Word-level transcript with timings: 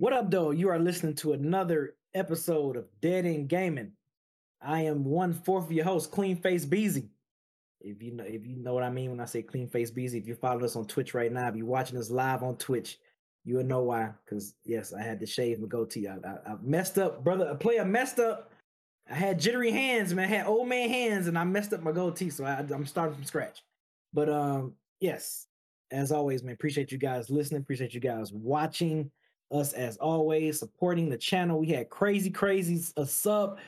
What 0.00 0.14
up, 0.14 0.30
though? 0.30 0.50
You 0.50 0.70
are 0.70 0.78
listening 0.78 1.14
to 1.16 1.34
another 1.34 1.96
episode 2.14 2.78
of 2.78 2.86
Dead 3.02 3.26
End 3.26 3.50
Gaming. 3.50 3.92
I 4.62 4.80
am 4.84 5.04
one 5.04 5.34
fourth 5.34 5.66
of 5.66 5.72
your 5.72 5.84
host, 5.84 6.10
Clean 6.10 6.36
Face 6.36 6.64
Beezy. 6.64 7.10
If 7.82 8.02
you 8.02 8.12
know, 8.12 8.24
if 8.24 8.46
you 8.46 8.56
know 8.56 8.72
what 8.72 8.82
I 8.82 8.88
mean 8.88 9.10
when 9.10 9.20
I 9.20 9.26
say 9.26 9.42
Clean 9.42 9.68
Face 9.68 9.90
Beezy, 9.90 10.16
if 10.16 10.26
you 10.26 10.34
follow 10.34 10.64
us 10.64 10.74
on 10.74 10.86
Twitch 10.86 11.12
right 11.12 11.30
now, 11.30 11.48
if 11.48 11.54
you're 11.54 11.66
watching 11.66 11.98
us 11.98 12.08
live 12.08 12.42
on 12.42 12.56
Twitch, 12.56 12.98
you 13.44 13.56
will 13.56 13.64
know 13.64 13.82
why. 13.82 14.08
Because 14.24 14.54
yes, 14.64 14.94
I 14.94 15.02
had 15.02 15.20
to 15.20 15.26
shave 15.26 15.60
my 15.60 15.68
goatee. 15.68 16.08
I, 16.08 16.14
I, 16.14 16.52
I 16.52 16.54
messed 16.62 16.96
up, 16.96 17.22
brother. 17.22 17.44
A 17.48 17.54
player 17.54 17.84
messed 17.84 18.20
up. 18.20 18.52
I 19.10 19.16
had 19.16 19.38
jittery 19.38 19.70
hands, 19.70 20.14
man. 20.14 20.32
I 20.32 20.34
had 20.34 20.46
old 20.46 20.66
man 20.66 20.88
hands, 20.88 21.26
and 21.26 21.36
I 21.36 21.44
messed 21.44 21.74
up 21.74 21.82
my 21.82 21.92
goatee, 21.92 22.30
so 22.30 22.46
I, 22.46 22.64
I'm 22.72 22.86
starting 22.86 23.16
from 23.16 23.24
scratch. 23.24 23.60
But 24.14 24.30
um, 24.30 24.72
yes, 24.98 25.46
as 25.90 26.10
always, 26.10 26.42
man. 26.42 26.54
Appreciate 26.54 26.90
you 26.90 26.96
guys 26.96 27.28
listening. 27.28 27.60
Appreciate 27.60 27.92
you 27.92 28.00
guys 28.00 28.32
watching 28.32 29.10
us 29.50 29.72
as 29.72 29.96
always, 29.96 30.58
supporting 30.58 31.08
the 31.08 31.18
channel. 31.18 31.58
We 31.58 31.68
had 31.68 31.90
crazy, 31.90 32.30
crazy 32.30 32.84
a 32.96 33.06
sub 33.06 33.58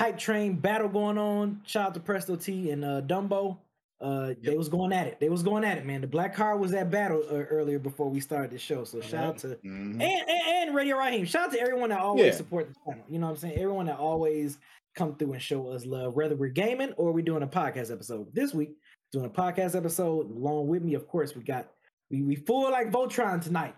hype 0.00 0.18
train 0.18 0.56
battle 0.56 0.88
going 0.88 1.18
on. 1.18 1.60
Shout 1.66 1.88
out 1.88 1.94
to 1.94 2.00
Presto 2.00 2.36
T 2.36 2.70
and 2.70 2.84
uh, 2.84 3.02
Dumbo. 3.02 3.58
Uh, 4.00 4.28
yep. 4.28 4.42
they 4.42 4.56
was 4.56 4.70
going 4.70 4.94
at 4.94 5.06
it. 5.06 5.20
They 5.20 5.28
was 5.28 5.42
going 5.42 5.62
at 5.62 5.76
it, 5.76 5.84
man. 5.84 6.00
The 6.00 6.06
Black 6.06 6.34
Car 6.34 6.56
was 6.56 6.72
at 6.72 6.90
battle 6.90 7.22
uh, 7.30 7.34
earlier 7.34 7.78
before 7.78 8.08
we 8.08 8.18
started 8.18 8.50
the 8.50 8.58
show. 8.58 8.82
So 8.84 9.02
shout 9.02 9.24
out 9.24 9.38
to 9.38 9.48
mm-hmm. 9.48 10.00
and, 10.00 10.02
and, 10.02 10.68
and 10.68 10.74
Radio 10.74 10.96
Raheem. 10.96 11.26
Shout 11.26 11.48
out 11.48 11.52
to 11.52 11.60
everyone 11.60 11.90
that 11.90 12.00
always 12.00 12.24
yeah. 12.24 12.32
support 12.32 12.68
the 12.68 12.74
channel. 12.86 13.04
You 13.10 13.18
know 13.18 13.26
what 13.26 13.32
I'm 13.32 13.38
saying? 13.38 13.58
Everyone 13.58 13.86
that 13.86 13.98
always 13.98 14.56
come 14.94 15.16
through 15.16 15.34
and 15.34 15.42
show 15.42 15.68
us 15.68 15.84
love, 15.84 16.14
whether 16.14 16.34
we're 16.34 16.48
gaming 16.48 16.92
or 16.92 17.12
we're 17.12 17.24
doing 17.24 17.42
a 17.42 17.46
podcast 17.46 17.92
episode. 17.92 18.34
This 18.34 18.54
week, 18.54 18.70
doing 19.12 19.26
a 19.26 19.30
podcast 19.30 19.76
episode 19.76 20.30
along 20.30 20.68
with 20.68 20.82
me. 20.82 20.94
Of 20.94 21.06
course, 21.06 21.36
we 21.36 21.42
got 21.42 21.68
we 22.10 22.22
we 22.22 22.36
full 22.36 22.70
like 22.70 22.90
Voltron 22.90 23.42
tonight. 23.42 23.74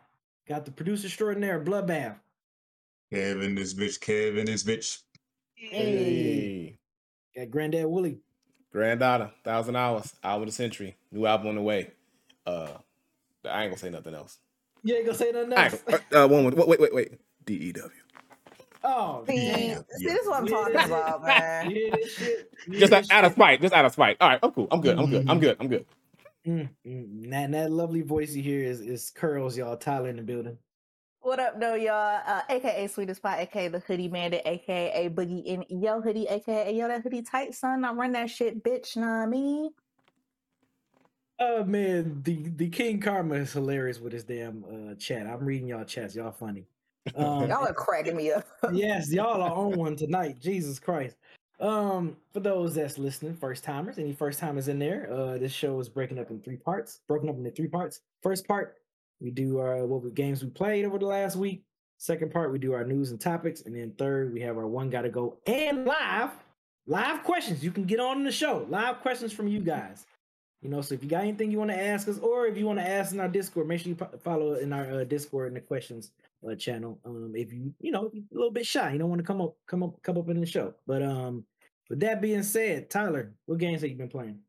Got 0.48 0.64
the 0.64 0.72
producer 0.72 1.06
extraordinaire, 1.06 1.62
Bloodbath. 1.64 2.16
Kevin, 3.12 3.54
this 3.54 3.74
bitch. 3.74 4.00
Kevin, 4.00 4.46
this 4.46 4.64
bitch. 4.64 4.98
Hey. 5.54 6.78
Got 7.36 7.50
Granddad 7.50 7.86
Willie. 7.86 8.18
Granddaughter, 8.72 9.30
Thousand 9.44 9.76
Hours, 9.76 10.14
Hour 10.24 10.40
of 10.40 10.46
the 10.46 10.52
Century, 10.52 10.96
new 11.10 11.26
album 11.26 11.48
on 11.48 11.54
the 11.56 11.62
way. 11.62 11.90
Uh, 12.46 12.68
I 13.44 13.62
ain't 13.64 13.70
gonna 13.70 13.76
say 13.78 13.90
nothing 13.90 14.14
else. 14.14 14.38
You 14.82 14.96
ain't 14.96 15.04
gonna 15.06 15.18
say 15.18 15.30
nothing 15.30 15.52
else. 15.52 15.82
uh, 16.12 16.26
one 16.26 16.42
more. 16.42 16.66
Wait, 16.66 16.80
wait, 16.80 16.94
wait. 16.94 17.12
D 17.44 17.54
E 17.54 17.72
W. 17.72 17.90
Oh, 18.84 19.22
see, 19.28 19.36
damn. 19.46 19.84
see, 19.96 20.06
this 20.06 20.22
is 20.22 20.26
what 20.28 20.40
I'm 20.40 20.46
talking 20.48 20.74
about, 20.74 21.22
man. 21.22 21.72
just 22.72 22.92
out, 22.92 23.08
out 23.12 23.24
of 23.24 23.32
spite, 23.34 23.60
just 23.60 23.72
out 23.72 23.84
of 23.84 23.92
spite. 23.92 24.16
All 24.20 24.28
right, 24.28 24.40
I'm 24.42 24.50
cool. 24.50 24.66
I'm 24.72 24.80
good. 24.80 24.98
I'm 24.98 25.08
good. 25.08 25.24
I'm 25.28 25.38
good. 25.38 25.56
I'm 25.60 25.68
good. 25.68 25.86
Mm, 26.46 26.68
mm, 26.84 27.30
that, 27.30 27.52
that 27.52 27.70
lovely 27.70 28.02
voice 28.02 28.34
you 28.34 28.42
hear 28.42 28.64
is, 28.64 28.80
is 28.80 29.10
curls, 29.10 29.56
y'all. 29.56 29.76
Tyler 29.76 30.08
in 30.08 30.16
the 30.16 30.22
building. 30.22 30.58
What 31.20 31.38
up, 31.38 31.60
though, 31.60 31.76
y'all? 31.76 32.20
Uh, 32.26 32.42
AKA 32.48 32.88
Sweetest 32.88 33.18
Spot, 33.18 33.38
AKA 33.38 33.68
the 33.68 33.78
Hoodie 33.78 34.08
Bandit, 34.08 34.42
AKA 34.44 35.08
Boogie 35.10 35.44
in 35.44 35.64
Yo 35.68 36.00
Hoodie, 36.00 36.26
AKA 36.28 36.74
Yo 36.74 36.88
that 36.88 37.02
hoodie 37.02 37.22
tight, 37.22 37.54
son. 37.54 37.84
I 37.84 37.92
run 37.92 38.10
that 38.12 38.28
shit, 38.28 38.64
bitch. 38.64 38.96
nah, 38.96 39.24
me. 39.26 39.70
Oh 41.38 41.64
man, 41.64 42.22
the 42.24 42.48
the 42.56 42.68
King 42.68 43.00
Karma 43.00 43.36
is 43.36 43.52
hilarious 43.52 44.00
with 44.00 44.12
his 44.12 44.24
damn 44.24 44.64
uh, 44.64 44.94
chat. 44.96 45.26
I'm 45.26 45.44
reading 45.44 45.68
y'all 45.68 45.84
chats. 45.84 46.14
Y'all 46.14 46.32
funny. 46.32 46.66
Um, 47.16 47.48
y'all 47.50 47.66
are 47.66 47.74
cracking 47.74 48.16
me 48.16 48.30
up. 48.30 48.46
yes, 48.72 49.10
y'all 49.10 49.42
are 49.42 49.52
on 49.52 49.72
one 49.76 49.96
tonight. 49.96 50.38
Jesus 50.38 50.78
Christ. 50.78 51.16
Um, 51.62 52.16
for 52.32 52.40
those 52.40 52.74
that's 52.74 52.98
listening, 52.98 53.36
first 53.36 53.62
timers, 53.62 53.96
any 53.96 54.12
first 54.12 54.40
timers 54.40 54.66
in 54.66 54.80
there, 54.80 55.08
uh, 55.12 55.38
this 55.38 55.52
show 55.52 55.78
is 55.78 55.88
breaking 55.88 56.18
up 56.18 56.28
in 56.30 56.40
three 56.40 56.56
parts, 56.56 57.02
broken 57.06 57.28
up 57.28 57.36
into 57.36 57.52
three 57.52 57.68
parts. 57.68 58.00
First 58.20 58.48
part, 58.48 58.78
we 59.20 59.30
do 59.30 59.58
our 59.60 59.86
what 59.86 60.02
we, 60.02 60.10
games 60.10 60.42
we 60.42 60.50
played 60.50 60.84
over 60.84 60.98
the 60.98 61.06
last 61.06 61.36
week. 61.36 61.64
Second 61.98 62.32
part, 62.32 62.50
we 62.50 62.58
do 62.58 62.72
our 62.72 62.84
news 62.84 63.12
and 63.12 63.20
topics, 63.20 63.62
and 63.62 63.76
then 63.76 63.92
third, 63.96 64.34
we 64.34 64.40
have 64.40 64.58
our 64.58 64.66
one 64.66 64.90
gotta 64.90 65.08
go 65.08 65.38
and 65.46 65.84
live, 65.84 66.30
live 66.88 67.22
questions. 67.22 67.62
You 67.62 67.70
can 67.70 67.84
get 67.84 68.00
on 68.00 68.24
the 68.24 68.32
show, 68.32 68.66
live 68.68 69.00
questions 69.00 69.32
from 69.32 69.46
you 69.46 69.60
guys. 69.60 70.04
You 70.62 70.68
know, 70.68 70.80
so 70.80 70.94
if 70.96 71.02
you 71.04 71.08
got 71.08 71.22
anything 71.22 71.52
you 71.52 71.58
want 71.58 71.70
to 71.70 71.80
ask 71.80 72.08
us, 72.08 72.18
or 72.18 72.46
if 72.46 72.56
you 72.56 72.66
want 72.66 72.80
to 72.80 72.88
ask 72.88 73.12
in 73.12 73.20
our 73.20 73.28
Discord, 73.28 73.68
make 73.68 73.80
sure 73.80 73.90
you 73.90 73.98
follow 74.24 74.54
in 74.54 74.72
our 74.72 74.90
uh, 74.90 75.04
Discord 75.04 75.48
in 75.48 75.54
the 75.54 75.60
questions 75.60 76.10
uh, 76.48 76.56
channel. 76.56 76.98
Um, 77.04 77.34
if 77.36 77.52
you, 77.52 77.72
you 77.80 77.92
know, 77.92 78.10
a 78.14 78.34
little 78.34 78.50
bit 78.50 78.66
shy, 78.66 78.92
you 78.92 78.98
don't 78.98 79.08
want 79.08 79.20
to 79.20 79.26
come 79.26 79.40
up, 79.40 79.56
come 79.68 79.84
up, 79.84 80.00
come 80.02 80.18
up 80.18 80.28
in 80.28 80.40
the 80.40 80.46
show. 80.46 80.74
But 80.86 81.02
um, 81.02 81.44
with 81.88 82.00
that 82.00 82.20
being 82.20 82.42
said, 82.42 82.90
Tyler, 82.90 83.34
what 83.46 83.58
games 83.58 83.82
have 83.82 83.90
you 83.90 83.96
been 83.96 84.08
playing? 84.08 84.40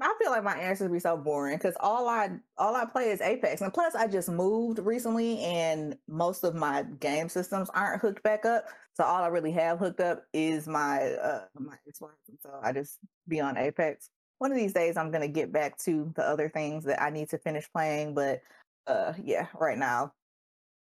I 0.00 0.14
feel 0.20 0.30
like 0.30 0.42
my 0.42 0.56
answers 0.56 0.90
be 0.90 0.98
so 0.98 1.16
boring 1.16 1.56
because 1.56 1.76
all 1.80 2.08
I 2.08 2.30
all 2.58 2.74
I 2.74 2.84
play 2.84 3.10
is 3.10 3.20
Apex, 3.20 3.60
and 3.60 3.72
plus 3.72 3.94
I 3.94 4.06
just 4.06 4.28
moved 4.28 4.78
recently, 4.80 5.38
and 5.40 5.96
most 6.08 6.42
of 6.44 6.54
my 6.54 6.82
game 7.00 7.28
systems 7.28 7.70
aren't 7.70 8.00
hooked 8.00 8.22
back 8.22 8.44
up. 8.44 8.66
So 8.94 9.04
all 9.04 9.22
I 9.22 9.28
really 9.28 9.52
have 9.52 9.78
hooked 9.78 10.00
up 10.00 10.24
is 10.32 10.66
my 10.66 11.12
uh 11.12 11.44
my 11.58 11.76
Xbox, 11.88 12.14
and 12.28 12.38
so 12.42 12.50
I 12.62 12.72
just 12.72 12.98
be 13.28 13.40
on 13.40 13.56
Apex. 13.56 14.10
One 14.38 14.50
of 14.50 14.56
these 14.56 14.72
days, 14.72 14.96
I'm 14.96 15.12
gonna 15.12 15.28
get 15.28 15.52
back 15.52 15.78
to 15.84 16.12
the 16.16 16.24
other 16.24 16.48
things 16.48 16.84
that 16.84 17.00
I 17.00 17.10
need 17.10 17.28
to 17.30 17.38
finish 17.38 17.70
playing, 17.72 18.14
but 18.14 18.42
uh 18.86 19.12
yeah, 19.22 19.46
right 19.54 19.78
now, 19.78 20.12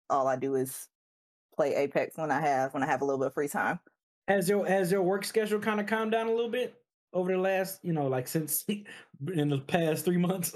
all 0.08 0.26
I 0.26 0.36
do 0.36 0.54
is 0.54 0.88
play 1.54 1.74
Apex 1.74 2.16
when 2.16 2.30
I 2.30 2.40
have 2.40 2.72
when 2.72 2.82
I 2.82 2.86
have 2.86 3.02
a 3.02 3.04
little 3.04 3.18
bit 3.18 3.28
of 3.28 3.34
free 3.34 3.48
time. 3.48 3.78
Has 4.28 4.48
your 4.48 4.66
has 4.66 4.92
your 4.92 5.02
work 5.02 5.24
schedule 5.24 5.58
kind 5.58 5.80
of 5.80 5.86
calmed 5.86 6.12
down 6.12 6.26
a 6.26 6.30
little 6.30 6.50
bit 6.50 6.74
over 7.12 7.32
the 7.32 7.38
last, 7.38 7.80
you 7.82 7.92
know, 7.92 8.06
like 8.06 8.28
since 8.28 8.64
in 9.34 9.48
the 9.48 9.58
past 9.58 10.04
three 10.04 10.16
months? 10.16 10.54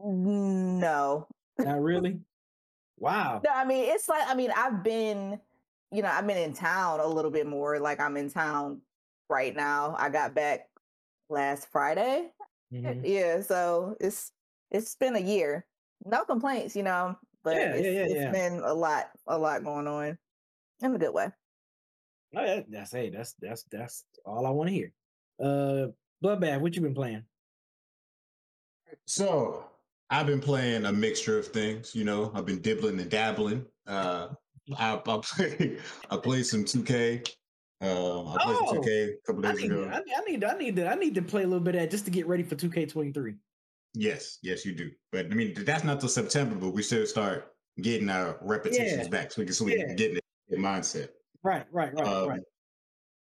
no, 0.00 1.26
not 1.58 1.82
really. 1.82 2.20
Wow. 2.98 3.40
No, 3.44 3.50
I 3.52 3.64
mean 3.64 3.84
it's 3.90 4.08
like 4.08 4.28
I 4.28 4.34
mean 4.34 4.52
I've 4.56 4.82
been, 4.82 5.40
you 5.90 6.02
know, 6.02 6.08
I've 6.08 6.26
been 6.26 6.38
in 6.38 6.52
town 6.52 7.00
a 7.00 7.06
little 7.06 7.30
bit 7.30 7.46
more. 7.46 7.78
Like 7.78 8.00
I'm 8.00 8.16
in 8.16 8.30
town 8.30 8.80
right 9.28 9.54
now. 9.54 9.96
I 9.98 10.08
got 10.08 10.34
back 10.34 10.68
last 11.28 11.68
Friday. 11.70 12.30
Mm-hmm. 12.72 13.04
Yeah, 13.04 13.40
so 13.42 13.96
it's 14.00 14.32
it's 14.70 14.94
been 14.96 15.16
a 15.16 15.20
year. 15.20 15.66
No 16.04 16.24
complaints, 16.24 16.76
you 16.76 16.82
know, 16.82 17.16
but 17.42 17.56
yeah, 17.56 17.74
it's, 17.74 17.84
yeah, 17.84 17.90
yeah, 17.90 18.28
it's 18.28 18.32
been 18.32 18.60
a 18.64 18.74
lot, 18.74 19.10
a 19.26 19.38
lot 19.38 19.64
going 19.64 19.86
on 19.86 20.18
in 20.82 20.94
a 20.94 20.98
good 20.98 21.14
way. 21.14 21.28
Oh, 22.36 22.62
that's 22.68 22.92
hey, 22.92 23.08
that's 23.08 23.34
that's 23.40 23.64
that's 23.72 24.04
all 24.26 24.46
I 24.46 24.50
want 24.50 24.68
to 24.68 24.74
hear. 24.74 24.92
Uh, 25.42 25.88
Bloodbath, 26.22 26.60
what 26.60 26.76
you 26.76 26.82
been 26.82 26.94
playing? 26.94 27.22
So 29.06 29.64
I've 30.10 30.26
been 30.26 30.40
playing 30.40 30.84
a 30.84 30.92
mixture 30.92 31.38
of 31.38 31.46
things. 31.46 31.94
You 31.94 32.04
know, 32.04 32.30
I've 32.34 32.44
been 32.44 32.60
dibbling 32.60 33.00
and 33.00 33.10
dabbling. 33.10 33.64
Uh, 33.86 34.28
I, 34.76 34.94
I 34.94 35.20
play 35.22 35.78
I 36.10 36.16
played 36.18 36.44
some 36.44 36.64
2K. 36.64 37.26
Uh, 37.80 38.34
I 38.34 38.38
played 38.44 38.56
oh, 38.68 38.80
2K 38.82 39.08
a 39.08 39.16
couple 39.26 39.42
days 39.42 39.52
I 39.52 39.62
need, 39.62 39.72
ago. 39.72 39.90
I, 39.90 39.96
I 39.96 40.20
need 40.30 40.44
I 40.44 40.58
need 40.58 40.76
to 40.76 40.88
I 40.90 40.94
need 40.94 41.14
to 41.14 41.22
play 41.22 41.42
a 41.42 41.46
little 41.46 41.64
bit 41.64 41.74
of 41.74 41.80
that 41.80 41.90
just 41.90 42.04
to 42.04 42.10
get 42.10 42.26
ready 42.26 42.42
for 42.42 42.54
2K23. 42.54 43.36
Yes, 43.94 44.38
yes, 44.42 44.66
you 44.66 44.74
do. 44.74 44.90
But 45.10 45.26
I 45.26 45.28
mean, 45.30 45.54
that's 45.64 45.84
not 45.84 46.00
till 46.00 46.10
September, 46.10 46.54
but 46.54 46.74
we 46.74 46.82
still 46.82 47.06
start 47.06 47.54
getting 47.80 48.10
our 48.10 48.38
repetitions 48.42 49.06
Yeah. 49.06 49.08
back 49.08 49.32
so 49.32 49.40
we 49.40 49.46
can 49.46 49.54
so 49.54 49.64
we 49.64 49.78
Yeah. 49.78 49.86
can 49.86 49.96
get 49.96 50.10
in 50.10 50.20
the 50.50 50.56
mindset. 50.56 51.08
Right, 51.46 51.64
right, 51.70 51.94
right, 51.94 52.06
Um, 52.08 52.28
right. 52.28 52.40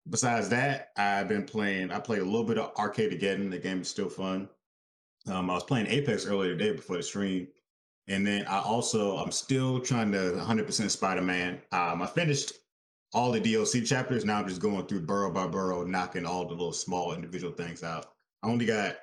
Besides 0.08 0.48
that, 0.50 0.92
I've 0.96 1.26
been 1.26 1.44
playing. 1.44 1.90
I 1.90 1.98
played 1.98 2.20
a 2.20 2.24
little 2.24 2.44
bit 2.44 2.56
of 2.56 2.72
Arcade 2.76 3.12
again. 3.12 3.50
The 3.50 3.58
game 3.58 3.80
is 3.80 3.90
still 3.90 4.08
fun. 4.08 4.48
Um, 5.26 5.50
I 5.50 5.54
was 5.54 5.64
playing 5.64 5.88
Apex 5.88 6.24
earlier 6.24 6.56
today 6.56 6.70
before 6.70 6.96
the 6.96 7.02
stream, 7.02 7.48
and 8.06 8.24
then 8.24 8.46
I 8.46 8.60
also 8.60 9.16
I'm 9.16 9.32
still 9.32 9.80
trying 9.80 10.12
to 10.12 10.18
100% 10.18 10.90
Spider 10.90 11.20
Man. 11.20 11.60
Um, 11.72 12.00
I 12.00 12.06
finished 12.06 12.52
all 13.12 13.32
the 13.32 13.40
DLC 13.40 13.84
chapters. 13.84 14.24
Now 14.24 14.38
I'm 14.38 14.48
just 14.48 14.62
going 14.62 14.86
through 14.86 15.00
borough 15.00 15.32
by 15.32 15.48
borough, 15.48 15.84
knocking 15.84 16.24
all 16.24 16.44
the 16.44 16.52
little 16.52 16.72
small 16.72 17.14
individual 17.14 17.52
things 17.52 17.82
out. 17.82 18.12
I 18.44 18.48
only 18.48 18.66
got 18.66 18.98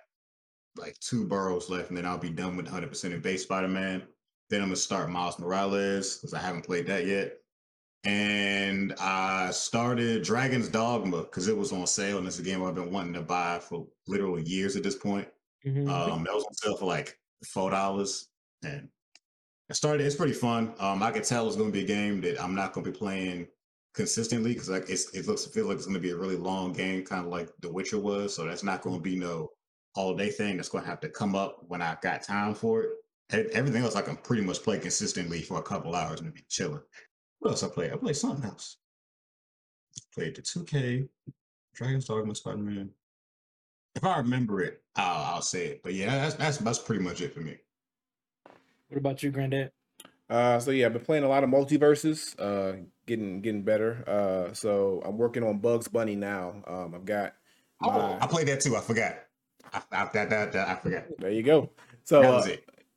like 0.78 0.98
two 1.02 1.26
boroughs 1.26 1.70
left, 1.70 1.90
and 1.90 1.98
then 1.98 2.06
I'll 2.06 2.18
be 2.18 2.30
done 2.30 2.56
with 2.56 2.68
100% 2.68 3.12
in 3.12 3.20
base 3.20 3.44
Spider 3.44 3.68
Man. 3.68 4.02
Then 4.50 4.62
I'm 4.62 4.70
gonna 4.70 4.78
start 4.78 5.10
Miles 5.10 5.40
Morales 5.40 6.16
because 6.16 6.34
I 6.34 6.40
haven't 6.40 6.66
played 6.66 6.88
that 6.88 7.06
yet 7.06 7.40
and 8.04 8.94
I 9.00 9.52
started 9.52 10.24
Dragon's 10.24 10.70
Dogma 10.70 11.24
because 11.24 11.48
it 11.48 11.58
was 11.58 11.72
on 11.74 11.88
sale, 11.88 12.18
and 12.18 12.28
it's 12.28 12.40
a 12.40 12.44
game 12.44 12.64
I've 12.64 12.76
been 12.76 12.92
wanting 12.92 13.14
to 13.14 13.22
buy 13.22 13.60
for 13.60 13.88
literally 14.08 14.44
years 14.44 14.76
at 14.76 14.84
this 14.84 14.96
point. 14.96 15.30
Mhm. 15.66 15.90
Um, 15.90 16.24
that 16.24 16.34
was 16.34 16.46
on 16.46 16.54
sale 16.56 16.78
for 16.78 16.86
like 16.86 17.20
four 17.46 17.72
dollars, 17.72 18.30
and 18.64 18.90
I 19.70 19.74
started. 19.74 20.06
It's 20.06 20.16
pretty 20.16 20.34
fun. 20.34 20.74
Um, 20.80 21.04
I 21.04 21.12
could 21.12 21.24
tell 21.24 21.48
it's 21.48 21.56
going 21.56 21.70
to 21.70 21.74
be 21.74 21.84
a 21.84 21.88
game 21.88 22.22
that 22.22 22.42
I'm 22.42 22.56
not 22.56 22.74
going 22.74 22.86
to 22.86 22.92
be 22.92 22.98
playing 22.98 23.50
consistently 23.94 24.54
because 24.54 24.70
like 24.70 24.90
it's, 24.90 25.14
it 25.14 25.28
looks 25.28 25.46
it 25.46 25.54
feels 25.54 25.68
like 25.68 25.78
it's 25.78 25.86
going 25.86 25.96
to 25.96 26.00
be 26.02 26.12
a 26.12 26.18
really 26.18 26.38
long 26.38 26.74
game, 26.74 27.04
kind 27.06 27.26
of 27.26 27.32
like 27.32 27.50
The 27.60 27.72
Witcher 27.72 28.00
was. 28.00 28.36
So 28.36 28.46
that's 28.46 28.64
not 28.64 28.82
going 28.82 28.98
to 28.98 29.02
be 29.02 29.18
no 29.18 29.50
all 29.96 30.16
day 30.16 30.30
thing. 30.30 30.58
That's 30.58 30.70
going 30.70 30.84
to 30.84 30.90
have 30.90 31.00
to 31.02 31.10
come 31.10 31.36
up 31.36 31.64
when 31.68 31.82
I 31.82 31.98
got 32.02 32.24
time 32.24 32.56
for 32.56 32.84
it. 32.84 32.92
Everything 33.54 33.84
else 33.84 33.96
I 33.96 34.02
can 34.02 34.18
pretty 34.18 34.42
much 34.44 34.64
play 34.64 34.80
consistently 34.80 35.42
for 35.44 35.60
a 35.60 35.64
couple 35.64 35.94
hours 35.96 36.20
and 36.20 36.34
be 36.34 36.44
chilling. 36.50 36.82
What 37.40 37.52
else 37.52 37.64
I 37.64 37.70
play? 37.70 37.92
I 37.92 37.96
play 37.96 38.14
something 38.14 38.46
else. 38.46 38.78
Played 40.14 40.36
the 40.36 40.42
2K, 40.42 41.08
Dragon's 41.74 42.06
Dogma, 42.06 42.36
Spider 42.36 42.58
Man. 42.58 42.90
If 43.96 44.04
I 44.04 44.18
remember 44.18 44.62
it, 44.62 44.82
I'll, 44.96 45.36
I'll 45.36 45.42
say 45.42 45.68
it. 45.68 45.84
But 45.84 45.94
yeah, 45.94 46.16
that's, 46.16 46.36
that's 46.36 46.58
that's 46.58 46.80
pretty 46.80 47.04
much 47.04 47.22
it 47.22 47.34
for 47.34 47.42
me. 47.42 47.58
What 48.90 48.98
about 48.98 49.24
you, 49.24 49.32
Granddad? 49.32 49.72
Uh, 50.30 50.60
so 50.60 50.72
yeah, 50.72 50.86
I've 50.86 50.94
been 50.94 51.04
playing 51.04 51.24
a 51.24 51.28
lot 51.28 51.44
of 51.44 51.50
MultiVersus, 51.50 52.36
uh, 52.40 52.84
getting 53.08 53.42
getting 53.42 53.64
better. 53.64 54.04
Uh, 54.08 54.54
so 54.54 55.02
I'm 55.06 55.18
working 55.18 55.44
on 55.44 55.60
Bugs 55.60 55.88
Bunny 55.88 56.16
now. 56.16 56.64
Um, 56.68 56.94
I've 56.94 57.06
got 57.06 57.34
Oh, 57.82 58.18
I 58.20 58.28
played 58.28 58.48
that 58.48 58.62
too. 58.62 58.76
I 58.76 58.82
forgot. 58.82 59.16
I, 59.72 59.82
I, 59.92 60.10
that, 60.14 60.30
that, 60.30 60.52
that, 60.52 60.68
I 60.68 60.76
forgot. 60.76 61.04
there 61.18 61.32
you 61.32 61.44
go. 61.44 61.70
So 62.04 62.44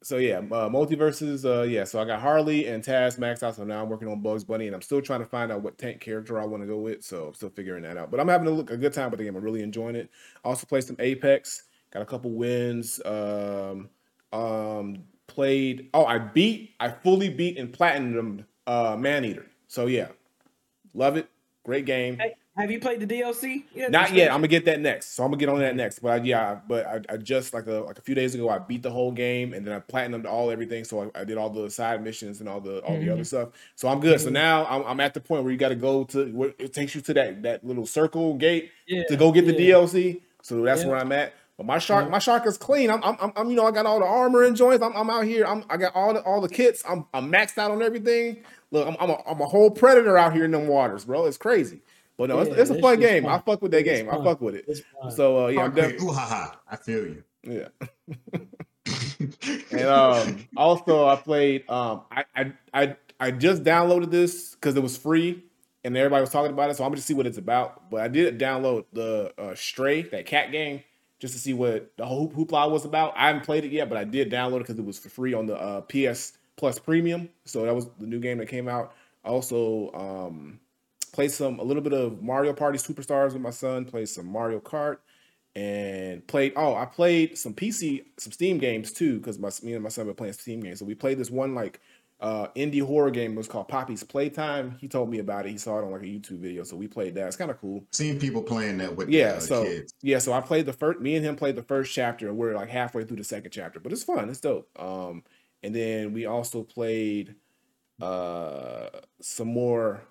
So 0.02 0.18
yeah, 0.18 0.38
uh, 0.38 0.68
MultiVersus. 0.68 1.44
Uh, 1.44 1.62
yeah, 1.62 1.84
so 1.84 2.00
I 2.00 2.04
got 2.04 2.20
Harley 2.20 2.66
and 2.66 2.82
Taz 2.82 3.18
maxed 3.18 3.42
out. 3.42 3.56
So 3.56 3.64
now 3.64 3.82
I'm 3.82 3.88
working 3.88 4.08
on 4.08 4.20
Bugs 4.20 4.44
Bunny, 4.44 4.66
and 4.66 4.74
I'm 4.74 4.82
still 4.82 5.00
trying 5.00 5.20
to 5.20 5.26
find 5.26 5.52
out 5.52 5.62
what 5.62 5.78
tank 5.78 6.00
character 6.00 6.40
I 6.40 6.44
want 6.44 6.62
to 6.62 6.66
go 6.66 6.78
with. 6.78 7.02
So 7.02 7.28
I'm 7.28 7.34
still 7.34 7.50
figuring 7.50 7.82
that 7.84 7.96
out. 7.96 8.10
But 8.10 8.20
I'm 8.20 8.28
having 8.28 8.48
a 8.48 8.50
look 8.50 8.70
a 8.70 8.76
good 8.76 8.92
time 8.92 9.10
with 9.10 9.18
the 9.18 9.24
game. 9.24 9.36
I'm 9.36 9.42
really 9.42 9.62
enjoying 9.62 9.96
it. 9.96 10.10
Also 10.44 10.66
played 10.66 10.84
some 10.84 10.96
Apex. 10.98 11.64
Got 11.92 12.02
a 12.02 12.06
couple 12.06 12.30
wins. 12.30 13.00
Um, 13.04 13.90
um, 14.32 15.04
played. 15.26 15.90
Oh, 15.94 16.04
I 16.04 16.18
beat. 16.18 16.74
I 16.80 16.90
fully 16.90 17.28
beat 17.28 17.58
and 17.58 17.72
platinumed 17.72 18.44
uh, 18.66 18.96
Maneater. 18.96 19.46
So 19.68 19.86
yeah, 19.86 20.08
love 20.94 21.16
it. 21.16 21.28
Great 21.64 21.86
game. 21.86 22.18
Have 22.56 22.70
you 22.70 22.80
played 22.80 23.00
the 23.00 23.06
DLC? 23.06 23.64
Yeah, 23.74 23.88
Not 23.88 24.12
yet. 24.12 24.30
I'm 24.30 24.38
gonna 24.38 24.48
get 24.48 24.66
that 24.66 24.78
next. 24.78 25.14
So 25.14 25.24
I'm 25.24 25.30
gonna 25.30 25.38
get 25.38 25.48
on 25.48 25.60
that 25.60 25.74
next. 25.74 26.00
But 26.00 26.20
I, 26.20 26.24
yeah, 26.24 26.58
but 26.68 26.86
I, 26.86 27.00
I 27.08 27.16
just 27.16 27.54
like 27.54 27.66
a 27.66 27.80
like 27.80 27.98
a 27.98 28.02
few 28.02 28.14
days 28.14 28.34
ago, 28.34 28.50
I 28.50 28.58
beat 28.58 28.82
the 28.82 28.90
whole 28.90 29.10
game 29.10 29.54
and 29.54 29.66
then 29.66 29.72
I 29.72 29.80
platinumed 29.80 30.26
all 30.26 30.50
everything. 30.50 30.84
So 30.84 31.10
I, 31.14 31.20
I 31.20 31.24
did 31.24 31.38
all 31.38 31.48
the 31.48 31.70
side 31.70 32.04
missions 32.04 32.40
and 32.40 32.48
all 32.48 32.60
the 32.60 32.80
all 32.80 32.98
the 32.98 33.08
other 33.08 33.22
mm-hmm. 33.22 33.22
stuff. 33.22 33.48
So 33.74 33.88
I'm 33.88 34.00
good. 34.00 34.20
So 34.20 34.26
mm-hmm. 34.26 34.34
now 34.34 34.66
I'm, 34.66 34.84
I'm 34.84 35.00
at 35.00 35.14
the 35.14 35.20
point 35.20 35.44
where 35.44 35.52
you 35.52 35.58
got 35.58 35.70
to 35.70 35.76
go 35.76 36.04
to 36.04 36.26
where 36.32 36.52
it 36.58 36.74
takes 36.74 36.94
you 36.94 37.00
to 37.00 37.14
that 37.14 37.42
that 37.42 37.64
little 37.64 37.86
circle 37.86 38.34
gate 38.34 38.70
Yeah, 38.86 39.04
to 39.08 39.16
go 39.16 39.32
get 39.32 39.46
the 39.46 39.54
yeah. 39.54 39.74
DLC. 39.74 40.20
So 40.42 40.60
that's 40.62 40.82
Yeah. 40.82 40.88
where 40.88 40.98
I'm 40.98 41.12
at. 41.12 41.32
But 41.56 41.64
my 41.64 41.78
shark, 41.78 42.04
Yeah. 42.06 42.10
my 42.10 42.18
shark 42.18 42.46
is 42.46 42.58
clean. 42.58 42.90
I'm, 42.90 43.02
I'm, 43.02 43.16
I'm, 43.20 43.32
I'm, 43.36 43.50
you 43.50 43.56
know, 43.56 43.66
I 43.66 43.70
got 43.70 43.86
all 43.86 43.98
the 43.98 44.06
armor 44.06 44.42
and 44.42 44.56
joints. 44.56 44.82
I'm, 44.82 44.94
I'm 44.96 45.08
out 45.08 45.24
here. 45.24 45.46
I'm, 45.46 45.64
I 45.70 45.76
got 45.76 45.94
all 45.94 46.14
the, 46.14 46.20
all 46.20 46.40
the 46.40 46.48
kits. 46.48 46.82
I'm, 46.88 47.06
I'm 47.14 47.30
maxed 47.30 47.58
out 47.58 47.70
on 47.70 47.82
everything. 47.82 48.42
Look, 48.70 48.86
I'm, 48.88 48.96
I'm 48.98 49.10
a, 49.10 49.22
I'm 49.26 49.40
a 49.40 49.46
whole 49.46 49.70
predator 49.70 50.18
out 50.18 50.32
here 50.32 50.44
in 50.44 50.50
them 50.50 50.66
waters, 50.66 51.04
bro. 51.04 51.26
It's 51.26 51.36
crazy. 51.36 51.80
But 52.18 52.28
no, 52.28 52.40
it's, 52.40 52.50
Yeah, 52.50 52.56
it's 52.60 52.70
a 52.70 52.80
fun 52.80 53.00
shit's 53.00 53.10
game. 53.10 53.26
I 53.26 53.38
fuck 53.38 53.62
with 53.62 53.72
that 53.72 53.86
It's 53.86 54.00
game. 54.02 54.10
I 54.10 54.22
fuck 54.22 54.40
with 54.40 54.54
it. 54.56 54.84
So 55.14 55.46
uh, 55.46 55.48
yeah, 55.48 55.62
I'm 55.62 55.74
definitely 55.74 56.06
ooh 56.06 56.12
ha 56.12 56.26
ha. 56.26 56.60
I 56.68 56.76
feel 56.76 57.04
you. 57.06 57.24
yeah. 57.44 57.68
And 59.70 59.82
um, 59.82 60.48
also, 60.56 61.06
I 61.06 61.16
played. 61.16 61.68
Um, 61.70 62.02
I 62.10 62.24
I 62.34 62.52
I, 62.74 62.96
I 63.20 63.30
just 63.30 63.62
downloaded 63.62 64.10
this 64.10 64.54
because 64.54 64.74
it 64.76 64.82
was 64.82 64.96
free, 64.96 65.44
and 65.84 65.96
everybody 65.96 66.20
was 66.20 66.30
talking 66.30 66.52
about 66.52 66.70
it. 66.70 66.76
So 66.76 66.84
I'm 66.84 66.90
gonna 66.90 67.00
see 67.00 67.14
what 67.14 67.26
it's 67.26 67.38
about. 67.38 67.90
But 67.90 68.00
I 68.00 68.08
did 68.08 68.38
download 68.38 68.84
the 68.92 69.32
uh, 69.38 69.54
Stray, 69.54 70.02
that 70.02 70.26
cat 70.26 70.50
game, 70.50 70.82
just 71.20 71.34
to 71.34 71.40
see 71.40 71.52
what 71.54 71.92
the 71.96 72.04
whole 72.04 72.28
hoop- 72.28 72.50
hoopla 72.50 72.70
was 72.70 72.84
about. 72.84 73.14
I 73.16 73.28
haven't 73.28 73.44
played 73.44 73.64
it 73.64 73.70
yet, 73.72 73.88
but 73.88 73.96
I 73.96 74.04
did 74.04 74.30
download 74.30 74.56
it 74.56 74.66
because 74.66 74.78
it 74.78 74.84
was 74.84 74.98
for 74.98 75.08
free 75.08 75.34
on 75.34 75.46
the 75.46 75.56
uh, 75.56 75.80
PS 75.82 76.32
Plus 76.56 76.78
Premium. 76.80 77.28
So 77.44 77.64
that 77.64 77.74
was 77.74 77.86
the 77.98 78.06
new 78.06 78.18
game 78.18 78.38
that 78.38 78.48
came 78.48 78.68
out. 78.68 78.92
Also 79.24 79.92
um, 79.92 80.58
played 81.12 81.30
some 81.32 81.58
a 81.60 81.62
little 81.62 81.82
bit 81.82 81.92
of 81.92 82.22
Mario 82.22 82.52
Party 82.52 82.78
Superstars 82.78 83.32
with 83.32 83.42
my 83.42 83.50
son. 83.50 83.84
Played 83.84 84.08
some 84.08 84.26
Mario 84.26 84.60
Kart 84.60 84.98
and 85.54 86.26
played. 86.26 86.52
Oh, 86.56 86.74
I 86.74 86.86
played 86.86 87.36
some 87.38 87.54
PC, 87.54 88.04
some 88.18 88.32
Steam 88.32 88.58
games 88.58 88.92
too, 88.92 89.18
because 89.18 89.38
my 89.38 89.50
me 89.62 89.74
and 89.74 89.82
my 89.82 89.90
son 89.90 90.06
were 90.06 90.14
playing 90.14 90.32
Steam 90.34 90.60
games. 90.60 90.78
So 90.78 90.84
we 90.84 90.94
played 90.94 91.18
this 91.18 91.30
one 91.30 91.54
like 91.54 91.80
uh 92.20 92.48
indie 92.56 92.82
horror 92.84 93.10
game. 93.10 93.32
It 93.32 93.36
was 93.36 93.48
called 93.48 93.68
Poppy's 93.68 94.04
Playtime. 94.04 94.76
He 94.80 94.88
told 94.88 95.10
me 95.10 95.18
about 95.18 95.44
it. 95.46 95.50
He 95.50 95.58
saw 95.58 95.78
it 95.78 95.84
on 95.84 95.90
like 95.92 96.02
a 96.02 96.06
YouTube 96.06 96.38
video, 96.38 96.62
so 96.64 96.76
we 96.76 96.86
played 96.88 97.14
that. 97.16 97.26
It's 97.26 97.36
kind 97.36 97.50
of 97.50 97.60
cool. 97.60 97.84
Seeing 97.92 98.18
people 98.18 98.42
playing 98.42 98.78
that 98.78 98.96
with 98.96 99.08
Yeah, 99.10 99.34
uh, 99.34 99.40
so 99.40 99.64
kids. 99.64 99.94
yeah, 100.02 100.18
so 100.18 100.32
I 100.32 100.40
played 100.40 100.66
the 100.66 100.72
first. 100.72 101.00
Me 101.00 101.16
and 101.16 101.24
him 101.24 101.36
played 101.36 101.56
the 101.56 101.62
first 101.62 101.92
chapter, 101.92 102.28
and 102.28 102.36
we're 102.36 102.54
like 102.54 102.68
halfway 102.70 103.04
through 103.04 103.18
the 103.18 103.24
second 103.24 103.50
chapter. 103.50 103.80
But 103.80 103.92
it's 103.92 104.04
fun. 104.04 104.28
It's 104.30 104.40
dope. 104.40 104.68
Um, 104.80 105.24
and 105.62 105.74
then 105.74 106.12
we 106.12 106.26
also 106.26 106.62
played 106.62 107.34
uh 108.00 108.88
some 109.20 109.48
more. 109.48 110.02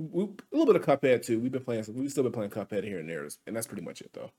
We, 0.00 0.24
a 0.24 0.28
little 0.56 0.72
bit 0.72 0.76
of 0.76 0.86
Cuphead 1.00 1.24
too. 1.24 1.38
We've 1.38 1.52
been 1.52 1.62
playing. 1.62 1.82
Some, 1.84 1.94
we've 1.96 2.10
still 2.10 2.22
been 2.22 2.32
playing 2.32 2.50
Cuphead 2.50 2.84
here 2.84 2.98
and 2.98 3.08
there, 3.08 3.28
and 3.46 3.54
that's 3.54 3.66
pretty 3.66 3.82
much 3.82 4.00
it 4.00 4.10
though. 4.14 4.30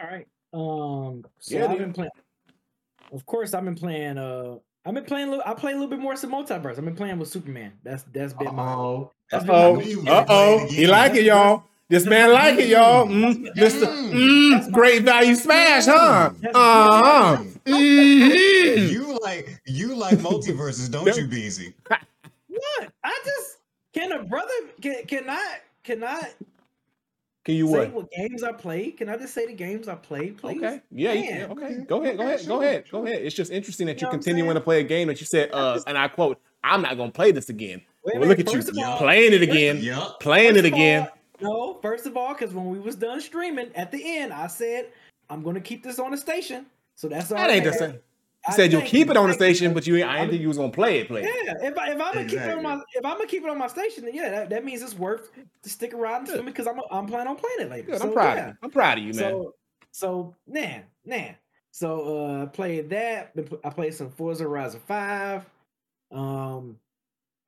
All 0.00 0.06
right. 0.08 0.26
Um. 0.52 1.24
So 1.38 1.56
Yeah, 1.56 1.64
I've 1.64 1.70
dude. 1.70 1.78
been 1.78 1.92
playing. 1.92 2.10
Of 3.12 3.24
course, 3.26 3.54
I've 3.54 3.64
been 3.64 3.76
playing. 3.76 4.18
Uh, 4.18 4.56
I've 4.84 4.94
been 4.94 5.04
playing. 5.04 5.28
a 5.28 5.30
little- 5.30 5.44
I 5.46 5.54
play 5.54 5.72
a 5.72 5.74
little 5.74 5.88
bit 5.90 6.00
more 6.00 6.16
some 6.16 6.32
multiverse. 6.32 6.78
I've 6.78 6.84
been 6.84 6.96
playing 6.96 7.18
with 7.18 7.28
Superman. 7.28 7.72
That's 7.84 8.02
that's 8.12 8.32
been 8.32 8.54
my. 8.54 8.72
Oh, 8.74 9.12
That's 9.30 9.44
Uh 9.48 9.52
oh. 9.52 9.76
my. 9.76 9.82
you 9.82 10.02
Uh 10.08 10.24
oh. 10.28 10.66
He 10.68 10.86
like 10.86 11.14
it, 11.14 11.24
y'all. 11.24 11.64
This 11.88 12.04
man 12.04 12.32
like 12.32 12.58
it, 12.58 12.68
y'all. 12.68 13.06
Mm, 13.06 13.54
Mr. 13.54 13.86
Mm, 14.12 14.72
great 14.72 15.04
value 15.04 15.36
smash, 15.36 15.84
huh? 15.86 16.30
Uh 16.52 17.02
huh. 17.04 17.36
Mhm. 17.64 18.90
You 18.90 19.18
like 19.22 19.60
you 19.66 19.94
like 19.94 20.18
MultiVersus, 20.18 20.90
don't 20.90 21.16
you, 21.16 21.28
Beezy? 21.28 21.74
What? 22.48 22.90
I 23.04 23.20
just 23.24 23.55
can 23.96 24.12
a 24.12 24.22
brother 24.24 24.52
can 24.80 25.04
can 25.06 25.24
I 25.30 25.58
can 25.82 26.04
I 26.04 26.20
Can 27.44 27.54
you 27.54 27.66
say 27.68 27.72
what? 27.78 27.92
what 27.92 28.10
games 28.10 28.42
I 28.42 28.52
play? 28.52 28.90
Can 28.90 29.08
I 29.08 29.16
just 29.16 29.32
say 29.34 29.46
the 29.46 29.52
games 29.54 29.88
I 29.88 29.94
played, 29.94 30.36
please? 30.38 30.58
Okay. 30.58 30.80
Yeah. 30.90 31.12
you- 31.12 31.24
yeah, 31.24 31.46
okay. 31.50 31.78
Go 31.86 32.02
ahead. 32.02 32.16
Go 32.18 32.24
Okay, 32.24 32.32
ahead. 32.32 32.46
Go 32.48 32.60
ahead. 32.62 32.86
sure. 32.88 33.00
Go 33.02 33.06
ahead. 33.06 33.22
It's 33.22 33.34
just 33.36 33.50
interesting 33.52 33.86
that 33.86 33.94
You 34.00 34.00
you're 34.00 34.06
know 34.06 34.08
what 34.10 34.14
I'm 34.16 34.20
continuing 34.22 34.48
saying? 34.48 34.54
to 34.56 34.60
play 34.64 34.80
a 34.80 34.84
game 34.84 35.08
that 35.08 35.20
you 35.20 35.26
said, 35.26 35.50
uh, 35.52 35.80
and 35.86 35.96
I 35.96 36.08
quote, 36.08 36.40
"I'm 36.64 36.82
not 36.82 36.96
gonna 36.96 37.12
play 37.12 37.30
this 37.32 37.48
again." 37.48 37.80
Wait 38.04 38.18
well, 38.18 38.28
look 38.28 38.38
at 38.38 38.52
you 38.52 38.84
all- 38.84 38.98
playing 38.98 39.32
it 39.32 39.42
again, 39.42 39.78
Yup. 39.78 40.20
playing 40.20 40.54
First 40.54 40.58
it 40.58 40.66
of 40.66 40.72
all- 40.72 40.78
again. 40.78 41.08
No, 41.40 41.78
first 41.82 42.06
of 42.06 42.16
all, 42.16 42.32
because 42.34 42.54
when 42.54 42.66
we 42.70 42.78
was 42.78 42.96
done 42.96 43.20
streaming 43.20 43.70
at 43.74 43.90
the 43.92 44.00
end, 44.18 44.32
I 44.32 44.46
said 44.46 44.88
I'm 45.30 45.42
gonna 45.42 45.60
keep 45.60 45.82
this 45.82 45.98
on 45.98 46.10
the 46.12 46.16
station. 46.16 46.66
So 46.94 47.08
that's 47.08 47.30
all. 47.30 47.36
That 47.38 47.50
ain't 47.50 47.64
the 47.64 47.72
same. 47.74 47.98
You 48.48 48.52
I 48.52 48.56
said 48.56 48.72
you'll 48.72 48.82
keep 48.82 49.10
it 49.10 49.16
on 49.16 49.28
the 49.28 49.34
station, 49.34 49.74
but 49.74 49.86
you 49.86 49.96
ain't, 49.96 50.08
I 50.08 50.18
didn't 50.18 50.30
think 50.30 50.42
you 50.42 50.48
was 50.48 50.56
gonna 50.56 50.70
play 50.70 51.00
it. 51.00 51.08
Play 51.08 51.22
it. 51.22 51.44
Yeah, 51.44 51.68
if, 51.68 51.76
I, 51.76 51.90
if 51.90 52.00
I'm 52.00 52.14
gonna 52.14 52.24
keep 52.26 52.38
it 52.38 52.56
on 52.56 52.62
my 52.62 52.74
if 52.94 53.04
I'm 53.04 53.16
gonna 53.16 53.26
keep 53.26 53.42
it 53.42 53.50
on 53.50 53.58
my 53.58 53.66
station, 53.66 54.04
then 54.04 54.14
yeah, 54.14 54.30
that, 54.30 54.50
that 54.50 54.64
means 54.64 54.82
it's 54.82 54.94
worth 54.94 55.30
to 55.62 55.68
stick 55.68 55.94
around 55.94 56.26
for 56.26 56.36
me 56.38 56.44
because 56.44 56.66
I'm 56.66 56.80
I'm 56.90 57.06
planning 57.06 57.28
on 57.28 57.36
playing 57.36 57.60
it 57.60 57.70
later. 57.70 57.86
Good. 57.88 58.00
So, 58.00 58.06
I'm 58.06 58.12
proud 58.12 58.36
yeah. 58.36 58.42
of 58.42 58.48
you. 58.48 58.54
I'm 58.62 58.70
proud 58.70 58.98
of 58.98 59.04
you, 59.04 59.12
man. 59.14 59.30
So 59.30 59.54
so 59.90 60.34
nah 60.46 60.78
nah. 61.04 61.28
So 61.72 62.18
uh, 62.24 62.42
I 62.44 62.46
played 62.46 62.88
that. 62.90 63.32
I 63.64 63.70
played 63.70 63.94
some 63.94 64.10
Forza 64.10 64.44
Horizon 64.44 64.80
Five. 64.86 65.44
Um, 66.12 66.78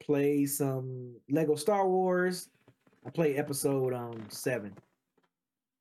played 0.00 0.50
some 0.50 1.14
Lego 1.30 1.54
Star 1.54 1.88
Wars. 1.88 2.48
I 3.06 3.10
played 3.10 3.36
episode 3.36 3.94
um 3.94 4.22
seven, 4.28 4.74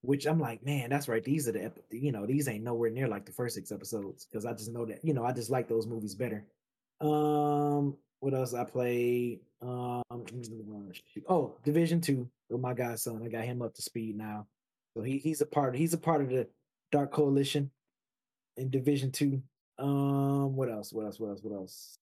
which 0.01 0.25
I'm 0.25 0.39
like, 0.39 0.63
man, 0.65 0.89
that's 0.89 1.07
right. 1.07 1.23
These 1.23 1.47
are 1.47 1.51
the 1.51 1.71
you 1.91 2.11
know 2.11 2.25
these 2.25 2.47
ain't 2.47 2.63
nowhere 2.63 2.89
near 2.89 3.07
like 3.07 3.25
the 3.25 3.31
first 3.31 3.55
six 3.55 3.71
episodes 3.71 4.25
because 4.25 4.45
I 4.45 4.53
just 4.53 4.71
know 4.71 4.85
that 4.85 5.03
you 5.03 5.13
know 5.13 5.25
I 5.25 5.31
just 5.31 5.49
like 5.49 5.67
those 5.67 5.87
movies 5.87 6.15
better. 6.15 6.45
Um, 7.01 7.97
what 8.19 8.33
else 8.33 8.53
I 8.53 8.63
played? 8.63 9.39
Um, 9.61 10.03
oh, 11.27 11.55
Division 11.63 12.01
Two 12.01 12.29
with 12.49 12.61
my 12.61 12.73
godson. 12.73 13.21
I 13.23 13.29
got 13.29 13.45
him 13.45 13.61
up 13.61 13.73
to 13.75 13.81
speed 13.81 14.17
now, 14.17 14.47
so 14.95 15.03
he 15.03 15.17
he's 15.17 15.41
a 15.41 15.45
part. 15.45 15.75
He's 15.75 15.93
a 15.93 15.97
part 15.97 16.21
of 16.21 16.29
the 16.29 16.47
Dark 16.91 17.11
Coalition 17.11 17.71
in 18.55 18.69
Division 18.69 19.11
Two. 19.11 19.41
Um, 19.79 20.55
what 20.55 20.69
else? 20.69 20.91
What 20.93 21.05
else? 21.05 21.19
What 21.19 21.29
else? 21.29 21.39
What 21.43 21.55
else? 21.55 21.99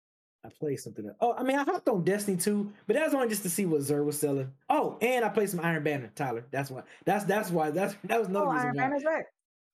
I 0.44 0.48
played 0.48 0.80
something. 0.80 1.06
Else. 1.06 1.16
Oh, 1.20 1.34
I 1.34 1.42
mean, 1.42 1.58
I 1.58 1.64
hopped 1.64 1.88
on 1.88 2.02
Destiny 2.02 2.36
2, 2.36 2.72
but 2.86 2.96
that's 2.96 3.12
only 3.14 3.28
just 3.28 3.42
to 3.42 3.50
see 3.50 3.66
what 3.66 3.80
Xûr 3.82 4.04
was 4.04 4.18
selling. 4.18 4.50
Oh, 4.70 4.96
and 5.02 5.24
I 5.24 5.28
played 5.28 5.50
some 5.50 5.60
Iron 5.60 5.82
Banner, 5.82 6.10
Tyler. 6.14 6.44
That's 6.50 6.70
why. 6.70 6.82
That's 7.04 7.24
that's 7.24 7.50
why. 7.50 7.70
That's 7.70 7.94
that 8.04 8.18
was 8.18 8.28
another 8.28 8.46
Oh, 8.46 8.52
reason 8.52 8.66
Iron 8.68 8.76
why. 8.76 8.82
Banner's 8.82 9.02
back. 9.04 9.26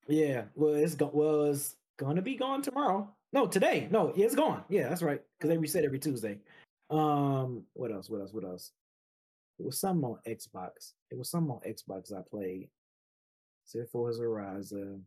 Yeah, 0.08 0.42
well, 0.54 0.75
it's 0.75 0.94
go- 0.94 1.11
was 1.12 1.76
gonna 1.99 2.23
be 2.23 2.35
gone 2.37 2.62
tomorrow. 2.62 3.08
No, 3.32 3.46
today. 3.46 3.87
No, 3.90 4.12
yeah, 4.16 4.26
it's 4.26 4.35
gone. 4.35 4.64
Yeah, 4.68 4.88
that's 4.88 5.02
right. 5.02 5.20
Because 5.38 5.50
they 5.50 5.58
reset 5.58 5.85
every 5.85 5.99
Tuesday. 5.99 6.38
Um, 6.90 7.62
what 7.75 7.92
else? 7.92 8.08
What 8.11 8.20
else? 8.20 8.32
What 8.32 8.44
else? 8.44 8.73
It 9.58 9.64
was 9.66 9.78
some 9.80 10.04
on 10.04 10.18
Xbox. 10.26 10.92
It 11.11 11.18
was 11.18 11.30
some 11.30 11.50
on 11.50 11.61
Xbox 11.61 12.12
I 12.12 12.23
played. 12.28 12.68
Except 13.64 13.90
for 13.90 14.12
Horizon. 14.12 15.04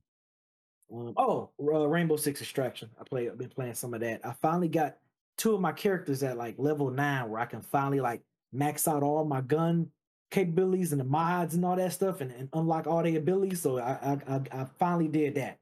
Um, 0.93 1.13
oh, 1.17 1.49
uh, 1.61 1.87
Rainbow 1.87 2.17
Six 2.17 2.41
Extraction. 2.41 2.89
I 2.99 3.03
play. 3.03 3.29
I've 3.29 3.37
been 3.37 3.49
playing 3.49 3.75
some 3.75 3.93
of 3.93 3.99
that. 4.01 4.21
I 4.25 4.33
finally 4.41 4.67
got 4.69 4.97
two 5.39 5.55
of 5.55 5.61
my 5.61 5.71
characters 5.71 6.21
at 6.21 6.37
like 6.37 6.55
level 6.59 6.91
nine, 6.91 7.29
where 7.29 7.41
I 7.41 7.45
can 7.45 7.61
finally 7.61 8.01
like 8.01 8.21
max 8.51 8.87
out 8.87 9.01
all 9.01 9.25
my 9.25 9.41
gun 9.41 9.89
capabilities 10.29 10.91
and 10.91 11.01
the 11.01 11.05
mods 11.05 11.55
and 11.55 11.65
all 11.65 11.75
that 11.77 11.93
stuff, 11.93 12.21
and, 12.21 12.31
and 12.31 12.49
unlock 12.53 12.85
all 12.85 13.01
the 13.01 13.15
abilities. 13.15 13.61
So 13.61 13.79
I, 13.79 13.91
I 13.91 14.35
I 14.35 14.61
I 14.61 14.65
finally 14.77 15.07
did 15.07 15.35
that. 15.35 15.57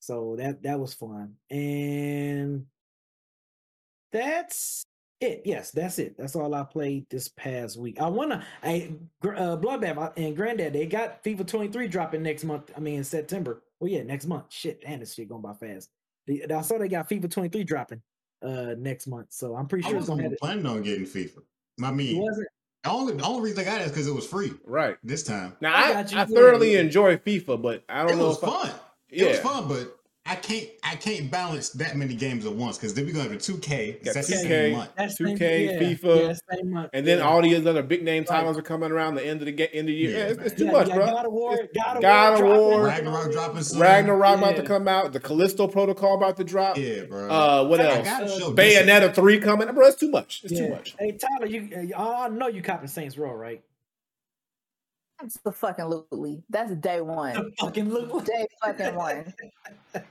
So 0.00 0.36
that 0.38 0.62
that 0.62 0.80
was 0.80 0.94
fun, 0.94 1.34
and 1.50 2.64
that's 4.12 4.86
it. 5.20 5.42
Yes, 5.44 5.72
that's 5.72 5.98
it. 5.98 6.16
That's 6.16 6.36
all 6.36 6.54
I 6.54 6.62
played 6.62 7.06
this 7.10 7.28
past 7.28 7.78
week. 7.78 8.00
I 8.00 8.06
wanna, 8.06 8.44
I 8.62 8.92
uh, 9.24 9.56
Bloodbath 9.56 10.12
and 10.16 10.36
Granddad. 10.36 10.72
They 10.72 10.86
got 10.86 11.24
FIFA 11.24 11.46
23 11.46 11.88
dropping 11.88 12.22
next 12.22 12.44
month. 12.44 12.70
I 12.76 12.80
mean 12.80 12.98
in 12.98 13.04
September. 13.04 13.62
Well, 13.80 13.90
yeah, 13.90 14.02
next 14.04 14.26
month. 14.26 14.44
Shit, 14.50 14.82
damn, 14.82 15.00
this 15.00 15.14
shit 15.14 15.28
going 15.28 15.42
by 15.42 15.54
fast. 15.54 15.90
I 16.28 16.62
saw 16.62 16.78
they 16.78 16.88
got 16.88 17.08
FIFA 17.08 17.30
23 17.30 17.64
dropping 17.64 18.02
uh 18.42 18.74
next 18.78 19.06
month, 19.06 19.28
so 19.30 19.54
I'm 19.56 19.66
pretty 19.66 19.86
I 19.86 19.90
sure 19.90 19.98
it's 19.98 20.06
gonna 20.08 20.22
wasn't 20.24 20.32
have. 20.32 20.38
planning 20.40 20.66
on 20.66 20.82
getting 20.82 21.04
FIFA. 21.06 21.38
I 21.82 21.88
It 21.88 21.92
mean, 21.92 22.22
wasn't. 22.22 22.48
the 22.84 22.90
only 22.90 23.12
the 23.14 23.24
only 23.24 23.42
reason 23.42 23.60
I 23.60 23.64
got 23.64 23.80
it 23.80 23.84
is 23.84 23.90
because 23.90 24.06
it 24.06 24.14
was 24.14 24.26
free 24.26 24.52
Right. 24.64 24.96
this 25.02 25.22
time. 25.22 25.56
Now 25.60 25.74
I 25.74 25.80
I, 25.88 25.92
got 25.92 26.12
you. 26.12 26.18
I, 26.18 26.24
thoroughly 26.26 26.76
enjoy 26.76 27.16
FIFA, 27.16 27.60
but 27.62 27.84
I 27.88 28.02
don't 28.02 28.12
It 28.12 28.16
know 28.16 28.28
was 28.28 28.38
if 28.38 28.44
I- 28.44 28.46
fun. 28.68 28.74
yeah. 29.10 29.24
It 29.24 29.28
was 29.30 29.38
fun, 29.40 29.68
but 29.68 29.96
I 30.28 30.34
can't 30.34 30.68
I 30.82 30.96
can't 30.96 31.30
balance 31.30 31.70
that 31.70 31.96
many 31.96 32.14
games 32.14 32.44
at 32.46 32.52
once 32.52 32.76
because 32.78 32.94
then 32.94 33.06
we're 33.06 33.12
gonna 33.12 33.24
have 33.24 33.32
a 33.32 33.36
2K. 33.36 34.04
Got 34.04 34.14
That's 34.14 34.28
2K. 34.30 34.42
same 34.48 34.72
month. 34.76 34.90
2K, 34.96 35.64
yeah, 35.66 35.78
FIFA, 35.80 36.26
yeah, 36.26 36.54
same 36.56 36.70
month, 36.72 36.90
and 36.92 37.06
then 37.06 37.18
yeah. 37.18 37.24
all 37.24 37.40
these 37.42 37.64
other 37.66 37.82
big 37.82 38.02
name 38.02 38.22
Right. 38.22 38.26
titles 38.36 38.58
are 38.58 38.62
coming 38.62 38.90
around 38.90 39.14
the 39.14 39.24
end 39.26 39.40
of 39.40 39.46
the 39.46 39.52
ga- 39.52 39.70
end 39.72 39.80
of 39.80 39.86
the 39.86 39.92
year. 39.94 40.10
Yeah, 40.10 40.16
Yeah, 40.18 40.24
it's, 40.32 40.38
it's 40.42 40.54
too 40.56 40.64
Yeah, 40.66 40.72
much, 40.72 40.88
yeah, 40.88 40.94
bro. 40.96 41.06
God 41.06 41.26
of 41.26 41.32
War, 41.32 41.54
It's- 41.54 41.68
God 41.74 41.96
of 41.96 42.02
God 42.02 42.32
of 42.34 42.38
dropping. 42.40 42.56
War, 42.58 42.84
Ragnarok 42.84 43.32
dropping 43.32 43.62
soon. 43.62 43.80
Ragnarok 43.80 44.38
about 44.38 44.56
to 44.56 44.62
come 44.62 44.88
out. 44.88 45.12
The 45.12 45.20
Callisto 45.20 45.68
Protocol 45.68 46.16
about 46.16 46.36
to 46.38 46.44
drop. 46.44 46.76
Yeah, 46.76 47.04
bro. 47.04 47.28
Uh, 47.30 47.64
what 47.68 47.80
I 47.80 47.96
else? 47.96 48.04
gotta 48.08 48.28
show 48.28 48.52
Bayonetta 48.52 49.14
three 49.14 49.38
coming. 49.38 49.72
Bro, 49.72 49.86
it's 49.86 49.96
too 50.00 50.10
much. 50.10 50.40
It's 50.44 50.58
too 50.58 50.68
much. 50.68 50.94
Hey 50.98 51.12
Tyler, 51.12 51.46
you 51.46 51.92
uh, 51.96 52.12
I 52.22 52.28
know 52.28 52.48
you 52.48 52.62
copping 52.62 52.88
Saints 52.88 53.16
Row, 53.16 53.32
right? 53.32 53.62
That's 55.20 55.38
the 55.38 55.52
fucking 55.52 55.86
Lutely. 55.86 56.42
That's 56.50 56.74
day 56.74 57.00
one. 57.00 57.52
Fucking 57.58 57.88
Luke. 57.88 58.24
day 58.24 58.46
fucking 58.62 58.94
one. 58.94 59.32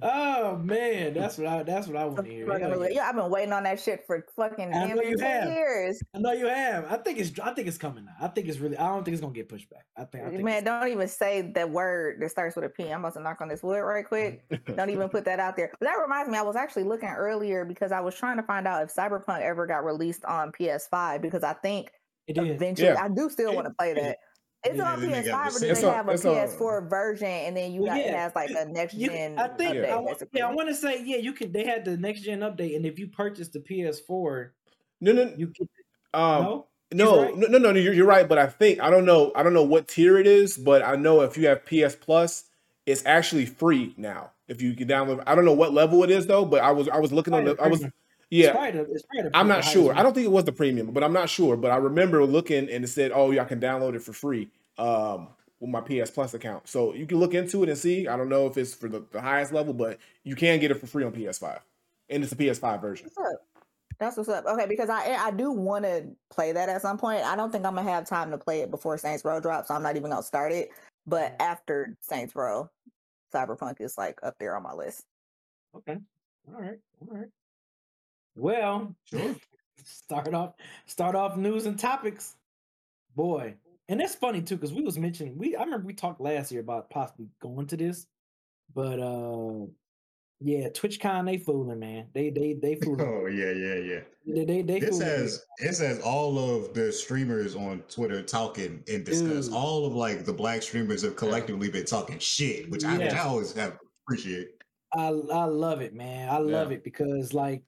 Oh 0.00 0.56
man, 0.58 1.14
that's 1.14 1.38
what 1.38 1.46
I 1.46 1.62
that's 1.62 1.86
what 1.86 1.96
I 1.96 2.04
want 2.04 2.24
to 2.24 2.30
hear. 2.30 2.46
Yeah. 2.58 2.88
Yeah, 2.90 3.08
I've 3.08 3.14
been 3.14 3.30
waiting 3.30 3.52
on 3.52 3.62
that 3.64 3.80
shit 3.80 4.04
for 4.06 4.24
fucking 4.36 4.72
I 4.72 4.86
damn 4.86 4.96
know 4.96 5.02
you 5.02 5.18
have. 5.18 5.48
years. 5.52 6.02
I 6.14 6.18
know 6.18 6.32
you 6.32 6.46
have. 6.46 6.86
I 6.90 6.96
think 6.96 7.18
it's 7.18 7.38
I 7.38 7.52
think 7.54 7.68
it's 7.68 7.78
coming 7.78 8.04
now. 8.04 8.12
I 8.20 8.28
think 8.28 8.48
it's 8.48 8.58
really 8.58 8.76
I 8.76 8.88
don't 8.88 9.04
think 9.04 9.14
it's 9.14 9.20
gonna 9.20 9.32
get 9.32 9.48
pushed 9.48 9.70
back. 9.70 9.86
I 9.96 10.04
think 10.04 10.24
I 10.24 10.30
think 10.30 10.42
Man, 10.42 10.64
don't 10.64 10.88
even 10.88 11.08
say 11.08 11.42
that 11.54 11.70
word 11.70 12.20
that 12.20 12.30
starts 12.30 12.56
with 12.56 12.64
a 12.64 12.68
P. 12.68 12.90
I'm 12.90 13.00
about 13.00 13.14
to 13.14 13.20
knock 13.20 13.40
on 13.40 13.48
this 13.48 13.62
wood 13.62 13.80
right 13.80 14.06
quick. 14.06 14.44
Don't 14.76 14.90
even 14.90 15.08
put 15.08 15.24
that 15.24 15.38
out 15.38 15.56
there. 15.56 15.70
But 15.78 15.86
that 15.86 15.94
reminds 15.94 16.30
me, 16.30 16.38
I 16.38 16.42
was 16.42 16.56
actually 16.56 16.84
looking 16.84 17.08
earlier 17.08 17.64
because 17.64 17.92
I 17.92 18.00
was 18.00 18.14
trying 18.14 18.36
to 18.36 18.42
find 18.42 18.66
out 18.66 18.82
if 18.82 18.94
Cyberpunk 18.94 19.42
ever 19.42 19.66
got 19.66 19.84
released 19.84 20.24
on 20.24 20.52
PS5 20.52 21.20
because 21.20 21.42
I 21.42 21.52
think 21.52 21.90
it 22.26 22.34
did. 22.34 22.46
eventually 22.46 22.88
Yeah. 22.88 23.02
I 23.02 23.08
do 23.08 23.28
still 23.30 23.54
want 23.54 23.66
to 23.66 23.74
play 23.74 23.94
that. 23.94 24.18
Is 24.64 24.74
it 24.74 24.76
Yeah, 24.76 24.92
on 24.92 25.00
then 25.00 25.10
they 25.10 25.22
PS5 25.22 25.46
or 25.46 25.58
do 25.58 25.58
they 25.66 25.70
It's 25.72 25.80
have 25.82 26.08
a 26.08 26.12
it's 26.12 26.24
on- 26.24 26.36
PS4 26.36 26.88
version 26.88 27.26
and 27.26 27.56
then 27.56 27.72
you 27.72 27.80
Well, 27.82 27.90
got 27.90 27.98
it 27.98 28.06
yeah, 28.06 28.22
has 28.22 28.34
like 28.36 28.50
a 28.50 28.64
next 28.66 28.94
gen? 28.96 29.36
I 29.38 29.48
think 29.48 29.74
update, 29.74 29.90
I 29.90 30.04
basically? 30.04 30.38
yeah, 30.38 30.48
I 30.48 30.54
want 30.54 30.68
to 30.68 30.74
say 30.74 31.02
yeah. 31.04 31.16
You 31.16 31.32
could. 31.32 31.52
They 31.52 31.64
had 31.64 31.84
the 31.84 31.96
next 31.96 32.20
gen 32.20 32.40
update, 32.40 32.76
and 32.76 32.86
if 32.86 32.96
you 32.98 33.08
purchase 33.08 33.48
the 33.48 33.58
PS4, 33.58 34.50
No, 35.00 35.12
no, 35.12 35.34
you 35.36 35.48
get 35.48 35.68
um, 36.14 36.42
no. 36.44 36.66
no, 36.92 37.22
right. 37.22 37.36
no, 37.36 37.46
no, 37.48 37.58
no, 37.58 37.72
no. 37.72 37.78
You're, 37.80 37.92
you're 37.94 38.06
right, 38.06 38.28
but 38.28 38.38
I 38.38 38.46
think 38.46 38.78
I 38.80 38.88
don't 38.90 39.04
know. 39.04 39.32
I 39.34 39.42
don't 39.42 39.54
know 39.54 39.64
what 39.64 39.88
tier 39.88 40.16
it 40.18 40.28
is, 40.28 40.56
but 40.56 40.82
I 40.84 40.94
know 40.94 41.22
if 41.22 41.36
you 41.36 41.48
have 41.48 41.64
PS 41.66 41.96
Plus, 41.96 42.44
it's 42.86 43.04
actually 43.04 43.46
free 43.46 43.94
now. 43.96 44.30
If 44.46 44.60
you 44.62 44.74
can 44.74 44.86
download, 44.86 45.24
I 45.26 45.34
don't 45.34 45.44
know 45.46 45.54
what 45.54 45.72
level 45.72 46.04
it 46.04 46.10
is 46.10 46.26
though, 46.28 46.44
but 46.44 46.62
I 46.62 46.70
was 46.70 46.88
I 46.88 46.98
was 47.00 47.10
looking 47.12 47.34
on 47.34 47.44
the 47.46 47.56
I 47.60 47.66
was 47.66 47.82
It's 47.82 47.92
yeah. 48.32 48.52
probably 48.52 48.70
the- 48.72 48.92
it's 48.92 49.02
probably 49.06 49.30
the 49.30 49.36
I'm 49.36 49.48
not 49.48 49.64
sure. 49.64 49.94
I 49.94 50.02
don't 50.02 50.14
think 50.14 50.26
it 50.26 50.32
was 50.32 50.44
the 50.44 50.52
premium, 50.52 50.90
but 50.92 51.04
I'm 51.04 51.12
not 51.12 51.28
sure. 51.28 51.56
But 51.56 51.70
I 51.70 51.76
remember 51.76 52.24
looking 52.24 52.68
and 52.70 52.84
it 52.84 52.88
said, 52.88 53.12
"Oh, 53.14 53.30
y'all 53.30 53.44
can 53.44 53.60
download 53.60 53.94
it 53.94 54.02
for 54.02 54.12
free." 54.12 54.50
Um, 54.78 55.28
with 55.60 55.70
my 55.70 55.80
PS 55.80 56.10
Plus 56.10 56.34
account, 56.34 56.66
so 56.66 56.92
you 56.92 57.06
can 57.06 57.18
look 57.18 57.34
into 57.34 57.62
it 57.62 57.68
and 57.68 57.78
see. 57.78 58.08
I 58.08 58.16
don't 58.16 58.28
know 58.28 58.46
if 58.46 58.56
it's 58.56 58.74
for 58.74 58.88
the, 58.88 59.04
the 59.12 59.20
highest 59.20 59.52
level, 59.52 59.72
but 59.72 59.98
you 60.24 60.34
can 60.34 60.58
get 60.58 60.72
it 60.72 60.80
for 60.80 60.88
free 60.88 61.04
on 61.04 61.12
PS5, 61.12 61.60
and 62.10 62.24
it's 62.24 62.32
a 62.32 62.36
PS5 62.36 62.80
version. 62.80 63.08
What's 63.14 63.32
up? 63.32 63.46
That's 64.00 64.16
what's 64.16 64.28
up. 64.28 64.44
Okay, 64.46 64.66
because 64.66 64.88
I 64.90 65.14
I 65.14 65.30
do 65.30 65.52
want 65.52 65.84
to 65.84 66.06
play 66.30 66.50
that 66.52 66.68
at 66.68 66.82
some 66.82 66.98
point. 66.98 67.22
I 67.22 67.36
don't 67.36 67.52
think 67.52 67.64
I'm 67.64 67.76
gonna 67.76 67.88
have 67.88 68.06
time 68.08 68.32
to 68.32 68.38
play 68.38 68.62
it 68.62 68.70
before 68.72 68.98
Saints 68.98 69.24
Row 69.24 69.38
drops, 69.38 69.68
so 69.68 69.74
I'm 69.74 69.82
not 69.82 69.94
even 69.96 70.10
gonna 70.10 70.22
start 70.22 70.50
it. 70.50 70.70
But 71.06 71.36
after 71.38 71.96
Saints 72.00 72.34
Row, 72.34 72.68
Cyberpunk 73.32 73.80
is 73.80 73.96
like 73.96 74.18
up 74.22 74.34
there 74.40 74.56
on 74.56 74.62
my 74.64 74.72
list. 74.72 75.04
Okay. 75.76 75.98
All 76.52 76.60
right. 76.60 76.78
All 77.08 77.16
right. 77.16 77.28
Well, 78.36 78.94
Sure. 79.04 79.34
start 79.84 80.32
off 80.34 80.54
start 80.86 81.14
off 81.14 81.36
news 81.36 81.66
and 81.66 81.78
topics. 81.78 82.36
Boy. 83.14 83.54
And 83.88 84.00
that's 84.00 84.14
funny 84.14 84.40
too, 84.40 84.56
because 84.56 84.72
we 84.72 84.82
was 84.82 84.98
mentioning 84.98 85.36
we 85.36 85.56
I 85.56 85.64
remember 85.64 85.86
we 85.86 85.92
talked 85.94 86.20
last 86.20 86.50
year 86.52 86.60
about 86.60 86.88
possibly 86.90 87.28
going 87.40 87.66
to 87.68 87.76
this, 87.76 88.06
but 88.74 89.00
uh 89.00 89.66
yeah, 90.44 90.68
TwitchCon 90.70 91.24
they 91.26 91.38
fooling, 91.38 91.78
man. 91.78 92.06
They 92.14 92.30
they 92.30 92.54
they 92.54 92.74
fooling. 92.82 93.00
Oh 93.06 93.26
yeah, 93.26 93.50
yeah, 93.52 93.74
yeah. 93.74 94.00
They 94.26 94.44
they, 94.44 94.62
they 94.62 94.80
This 94.80 95.00
has 95.00 95.44
this 95.58 95.78
has 95.80 96.00
all 96.00 96.38
of 96.38 96.74
the 96.74 96.90
streamers 96.92 97.54
on 97.54 97.82
Twitter 97.88 98.22
talking 98.22 98.82
and 98.88 99.04
discuss. 99.04 99.46
Dude. 99.46 99.54
All 99.54 99.84
of 99.86 99.94
like 99.94 100.24
the 100.24 100.32
black 100.32 100.62
streamers 100.62 101.02
have 101.02 101.16
collectively 101.16 101.70
been 101.70 101.84
talking 101.84 102.18
shit, 102.18 102.70
which 102.70 102.84
I, 102.84 102.98
which 102.98 103.12
I 103.12 103.18
always 103.20 103.52
have 103.54 103.78
appreciate. 104.06 104.48
I 104.94 105.08
I 105.08 105.44
love 105.44 105.80
it, 105.80 105.92
man. 105.94 106.28
I 106.28 106.38
love 106.38 106.70
Yeah. 106.70 106.76
it 106.78 106.84
because 106.84 107.32
like, 107.34 107.62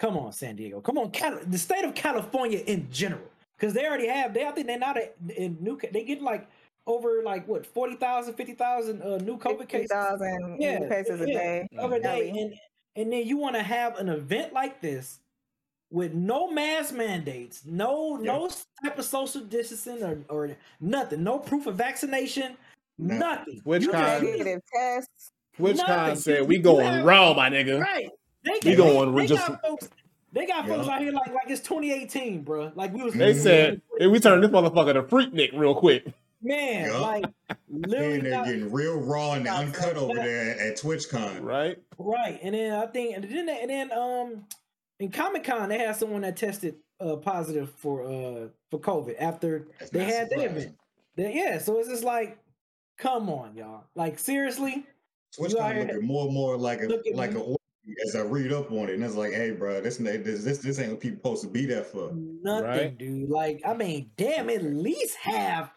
come 0.00 0.16
on, 0.16 0.32
San 0.32 0.56
Diego, 0.56 0.80
come 0.80 0.98
on, 0.98 1.10
Cal- 1.12 1.38
the 1.46 1.58
state 1.58 1.84
of 1.84 1.94
California 1.94 2.58
in 2.66 2.90
general, 2.90 3.28
because 3.56 3.74
they 3.74 3.86
already 3.86 4.08
have. 4.08 4.32
They 4.34 4.44
I 4.46 4.50
think 4.50 4.66
they're 4.66 4.78
not 4.78 4.96
a, 4.96 5.10
in 5.36 5.56
new. 5.60 5.78
They 5.92 6.02
get 6.04 6.20
like 6.22 6.48
over 6.86 7.22
like 7.24 7.46
what 7.46 7.64
40,000, 7.66 8.34
50,000 8.34 9.02
uh, 9.02 9.18
new 9.18 9.36
COVID 9.36 9.68
cases 9.68 9.90
50,000 9.92 10.56
Yeah, 10.58 10.78
new 10.78 10.88
cases 10.88 11.20
a 11.20 11.28
yeah. 11.28 11.38
day. 11.38 11.68
over 11.78 11.94
a 11.96 12.00
day, 12.02 12.30
and 12.30 12.54
and 12.96 13.12
then 13.12 13.26
you 13.26 13.36
want 13.36 13.54
to 13.56 13.62
have 13.62 13.96
an 13.98 14.08
event 14.08 14.52
like 14.54 14.80
this 14.80 15.20
with 15.92 16.14
no 16.14 16.50
mask 16.50 16.94
mandates, 16.94 17.62
no 17.66 18.16
no 18.16 18.48
type 18.82 18.98
of 18.98 19.04
social 19.04 19.42
distancing 19.42 20.02
or 20.02 20.18
or 20.28 20.56
nothing, 20.80 21.22
no 21.22 21.38
proof 21.38 21.66
of 21.66 21.76
vaccination, 21.76 22.56
Nothing. 22.98 23.18
nothing. 23.20 23.60
Which 23.64 23.82
You 23.84 23.92
kind- 23.92 24.24
Negative 24.24 24.60
tests. 24.74 25.32
TwitchCon 25.58 25.86
Nothing. 25.88 26.16
said, 26.16 26.48
"We 26.48 26.58
going 26.58 26.86
have- 26.86 27.04
raw, 27.04 27.34
my 27.34 27.50
nigga." 27.50 27.80
Right. 27.80 28.08
They, 28.44 28.52
We 28.52 28.60
they- 28.70 28.76
going 28.76 29.10
They, 29.14 29.22
with 29.22 29.28
just- 29.28 29.46
got 29.46 29.62
folks. 29.62 29.88
They 30.32 30.46
got 30.46 30.68
folks 30.68 30.86
out 30.86 31.00
here 31.00 31.10
like 31.10 31.26
like 31.34 31.48
it's 31.50 31.60
2018, 31.62 32.42
bro. 32.42 32.70
Like 32.76 32.92
we 32.94 33.02
was. 33.02 33.14
They 33.14 33.34
said, 33.34 33.80
"Hey, 33.98 34.06
we 34.06 34.20
turned 34.20 34.44
this 34.44 34.50
motherfucker 34.52 34.92
to 34.94 35.02
freak 35.02 35.32
Freaknik 35.34 35.58
real 35.58 35.74
quick." 35.74 36.06
man, 36.42 36.86
Yeah. 36.86 36.98
like 37.00 37.24
literally, 37.68 38.14
And 38.14 38.22
they're 38.24 38.30
got- 38.30 38.46
getting 38.46 38.72
real 38.72 38.96
raw 38.98 39.32
and 39.32 39.44
Got 39.44 39.64
uncut 39.64 39.96
over 39.96 40.14
fat- 40.14 40.24
there 40.24 40.50
at 40.70 40.76
TwitchCon. 40.78 41.42
Right? 41.42 41.78
right. 41.98 42.38
And 42.42 42.54
then 42.54 42.72
I 42.72 42.86
think, 42.86 43.14
and 43.16 43.24
then 43.24 43.48
and 43.48 43.68
then 43.70 43.92
um, 43.92 44.46
in 45.00 45.10
Comic 45.10 45.44
Con 45.44 45.68
they 45.68 45.78
had 45.78 45.96
someone 45.96 46.22
that 46.22 46.36
tested 46.36 46.76
uh 47.00 47.16
positive 47.16 47.70
for 47.76 48.04
uh 48.04 48.48
for 48.70 48.78
COVID 48.80 49.16
after 49.18 49.66
That's 49.80 49.90
they 49.90 50.04
had 50.04 50.30
their 50.30 50.46
event. 50.48 50.76
They- 51.16 51.34
yeah, 51.34 51.58
so 51.58 51.78
it's 51.80 51.88
just 51.88 52.04
like, 52.04 52.38
come 52.98 53.28
on, 53.28 53.54
y'all. 53.56 53.84
Like 53.96 54.18
seriously, 54.20 54.86
You 55.38 55.44
out 55.46 55.50
TwitchCon 55.50 55.72
here- 55.74 55.86
looking 55.88 56.06
more 56.06 56.24
and 56.26 56.34
more 56.34 56.56
like 56.56 56.80
a 56.82 57.00
like 57.14 57.32
me. 57.32 57.56
A 57.86 57.90
orgy 57.90 58.00
as 58.06 58.16
I 58.16 58.22
read 58.22 58.52
up 58.52 58.70
on 58.70 58.88
it, 58.88 58.94
and 58.94 59.04
it's 59.04 59.14
like, 59.16 59.32
hey, 59.32 59.50
bro, 59.52 59.80
this 59.80 59.96
this 59.98 60.44
this, 60.44 60.58
this 60.58 60.78
ain't 60.78 60.90
what 60.92 61.00
people 61.00 61.18
supposed 61.18 61.42
to 61.42 61.48
be 61.48 61.66
there 61.66 61.84
for. 61.84 62.12
nothing, 62.14 62.64
Right. 62.68 62.98
dude. 62.98 63.28
Like 63.30 63.62
I 63.66 63.74
mean, 63.74 64.10
damn, 64.16 64.50
at 64.50 64.62
least 64.62 65.16
have. 65.16 65.70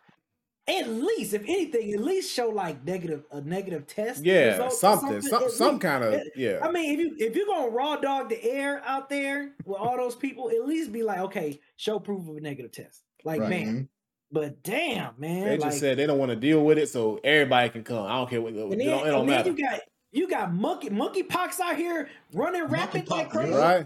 At 0.66 0.88
least, 0.88 1.34
if 1.34 1.42
anything, 1.44 1.94
at 1.94 2.00
least 2.00 2.32
show 2.34 2.48
like 2.48 2.86
negative 2.86 3.26
a 3.32 3.42
negative 3.42 3.86
test. 3.86 4.24
Yeah, 4.24 4.52
result 4.64 4.72
or 4.72 4.76
something, 4.78 5.22
some 5.22 5.44
at 5.44 5.52
some 5.52 5.78
kind 5.78 6.06
of 6.06 6.14
Yeah, 6.14 6.22
yeah. 6.38 6.60
I 6.66 6.72
mean, 6.72 6.94
if 6.94 7.00
you 7.02 7.16
if 7.28 7.36
you're 7.36 7.48
gonna 7.48 7.68
raw 7.70 7.98
dog 7.98 8.30
the 8.30 8.42
air 8.42 8.82
out 8.86 9.10
there 9.10 9.56
with 9.66 9.78
all 9.78 9.98
those 9.98 10.16
people, 10.16 10.50
at 10.52 10.66
least 10.66 10.94
be 10.94 11.04
like, 11.04 11.20
okay, 11.20 11.60
show 11.76 12.00
proof 12.00 12.30
of 12.30 12.38
a 12.38 12.40
negative 12.40 12.72
test. 12.72 13.04
Like, 13.26 13.42
Right. 13.42 13.50
man, 13.50 13.66
Mhm. 13.66 13.88
but 14.32 14.64
damn, 14.64 15.16
man, 15.20 15.44
They 15.50 15.56
just 15.58 15.66
like, 15.66 15.74
said 15.74 15.98
they 15.98 16.06
don't 16.06 16.18
want 16.18 16.30
to 16.30 16.38
deal 16.38 16.64
with 16.64 16.78
it, 16.78 16.88
so 16.88 17.20
everybody 17.26 17.68
can 17.68 17.84
come. 17.84 18.06
I 18.06 18.16
don't 18.16 18.30
care 18.30 18.42
what 18.42 18.54
it 18.54 18.56
don't, 18.56 18.72
it 18.72 18.86
don't 19.12 19.20
and 19.20 19.30
then 19.30 19.36
matter. 19.36 19.50
you 19.50 19.58
got 19.58 19.82
you 20.14 20.28
got 20.30 20.54
monkey 20.54 20.90
monkey 20.90 21.24
pox 21.24 21.60
out 21.60 21.76
here 21.76 22.10
running 22.34 22.66
rapid 22.66 23.10
like 23.10 23.30
crazy. 23.30 23.52
Right? 23.54 23.86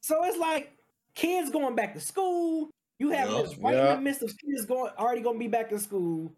So 0.00 0.24
it's 0.24 0.38
like 0.38 0.72
kids 1.14 1.50
going 1.50 1.74
back 1.74 1.94
to 1.94 2.00
school. 2.00 2.70
You 2.98 3.10
have 3.10 3.28
Yup, 3.30 3.44
this 3.46 3.58
right 3.58 3.74
in 3.74 3.86
the 3.96 4.00
midst 4.00 4.22
of 4.22 4.30
kids 4.38 4.64
going 4.66 4.92
already 4.98 5.22
going 5.22 5.36
to 5.36 5.40
be 5.40 5.48
back 5.48 5.72
in 5.72 5.78
school, 5.80 6.32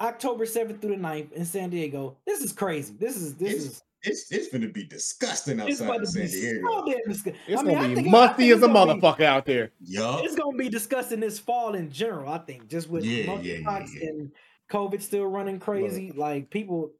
October 0.00 0.44
seventh 0.44 0.80
through 0.80 0.90
the 0.96 1.02
9th 1.02 1.32
in 1.32 1.44
San 1.46 1.70
Diego. 1.70 2.16
This 2.26 2.40
is 2.42 2.52
crazy. 2.52 2.94
This 2.98 3.16
is 3.16 3.36
this 3.36 3.54
It's, 3.54 3.64
is 3.64 3.82
it's 4.02 4.32
it's 4.32 4.48
gonna 4.48 4.68
be 4.68 4.84
disgusting 4.84 5.60
outside 5.60 5.84
about 5.84 6.00
of 6.02 6.08
San 6.08 6.24
be 6.24 6.28
Diego. 6.30 6.60
so 6.70 6.84
damn 6.86 6.96
disgusting. 7.06 7.34
It's 7.46 7.60
I 7.60 7.64
mean, 7.64 7.74
gonna 7.74 7.86
think 7.94 7.98
be 7.98 8.04
it- 8.04 8.08
I 8.08 8.26
musty 8.26 8.50
as 8.50 8.62
a 8.62 8.64
it's 8.64 8.72
gonna 8.72 8.94
be- 8.94 9.00
motherfucker 9.00 9.22
out 9.24 9.44
there. 9.46 9.70
Yup. 9.82 10.24
It's 10.24 10.34
gonna 10.34 10.56
be 10.56 10.68
disgusting 10.70 11.20
this 11.20 11.38
fall 11.38 11.74
in 11.74 11.90
general. 11.90 12.32
I 12.32 12.38
think 12.38 12.68
just 12.68 12.88
with 12.88 13.04
Yeah, 13.04 13.24
monkeypox 13.26 13.44
yeah, 13.44 13.62
yeah, 13.62 13.86
yeah. 14.02 14.08
and 14.08 14.32
COVID 14.70 15.02
still 15.02 15.26
running 15.26 15.58
crazy. 15.60 16.12
Like 16.16 16.48
people, 16.50 16.92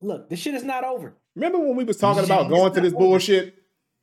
look, 0.00 0.28
this 0.30 0.40
shit 0.40 0.54
is 0.54 0.64
not 0.64 0.84
over. 0.84 1.14
Remember 1.38 1.58
when 1.60 1.76
we 1.76 1.84
was 1.84 1.96
talking 1.96 2.26
Yeah, 2.26 2.34
about 2.40 2.48
going 2.50 2.72
to 2.72 2.80
this 2.80 2.92
over. 2.92 2.98
bullshit? 3.04 3.54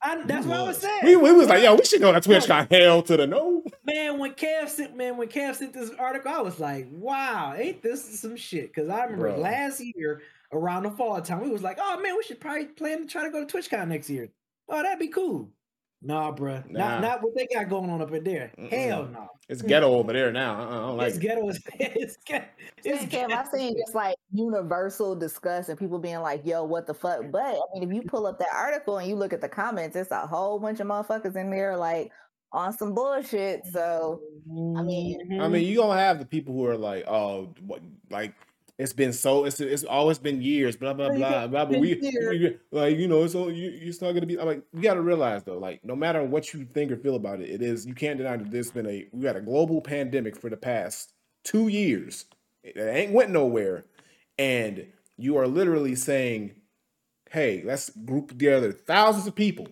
I, 0.01 0.21
that's 0.25 0.45
what 0.45 0.57
I 0.57 0.63
was 0.63 0.75
was. 0.75 0.83
saying. 0.83 0.99
We, 1.03 1.15
we 1.17 1.33
was 1.33 1.47
like, 1.47 1.63
yo, 1.63 1.75
we 1.75 1.83
should 1.83 1.99
go 1.99 2.11
to 2.11 2.19
TwitchCon. 2.21 2.71
Hell 2.71 3.01
to 3.03 3.17
the 3.17 3.27
no. 3.27 3.63
Man, 3.83 4.19
when 4.19 4.33
Kev 4.33 4.69
sent 4.69 4.95
man, 4.95 5.17
when 5.17 5.27
Kev 5.27 5.55
sent 5.55 5.73
this 5.73 5.89
article, 5.97 6.31
I 6.31 6.41
was 6.41 6.59
like, 6.59 6.87
"Wow, 6.91 7.53
ain't 7.57 7.81
this 7.81 8.19
some 8.19 8.35
shit?" 8.37 8.73
Because 8.73 8.89
I 8.89 9.03
remember 9.03 9.31
Bro. 9.31 9.39
last 9.39 9.81
year 9.83 10.21
around 10.51 10.83
the 10.83 10.91
fall 10.91 11.19
time, 11.21 11.41
we 11.41 11.49
was 11.49 11.63
like, 11.63 11.77
"Oh 11.81 11.99
man, 12.01 12.15
we 12.15 12.23
should 12.23 12.39
probably 12.39 12.65
plan 12.65 12.99
to 12.99 13.05
try 13.07 13.23
to 13.23 13.31
go 13.31 13.43
to 13.43 13.57
TwitchCon 13.57 13.87
next 13.87 14.09
year." 14.09 14.29
Oh, 14.69 14.81
that'd 14.81 14.99
be 14.99 15.07
cool. 15.07 15.49
Nah, 16.01 16.31
bruh. 16.35 16.69
Nah. 16.69 16.79
Not 16.79 17.01
not 17.01 17.23
what 17.23 17.33
they 17.35 17.47
got 17.51 17.67
going 17.69 17.89
on 17.89 18.01
up 18.01 18.11
in 18.11 18.23
there. 18.23 18.51
Hell 18.69 19.07
no. 19.07 19.27
It's 19.49 19.61
ghetto 19.61 19.87
over 19.93 20.13
there 20.13 20.31
now. 20.31 20.59
Uh-uh, 20.61 20.67
I 20.67 20.79
don't 20.87 20.97
like 20.97 21.07
It's 21.09 21.17
it. 21.17 21.21
ghetto. 21.21 21.49
as- 21.49 21.59
It's 21.79 22.17
ghetto. 22.25 22.45
It's 22.83 23.03
It's 23.03 23.15
Kev, 23.15 23.31
I've 23.31 23.47
seen 23.47 23.75
just 23.77 23.95
like 23.95 24.15
universal 24.31 25.15
disgust 25.15 25.69
and 25.69 25.79
people 25.79 25.97
being 25.99 26.19
like, 26.19 26.45
yo, 26.45 26.63
what 26.63 26.85
the 26.85 26.93
fuck? 26.93 27.31
But 27.31 27.55
I 27.55 27.59
mean, 27.79 27.89
if 27.89 27.95
you 27.95 28.03
pull 28.03 28.27
up 28.27 28.37
that 28.39 28.49
article 28.53 28.97
and 28.97 29.07
you 29.09 29.15
look 29.15 29.33
at 29.33 29.41
the 29.41 29.49
comments, 29.49 29.95
it's 29.95 30.11
a 30.11 30.27
whole 30.27 30.59
bunch 30.59 30.79
of 30.79 30.87
motherfuckers 30.87 31.35
in 31.35 31.49
there 31.49 31.75
like 31.77 32.11
on 32.51 32.71
some 32.71 32.93
bullshit. 32.93 33.65
So 33.71 34.21
I 34.77 34.81
mean, 34.83 35.19
I 35.41 35.45
Mhm. 35.45 35.51
mean, 35.51 35.63
you 35.67 35.77
gonna 35.77 35.99
have 35.99 36.19
the 36.19 36.25
people 36.25 36.53
who 36.53 36.65
are 36.65 36.77
like, 36.77 37.05
oh, 37.07 37.53
what, 37.65 37.81
like 38.11 38.33
it's 38.77 38.93
been 38.93 39.13
so, 39.13 39.45
it's 39.45 39.59
it's 39.59 39.83
always 39.85 40.17
been 40.19 40.41
years, 40.41 40.75
blah 40.75 40.93
blah 40.93 41.07
Well, 41.07 41.13
you 41.17 41.19
blah 41.19 41.47
blah. 41.47 41.65
But 41.65 41.79
we, 41.79 41.95
we- 42.01 42.57
like, 42.71 42.97
you 42.97 43.07
know, 43.07 43.23
it's 43.23 43.33
all 43.35 43.51
you, 43.51 43.71
it's 43.81 44.01
not 44.01 44.11
gonna 44.11 44.25
be. 44.25 44.37
I'm 44.39 44.45
like, 44.45 44.63
you 44.73 44.81
gotta 44.81 45.01
realize 45.01 45.43
though, 45.43 45.57
like, 45.57 45.83
no 45.85 45.95
matter 45.95 46.23
what 46.23 46.53
you 46.53 46.65
think 46.65 46.91
or 46.91 46.97
feel 46.97 47.15
about 47.15 47.39
it, 47.39 47.49
it 47.49 47.61
is 47.61 47.85
you 47.85 47.93
can't 47.93 48.17
deny 48.17 48.35
that 48.37 48.51
there's 48.51 48.71
been 48.71 48.87
a 48.87 49.07
we 49.11 49.23
got 49.23 49.35
a 49.37 49.41
global 49.41 49.81
pandemic 49.81 50.35
for 50.39 50.49
the 50.49 50.57
past 50.57 51.13
two 51.43 51.67
years. 51.69 52.25
It 52.63 52.77
ain't 52.77 53.13
went 53.13 53.29
nowhere, 53.29 53.85
and 54.37 54.87
you 55.17 55.37
are 55.37 55.47
literally 55.47 55.95
saying, 55.95 56.55
hey, 57.29 57.61
let's 57.65 57.89
group 57.91 58.29
together 58.29 58.71
thousands 58.73 59.27
of 59.27 59.35
people 59.35 59.67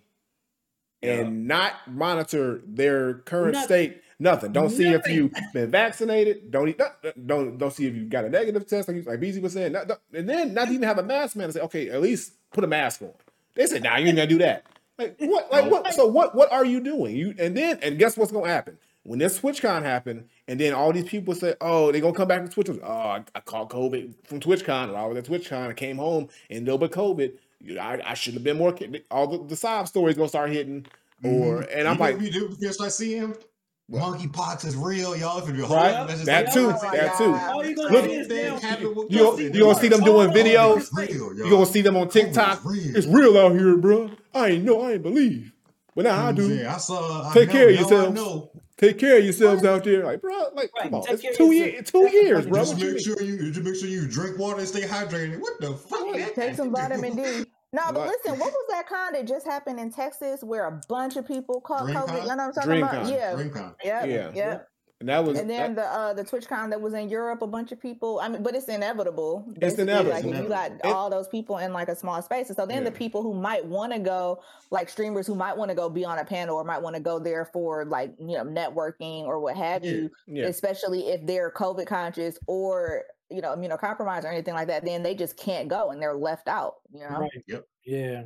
and 1.01 1.47
not 1.49 1.73
monitor 1.87 2.61
their 2.65 3.15
current 3.15 3.53
Nothing. 3.53 3.65
state. 3.65 4.01
Nothing. 4.19 4.51
Don't 4.51 4.69
see 4.69 4.87
if 4.87 5.07
you've 5.07 5.33
been 5.53 5.71
vaccinated. 5.71 6.51
Don't 6.51 6.69
eat, 6.69 6.77
don't, 6.77 7.27
don't 7.27 7.57
don't 7.57 7.71
see 7.73 7.87
if 7.87 7.95
you 7.95 8.05
got 8.05 8.25
a 8.25 8.29
negative 8.29 8.67
test, 8.67 8.87
like 8.87 8.97
you- 8.97 9.03
like 9.03 9.19
Beezy 9.19 9.39
was 9.41 9.53
saying. 9.53 9.71
Not- 9.73 9.87
not- 9.87 10.01
and 10.13 10.27
then 10.29 10.53
not 10.53 10.69
even 10.69 10.83
have 10.83 10.97
a 10.99 11.03
mask 11.03 11.35
man 11.35 11.45
and 11.45 11.53
say, 11.53 11.61
okay, 11.61 11.89
at 11.89 12.01
least 12.01 12.33
put 12.51 12.63
a 12.63 12.67
mask 12.67 13.01
on. 13.01 13.11
They 13.55 13.65
said, 13.67 13.83
nah, 13.83 13.97
you 13.97 14.07
ain't 14.07 14.15
gonna 14.17 14.27
do 14.27 14.37
that. 14.39 14.65
Like 14.97 15.15
what? 15.19 15.51
Like 15.51 15.69
what? 15.71 15.93
So 15.93 16.05
what? 16.07 16.35
What 16.35 16.51
are 16.51 16.65
you 16.65 16.79
doing? 16.79 17.15
You 17.15 17.33
and 17.39 17.57
then 17.57 17.79
and 17.81 17.97
guess 17.97 18.15
what's 18.15 18.31
gonna 18.31 18.47
happen 18.47 18.77
when 19.05 19.19
this 19.19 19.39
TwitchCon 19.39 19.81
happened, 19.83 20.29
and 20.47 20.59
then 20.59 20.73
all 20.73 20.93
these 20.93 21.05
people 21.05 21.33
say, 21.35 21.55
oh, 21.59 21.91
they're 21.91 21.99
gonna 21.99 22.13
come 22.13 22.27
back 22.27 22.43
to 22.45 22.49
Twitch. 22.49 22.69
Oh, 22.69 22.87
I, 22.87 23.23
I 23.35 23.39
caught 23.41 23.69
COVID 23.69 24.13
from 24.25 24.39
TwitchCon, 24.39 24.91
or 24.93 24.95
I 24.97 25.05
was 25.07 25.17
at 25.17 25.25
TwitchCon, 25.25 25.69
I 25.69 25.73
came 25.73 25.97
home 25.97 26.29
and 26.49 26.63
no 26.63 26.77
but 26.77 26.91
COVID. 26.91 27.33
You 27.59 27.75
know, 27.75 27.81
I, 27.81 27.99
I 28.05 28.13
should 28.13 28.33
have 28.35 28.43
been 28.43 28.57
more. 28.57 28.75
All 29.09 29.25
the, 29.27 29.43
the 29.47 29.55
sob 29.55 29.87
stories 29.87 30.15
gonna 30.15 30.29
start 30.29 30.51
hitting, 30.51 30.85
or 31.23 31.63
Mhm. 31.63 31.69
and 31.75 31.87
I'm 31.87 31.95
you 31.95 31.99
like, 31.99 32.13
what 32.15 32.23
we 32.23 32.29
do 32.29 32.49
before 32.49 32.85
I 32.85 32.89
see 32.89 33.13
him. 33.15 33.35
Monkeypox 33.91 34.65
is 34.65 34.75
real, 34.75 35.15
y'all. 35.15 35.39
If 35.45 35.55
you're 35.55 35.67
Right? 35.67 36.07
That 36.25 36.53
too, 36.53 36.69
Oh 36.73 36.79
my 36.83 36.97
that 36.97 37.17
too. 37.17 37.31
God. 37.31 37.53
All 37.53 37.65
you 37.65 37.75
gonna 37.75 37.89
Look, 37.89 38.05
see 38.05 38.13
is 38.13 38.27
Thing 38.27 38.45
now- 38.45 38.59
happened 38.59 38.95
with 38.95 39.11
You 39.11 39.19
gonna, 39.19 39.41
you 39.43 39.59
gonna 39.59 39.75
see 39.79 39.87
them 39.89 40.01
doing 40.01 40.29
Oh, 40.29 40.33
videos. 40.33 40.77
It's 40.77 40.93
real, 40.93 41.33
You 41.35 41.49
gonna 41.49 41.65
see 41.65 41.81
them 41.81 41.97
on 41.97 42.07
oh, 42.07 42.09
TikTok. 42.09 42.61
real. 42.63 42.95
It's 42.95 43.07
real 43.07 43.37
out 43.37 43.51
here, 43.51 43.75
bro. 43.75 44.09
I 44.33 44.47
ain't 44.49 44.63
know. 44.63 44.81
I 44.81 44.93
ain't 44.93 45.03
believe. 45.03 45.51
But 45.95 46.05
now 46.05 46.27
I 46.27 46.31
mm, 46.31 46.35
do. 46.37 46.55
Yeah, 46.55 46.73
I 46.73 46.77
saw. 46.77 47.29
I 47.29 47.33
Take 47.33 47.49
know, 47.49 47.53
care 47.53 47.69
of 47.69 47.75
now 47.75 47.77
I 47.77 47.81
yourselves. 47.81 48.15
know. 48.15 48.51
Take 48.77 48.97
care 48.99 49.17
of 49.19 49.23
yourselves 49.23 49.63
out 49.63 49.83
there, 49.83 50.03
like 50.05 50.21
bro. 50.21 50.33
Like, 50.55 50.71
Right, 50.75 50.83
come 50.83 50.95
on, 50.95 51.03
it's 51.07 51.37
two 51.37 51.51
years. 51.51 51.91
Two 51.91 52.09
years, 52.11 52.47
bro. 52.47 52.59
Just 52.61 52.77
make 52.79 52.99
sure 52.99 53.21
you 53.21 53.51
just 53.51 53.63
make 53.65 53.75
sure 53.75 53.87
you 53.87 54.07
drink 54.07 54.39
water 54.39 54.59
and 54.59 54.67
stay 54.67 54.81
hydrated. 54.81 55.39
What 55.39 55.59
the 55.61 55.73
fuck? 55.73 56.33
take 56.35 56.55
some 56.55 56.71
vitamin 56.75 57.15
D. 57.15 57.45
No, 57.73 57.81
but 57.87 58.01
Like- 58.01 58.09
listen, 58.11 58.39
what 58.39 58.51
was 58.51 58.65
that 58.69 58.87
con 58.87 59.13
that 59.13 59.25
just 59.25 59.45
happened 59.45 59.79
in 59.79 59.91
Texas 59.91 60.43
where 60.43 60.65
a 60.67 60.79
bunch 60.87 61.15
of 61.15 61.27
people 61.27 61.59
caught? 61.59 61.87
COVID? 61.87 62.21
You 62.21 62.27
know 62.29 62.35
what 62.35 62.39
I'm 62.39 62.53
talking 62.53 62.69
DreamCon. 62.71 62.77
about? 62.93 63.07
Yeah. 63.07 63.33
DreamCon. 63.33 63.75
Yep, 63.83 64.05
Yeah. 64.07 64.31
Yep. 64.33 64.67
And 64.99 65.09
that 65.09 65.25
was 65.25 65.37
And 65.37 65.49
then 65.49 65.75
that- 65.75 65.91
the 65.91 65.99
uh 65.99 66.13
the 66.13 66.23
TwitchCon 66.23 66.69
that 66.69 66.79
was 66.79 66.93
in 66.93 67.09
Europe, 67.09 67.41
a 67.41 67.47
bunch 67.47 67.73
of 67.73 67.79
people. 67.81 68.19
I 68.21 68.29
mean, 68.29 68.41
but 68.41 68.55
it's 68.55 68.67
inevitable. 68.69 69.43
It's 69.59 69.77
inevitable. 69.77 70.11
Like 70.15 70.23
if 70.23 70.43
you 70.43 70.47
got 70.47 70.71
It- 70.71 70.85
all 70.85 71.09
those 71.09 71.27
people 71.27 71.57
in 71.57 71.73
like 71.73 71.89
a 71.89 71.95
small 71.95 72.21
space, 72.21 72.47
and 72.47 72.55
so 72.55 72.65
then 72.65 72.85
the 72.85 72.91
people 72.91 73.21
who 73.21 73.33
might 73.33 73.65
want 73.65 73.91
to 73.91 73.99
go, 73.99 74.39
like 74.71 74.87
streamers 74.87 75.27
who 75.27 75.35
might 75.35 75.57
want 75.57 75.69
to 75.69 75.75
go 75.75 75.89
be 75.89 76.05
on 76.05 76.19
a 76.19 76.23
panel 76.25 76.55
or 76.55 76.63
might 76.63 76.81
want 76.81 76.95
to 76.95 77.01
go 77.01 77.19
there 77.19 77.43
for 77.43 77.83
like 77.83 78.13
you 78.17 78.37
know 78.37 78.45
networking 78.45 79.23
or 79.25 79.39
what 79.41 79.57
have 79.57 79.83
Yeah. 79.83 79.91
you, 79.91 80.11
yeah. 80.27 80.45
especially 80.45 81.09
if 81.09 81.25
they're 81.25 81.51
COVID 81.51 81.85
conscious 81.87 82.37
or 82.47 83.03
you 83.29 83.41
know 83.41 83.55
immunocompromised 83.55 84.23
or 84.23 84.27
anything 84.31 84.53
like 84.53 84.67
that, 84.67 84.85
then 84.85 85.03
they 85.03 85.15
just 85.15 85.37
can't 85.37 85.67
go 85.67 85.91
and 85.91 86.01
they're 86.01 86.15
left 86.15 86.47
out. 86.47 86.75
You 86.93 87.01
know. 87.01 87.19
Right. 87.19 87.31
Yep. 87.47 87.65
Yeah. 87.85 88.23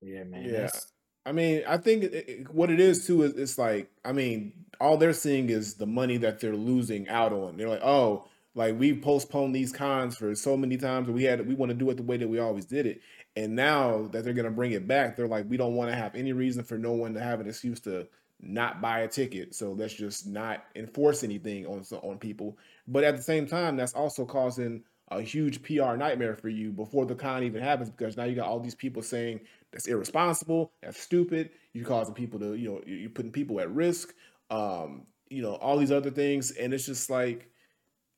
Yeah, 0.00 0.24
man. 0.24 0.44
Yeah. 0.44 0.50
that's- 0.52 0.92
I 1.26 1.32
mean, 1.32 1.62
I 1.68 1.76
think 1.76 2.04
it, 2.04 2.14
it- 2.14 2.54
what 2.54 2.70
it 2.70 2.80
is 2.80 3.06
too 3.06 3.22
is 3.22 3.36
it's 3.36 3.58
like, 3.58 3.90
I 4.04 4.12
mean, 4.12 4.52
all 4.80 4.96
they're 4.96 5.12
seeing 5.12 5.50
is 5.50 5.74
the 5.74 5.86
money 5.86 6.16
that 6.18 6.40
they're 6.40 6.56
losing 6.56 7.06
out 7.08 7.32
on. 7.34 7.56
They're 7.58 7.68
like, 7.68 7.82
oh, 7.84 8.24
like 8.54 8.78
we 8.78 8.98
postponed 8.98 9.54
these 9.54 9.70
cons 9.72 10.16
for 10.16 10.34
so 10.34 10.56
many 10.56 10.78
times, 10.78 11.08
we 11.10 11.24
had 11.24 11.46
we 11.46 11.54
want 11.54 11.70
to 11.70 11.74
do 11.76 11.90
it 11.90 11.96
the 11.98 12.02
way 12.02 12.16
that 12.16 12.28
we 12.28 12.38
always 12.38 12.64
did 12.64 12.86
it. 12.86 13.00
And 13.36 13.54
now 13.54 14.08
that 14.12 14.24
they're 14.24 14.32
gonna 14.32 14.50
bring 14.50 14.72
it 14.72 14.88
back, 14.88 15.16
they're 15.16 15.28
like, 15.28 15.44
we 15.50 15.56
don't 15.58 15.74
want 15.74 15.90
to 15.90 15.96
have 15.96 16.14
any 16.14 16.32
reason 16.32 16.64
for 16.64 16.78
no 16.78 16.92
one 16.92 17.12
to 17.14 17.20
have 17.20 17.40
an 17.40 17.46
excuse 17.48 17.80
to 17.80 18.08
not 18.40 18.80
buy 18.80 19.00
a 19.00 19.08
ticket. 19.08 19.54
So 19.54 19.72
let's 19.72 19.94
just 19.94 20.26
not 20.26 20.64
enforce 20.76 21.22
anything 21.24 21.66
on 21.66 21.84
on 22.02 22.18
people. 22.18 22.56
But 22.88 23.04
at 23.04 23.16
the 23.16 23.22
same 23.22 23.46
time, 23.46 23.76
that's 23.76 23.94
also 23.94 24.24
causing 24.24 24.82
a 25.10 25.20
huge 25.22 25.62
PR 25.62 25.96
nightmare 25.96 26.34
for 26.34 26.48
you 26.48 26.70
before 26.72 27.06
the 27.06 27.14
con 27.14 27.42
even 27.44 27.62
happens 27.62 27.88
because 27.90 28.16
now 28.16 28.24
you 28.24 28.34
got 28.34 28.46
all 28.48 28.60
these 28.60 28.74
people 28.74 29.02
saying 29.02 29.40
that's 29.72 29.86
irresponsible, 29.86 30.72
that's 30.82 31.00
stupid. 31.00 31.50
You're 31.72 31.86
causing 31.86 32.14
people 32.14 32.38
to, 32.40 32.54
you 32.54 32.68
know, 32.70 32.80
you- 32.86 32.96
you're 32.96 33.10
putting 33.10 33.32
people 33.32 33.60
at 33.60 33.70
risk. 33.70 34.14
Um, 34.50 35.06
you 35.30 35.42
know, 35.42 35.54
all 35.56 35.76
these 35.78 35.92
other 35.92 36.10
things, 36.10 36.50
and 36.52 36.72
it's 36.74 36.86
just 36.86 37.08
like 37.10 37.50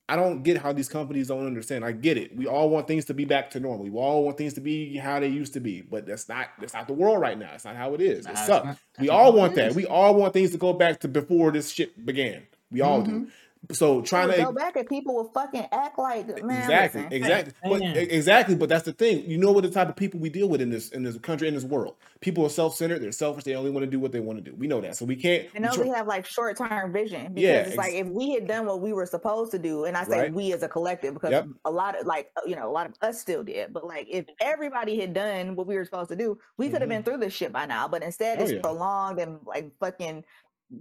I 0.08 0.16
don't 0.16 0.42
get 0.42 0.56
how 0.56 0.72
these 0.72 0.88
companies 0.88 1.28
don't 1.28 1.46
understand. 1.46 1.84
I 1.84 1.92
get 1.92 2.16
it. 2.18 2.34
We 2.36 2.48
all 2.48 2.68
want 2.68 2.88
things 2.88 3.04
to 3.04 3.14
be 3.14 3.24
back 3.24 3.50
to 3.50 3.60
normal. 3.60 3.84
We 3.84 3.90
all 3.96 4.24
want 4.24 4.38
things 4.38 4.54
to 4.54 4.60
be 4.60 4.96
how 4.96 5.20
they 5.20 5.28
used 5.28 5.52
to 5.52 5.60
be, 5.60 5.82
but 5.82 6.04
that's 6.04 6.28
not 6.28 6.48
that's 6.58 6.74
not 6.74 6.88
the 6.88 6.94
world 6.94 7.20
right 7.20 7.38
now. 7.38 7.52
It's 7.54 7.64
not 7.64 7.76
how 7.76 7.94
it 7.94 8.00
is. 8.00 8.24
Nah, 8.26 8.32
It 8.32 8.36
sucks. 8.38 8.66
not- 8.66 8.78
We 8.98 9.08
all 9.08 9.32
want 9.32 9.54
that. 9.54 9.74
We 9.76 9.86
all 9.86 10.16
want 10.16 10.32
things 10.32 10.50
to 10.50 10.58
go 10.58 10.72
back 10.72 10.98
to 11.00 11.08
before 11.08 11.52
this 11.52 11.70
shit 11.70 12.04
began. 12.04 12.42
We 12.72 12.80
all 12.80 13.02
do. 13.02 13.28
So 13.72 14.00
trying 14.00 14.30
to 14.30 14.36
go 14.38 14.52
back 14.52 14.74
and 14.76 14.88
people 14.88 15.14
will 15.14 15.30
fucking 15.32 15.66
act 15.70 15.98
like 15.98 16.26
man. 16.42 16.62
exactly, 16.62 17.02
listen. 17.02 17.12
exactly, 17.12 17.52
but, 17.62 17.82
exactly. 17.96 18.54
But 18.56 18.68
that's 18.70 18.84
the 18.84 18.92
thing. 18.92 19.22
You 19.30 19.36
know 19.36 19.52
what 19.52 19.62
the 19.64 19.70
type 19.70 19.88
of 19.88 19.96
people 19.96 20.18
we 20.18 20.30
deal 20.30 20.48
with 20.48 20.60
in 20.62 20.70
this 20.70 20.88
in 20.88 21.02
this 21.02 21.18
country 21.18 21.46
in 21.46 21.54
this 21.54 21.64
world. 21.64 21.96
People 22.20 22.44
are 22.44 22.48
self 22.48 22.74
centered. 22.74 23.00
They're 23.02 23.12
selfish. 23.12 23.44
They 23.44 23.54
only 23.54 23.70
want 23.70 23.84
to 23.84 23.90
do 23.90 24.00
what 24.00 24.12
they 24.12 24.18
want 24.20 24.42
to 24.42 24.50
do. 24.50 24.56
We 24.56 24.66
know 24.66 24.80
that. 24.80 24.96
So 24.96 25.04
we 25.04 25.14
can't. 25.14 25.46
I 25.54 25.58
know 25.58 25.68
we 25.72 25.76
they 25.76 25.84
try- 25.90 25.96
have 25.98 26.06
like 26.08 26.26
short 26.26 26.56
term 26.56 26.90
vision 26.92 27.34
because 27.34 27.42
Yeah, 27.42 27.56
it's 27.60 27.76
like 27.76 27.92
if 27.92 28.08
we 28.08 28.32
had 28.32 28.48
done 28.48 28.64
what 28.66 28.80
we 28.80 28.92
were 28.94 29.06
supposed 29.06 29.52
to 29.52 29.58
do, 29.58 29.84
and 29.84 29.96
I 29.96 30.04
say 30.04 30.18
Right. 30.22 30.32
we 30.34 30.52
as 30.54 30.62
a 30.62 30.68
collective 30.68 31.14
because 31.14 31.30
Yep. 31.30 31.46
a 31.66 31.70
lot 31.70 32.00
of 32.00 32.06
like 32.06 32.30
you 32.46 32.56
know 32.56 32.68
a 32.68 32.72
lot 32.72 32.86
of 32.88 32.94
us 33.02 33.20
still 33.20 33.44
did, 33.44 33.72
but 33.74 33.86
like 33.86 34.06
if 34.10 34.24
everybody 34.40 34.98
had 34.98 35.12
done 35.12 35.54
what 35.54 35.66
we 35.66 35.76
were 35.76 35.84
supposed 35.84 36.08
to 36.08 36.16
do, 36.16 36.38
we 36.56 36.70
could 36.70 36.80
have 36.80 36.88
Mhm. 36.88 36.94
been 36.94 37.02
through 37.04 37.18
this 37.18 37.34
shit 37.34 37.52
by 37.52 37.66
now. 37.66 37.86
But 37.86 38.02
instead, 38.02 38.38
Oh, 38.40 38.42
it's 38.42 38.52
yeah. 38.52 38.60
prolonged 38.62 39.20
and 39.20 39.38
like 39.44 39.70
fucking 39.78 40.24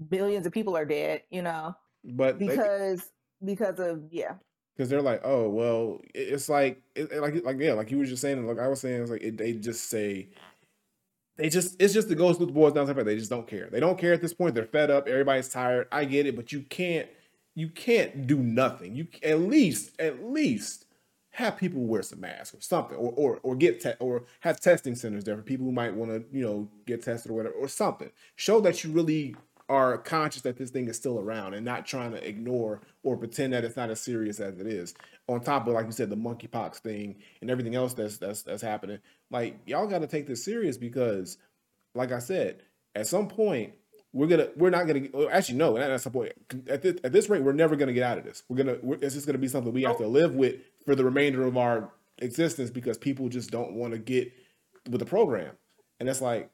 billions 0.10 0.46
of 0.46 0.54
people 0.54 0.78
are 0.78 0.86
dead, 0.86 1.24
you 1.30 1.42
know, 1.42 1.76
but 2.04 2.40
they- 2.40 2.48
because 2.48 3.12
because 3.44 3.80
of 3.80 4.04
yeah. 4.12 4.34
because 4.76 4.90
they're 4.90 5.02
like, 5.02 5.22
oh 5.24 5.50
well, 5.50 6.02
it's 6.14 6.50
like, 6.50 6.82
it, 6.96 7.14
like, 7.22 7.44
like 7.44 7.60
yeah, 7.60 7.74
like 7.74 7.92
you 7.92 7.98
were 7.98 8.06
just 8.06 8.22
saying, 8.22 8.46
like 8.48 8.60
I 8.60 8.68
was 8.68 8.82
saying, 8.82 9.02
it's 9.02 9.12
like 9.12 9.22
it, 9.24 9.38
they 9.38 9.54
just 9.54 9.90
say, 9.90 10.30
they 11.38 11.50
just, 11.50 11.82
it's 11.82 11.94
just 11.94 12.10
the 12.10 12.16
goes 12.16 12.38
with 12.38 12.50
the 12.50 12.54
boys 12.54 12.74
down 12.74 12.86
the 12.86 13.04
they 13.04 13.18
just 13.18 13.30
don't 13.30 13.48
care. 13.48 13.70
They 13.72 13.80
don't 13.80 13.98
care 13.98 14.14
at 14.14 14.22
this 14.22 14.34
point. 14.34 14.56
They're 14.56 14.66
fed 14.66 14.92
up. 14.92 15.08
Everybody's 15.08 15.50
tired. 15.50 15.88
I 15.92 16.06
get 16.06 16.26
it, 16.26 16.36
but 16.36 16.52
you 16.52 16.62
can't, 16.62 17.08
you 17.56 17.70
can't 17.70 18.28
do 18.28 18.38
nothing. 18.38 18.96
You 18.96 19.08
at 19.24 19.40
least, 19.40 20.00
at 20.00 20.24
least 20.24 20.86
have 21.32 21.58
people 21.58 21.82
wear 21.82 22.02
some 22.02 22.20
masks 22.20 22.54
or 22.54 22.62
something, 22.62 22.98
or 22.98 23.14
or 23.16 23.40
or 23.44 23.56
get 23.56 23.82
te- 23.82 23.94
or 24.00 24.24
have 24.42 24.60
testing 24.60 24.96
centers 24.96 25.24
there 25.24 25.38
for 25.38 25.42
people 25.42 25.66
who 25.66 25.72
might 25.72 25.94
want 25.94 26.12
to, 26.12 26.38
you 26.38 26.44
know, 26.44 26.68
get 26.86 27.04
tested 27.04 27.32
or 27.32 27.36
whatever, 27.36 27.56
or 27.56 27.68
something. 27.68 28.12
Show 28.36 28.60
that 28.62 28.84
you 28.84 28.92
really 28.92 29.36
are 29.70 30.00
conscious 30.00 30.42
that 30.42 30.58
this 30.58 30.72
thing 30.72 30.88
is 30.88 30.98
still 30.98 31.20
around 31.20 31.54
and 31.54 31.64
not 31.64 31.86
trying 31.86 32.12
to 32.12 32.28
ignore 32.28 32.82
or 33.04 33.16
pretend 33.16 33.54
that 33.54 33.64
it's 33.64 33.78
not 33.78 33.92
as 33.92 34.02
serious 34.02 34.40
as 34.40 34.60
it 34.60 34.66
is. 34.66 34.96
On 35.28 35.40
top 35.40 35.68
of, 35.68 35.74
like 35.74 35.86
you 35.86 35.92
said, 35.92 36.10
the 36.10 36.18
monkeypox 36.18 36.78
thing 36.78 37.16
and 37.40 37.52
everything 37.52 37.76
else 37.76 37.94
that's 37.94 38.18
that's 38.18 38.42
that's 38.42 38.64
happening. 38.64 38.98
Like 39.30 39.60
y'all 39.68 39.88
got 39.88 40.00
to 40.00 40.08
take 40.08 40.26
this 40.26 40.44
serious 40.44 40.76
because, 40.76 41.38
like 41.94 42.12
I 42.12 42.18
said, 42.18 42.64
at 42.96 43.08
some 43.08 43.28
point 43.28 43.74
we're 44.12 44.26
gonna 44.26 44.48
we're 44.56 44.72
not 44.72 44.88
gonna 44.88 45.08
well, 45.14 45.30
actually 45.32 45.60
no 45.60 45.76
that's 45.76 46.04
the 46.04 46.10
point. 46.10 46.34
At 46.68 46.82
this, 46.82 46.96
at 47.04 47.12
this 47.12 47.30
rate 47.30 47.44
we're 47.44 47.54
never 47.54 47.76
gonna 47.76 47.94
get 47.94 48.04
out 48.04 48.18
of 48.18 48.24
this. 48.24 48.44
We're 48.50 48.58
gonna 48.58 48.78
we're, 48.82 48.98
it's 49.02 49.14
just 49.14 49.28
gonna 49.28 49.38
be 49.38 49.48
something 49.48 49.72
we 49.72 49.84
have 49.84 49.98
to 49.98 50.08
live 50.08 50.34
with 50.34 50.56
for 50.84 50.96
the 50.96 51.06
remainder 51.06 51.46
of 51.46 51.58
our 51.58 51.92
existence 52.18 52.72
because 52.72 52.98
people 52.98 53.30
just 53.30 53.52
don't 53.52 53.74
want 53.74 53.94
to 53.94 54.00
get 54.00 54.34
with 54.90 55.00
the 55.00 55.06
program. 55.06 55.52
And 56.00 56.10
it's 56.10 56.22
like 56.22 56.50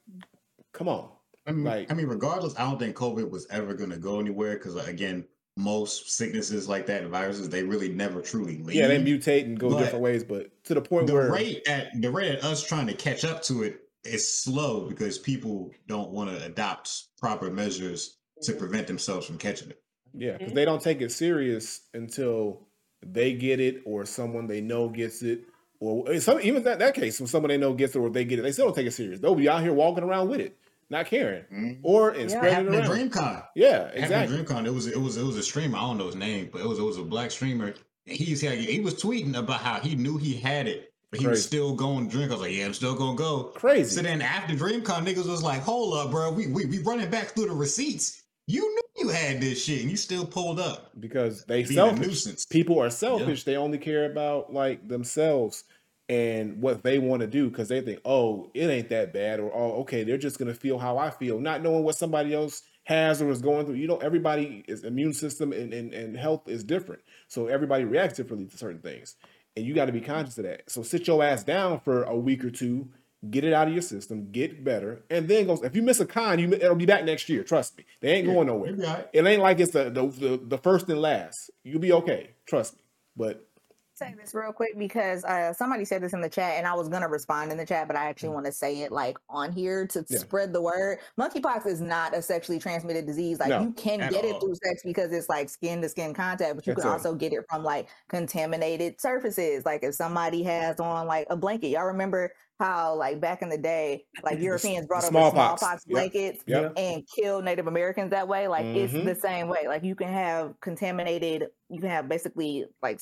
come 0.73 0.89
on 0.89 1.09
I 1.45 1.51
mean, 1.51 1.63
Like- 1.63 1.91
I 1.91 1.93
mean, 1.95 2.07
regardless, 2.07 2.53
I 2.57 2.63
don't 2.69 2.79
think 2.79 2.95
COVID 2.95 3.29
was 3.29 3.45
ever 3.49 3.73
going 3.73 3.91
to 3.91 3.97
go 3.97 4.19
anywhere 4.19 4.53
because, 4.57 4.75
again, 4.87 5.25
most 5.57 6.11
sicknesses 6.11 6.67
like 6.67 6.85
that, 6.87 7.05
viruses, 7.07 7.47
they 7.49 7.63
really 7.63 7.89
never 7.89 8.21
truly 8.21 8.57
leave. 8.57 8.75
yeah 8.75 8.87
they 8.87 8.97
mutate 9.01 9.45
and 9.45 9.57
go 9.57 9.69
But 9.69 9.79
different 9.79 10.03
ways 10.03 10.21
but 10.23 10.51
to 10.65 10.73
the 10.73 10.81
point 10.81 11.07
the 11.07 11.13
where 11.13 11.31
rate 11.31 11.65
at 11.65 11.89
the 12.01 12.11
rate 12.11 12.31
at 12.35 12.43
us 12.43 12.61
trying 12.61 12.87
to 12.87 12.93
catch 12.93 13.23
up 13.23 13.41
to 13.43 13.63
it 13.63 13.79
is 14.03 14.27
slow 14.43 14.81
because 14.89 15.17
people 15.17 15.71
don't 15.87 16.11
want 16.11 16.29
to 16.29 16.45
adopt 16.45 17.05
proper 17.21 17.49
measures 17.49 18.17
to 18.41 18.51
prevent 18.51 18.85
themselves 18.87 19.25
from 19.25 19.37
catching 19.37 19.69
it. 19.69 19.81
Yeah, 20.13 20.37
because 20.37 20.51
they 20.53 20.65
don't 20.65 20.81
take 20.81 20.99
it 21.01 21.11
serious 21.13 21.81
until 21.93 22.67
they 23.05 23.31
get 23.33 23.61
it 23.61 23.81
or 23.85 24.05
someone 24.05 24.47
they 24.47 24.59
know 24.61 24.89
gets 24.89 25.21
it. 25.23 25.45
Or 25.79 26.19
some 26.19 26.39
even 26.41 26.63
that, 26.63 26.79
that 26.79 26.95
case, 26.95 27.19
when 27.19 27.27
someone 27.27 27.49
they 27.49 27.57
know 27.57 27.73
gets 27.73 27.95
it 27.95 27.99
or 27.99 28.09
they 28.09 28.25
get 28.25 28.39
it, 28.39 28.41
they 28.41 28.51
still 28.51 28.65
don't 28.65 28.75
take 28.75 28.87
it 28.87 28.91
serious. 28.91 29.19
They'll 29.21 29.35
be 29.35 29.47
out 29.47 29.61
here 29.61 29.73
walking 29.73 30.03
around 30.03 30.29
with 30.29 30.39
it, 30.41 30.57
not 30.89 31.07
caring. 31.07 31.43
Mhm. 31.53 31.79
Or 31.83 32.11
and 32.11 32.29
Yeah. 32.29 32.37
spreading 32.37 32.53
Happened 32.55 32.75
it 32.75 32.83
at 32.83 32.89
around. 32.89 33.11
DreamCon. 33.11 33.43
Yeah, 33.55 33.87
Exactly. 33.93 34.01
exactly. 34.01 34.37
DreamCon. 34.37 34.65
It 34.67 34.73
was 34.73 34.87
it 34.87 34.99
was 35.01 35.17
it 35.17 35.23
was 35.23 35.37
a 35.37 35.43
streamer. 35.43 35.77
I 35.77 35.81
don't 35.81 35.97
know 35.97 36.05
his 36.07 36.15
name, 36.15 36.49
but 36.51 36.61
it 36.61 36.67
was 36.67 36.79
it 36.79 36.83
was 36.83 36.97
a 36.97 37.03
black 37.03 37.31
streamer. 37.31 37.73
He's 38.05 38.41
he 38.41 38.79
was 38.81 38.93
tweeting 38.95 39.35
about 39.35 39.61
how 39.61 39.79
he 39.79 39.95
knew 39.95 40.17
he 40.17 40.35
had 40.35 40.67
it, 40.67 40.93
but 41.09 41.19
he 41.19 41.25
was 41.27 41.43
still 41.43 41.73
going 41.75 42.07
to 42.07 42.11
drink. 42.15 42.29
I 42.29 42.35
was 42.35 42.41
like, 42.41 42.53
yeah, 42.53 42.65
I'm 42.65 42.73
still 42.75 42.93
gonna 42.95 43.17
go. 43.17 43.45
Crazy. 43.55 43.95
So 43.95 44.01
then 44.03 44.21
after 44.21 44.53
DreamCon, 44.53 45.05
niggas 45.07 45.27
was 45.27 45.41
like, 45.41 45.61
hold 45.61 45.95
up, 45.97 46.11
bro. 46.11 46.31
We 46.31 46.47
we 46.47 46.65
we 46.65 46.79
running 46.79 47.09
back 47.09 47.29
through 47.35 47.47
the 47.47 47.55
receipts. 47.55 48.21
You 48.47 48.61
knew 48.61 48.81
you 49.05 49.09
had 49.09 49.41
this 49.41 49.63
shit, 49.65 49.81
and 49.81 49.89
you 49.89 49.97
still 49.97 50.23
pulled 50.23 50.59
up. 50.59 50.91
because 50.99 51.45
they 51.45 51.63
Being 51.63 51.79
a 51.79 51.87
selfish. 51.87 52.05
nuisance. 52.07 52.45
People 52.45 52.79
are 52.79 52.91
selfish. 52.91 53.43
They 53.43 53.57
only 53.57 53.79
care 53.79 54.05
about 54.11 54.53
like 54.53 54.87
themselves 54.87 55.63
and 56.07 56.61
what 56.61 56.83
they 56.83 56.99
want 56.99 57.21
to 57.21 57.27
do 57.27 57.49
because 57.49 57.67
they 57.67 57.81
think, 57.81 57.99
oh, 58.05 58.51
it 58.53 58.67
ain't 58.67 58.89
that 58.89 59.13
bad, 59.13 59.39
or 59.39 59.51
oh, 59.53 59.81
okay, 59.81 60.03
they're 60.03 60.17
just 60.17 60.37
gonna 60.37 60.53
feel 60.53 60.77
how 60.77 60.97
I 60.97 61.09
feel, 61.09 61.39
not 61.39 61.61
knowing 61.61 61.83
what 61.83 61.95
somebody 61.95 62.33
else 62.33 62.61
has 62.85 63.21
or 63.21 63.29
is 63.29 63.41
going 63.41 63.65
through. 63.65 63.75
You 63.75 63.87
know, 63.87 63.97
everybody 63.97 64.63
is 64.67 64.83
immune 64.83 65.13
system 65.13 65.51
and, 65.51 65.73
and, 65.73 65.93
and 65.93 66.15
health 66.15 66.47
is 66.47 66.63
different. 66.63 67.01
So 67.27 67.47
everybody 67.47 67.83
reacts 67.83 68.17
differently 68.17 68.47
to 68.47 68.57
certain 68.57 68.81
things. 68.81 69.15
And 69.57 69.65
you 69.65 69.73
got 69.73 69.85
to 69.85 69.91
be 69.91 70.01
conscious 70.01 70.37
of 70.37 70.43
that. 70.43 70.69
So 70.69 70.83
sit 70.83 71.07
your 71.07 71.23
ass 71.23 71.43
down 71.43 71.79
for 71.79 72.03
a 72.03 72.15
week 72.15 72.43
or 72.43 72.51
two, 72.51 72.89
get 73.29 73.43
it 73.43 73.53
out 73.53 73.67
of 73.67 73.73
your 73.73 73.81
system, 73.81 74.31
get 74.31 74.63
better, 74.63 75.03
and 75.09 75.27
then 75.27 75.47
goes. 75.47 75.63
If 75.63 75.75
you 75.75 75.81
miss 75.81 75.99
a 75.99 76.05
con, 76.05 76.39
you 76.39 76.51
it'll 76.53 76.75
be 76.75 76.85
back 76.85 77.05
next 77.05 77.27
year. 77.29 77.43
Trust 77.43 77.77
me, 77.77 77.85
they 78.01 78.13
ain't 78.13 78.27
going 78.27 78.47
nowhere. 78.47 78.69
You'll 78.69 78.79
be 78.79 78.85
all 78.85 78.93
right. 78.93 79.07
It 79.13 79.25
ain't 79.25 79.41
like 79.41 79.59
it's 79.59 79.71
the, 79.71 79.85
the 79.85 80.07
the 80.07 80.41
the 80.45 80.57
first 80.57 80.89
and 80.89 81.01
last. 81.01 81.49
You'll 81.63 81.79
be 81.79 81.93
okay. 81.93 82.31
Trust 82.45 82.75
me. 82.75 82.81
But 83.15 83.47
say 83.95 84.13
this 84.21 84.33
real 84.35 84.51
quick 84.51 84.77
because 84.77 85.23
uh, 85.23 85.53
somebody 85.53 85.85
said 85.85 86.01
this 86.03 86.13
in 86.13 86.21
the 86.21 86.29
chat 86.29 86.55
and 86.57 86.67
I 86.67 86.73
was 86.73 86.89
gonna 86.89 87.07
respond 87.07 87.51
in 87.51 87.57
the 87.57 87.65
chat, 87.65 87.87
but 87.87 87.95
I 87.95 88.05
actually 88.09 88.29
want 88.29 88.45
to 88.45 88.51
say 88.51 88.81
it 88.81 88.91
like 88.91 89.17
on 89.29 89.51
here 89.51 89.87
to. 89.87 90.05
Yeah. 90.09 90.19
spread 90.19 90.53
the 90.53 90.61
word. 90.61 90.99
Monkeypox 91.19 91.65
is 91.65 91.81
not 91.81 92.15
a 92.15 92.21
sexually 92.21 92.59
transmitted 92.59 93.05
disease. 93.05 93.39
Like 93.39 93.49
No, 93.49 93.61
you 93.61 93.71
can 93.73 93.99
get 94.09 94.25
all. 94.25 94.31
it 94.35 94.39
through 94.39 94.55
sex 94.55 94.81
because 94.83 95.11
it's 95.11 95.29
like 95.29 95.49
skin 95.49 95.81
to 95.81 95.89
skin 95.89 96.13
contact, 96.13 96.55
but 96.55 96.67
you 96.67 96.73
That's 96.73 96.83
can 96.83 96.91
it. 96.91 96.93
also 96.93 97.15
get 97.15 97.33
it 97.33 97.45
from 97.49 97.63
like 97.63 97.87
contaminated 98.07 98.99
surfaces. 98.99 99.65
Like 99.65 99.83
if 99.83 99.95
somebody 99.95 100.43
has 100.43 100.79
on 100.79 101.07
like 101.07 101.27
a 101.29 101.35
blanket, 101.37 101.67
y'all 101.69 101.85
remember 101.85 102.31
how 102.59 102.95
like 102.95 103.19
back 103.19 103.41
in 103.41 103.49
the 103.49 103.57
day, 103.57 104.05
like 104.23 104.37
The 104.37 104.43
Europeans 104.43 104.85
brought 104.87 105.01
the 105.01 105.07
over 105.07 105.29
smallpox. 105.31 105.59
smallpox 105.61 105.83
Yep. 105.87 105.93
blankets 105.93 106.43
Yep. 106.47 106.73
and 106.77 107.03
killed 107.07 107.43
Native 107.43 107.67
Americans 107.67 108.11
that 108.11 108.27
way. 108.27 108.47
Like 108.47 108.65
it's 108.65 108.93
Mhm. 108.93 109.05
the 109.05 109.15
same 109.15 109.47
way. 109.49 109.67
Like 109.67 109.83
you 109.83 109.95
can 109.95 110.07
have 110.07 110.53
contaminated, 110.61 111.47
you 111.69 111.79
can 111.81 111.89
have 111.89 112.07
basically 112.07 112.65
like 112.81 112.99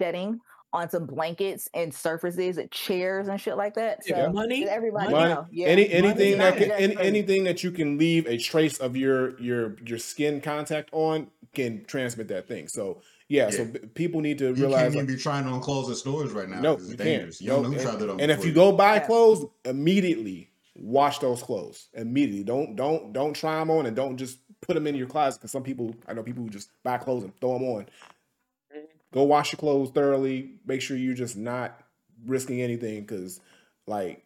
shedding 0.00 0.38
on 0.74 0.88
some 0.88 1.04
blankets 1.04 1.68
and 1.74 1.92
surfaces, 1.92 2.56
and 2.56 2.70
chairs 2.70 3.28
and 3.28 3.38
shit 3.38 3.58
like 3.58 3.74
that. 3.74 4.02
So 4.04 4.16
Yeah. 4.16 4.28
Money, 4.28 4.60
just 4.60 4.72
everybody 4.72 5.12
Money- 5.12 5.34
know. 5.34 5.46
Yeah. 5.50 5.66
any 5.66 5.90
anything 5.90 6.32
is 6.32 6.38
that 6.38 6.56
can 6.56 6.70
any, 6.70 6.96
anything 6.98 7.44
that 7.44 7.62
you 7.62 7.72
can 7.72 7.98
leave 7.98 8.26
a 8.26 8.38
trace 8.38 8.78
of 8.78 8.96
your 8.96 9.38
your 9.40 9.76
your 9.84 9.98
skin 9.98 10.40
contact 10.40 10.88
on 10.92 11.30
can 11.54 11.84
transmit 11.84 12.28
that 12.28 12.48
thing. 12.48 12.68
So 12.68 13.02
yeah, 13.32 13.50
so 13.50 13.64
b- 13.64 13.78
people 13.94 14.20
need 14.20 14.38
to 14.38 14.48
You 14.48 14.54
realize. 14.54 14.82
can't 14.82 14.94
like, 14.94 15.02
even 15.04 15.16
be 15.16 15.20
trying 15.20 15.46
on 15.46 15.60
clothes 15.60 15.88
in 15.88 15.94
stores 15.94 16.32
right 16.32 16.48
now. 16.48 16.60
No, 16.60 16.76
'cause 16.76 16.86
you 16.88 16.94
it's 16.94 17.02
can't. 17.02 17.08
dangerous. 17.18 17.40
You 17.40 17.48
don't 17.48 17.62
know 17.62 17.68
who 17.70 17.74
and, 17.74 17.82
tried 17.82 17.98
that 17.98 18.10
on 18.10 18.20
and 18.20 18.30
if 18.30 18.36
before 18.38 18.48
you 18.48 18.54
go 18.54 18.72
buy 18.72 18.94
Yeah. 18.94 19.06
clothes, 19.06 19.46
immediately 19.64 20.50
wash 20.76 21.18
those 21.18 21.42
clothes. 21.42 21.88
Immediately, 21.94 22.44
don't 22.44 22.76
don't 22.76 23.12
don't 23.12 23.34
try 23.34 23.58
them 23.58 23.70
on 23.70 23.86
and 23.86 23.96
don't 23.96 24.16
just 24.16 24.38
put 24.60 24.74
them 24.74 24.86
in 24.86 24.94
your 24.94 25.06
closet 25.08 25.40
because 25.40 25.50
some 25.50 25.62
people 25.62 25.94
I 26.06 26.12
know 26.14 26.22
people 26.22 26.42
who 26.44 26.50
just 26.50 26.70
buy 26.84 26.98
clothes 26.98 27.24
and 27.24 27.34
throw 27.40 27.54
them 27.54 27.64
on. 27.64 27.82
Mm-hmm. 27.84 28.84
Go 29.12 29.22
wash 29.24 29.52
your 29.52 29.58
clothes 29.58 29.90
thoroughly. 29.90 30.52
Make 30.66 30.80
sure 30.82 30.96
you're 30.96 31.14
just 31.14 31.36
not 31.36 31.78
risking 32.26 32.60
anything 32.62 33.00
because, 33.00 33.40
like, 33.86 34.24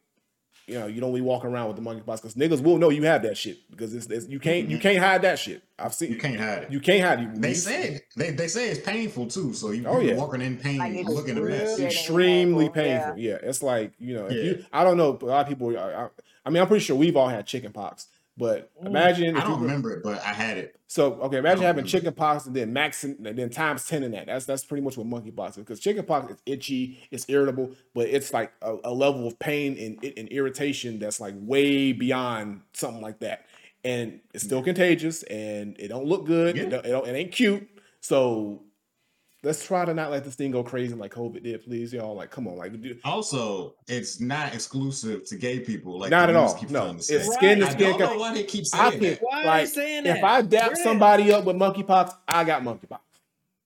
you 0.66 0.78
know, 0.78 0.86
you 0.86 1.00
don't 1.00 1.14
be 1.14 1.20
walking 1.20 1.50
around 1.50 1.68
with 1.68 1.76
the 1.76 1.82
monkeypox 1.82 2.22
because 2.22 2.34
niggas 2.34 2.60
will 2.62 2.78
know 2.78 2.88
you 2.90 3.04
have 3.04 3.22
that 3.22 3.36
shit 3.36 3.58
because 3.70 3.94
it's, 3.94 4.06
it's 4.06 4.28
you 4.28 4.40
can't 4.40 4.68
you 4.68 4.76
mm-hmm. 4.76 4.82
can't 4.82 4.98
hide 4.98 5.22
that 5.22 5.38
shit. 5.38 5.62
I've 5.78 5.94
seen 5.94 6.10
you 6.10 6.18
can't 6.18 6.38
hide 6.40 6.64
it. 6.64 6.70
you 6.72 6.80
can't 6.80 7.02
hide 7.04 7.20
it. 7.20 7.40
They 7.40 7.50
You- 7.50 7.54
say 7.54 8.00
they 8.16 8.30
they 8.32 8.48
say 8.48 8.70
it's 8.70 8.80
painful 8.80 9.28
too. 9.28 9.52
So 9.54 9.70
you 9.70 9.84
Oh, 9.86 10.00
you 10.00 10.10
yeah. 10.10 10.16
walking 10.16 10.42
in 10.42 10.56
pain, 10.56 10.78
Like, 10.78 10.94
it's 10.94 11.08
looking 11.08 11.38
a 11.38 11.40
mess. 11.40 11.78
extremely 11.78 12.68
painful, 12.68 12.82
yeah. 12.84 13.04
painful. 13.06 13.18
Yeah. 13.22 13.48
it's 13.48 13.62
like 13.62 13.92
you 13.98 14.14
know, 14.14 14.26
if 14.26 14.32
Yeah. 14.32 14.42
you 14.42 14.64
I 14.72 14.82
don't 14.84 14.96
know, 14.96 15.16
a 15.20 15.24
lot 15.24 15.42
of 15.42 15.48
people. 15.48 15.78
I, 15.78 15.82
I, 15.92 16.08
I 16.44 16.50
mean, 16.50 16.60
I'm 16.62 16.68
pretty 16.68 16.84
sure 16.84 16.94
we've 16.96 17.16
all 17.16 17.28
had 17.28 17.44
chicken 17.46 17.72
pox, 17.72 18.06
but 18.36 18.70
imagine 18.84 19.34
I 19.34 19.38
if 19.38 19.44
you 19.44 19.50
don't 19.50 19.62
remember 19.62 19.92
it, 19.92 20.02
but 20.02 20.22
I 20.22 20.32
had 20.32 20.58
it. 20.58 20.78
So 20.88 21.14
okay, 21.14 21.38
imagine 21.38 21.62
having 21.62 21.84
remember. 21.84 21.88
chicken 21.88 22.12
pox 22.12 22.46
and 22.46 22.54
then 22.54 22.72
max 22.72 23.02
and 23.02 23.24
then 23.24 23.48
times 23.50 23.86
ten 23.86 24.02
in 24.02 24.12
that. 24.12 24.26
That's 24.26 24.44
that's 24.44 24.64
pretty 24.64 24.82
much 24.82 24.96
what 24.96 25.06
monkeypox 25.06 25.50
is 25.50 25.56
because 25.56 25.80
chicken 25.80 26.04
pox 26.04 26.32
is 26.32 26.38
itchy, 26.44 26.98
it's 27.10 27.24
irritable, 27.28 27.70
but 27.94 28.08
it's 28.08 28.32
like 28.32 28.52
a, 28.62 28.76
a 28.84 28.92
level 28.92 29.26
of 29.26 29.38
pain 29.38 29.76
and, 29.78 30.12
and 30.18 30.28
irritation 30.28 30.98
that's 30.98 31.20
like 31.20 31.34
way 31.38 31.92
beyond 31.92 32.60
something 32.74 33.02
like 33.02 33.20
that, 33.20 33.46
and 33.84 34.20
it's 34.34 34.44
still 34.44 34.62
contagious 34.62 35.22
and 35.24 35.76
it 35.78 35.88
don't 35.88 36.06
look 36.06 36.26
good. 36.26 36.58
It, 36.58 36.70
don't, 36.70 36.84
it, 36.84 36.90
don't, 36.90 37.06
it 37.06 37.14
ain't 37.14 37.32
cute. 37.32 37.66
So 38.00 38.62
let's 39.46 39.64
try 39.64 39.84
to 39.84 39.94
not 39.94 40.10
let 40.10 40.24
this 40.24 40.34
thing 40.34 40.50
go 40.50 40.62
crazy 40.62 40.94
like 40.94 41.14
COVID 41.14 41.42
did, 41.42 41.62
please, 41.64 41.92
y'all. 41.92 42.14
Like, 42.14 42.30
come 42.30 42.46
on, 42.48 42.56
like. 42.56 42.78
do- 42.80 42.96
Also, 43.04 43.74
it's 43.88 44.20
not 44.20 44.52
exclusive 44.54 45.24
to 45.26 45.36
gay 45.36 45.60
people. 45.60 45.98
Like 45.98 46.10
Not 46.10 46.28
at 46.28 46.36
all. 46.36 46.52
keeps 46.54 46.72
No, 46.72 46.80
trying 46.80 46.92
to 46.94 46.98
it's 46.98 47.08
say. 47.08 47.22
skin 47.36 47.60
to 47.60 47.68
I 47.68 47.74
don't 47.74 47.98
know 48.00 48.18
why 48.18 48.34
they 48.34 48.42
keep 48.44 48.64
I 48.74 48.90
saying 48.90 49.00
can, 49.00 49.10
that. 49.10 49.18
Why 49.22 49.36
are 49.38 49.40
you 49.42 49.46
like, 49.46 49.68
saying 49.68 50.06
if 50.06 50.14
that? 50.16 50.24
I 50.24 50.42
dap 50.42 50.66
Where- 50.74 50.82
somebody 50.84 51.32
up 51.32 51.44
with 51.44 51.56
monkeypox, 51.56 52.12
I 52.28 52.44
got 52.44 52.62
monkeypox. 52.62 52.98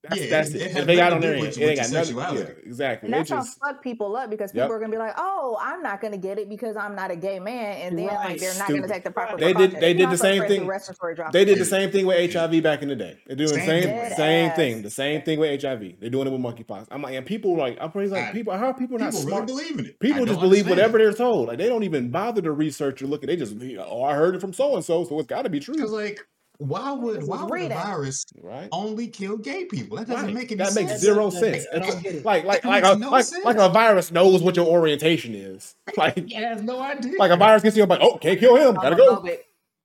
That's, 0.03 0.19
Yeah, 0.21 0.29
that's 0.31 0.49
it- 0.49 0.61
it. 0.61 0.77
it 0.77 0.87
they 0.87 0.95
got 0.95 1.13
on 1.13 1.21
to 1.21 1.27
there, 1.27 1.37
do 1.37 1.45
it 1.45 1.57
ain't 1.61 1.77
got 1.79 1.91
nothing. 1.91 2.17
Yeah, 2.17 2.43
exactly. 2.65 3.05
And 3.07 3.13
It 3.13 3.17
that's 3.19 3.29
just 3.29 3.59
gonna 3.59 3.73
fuck 3.73 3.83
people 3.83 4.15
up 4.15 4.31
because 4.31 4.51
Yep. 4.51 4.63
people 4.65 4.75
are 4.75 4.79
gonna 4.79 4.91
be 4.91 4.97
like, 4.97 5.13
"Oh, 5.15 5.59
I'm 5.61 5.83
not 5.83 6.01
gonna 6.01 6.17
get 6.17 6.39
it 6.39 6.49
because 6.49 6.75
I'm 6.75 6.95
not 6.95 7.11
a 7.11 7.15
gay 7.15 7.39
man," 7.39 7.77
and 7.81 7.99
then 7.99 8.07
Right. 8.07 8.29
like 8.31 8.39
they're 8.39 8.49
not 8.55 8.65
Stupid. 8.65 8.81
gonna 8.81 8.93
take 8.93 9.03
the 9.03 9.11
proper. 9.11 9.37
They 9.37 9.53
did- 9.53 9.73
they 9.79 9.93
did 9.93 10.09
the 10.09 10.17
same 10.17 10.43
thing. 10.47 10.65
Respiratory 10.65 11.13
droplets. 11.13 11.33
they 11.33 11.45
did 11.45 11.59
the 11.59 11.65
same 11.65 11.91
thing 11.91 12.07
with 12.07 12.17
HIV 12.17 12.61
back 12.61 12.81
in 12.81 12.89
the 12.89 12.95
day. 12.95 13.17
They're 13.27 13.35
doing 13.35 13.49
the 13.49 13.55
Same 13.59 13.67
same 13.67 13.83
thing. 13.83 14.09
same 14.15 14.47
Dead 14.47 14.55
thing. 14.55 14.81
The 14.81 14.89
same 14.89 15.21
thing 15.21 15.39
with 15.39 15.51
HIV. 15.51 15.97
They're 15.99 16.09
doing 16.09 16.25
it 16.27 16.31
with 16.31 16.41
monkeypox. 16.41 16.87
I'm 16.89 17.03
like, 17.03 17.13
and 17.13 17.23
people 17.25 17.55
like 17.55 17.77
I'm 17.79 17.91
pretty 17.91 18.09
like 18.09 18.29
I- 18.29 18.31
people. 18.31 18.53
How 18.53 18.67
are 18.67 18.73
people 18.73 18.97
not 18.97 19.11
People 19.11 19.19
smart? 19.29 19.49
really 19.49 19.63
believe 19.65 19.79
in 19.79 19.85
it. 19.85 19.99
People 19.99 20.25
just 20.25 20.39
don't 20.39 20.49
believe 20.49 20.65
understand 20.65 20.91
whatever 20.93 20.97
they're 20.97 21.13
told. 21.13 21.47
Like 21.47 21.59
they 21.59 21.67
don't 21.67 21.83
even 21.83 22.09
bother 22.09 22.41
to 22.41 22.51
research 22.51 23.03
or 23.03 23.05
look 23.07 23.21
at. 23.23 23.27
They 23.27 23.35
just 23.35 23.53
oh, 23.79 24.01
I 24.03 24.15
heard 24.15 24.33
it 24.33 24.41
from 24.41 24.51
so 24.53 24.73
and 24.75 24.83
so, 24.83 25.03
so 25.03 25.19
it's 25.19 25.27
got 25.27 25.43
to 25.43 25.49
be 25.49 25.59
it. 25.59 25.63
true, 25.63 25.75
'Cause, 25.75 25.91
like, 25.91 26.25
why 26.61 26.91
would 26.91 27.23
why 27.23 27.43
would 27.43 27.61
a 27.63 27.69
virus 27.69 28.23
right? 28.41 28.69
only 28.71 29.07
kill 29.07 29.37
gay 29.37 29.65
people? 29.65 29.97
That 29.97 30.07
doesn't 30.07 30.25
Right. 30.27 30.33
make 30.33 30.51
any 30.51 30.63
sense. 30.63 30.73
that 30.75 30.79
sense. 30.79 30.89
makes 30.91 31.01
zero 31.01 31.29
That 31.31 31.39
sense. 31.39 31.65
doesn't- 31.65 31.83
I 31.83 31.87
don't 31.87 32.03
get 32.03 32.15
it. 32.15 32.25
Like 32.25 32.43
like 32.45 32.63
like 32.63 32.83
a, 32.83 32.95
no 32.97 33.09
like, 33.09 33.25
sense. 33.25 33.43
like 33.43 33.57
a 33.57 33.69
virus 33.69 34.11
knows 34.11 34.43
what 34.43 34.55
your 34.55 34.67
orientation 34.67 35.33
is. 35.33 35.75
Like 35.97 36.17
It 36.17 36.31
has 36.33 36.61
no 36.61 36.79
idea. 36.81 37.13
like 37.17 37.31
a 37.31 37.35
virus 37.37 37.63
gets 37.63 37.75
you, 37.77 37.85
like, 37.85 37.99
oh, 38.01 38.17
can't 38.17 38.39
kill 38.39 38.55
him. 38.57 38.75
Gotta 38.75 38.95
go. 38.95 39.27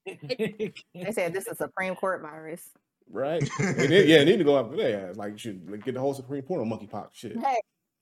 They 0.04 0.72
said 1.12 1.32
this 1.32 1.46
is 1.46 1.52
a 1.52 1.56
Supreme 1.56 1.94
Court 1.96 2.22
virus. 2.22 2.62
Right. 3.10 3.42
And 3.58 3.76
then, 3.90 4.06
yeah, 4.08 4.22
need 4.24 4.36
to 4.38 4.44
go 4.44 4.56
up 4.56 4.76
there. 4.76 5.12
Like 5.14 5.32
you 5.32 5.38
should 5.38 5.70
like, 5.70 5.84
get 5.84 5.94
the 5.94 6.00
whole 6.00 6.14
Supreme 6.14 6.42
Court 6.42 6.60
on 6.60 6.68
monkeypox 6.68 7.08
shit. 7.14 7.36
Hey, 7.38 7.56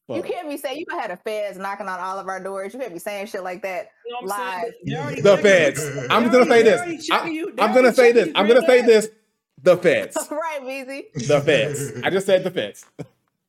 you 0.08 0.22
can't 0.22 0.48
be 0.48 0.56
saying 0.56 0.78
you 0.86 0.98
had 0.98 1.10
a 1.10 1.16
feds 1.16 1.56
knocking 1.58 1.88
on 1.88 1.98
all 2.00 2.18
of 2.18 2.28
our 2.28 2.42
doors. 2.42 2.74
You 2.74 2.80
can't 2.80 2.92
be 2.92 2.98
saying 2.98 3.26
shit 3.26 3.42
like 3.42 3.62
that. 3.62 3.88
You 4.06 4.12
know 4.12 4.18
what 4.28 4.38
I'm 4.38 4.62
saying? 4.62 4.72
Live. 4.86 5.14
They 5.16 5.20
The 5.22 5.36
feds. 5.38 5.80
you. 5.80 6.06
I'm 6.10 6.22
just 6.24 6.32
gonna 6.32 6.46
say 6.46 6.62
this. 6.62 6.80
I, 7.10 7.16
checking 7.18 7.32
you. 7.34 7.52
They 7.54 7.62
am 7.62 7.74
gonna 7.74 7.92
say 7.94 8.12
this. 8.12 8.28
I'm 8.34 8.46
gonna 8.48 8.66
say 8.66 8.82
this. 8.82 9.08
The 9.62 9.76
feds. 9.78 10.16
right, 10.30 10.60
Beezy. 10.60 11.06
The 11.26 11.40
feds. 11.40 11.92
I 12.02 12.10
just 12.10 12.26
said 12.26 12.44
the 12.44 12.50
feds. 12.50 12.84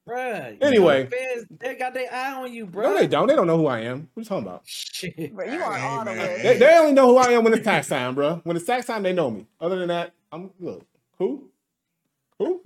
Bruh, 0.08 0.56
Anyway. 0.62 1.04
the 1.06 1.10
feds, 1.10 1.46
they 1.60 1.76
got 1.76 1.96
their 1.96 2.14
eye 2.14 2.34
on 2.34 2.54
you, 2.54 2.68
bro. 2.68 2.84
No, 2.84 2.98
they 3.00 3.08
don't. 3.08 3.26
They 3.28 3.36
don't 3.36 3.48
know 3.48 3.58
who 3.58 3.66
I 3.66 3.80
am. 3.80 4.08
What 4.14 4.22
you 4.22 4.30
talking 4.30 4.48
about? 4.48 4.62
Shit. 4.66 5.34
Bro, 5.36 5.46
you 5.46 5.62
are 5.64 5.74
Hey, 5.76 5.88
on 5.88 6.06
the 6.06 6.14
man. 6.14 6.28
list. 6.28 6.44
They, 6.44 6.58
they 6.60 6.78
only 6.78 6.94
know 6.94 7.08
who 7.08 7.18
I 7.18 7.32
am 7.32 7.44
when 7.44 7.54
it's 7.54 7.66
tax 7.66 7.88
time, 7.90 8.14
bro. 8.14 8.40
When 8.44 8.56
it's 8.56 8.68
tax 8.68 8.86
time, 8.86 9.02
they 9.02 9.14
know 9.14 9.32
me. 9.32 9.48
Other 9.60 9.80
than 9.80 9.88
that, 9.88 10.14
I'm 10.32 10.52
look. 10.60 10.86
Who? 11.18 11.50
Who? 12.38 12.62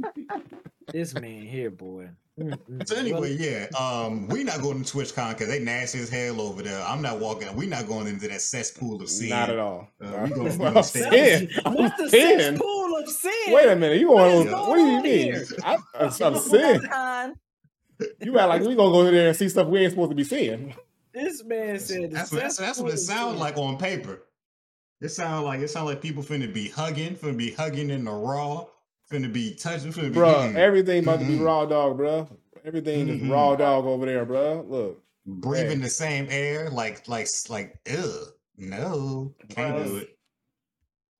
This 0.91 1.13
man 1.13 1.43
here, 1.43 1.69
boy. 1.71 2.09
Mm-mm. 2.39 2.87
So 2.87 2.95
anyway, 2.95 3.35
yeah, 3.37 3.67
um, 3.79 4.27
we 4.27 4.43
not 4.43 4.61
going 4.61 4.83
to 4.83 4.97
TwitchCon 4.97 5.29
because 5.31 5.47
they 5.49 5.59
nasty 5.59 5.99
as 5.99 6.09
hell 6.09 6.39
over 6.41 6.61
there. 6.63 6.81
I'm 6.83 7.01
not 7.01 7.19
walking. 7.19 7.53
We 7.55 7.67
not 7.67 7.87
going 7.87 8.07
into 8.07 8.27
that 8.29 8.41
cesspool 8.41 9.01
of 9.01 9.09
sin. 9.09 9.29
Not 9.29 9.49
at 9.49 9.59
all. 9.59 9.87
Uh, 10.01 10.05
we 10.23 10.29
gonna- 10.29 10.29
That's 10.29 10.35
we 10.35 10.43
what 10.43 10.57
gonna 10.59 10.77
I'm 10.77 10.83
stay- 10.83 11.09
saying. 11.09 11.49
I'm 11.65 11.73
What's 11.75 11.97
the 12.01 12.09
cesspool 12.09 12.97
of 12.97 13.09
sin? 13.09 13.31
Wait 13.53 13.67
a 13.69 13.75
minute. 13.75 13.99
You 13.99 14.11
What 14.11 14.29
going? 14.31 14.47
is 14.47 14.53
What, 14.53 14.65
going 14.65 14.79
do 14.79 14.91
you 14.91 14.97
on 14.97 15.03
mean? 15.03 15.33
here? 15.33 15.45
I, 15.63 15.77
I'm, 15.99 16.11
I'm 16.23 16.35
saying. 16.39 16.81
Con. 16.81 17.35
You 18.21 18.39
act 18.39 18.49
like 18.49 18.61
we 18.61 18.75
gonna 18.75 18.91
go 18.91 19.05
in 19.07 19.13
there 19.13 19.27
and 19.27 19.35
see 19.37 19.49
stuff 19.49 19.67
we 19.67 19.79
ain't 19.79 19.91
supposed 19.91 20.11
to 20.11 20.15
be 20.15 20.23
seeing. 20.23 20.73
This 21.13 21.43
man 21.43 21.79
said 21.79 22.03
the 22.03 22.07
That's 22.15 22.31
what, 22.31 22.41
that's, 22.41 22.57
that's 22.57 22.79
what 22.79 22.93
it 22.93 22.97
sounds 22.97 23.39
like 23.39 23.57
on 23.57 23.77
paper. 23.77 24.21
It 25.01 25.09
sounds 25.09 25.43
like 25.45 25.59
it 25.59 25.69
sounds 25.69 25.87
like 25.87 26.01
people 26.01 26.23
finna 26.23 26.53
be 26.53 26.69
hugging, 26.69 27.15
finna 27.15 27.35
be 27.35 27.51
hugging 27.51 27.89
in 27.89 28.05
the 28.05 28.11
raw, 28.11 28.65
finna 29.11 29.31
be 29.31 29.55
touching, 29.55 29.91
finna 29.91 30.11
be 30.13 30.19
Bruh, 30.19 30.55
everything 30.55 31.03
about 31.03 31.19
to 31.19 31.25
be 31.25 31.37
raw 31.37 31.65
dog, 31.65 31.97
bro. 31.97 32.27
Everything 32.65 33.07
just 33.07 33.23
Mm-mm. 33.23 33.31
raw 33.31 33.55
dog 33.55 33.85
over 33.85 34.05
there, 34.05 34.25
bro. 34.25 34.65
Look. 34.67 35.03
breathing 35.25 35.77
Hey. 35.77 35.83
the 35.83 35.89
same 35.89 36.27
air, 36.29 36.69
like 36.69 37.07
like 37.07 37.27
like 37.49 37.79
ugh, 37.91 38.27
no, 38.57 39.33
can't 39.49 39.85
do 39.85 39.97
it. 39.97 40.09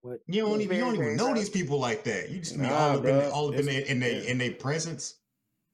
What? 0.01 0.19
You 0.27 0.41
don't 0.45 0.61
even 0.61 0.77
you 0.77 0.83
don't 0.83 0.95
even 0.95 1.15
know 1.17 1.33
these 1.33 1.49
people 1.49 1.79
like 1.79 2.03
that. 2.05 2.29
You 2.29 2.39
just 2.39 2.55
be 2.55 2.61
Nah, 2.63 2.69
all 2.75 2.97
up 2.99 3.05
in 3.05 3.15
bruh. 3.15 3.31
all 3.31 3.47
up 3.49 3.53
in 3.55 3.59
It's- 3.67 3.75
their 3.75 3.85
in 3.91 3.99
their 3.99 4.23
in 4.23 4.37
their 4.37 4.53
presence. 4.53 5.15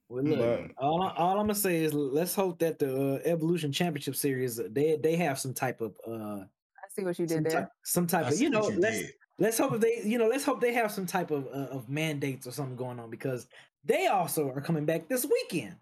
Well, 0.08 0.24
look, 0.24 0.72
all, 0.78 1.02
I- 1.02 1.16
all 1.16 1.32
I'm 1.40 1.48
gonna 1.48 1.56
say 1.56 1.84
is 1.84 1.94
let's 1.94 2.36
hope 2.36 2.60
that 2.60 2.78
the 2.78 3.16
uh, 3.16 3.20
Evolution 3.26 3.72
Championship 3.72 4.16
Series 4.16 4.60
uh, 4.60 4.68
they 4.72 4.98
they 5.02 5.16
have 5.16 5.40
some 5.40 5.54
type 5.54 5.82
of 5.82 5.96
uh 6.08 6.42
I 6.44 6.88
see 6.96 7.04
what 7.04 7.18
you 7.18 7.28
some 7.28 7.44
did 7.44 7.52
there. 7.52 7.62
type, 7.62 7.70
some 7.84 8.06
type 8.08 8.26
I 8.26 8.30
of 8.30 8.40
you 8.40 8.50
know 8.52 8.68
let's 8.68 9.00
did. 9.00 9.14
Let's 9.38 9.58
hope 9.58 9.74
if 9.74 9.82
they 9.82 10.02
you 10.04 10.18
know 10.18 10.28
let's 10.28 10.44
hope 10.44 10.62
they 10.62 10.74
have 10.74 10.92
some 10.92 11.06
type 11.06 11.32
of 11.32 11.48
uh, 11.48 11.68
of 11.72 11.90
mandates 11.90 12.48
or 12.48 12.52
something 12.52 12.76
going 12.76 13.00
on 13.00 13.10
because 13.10 13.48
they 13.84 14.08
also 14.08 14.50
are 14.50 14.62
coming 14.62 14.86
back 14.86 15.08
this 15.08 15.26
weekend. 15.26 15.76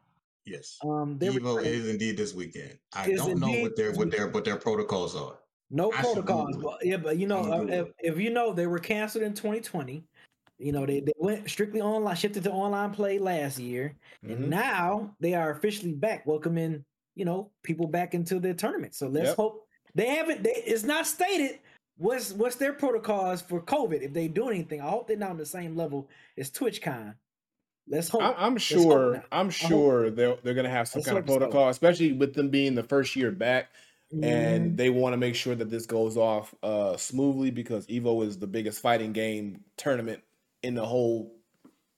Yes. 0.45 0.77
Um, 0.83 1.17
Evo 1.19 1.63
is 1.63 1.87
indeed 1.87 2.17
this 2.17 2.33
weekend. 2.33 2.77
I 2.93 3.13
don't 3.13 3.39
know 3.39 3.51
what 3.61 3.75
their 3.75 3.93
what 3.93 4.11
their 4.11 4.27
what 4.27 4.45
their 4.45 4.57
protocols 4.57 5.15
are. 5.15 5.39
No 5.71 5.91
I 5.91 6.01
protocols, 6.01 6.57
but 6.57 6.85
yeah, 6.85 6.97
but 6.97 7.17
you 7.17 7.25
know, 7.25 7.51
uh, 7.51 7.65
if, 7.67 7.87
if 7.99 8.19
you 8.19 8.29
know 8.29 8.53
they 8.53 8.67
were 8.67 8.79
canceled 8.79 9.23
in 9.23 9.33
2020, 9.33 10.03
you 10.59 10.71
know 10.71 10.85
they, 10.85 10.99
they 10.99 11.13
went 11.15 11.49
strictly 11.49 11.81
online, 11.81 12.15
shifted 12.15 12.43
to 12.43 12.51
online 12.51 12.91
play 12.91 13.17
last 13.17 13.57
year, 13.57 13.95
Mhm. 14.23 14.33
and 14.33 14.49
now 14.49 15.15
they 15.19 15.33
are 15.33 15.51
officially 15.51 15.93
back, 15.93 16.27
welcoming 16.27 16.83
you 17.15 17.25
know 17.25 17.51
people 17.63 17.87
back 17.87 18.13
into 18.13 18.39
the 18.39 18.53
tournament. 18.53 18.93
So 18.93 19.07
let's 19.07 19.29
Yep. 19.29 19.37
hope 19.37 19.67
they 19.95 20.07
haven't. 20.07 20.43
They, 20.43 20.51
it's 20.51 20.83
not 20.83 21.07
stated 21.07 21.59
what's 21.97 22.33
what's 22.33 22.55
their 22.55 22.73
protocols 22.73 23.41
for 23.41 23.61
COVID 23.61 24.01
if 24.01 24.13
they 24.13 24.27
do 24.27 24.49
anything. 24.49 24.81
I 24.81 24.89
hope 24.89 25.07
they're 25.07 25.17
not 25.17 25.31
on 25.31 25.37
the 25.37 25.45
same 25.45 25.75
level 25.75 26.09
as 26.37 26.49
TwitchCon. 26.51 27.15
Let's 27.87 28.09
hope. 28.09 28.21
I- 28.21 28.33
I'm 28.37 28.57
sure. 28.57 29.23
I'm 29.31 29.49
sure 29.49 30.09
they're 30.09 30.37
they're 30.43 30.53
gonna 30.53 30.69
have 30.69 30.87
some 30.87 30.99
Let's 30.99 31.07
kind 31.07 31.17
of 31.19 31.25
protocol, 31.25 31.69
especially 31.69 32.13
with 32.13 32.33
them 32.33 32.49
being 32.49 32.75
the 32.75 32.83
first 32.83 33.15
year 33.15 33.29
back, 33.31 33.69
Mhm. 34.13 34.23
and 34.23 34.77
they 34.77 34.89
want 34.89 35.13
to 35.13 35.17
make 35.17 35.35
sure 35.35 35.53
that 35.55 35.69
this 35.69 35.85
goes 35.85 36.15
off 36.15 36.55
uh, 36.63 36.95
smoothly 36.97 37.51
because 37.51 37.85
Evo 37.87 38.25
is 38.25 38.37
the 38.39 38.47
biggest 38.47 38.79
fighting 38.81 39.11
game 39.11 39.63
tournament 39.75 40.23
in 40.61 40.75
the 40.75 40.85
whole 40.85 41.32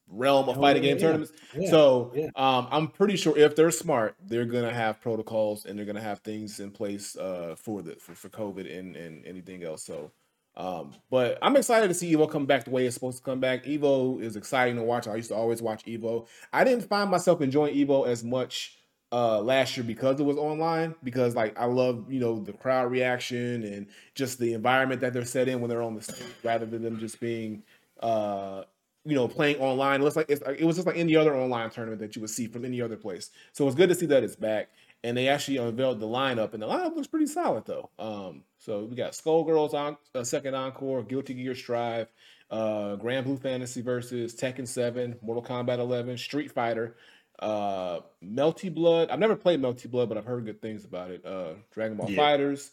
realm 0.07 0.47
of 0.49 0.57
Oh, 0.57 0.61
fighting 0.61 0.83
yeah, 0.83 0.89
game 0.89 0.97
yeah, 0.97 1.01
tournaments. 1.01 1.33
yeah, 1.57 1.69
so 1.69 2.13
um, 2.35 2.67
I'm 2.71 2.87
pretty 2.87 3.15
sure 3.15 3.37
if 3.37 3.55
they're 3.55 3.71
smart, 3.71 4.15
they're 4.25 4.45
gonna 4.45 4.73
have 4.73 5.01
protocols 5.01 5.65
and 5.65 5.77
they're 5.77 5.85
gonna 5.85 6.01
have 6.01 6.19
things 6.19 6.59
in 6.59 6.71
place 6.71 7.15
uh, 7.17 7.55
for 7.57 7.81
the 7.81 7.95
for, 7.95 8.13
for 8.15 8.29
COVID 8.29 8.77
and, 8.77 8.95
and 8.95 9.25
anything 9.25 9.63
else. 9.63 9.83
So, 9.83 10.11
um, 10.57 10.93
but 11.09 11.37
I'm 11.41 11.55
excited 11.57 11.87
to 11.87 11.93
see 11.93 12.13
Evo 12.15 12.29
come 12.29 12.45
back 12.45 12.65
the 12.65 12.71
way 12.71 12.85
it's 12.85 12.93
supposed 12.95 13.17
to 13.17 13.23
come 13.23 13.39
back. 13.39 13.65
Evo 13.65 14.21
is 14.21 14.35
exciting 14.35 14.75
to 14.77 14.83
watch. 14.83 15.07
I 15.07 15.15
used 15.15 15.29
to 15.29 15.35
always 15.35 15.61
watch 15.61 15.83
Evo. 15.85 16.27
I 16.53 16.63
didn't 16.63 16.87
find 16.87 17.09
myself 17.09 17.41
enjoying 17.41 17.75
Evo 17.75 18.07
as 18.07 18.23
much 18.23 18.77
uh 19.11 19.39
last 19.39 19.77
year 19.77 19.83
because 19.83 20.19
it 20.19 20.23
was 20.23 20.35
online 20.37 20.95
because 21.03 21.35
like 21.35 21.57
I 21.59 21.65
love 21.65 22.11
you 22.11 22.19
know 22.19 22.39
the 22.39 22.53
crowd 22.53 22.89
reaction 22.91 23.63
and 23.63 23.87
just 24.15 24.39
the 24.39 24.53
environment 24.53 24.99
that 25.01 25.13
they're 25.13 25.25
set 25.25 25.47
in 25.47 25.61
when 25.61 25.69
they're 25.69 25.83
on 25.83 25.93
the 25.93 26.01
stage 26.01 26.25
rather 26.43 26.65
than 26.65 26.81
them 26.81 26.99
just 26.99 27.19
being 27.19 27.61
uh 27.99 28.63
you 29.05 29.15
know, 29.15 29.27
playing 29.27 29.57
online. 29.57 30.01
It 30.01 30.03
looks 30.03 30.15
like 30.15 30.29
it's 30.29 30.41
it 30.41 30.63
was 30.65 30.75
just 30.77 30.87
like 30.87 30.97
any 30.97 31.15
other 31.15 31.35
online 31.35 31.69
tournament 31.69 32.01
that 32.01 32.15
you 32.15 32.21
would 32.21 32.29
see 32.31 32.47
from 32.47 32.65
any 32.65 32.81
other 32.81 32.97
place. 32.97 33.29
So 33.53 33.67
it's 33.67 33.75
good 33.75 33.89
to 33.89 33.95
see 33.95 34.07
that 34.07 34.23
it's 34.23 34.35
back. 34.35 34.69
And 35.03 35.15
they 35.15 35.27
actually 35.27 35.57
unveiled 35.57 35.99
the 35.99 36.07
lineup, 36.07 36.53
and 36.53 36.63
the 36.63 36.67
lineup 36.67 36.95
looks 36.95 37.07
pretty 37.07 37.27
solid 37.27 37.65
though. 37.65 37.89
Um, 37.99 38.41
so 38.57 38.85
we 38.85 38.95
got 38.95 39.11
Skullgirls 39.11 39.75
on 39.75 39.97
uh, 40.15 40.23
second 40.23 40.55
encore, 40.55 41.03
Guilty 41.03 41.35
Gear 41.35 41.53
Strive, 41.53 42.07
uh, 42.49 42.95
Granblue 42.95 43.39
Fantasy 43.39 43.81
versus 43.83 44.35
Tekken 44.35 44.67
7, 44.67 45.15
Mortal 45.21 45.43
Kombat 45.43 45.77
11, 45.77 46.17
Street 46.17 46.51
Fighter, 46.51 46.95
uh, 47.37 47.99
Melty 48.23 48.73
Blood. 48.73 49.11
I've 49.11 49.19
never 49.19 49.35
played 49.35 49.61
Melty 49.61 49.87
Blood, 49.91 50.09
but 50.09 50.17
I've 50.17 50.25
heard 50.25 50.43
good 50.45 50.59
things 50.61 50.85
about 50.85 51.11
it. 51.11 51.23
Uh, 51.23 51.53
Dragon 51.71 51.97
Ball 51.97 52.09
Yeah. 52.09 52.15
Fighters, 52.15 52.71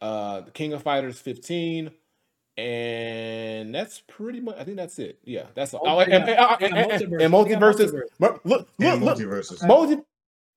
uh, 0.00 0.42
the 0.42 0.52
King 0.52 0.74
of 0.74 0.82
Fighters 0.84 1.18
15, 1.18 1.90
and 2.58 3.74
that's 3.74 4.02
pretty 4.06 4.40
much. 4.40 4.56
I 4.58 4.64
think 4.64 4.76
that's 4.76 4.98
it. 4.98 5.18
Yeah, 5.24 5.46
that's 5.54 5.74
all. 5.74 5.82
Oh, 5.84 5.96
Oh, 5.96 6.00
and, 6.00 6.10
they 6.12 6.16
and, 6.16 6.26
got- 6.26 6.62
and, 6.62 6.74
and, 6.76 6.90
multiverse. 6.90 7.22
and 7.24 7.32
MultiVersus. 7.34 7.90
multiverse. 7.92 8.02
Look, 8.18 8.40
look, 8.44 8.68
And 8.80 9.02
look, 9.02 9.18
look, 9.18 9.28
MultiVersus. 9.28 9.66
Multi, 9.66 10.02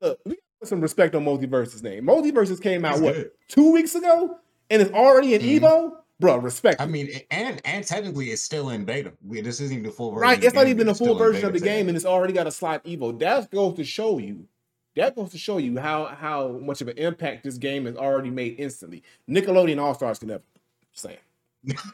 look, 0.01 0.19
we 0.25 0.31
got 0.35 0.39
put 0.59 0.69
some 0.69 0.81
respect 0.81 1.15
on 1.15 1.25
Multiverse's 1.25 1.83
name. 1.83 2.03
MultiVersus 2.05 2.61
came 2.61 2.85
out 2.85 2.93
It's 2.95 3.01
what 3.01 3.15
good. 3.15 3.31
two 3.47 3.71
weeks 3.71 3.95
ago, 3.95 4.37
and 4.69 4.81
it's 4.81 4.91
already 4.91 5.33
in 5.35 5.41
Mhm. 5.41 5.59
Evo, 5.61 5.97
bro. 6.19 6.37
Respect. 6.37 6.81
I 6.81 6.85
mean, 6.85 7.09
and 7.31 7.61
and 7.65 7.85
technically, 7.85 8.27
it's 8.31 8.41
still 8.41 8.69
in 8.69 8.85
beta. 8.85 9.13
We, 9.25 9.41
this 9.41 9.59
isn't 9.61 9.73
even 9.73 9.85
the 9.85 9.91
full 9.91 10.11
version. 10.11 10.21
right? 10.21 10.43
It's 10.43 10.55
not 10.55 10.67
even 10.67 10.87
the 10.87 10.95
full 10.95 11.15
version 11.15 11.45
of 11.45 11.53
the 11.53 11.59
game, 11.59 11.87
and 11.87 11.95
it's 11.95 12.05
already 12.05 12.33
got 12.33 12.47
a 12.47 12.51
slot 12.51 12.83
Evo. 12.85 13.17
That 13.19 13.49
goes 13.51 13.75
to 13.77 13.83
show 13.83 14.17
you. 14.19 14.45
That 14.95 15.13
goes 15.15 15.31
to 15.31 15.37
show 15.37 15.57
you 15.57 15.77
how 15.77 16.05
how 16.05 16.47
much 16.49 16.81
of 16.81 16.87
an 16.87 16.97
impact 16.97 17.43
this 17.43 17.57
game 17.57 17.85
has 17.85 17.95
already 17.97 18.29
made 18.29 18.55
instantly. 18.59 19.03
Nickelodeon 19.29 19.77
All 19.81 19.93
Stars 19.93 20.19
can 20.19 20.29
never. 20.29 20.43
Saying. 20.93 21.17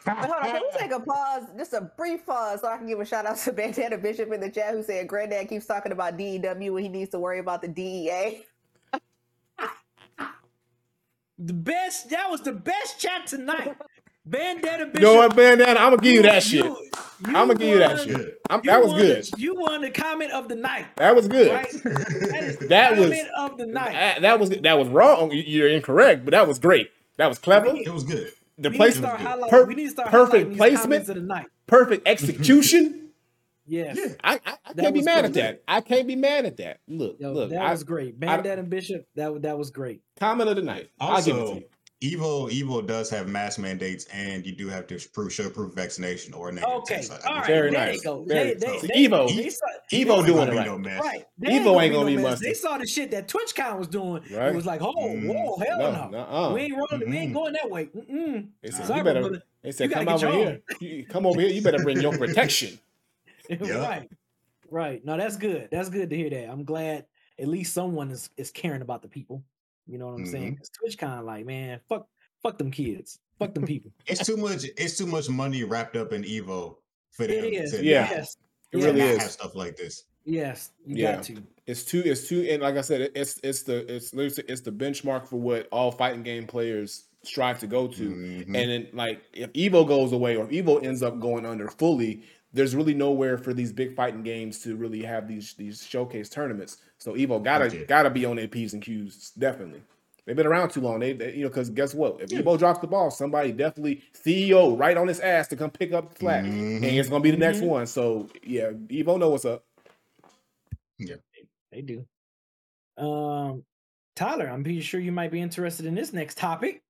But 0.05 0.17
hold 0.17 0.31
on, 0.31 0.41
can 0.43 0.61
we 0.61 0.69
take 0.79 0.91
a 0.91 0.99
pause, 0.99 1.43
just 1.57 1.73
a 1.73 1.81
brief 1.97 2.25
pause, 2.25 2.61
so 2.61 2.67
I 2.67 2.77
can 2.77 2.87
give 2.87 2.99
a 2.99 3.05
shout 3.05 3.25
out 3.25 3.37
to 3.37 3.51
Bandana 3.53 3.97
Bishop 3.97 4.31
in 4.31 4.39
the 4.41 4.49
chat 4.49 4.73
who 4.73 4.83
said 4.83 5.07
Granddad 5.07 5.49
keeps 5.49 5.65
talking 5.65 5.91
about 5.91 6.17
DEW 6.17 6.73
when 6.73 6.83
he 6.83 6.89
needs 6.89 7.11
to 7.11 7.19
worry 7.19 7.39
about 7.39 7.61
the 7.61 7.69
E 7.69 7.73
DEA. 7.73 8.43
The 11.39 11.53
best. 11.53 12.09
That 12.11 12.29
was 12.29 12.41
the 12.41 12.51
best 12.53 12.99
chat 12.99 13.25
tonight. 13.27 13.75
Bandana 14.25 14.85
Bishop. 14.85 14.95
You 14.95 15.01
know 15.01 15.15
what, 15.15 15.35
bandana? 15.35 15.79
I'm 15.79 15.89
gonna 15.91 15.97
give 15.97 16.13
you 16.13 16.21
that 16.21 16.43
shit. 16.43 16.63
you 16.63 16.91
I'm 17.25 17.47
gonna 17.47 17.55
give 17.55 17.69
you 17.69 17.79
that 17.79 17.99
shit. 18.01 18.39
I'm, 18.49 18.61
you 18.63 18.69
that 18.69 18.83
was 18.83 18.93
good. 18.93 19.23
the- 19.23 19.41
you 19.41 19.55
won 19.55 19.81
the 19.81 19.89
comment 19.89 20.31
of 20.33 20.47
the 20.47 20.55
night. 20.55 20.85
That 20.97 21.15
was 21.15 21.27
good. 21.27 21.51
Right? 21.51 21.71
That, 21.71 22.43
is 22.43 22.57
the 22.59 22.67
That 22.67 22.91
was- 22.97 23.09
comment 23.09 23.27
of 23.39 23.57
the 23.57 23.65
night. 23.65 23.93
That, 23.93 24.21
that 24.21 24.39
was 24.39 24.49
that 24.51 24.77
was 24.77 24.87
wrong. 24.89 25.31
You're 25.33 25.69
incorrect, 25.69 26.25
but 26.25 26.31
that 26.31 26.47
was 26.47 26.59
great. 26.59 26.91
That 27.17 27.27
was 27.27 27.39
clever. 27.39 27.67
It 27.73 27.91
was 27.91 28.03
good. 28.03 28.31
The 28.61 28.69
we, 28.69 28.73
need 28.73 28.77
place, 28.77 28.97
start 28.97 29.49
Per- 29.49 29.65
we 29.65 29.75
need 29.75 29.85
to 29.85 29.89
start 29.89 30.09
perfect 30.09 30.55
placement. 30.57 31.09
of 31.09 31.15
the 31.15 31.21
night. 31.21 31.47
perfect 31.67 32.07
execution. 32.07 32.97
Yes. 33.67 33.97
I, 34.21 34.33
I, 34.45 34.57
I 34.65 34.73
can't 34.73 34.93
be 34.93 34.99
was 34.99 35.05
mad 35.05 35.23
at 35.23 35.33
that. 35.35 35.63
I 35.65 35.79
can't 35.79 36.05
be 36.05 36.15
mad 36.17 36.45
at 36.45 36.57
that. 36.57 36.79
Look, 36.89 37.17
Yo, 37.19 37.31
look. 37.31 37.51
that 37.51 37.61
I, 37.61 37.71
was 37.71 37.83
great. 37.85 38.19
Bandana 38.19 38.63
Bishop, 38.63 39.05
that, 39.15 39.43
that 39.43 39.57
was 39.57 39.69
great. 39.69 40.01
comment 40.19 40.49
of 40.49 40.57
the 40.57 40.61
night. 40.63 40.89
I'll 40.99 41.21
give 41.23 41.37
it 41.37 41.39
to 41.39 41.45
Also, 41.45 41.63
you. 42.01 42.17
Evo 42.17 42.49
Evo 42.51 42.85
does 42.85 43.09
have 43.11 43.27
mask 43.27 43.59
mandates, 43.59 44.05
and 44.13 44.45
you 44.45 44.51
do 44.53 44.67
have 44.67 44.87
to 44.87 44.99
prove 45.13 45.31
show 45.31 45.49
proof 45.49 45.69
of 45.69 45.75
vaccination 45.75 46.33
or 46.33 46.49
a 46.49 46.51
negative 46.51 46.75
Okay. 46.79 46.95
test. 46.95 47.11
I- 47.11 47.15
I 47.17 47.29
All 47.29 47.35
right. 47.37 47.47
Very 47.47 47.71
there 47.71 47.79
nice. 47.87 48.01
go. 48.01 48.23
Very 48.23 48.53
They, 48.55 48.65
they, 48.79 48.87
they, 48.87 49.07
Evo. 49.07 49.27
they 49.35 49.49
saw, 49.49 49.65
Evo 49.91 50.25
doing 50.25 50.47
it 50.49 50.53
right. 50.55 50.65
no 50.65 50.77
mask. 50.77 51.03
right. 51.03 51.25
They 51.37 51.47
Evo 51.49 51.81
ain't 51.81 51.93
gonna 51.93 51.99
no 51.99 52.05
be 52.05 52.15
mess. 52.15 52.23
mustard. 52.23 52.47
They 52.49 52.53
saw 52.53 52.77
the 52.77 52.87
shit 52.87 53.11
that 53.11 53.27
TwitchCon 53.27 53.77
was 53.77 53.87
doing. 53.87 54.23
Right. 54.31 54.49
It 54.49 54.55
was 54.55 54.65
like, 54.65 54.81
oh, 54.81 54.93
Mm. 54.95 55.27
whoa, 55.27 55.57
hell 55.57 55.77
No, 55.79 55.91
no. 55.91 56.09
nuh-uh. 56.09 56.53
We 56.53 56.61
ain't 56.61 56.75
rolling. 56.77 57.09
We 57.09 57.17
ain't 57.17 57.33
going 57.33 57.53
that 57.53 57.69
way. 57.69 57.85
Mm-mm. 57.87 58.47
They 58.61 58.71
said, 58.71 58.85
Sorry, 58.87 58.99
you 58.99 59.03
better. 59.03 59.19
brother. 59.21 59.43
They 59.63 59.71
said, 59.71 59.89
You 59.89 59.95
come 59.95 60.07
over 60.09 60.31
here. 60.31 60.61
You, 60.79 61.05
come 61.05 61.25
over 61.25 61.39
here. 61.41 61.49
You 61.49 61.61
better 61.61 61.83
bring 61.83 62.01
your 62.01 62.17
protection. 62.17 62.79
right. 63.59 64.09
Right. 64.69 65.03
No, 65.05 65.17
that's 65.17 65.35
good. 65.37 65.67
That's 65.71 65.89
good 65.89 66.09
to 66.09 66.15
hear 66.15 66.29
that. 66.29 66.49
I'm 66.49 66.63
glad 66.63 67.05
at 67.37 67.47
least 67.47 67.73
someone 67.73 68.09
is, 68.11 68.29
is 68.37 68.51
caring 68.51 68.81
about 68.81 69.01
the 69.01 69.07
people. 69.07 69.43
You 69.87 69.97
know 69.97 70.07
what 70.07 70.13
I'm 70.19 70.25
saying? 70.25 70.57
'Cause 70.57 70.69
TwitchCon, 70.69 71.25
like, 71.25 71.45
man, 71.45 71.79
fuck, 71.89 72.07
fuck 72.41 72.57
them 72.57 72.71
kids. 72.71 73.19
Fuck 73.39 73.53
them 73.53 73.65
people. 73.65 73.91
It's 74.07 74.25
too 74.25 74.37
much. 74.37 74.65
It's 74.77 74.97
too 74.97 75.07
much 75.07 75.27
money 75.29 75.63
wrapped 75.63 75.95
up 75.95 76.13
in 76.13 76.23
Evo 76.23 76.77
for 77.11 77.25
them 77.27 77.43
it 77.45 77.53
is. 77.53 77.71
to 77.71 77.83
Yeah. 77.83 78.09
Yes. 78.09 78.37
It 78.71 78.77
Yeah. 78.79 78.85
really 78.85 78.99
not 78.99 79.07
is. 79.09 79.17
have 79.23 79.31
stuff 79.31 79.55
like 79.55 79.75
this. 79.75 80.03
Yes. 80.25 80.71
You 80.85 80.97
Yeah. 80.97 81.15
got 81.15 81.23
to. 81.25 81.43
It's 81.65 81.83
too. 81.83 82.03
It's 82.05 82.27
too. 82.27 82.47
And 82.49 82.61
like 82.61 82.75
I 82.77 82.81
said, 82.81 83.11
it's 83.15 83.39
it's 83.43 83.63
the 83.63 83.91
it's 83.93 84.13
literally- 84.13 84.47
it's 84.47 84.61
the 84.61 84.71
benchmark 84.71 85.25
for 85.27 85.37
what 85.37 85.67
all 85.71 85.91
fighting 85.91 86.21
game 86.23 86.45
players 86.45 87.05
strive 87.23 87.59
to 87.59 87.67
go 87.67 87.87
to. 87.87 88.09
Mhm. 88.09 88.45
And 88.45 88.55
then, 88.55 88.87
like, 88.93 89.21
if 89.33 89.51
Evo 89.53 89.87
goes 89.87 90.11
away 90.11 90.35
or 90.37 90.45
if 90.45 90.51
Evo 90.51 90.83
ends 90.85 91.01
up 91.03 91.19
going 91.19 91.45
under 91.45 91.67
fully, 91.67 92.23
there's 92.53 92.75
really 92.75 92.93
nowhere 92.93 93.37
for 93.37 93.53
these 93.53 93.71
big 93.71 93.95
fighting 93.95 94.23
games 94.23 94.59
to 94.63 94.75
really 94.75 95.01
have 95.03 95.27
these 95.27 95.53
these 95.53 95.83
showcase 95.85 96.29
tournaments. 96.29 96.77
So 96.97 97.13
Evo 97.13 97.43
gotta 97.43 97.75
Yeah. 97.75 97.85
gotta 97.85 98.09
be 98.09 98.25
on 98.25 98.35
their 98.35 98.47
p's 98.47 98.73
and 98.73 98.81
q's. 98.83 99.31
Definitely, 99.31 99.81
they've 100.25 100.35
been 100.35 100.47
around 100.47 100.69
too 100.69 100.81
long. 100.81 100.99
They, 100.99 101.13
they 101.13 101.33
you 101.35 101.43
know 101.43 101.49
because 101.49 101.69
guess 101.69 101.93
what? 101.93 102.21
If 102.21 102.29
Evo 102.29 102.57
drops 102.57 102.79
the 102.79 102.87
ball, 102.87 103.09
somebody 103.11 103.51
definitely 103.51 104.03
CEO 104.13 104.77
right 104.77 104.97
on 104.97 105.07
his 105.07 105.19
ass 105.19 105.47
to 105.49 105.55
come 105.55 105.71
pick 105.71 105.93
up 105.93 106.13
the 106.13 106.19
slack, 106.19 106.43
and 106.43 106.83
Mhm. 106.83 106.97
it's 106.99 107.09
gonna 107.09 107.23
be 107.23 107.31
the 107.31 107.37
next 107.37 107.59
Mhm. 107.59 107.67
one. 107.67 107.87
So 107.87 108.29
yeah, 108.43 108.71
Evo 108.71 109.17
know 109.19 109.29
what's 109.29 109.45
up. 109.45 109.63
Yeah, 110.99 111.15
they 111.71 111.81
do. 111.81 112.05
Um, 112.97 113.63
Tyler, 114.15 114.47
I'm 114.47 114.63
pretty 114.63 114.81
sure 114.81 114.99
you 114.99 115.11
might 115.11 115.31
be 115.31 115.41
interested 115.41 115.85
in 115.85 115.95
this 115.95 116.13
next 116.13 116.37
topic 116.37 116.83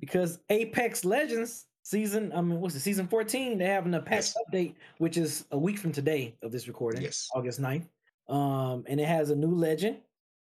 because 0.00 0.40
Apex 0.48 1.04
Legends 1.04 1.66
season, 1.82 2.32
I 2.34 2.40
mean, 2.40 2.60
what's 2.60 2.74
it, 2.74 2.80
season 2.80 3.08
14? 3.08 3.58
They're 3.58 3.72
having 3.72 3.94
a 3.94 4.00
patch 4.00 4.32
Yes. 4.34 4.36
update, 4.48 4.74
which 4.98 5.16
is 5.16 5.44
a 5.50 5.58
week 5.58 5.78
from 5.78 5.92
today 5.92 6.34
of 6.42 6.52
this 6.52 6.68
recording, 6.68 7.02
Yes. 7.02 7.28
August 7.34 7.60
9th. 7.60 7.86
Um, 8.28 8.84
and 8.86 9.00
it 9.00 9.06
has 9.08 9.30
a 9.30 9.36
new 9.36 9.54
legend. 9.54 9.98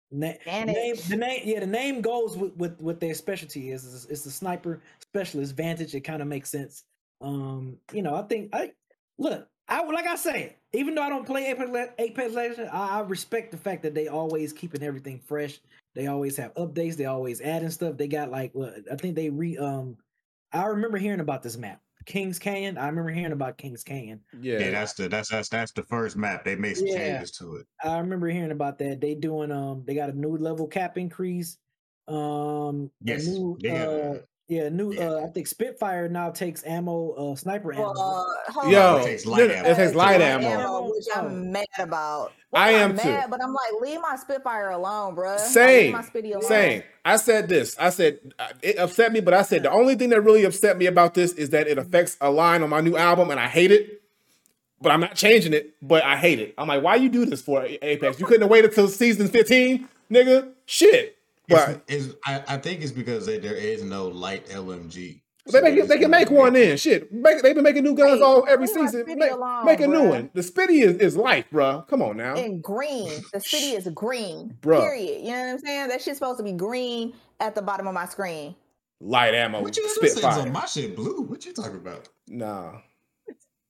Na- 0.09 0.33
name, 0.47 0.95
the 1.09 1.17
name, 1.17 1.41
yeah, 1.43 1.59
the 1.59 1.67
name 1.67 2.01
goes 2.01 2.37
with, 2.37 2.55
with 2.55 2.79
what 2.79 2.99
their 2.99 3.13
specialty 3.13 3.71
is. 3.71 3.85
It's, 3.85 4.05
it's 4.05 4.23
the 4.23 4.31
sniper 4.31 4.81
specialist 5.01 5.55
vantage. 5.55 5.93
It 5.93 6.01
kind 6.01 6.21
of 6.21 6.27
makes 6.29 6.49
sense. 6.49 6.85
Um, 7.19 7.77
you 7.91 8.01
know, 8.01 8.15
I 8.15 8.21
think 8.23 8.49
I 8.53 8.71
look, 9.17 9.47
I 9.67 9.83
like 9.83 10.07
I 10.07 10.15
say, 10.15 10.55
even 10.71 10.95
though 10.95 11.01
I 11.01 11.09
don't 11.09 11.25
play 11.25 11.47
Apex, 11.47 11.91
Apex 11.99 12.33
Legends, 12.33 12.69
I, 12.71 12.99
I 12.99 13.01
respect 13.01 13.51
the 13.51 13.57
fact 13.57 13.83
that 13.83 13.93
they 13.93 14.07
always 14.07 14.53
keeping 14.53 14.81
everything 14.81 15.19
fresh. 15.19 15.59
They 15.93 16.07
always 16.07 16.37
have 16.37 16.53
updates. 16.53 16.95
They 16.95 17.05
always 17.05 17.41
adding 17.41 17.69
stuff. 17.71 17.97
They 17.97 18.07
got 18.07 18.31
like 18.31 18.55
what 18.55 18.75
I 18.89 18.95
think 18.95 19.15
they 19.15 19.29
re 19.29 19.57
um. 19.57 19.97
I 20.53 20.65
remember 20.65 20.97
hearing 20.97 21.19
about 21.19 21.43
this 21.43 21.57
map, 21.57 21.81
Kings 22.05 22.39
Canyon. 22.39 22.77
I 22.77 22.87
remember 22.87 23.11
hearing 23.11 23.33
about 23.33 23.57
Kings 23.57 23.83
Canyon. 23.83 24.23
Yeah, 24.39 24.59
Yeah, 24.59 24.71
that's 24.71 24.93
the 24.93 25.09
that's 25.09 25.29
that's 25.29 25.49
that's 25.49 25.71
the 25.73 25.83
first 25.83 26.15
map. 26.15 26.43
They 26.45 26.55
made 26.55 26.77
some 26.77 26.87
Yeah. 26.87 27.19
changes 27.19 27.31
to 27.37 27.55
it. 27.57 27.67
I 27.83 27.97
remember 27.99 28.27
hearing 28.29 28.51
about 28.51 28.77
that. 28.79 29.01
They 29.01 29.15
doing 29.15 29.51
um. 29.51 29.83
They 29.85 29.95
got 29.95 30.09
a 30.09 30.13
new 30.13 30.37
level 30.37 30.67
cap 30.67 30.97
increase. 30.97 31.57
Um. 32.07 32.91
Yes, 33.01 33.27
new, 33.27 33.57
they 33.61 33.69
uh, 33.71 34.13
a- 34.15 34.21
yeah, 34.47 34.69
new. 34.69 34.93
yeah. 34.93 35.09
Uh, 35.09 35.25
I 35.25 35.27
think 35.27 35.47
Spitfire 35.47 36.07
now 36.09 36.29
takes 36.31 36.63
ammo. 36.65 37.11
Uh, 37.11 37.35
sniper 37.35 37.73
ammo. 37.73 37.93
Well, 37.93 38.35
hold 38.47 38.71
Yo. 38.71 38.97
It 38.97 39.03
takes 39.05 39.25
light 39.25 39.41
it 39.43 39.51
ammo. 39.51 39.73
takes 39.75 39.93
light 39.95 40.19
Light 40.19 40.21
ammo. 40.21 40.91
which 40.93 41.05
Oh. 41.15 41.19
I'm 41.19 41.51
mad 41.51 41.65
about. 41.79 42.31
I 42.53 42.71
Well, 42.71 42.83
am 42.83 42.91
I'm 42.91 42.97
too. 42.97 43.07
mad, 43.09 43.29
But 43.29 43.43
I'm 43.43 43.53
like, 43.53 43.81
leave 43.81 43.99
my 44.01 44.15
Spitfire 44.15 44.69
alone, 44.71 45.15
bruh. 45.15 45.37
Same, 45.37 45.93
Leave 45.93 45.93
my 45.93 46.01
Spitty 46.21 46.31
alone. 46.31 46.43
same. 46.43 46.83
I 47.03 47.17
said 47.17 47.49
this. 47.49 47.77
I 47.77 47.89
said 47.89 48.19
uh, 48.39 48.47
it 48.61 48.77
upset 48.79 49.11
me, 49.11 49.19
but 49.19 49.33
I 49.33 49.41
said 49.41 49.63
the 49.63 49.71
only 49.71 49.95
thing 49.95 50.09
that 50.09 50.21
really 50.21 50.43
upset 50.45 50.77
me 50.77 50.85
about 50.85 51.13
this 51.13 51.33
is 51.33 51.49
that 51.49 51.67
it 51.67 51.77
affects 51.77 52.15
a 52.21 52.31
line 52.31 52.63
on 52.63 52.69
my 52.69 52.79
new 52.81 52.95
album, 52.95 53.31
and 53.31 53.39
I 53.39 53.47
hate 53.47 53.71
it. 53.71 54.01
But 54.79 54.91
I'm 54.91 55.01
not 55.01 55.15
changing 55.15 55.53
it. 55.53 55.73
But 55.81 56.03
I 56.03 56.15
hate 56.15 56.39
it. 56.39 56.53
I'm 56.57 56.67
like, 56.67 56.83
why 56.83 56.95
you 56.95 57.09
do 57.09 57.25
this 57.25 57.41
for 57.41 57.65
Apex? 57.65 58.19
You 58.19 58.25
couldn't 58.25 58.43
have 58.43 58.51
waited 58.51 58.71
till 58.73 58.87
season 58.87 59.27
15, 59.27 59.87
nigga. 60.11 60.49
Shit. 60.65 61.16
But 61.47 61.81
It's, 61.87 62.07
it's, 62.07 62.15
I, 62.25 62.43
I 62.47 62.57
think 62.57 62.81
it's 62.81 62.91
because 62.91 63.25
they, 63.25 63.37
there 63.39 63.55
is 63.55 63.83
no 63.83 64.07
light 64.07 64.47
LMG. 64.49 65.21
they 65.51 65.61
make 65.61 65.87
they 65.87 65.97
can 65.97 66.11
make 66.11 66.29
one 66.29 66.53
then. 66.53 66.75
Shit, 66.77 67.11
make, 67.11 67.41
they've 67.41 67.55
been 67.55 67.63
making 67.63 67.83
new 67.83 67.95
guns 67.95 68.19
Hey, 68.19 68.23
all 68.25 68.45
every 68.49 68.67
season. 68.67 69.05
Make, 69.07 69.31
alone, 69.31 69.65
make 69.65 69.79
a 69.79 69.87
new 69.87 70.09
one. 70.09 70.29
The 70.33 70.41
Spitty 70.41 70.81
is, 70.83 70.97
is 70.97 71.15
life, 71.15 71.45
bro. 71.51 71.83
Come 71.89 72.01
on 72.01 72.17
now. 72.17 72.35
And 72.35 72.61
green. 72.61 73.07
The 73.31 73.39
Spitty 73.39 73.77
is 73.77 73.87
green. 73.93 74.57
Bruh. 74.61 74.81
Period. 74.81 75.21
You 75.21 75.31
know 75.31 75.39
what 75.45 75.49
I'm 75.51 75.59
saying? 75.59 75.87
That 75.87 76.01
shit's 76.01 76.17
supposed 76.17 76.39
to 76.39 76.43
be 76.43 76.51
green 76.51 77.13
at 77.39 77.55
the 77.55 77.61
bottom 77.61 77.87
of 77.87 77.93
my 77.93 78.05
screen. 78.07 78.55
Light 78.99 79.35
ammo, 79.35 79.61
What 79.61 79.77
you 79.77 79.83
just 79.83 80.01
said 80.01 80.09
Spitfire. 80.09 80.39
on 80.41 80.51
my 80.51 80.65
shit 80.65 80.95
blue? 80.95 81.21
What 81.21 81.45
you 81.45 81.53
talking 81.53 81.75
about? 81.75 82.09
Nah. 82.27 82.79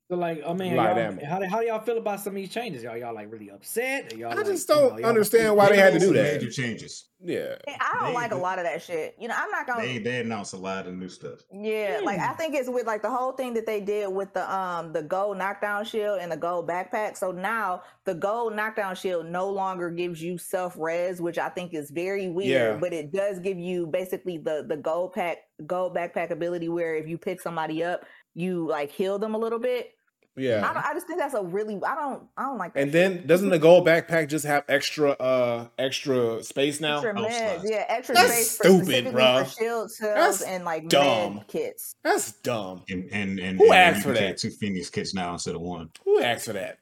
So 0.09 0.15
like, 0.15 0.41
I 0.47 0.53
mean, 0.53 0.73
Light 0.77 0.97
ammo. 0.97 1.25
how 1.25 1.37
do- 1.39 1.45
how 1.47 1.59
do 1.59 1.67
y'all 1.67 1.81
feel 1.81 1.97
about 1.97 2.21
some 2.21 2.31
of 2.31 2.35
these 2.35 2.49
changes? 2.49 2.81
Y'all 2.81 2.95
y'all 2.95 3.13
like 3.13 3.29
really 3.29 3.49
upset? 3.49 4.15
Y'all 4.17 4.31
I 4.31 4.35
like, 4.35 4.45
just 4.45 4.69
you 4.69 4.75
don't 4.75 4.83
y'all 4.85 4.93
like- 4.95 5.03
understand 5.03 5.55
why 5.57 5.67
they 5.69 5.77
had 5.77 5.91
to 5.93 5.99
do 5.99 6.13
that. 6.13 6.35
Major 6.35 6.49
changes. 6.49 7.09
Yeah. 7.19 7.55
And 7.67 7.75
I 7.81 7.93
don't 7.99 8.09
They- 8.09 8.13
like 8.13 8.31
a 8.31 8.35
lot 8.37 8.57
of 8.57 8.63
that 8.63 8.81
shit. 8.81 9.15
You 9.19 9.27
know, 9.27 9.33
I'm 9.37 9.51
not 9.51 9.67
gonna 9.67 9.81
They 9.81 9.97
they 9.97 10.21
announced 10.21 10.53
a 10.53 10.57
lot 10.57 10.87
of 10.87 10.93
new 10.95 11.09
stuff. 11.09 11.39
Yeah, 11.51 11.99
like 12.05 12.19
I 12.19 12.31
think 12.35 12.55
it's 12.55 12.69
with 12.69 12.85
like 12.87 13.01
the 13.01 13.09
whole 13.09 13.33
thing 13.33 13.53
that 13.55 13.65
they 13.65 13.81
did 13.81 14.07
with 14.07 14.33
the 14.33 14.49
um 14.49 14.93
the 14.93 15.03
gold 15.03 15.37
knockdown 15.37 15.83
shield 15.83 16.19
and 16.21 16.31
the 16.31 16.37
gold 16.37 16.69
backpack. 16.69 17.17
So 17.17 17.33
now 17.33 17.81
the 18.05 18.15
gold 18.15 18.55
knockdown 18.55 18.95
shield 18.95 19.25
no 19.25 19.49
longer 19.49 19.89
gives 19.89 20.23
you 20.23 20.37
self 20.37 20.77
res, 20.77 21.21
which 21.21 21.37
I 21.37 21.49
think 21.49 21.73
is 21.73 21.91
very 21.91 22.29
weird. 22.29 22.47
Yeah. 22.49 22.77
But 22.79 22.93
it 22.93 23.11
does 23.11 23.39
give 23.39 23.59
you 23.59 23.87
basically 23.87 24.37
the 24.37 24.63
the 24.65 24.77
gold 24.77 25.11
pack 25.11 25.39
gold 25.65 25.93
backpack 25.93 26.29
ability 26.29 26.69
where 26.69 26.95
if 26.95 27.09
you 27.09 27.17
pick 27.17 27.41
somebody 27.41 27.83
up, 27.83 28.05
you 28.35 28.65
like 28.67 28.89
heal 28.89 29.19
them 29.19 29.35
a 29.35 29.37
little 29.37 29.59
bit. 29.59 29.91
I, 30.37 30.41
Yeah. 30.41 30.61
don't, 30.61 30.77
I 30.85 30.93
just 30.93 31.07
think 31.07 31.19
that's 31.19 31.33
a 31.33 31.41
really 31.43 31.79
I 31.85 31.95
don't 31.95 32.23
I 32.37 32.43
don't 32.43 32.57
like 32.57 32.73
that. 32.73 32.79
And 32.81 32.87
shit. 32.89 32.93
then 33.17 33.27
doesn't 33.27 33.49
the 33.49 33.59
gold 33.59 33.87
backpack 33.87 34.29
just 34.29 34.45
have 34.45 34.63
extra 34.69 35.11
uh 35.11 35.67
extra 35.79 36.43
space 36.43 36.79
now? 36.79 36.95
extra 36.97 37.13
Oh, 37.19 37.25
meds, 37.25 37.37
slides. 37.37 37.69
yeah, 37.69 37.85
extra 37.87 38.15
That's 38.15 38.31
space 38.33 38.57
for, 38.57 38.63
stupid, 38.63 38.85
specifically 38.85 39.21
bruh. 39.21 39.43
for 39.45 39.49
shield 39.51 39.91
cells 39.91 40.39
That's 40.39 40.41
and 40.43 40.63
like 40.65 40.87
dumb. 40.89 41.35
med 41.37 41.47
kits. 41.47 41.95
That's 42.03 42.33
dumb. 42.33 42.83
And 42.89 43.09
and 43.11 43.39
and, 43.39 43.57
Who 43.57 43.65
and 43.65 43.73
asked 43.73 43.97
you 44.05 44.13
for 44.13 44.19
that? 44.19 44.37
Two 44.37 44.51
Phoenix 44.51 44.89
kits 44.89 45.13
now 45.13 45.33
instead 45.33 45.55
of 45.55 45.61
one. 45.61 45.89
Who 46.05 46.21
asked 46.21 46.45
for 46.45 46.53
that? 46.53 46.79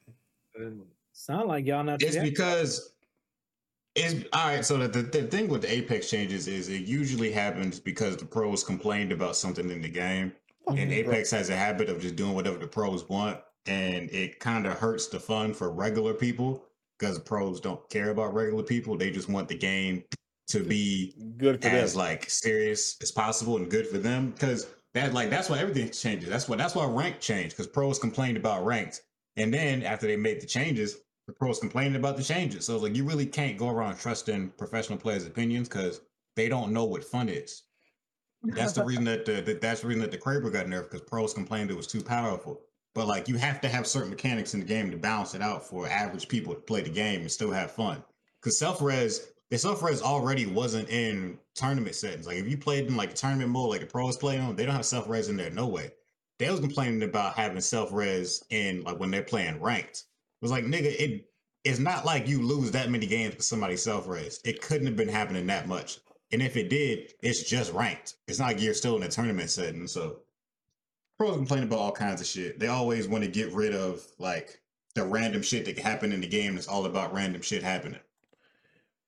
Sound 1.13 1.47
like 1.47 1.65
y'all 1.65 1.83
not. 1.83 2.01
It's 2.01 2.17
because 2.17 2.91
it's 3.95 4.25
all 4.33 4.47
right. 4.49 4.65
So 4.65 4.77
the, 4.77 4.87
the 4.89 5.01
the 5.03 5.23
thing 5.27 5.47
with 5.47 5.61
the 5.61 5.71
Apex 5.71 6.09
changes 6.09 6.47
is 6.47 6.67
it 6.69 6.81
usually 6.81 7.31
happens 7.31 7.79
because 7.79 8.17
the 8.17 8.25
pros 8.25 8.63
complained 8.63 9.11
about 9.13 9.35
something 9.37 9.69
in 9.69 9.81
the 9.81 9.89
game, 9.89 10.33
and. 10.67 10.91
Apex 10.91 11.31
has 11.31 11.49
a 11.49 11.55
habit 11.55 11.89
of 11.89 12.01
just 12.01 12.15
doing 12.15 12.33
whatever 12.33 12.57
the 12.57 12.67
pros 12.67 13.07
want, 13.07 13.39
and 13.67 14.09
it 14.11 14.39
kind 14.39 14.65
of 14.65 14.73
hurts 14.73 15.07
the 15.07 15.19
fun 15.19 15.53
for 15.53 15.71
regular 15.71 16.13
people 16.13 16.65
because 16.97 17.19
pros 17.19 17.59
don't 17.59 17.87
care 17.89 18.09
about 18.09 18.33
regular 18.33 18.63
people. 18.63 18.97
They 18.97 19.11
just 19.11 19.29
want 19.29 19.47
the 19.47 19.57
game 19.57 20.03
to 20.47 20.63
be 20.63 21.15
Good 21.37 21.61
for 21.61 21.69
them. 21.69 21.75
as 21.75 21.95
like 21.95 22.29
serious 22.29 22.97
as 23.01 23.11
possible 23.11 23.57
and 23.57 23.69
good 23.69 23.87
for 23.87 23.97
them 23.97 24.31
because 24.31 24.67
that 24.93 25.13
like 25.13 25.29
that's 25.29 25.49
why 25.49 25.59
everything 25.59 25.89
changes. 25.91 26.29
That's 26.29 26.47
why 26.47 26.55
that's 26.55 26.75
why 26.75 26.85
rank 26.85 27.19
changed 27.19 27.51
because 27.51 27.67
pros 27.67 27.99
complained 27.99 28.37
about 28.37 28.65
ranked, 28.65 29.01
and 29.35 29.53
then 29.53 29.83
after 29.83 30.07
they 30.07 30.15
made 30.15 30.41
the 30.41 30.45
changes, 30.45 30.97
the 31.27 31.33
pros 31.33 31.59
complained 31.59 31.95
about 31.95 32.17
the 32.17 32.23
changes. 32.23 32.65
So 32.65 32.75
it's 32.75 32.83
like 32.83 32.95
you 32.95 33.03
really 33.03 33.25
can't 33.25 33.57
go 33.57 33.69
around 33.69 33.97
trusting 33.97 34.49
professional 34.57 34.97
players' 34.97 35.25
opinions 35.25 35.67
because 35.67 36.01
they 36.35 36.47
don't 36.47 36.71
know 36.71 36.85
what 36.85 37.03
fun 37.03 37.27
is. 37.29 37.63
That's 38.43 38.73
the 38.73 38.85
reason 38.85 39.03
that 39.05 39.25
the 39.25 39.41
that, 39.41 39.59
that's 39.59 39.81
the 39.81 39.87
reason 39.87 40.01
that 40.01 40.11
the 40.11 40.17
Kraber 40.17 40.53
got 40.53 40.67
nerfed 40.67 40.91
because 40.91 41.01
pros 41.01 41.33
complained 41.33 41.71
it 41.71 41.77
was 41.77 41.87
too 41.87 42.03
powerful. 42.03 42.61
But 42.95 43.07
like 43.07 43.27
you 43.27 43.35
have 43.35 43.61
to 43.61 43.67
have 43.67 43.85
certain 43.85 44.09
mechanics 44.09 44.53
in 44.53 44.61
the 44.61 44.65
game 44.65 44.89
to 44.89 44.97
balance 44.97 45.35
it 45.35 45.41
out 45.41 45.67
for 45.67 45.87
average 45.87 46.29
people 46.29 46.55
to 46.55 46.61
play 46.61 46.81
the 46.81 46.89
game 46.89 47.21
and 47.21 47.31
still 47.31 47.51
have 47.51 47.71
fun. 47.71 48.01
Because 48.41 48.57
self 48.57 48.81
res, 48.81 49.27
the 49.51 49.57
self 49.57 49.83
res 49.83 50.01
already 50.01 50.45
wasn't 50.45 50.89
in 50.89 51.37
tournament 51.55 51.95
settings. 51.95 52.25
Like 52.25 52.37
if 52.37 52.47
you 52.47 52.57
played 52.57 52.87
in 52.87 52.95
like 52.95 53.13
tournament 53.13 53.51
mode, 53.51 53.69
like 53.69 53.81
the 53.81 53.85
pros 53.85 54.17
play 54.17 54.39
on, 54.39 54.55
they 54.55 54.65
don't 54.65 54.75
have 54.75 54.85
self 54.85 55.09
res 55.09 55.27
in 55.27 55.35
there. 55.35 55.51
No 55.51 55.67
way. 55.67 55.91
They 56.39 56.49
was 56.49 56.61
complaining 56.61 57.03
about 57.03 57.35
having 57.35 57.59
self 57.59 57.91
res 57.91 58.43
in 58.49 58.83
like 58.83 58.99
when 58.99 59.11
they're 59.11 59.23
playing 59.23 59.61
ranked. 59.61 59.97
It 59.97 60.41
was 60.41 60.51
like 60.51 60.63
nigga, 60.63 60.95
it 60.97 61.29
it's 61.65 61.79
not 61.79 62.05
like 62.05 62.29
you 62.29 62.41
lose 62.41 62.71
that 62.71 62.91
many 62.91 63.07
games 63.07 63.35
with 63.35 63.43
somebody 63.43 63.75
self 63.75 64.07
res. 64.07 64.39
It 64.45 64.61
couldn't 64.61 64.87
have 64.87 64.95
been 64.95 65.09
happening 65.09 65.47
that 65.47 65.67
much. 65.67 65.99
And 66.31 66.41
if 66.41 66.55
it 66.55 66.69
did, 66.69 67.13
it's 67.21 67.43
just 67.43 67.73
ranked. 67.73 68.15
It's 68.27 68.39
not 68.39 68.47
like 68.47 68.61
you're 68.61 68.73
still 68.73 68.95
in 68.95 69.03
a 69.03 69.09
tournament 69.09 69.49
setting. 69.49 69.87
So 69.87 70.19
pros 71.17 71.35
complain 71.35 71.63
about 71.63 71.79
all 71.79 71.91
kinds 71.91 72.21
of 72.21 72.27
shit. 72.27 72.59
They 72.59 72.67
always 72.67 73.07
want 73.07 73.23
to 73.23 73.29
get 73.29 73.51
rid 73.53 73.73
of 73.73 74.03
like 74.19 74.59
the 74.93 75.03
random 75.03 75.41
shit 75.41 75.65
that 75.65 75.75
can 75.75 75.83
happen 75.85 76.11
in 76.11 76.21
the 76.21 76.27
game 76.27 76.55
that's 76.55 76.67
all 76.67 76.85
about 76.85 77.13
random 77.13 77.41
shit 77.41 77.63
happening. 77.63 77.99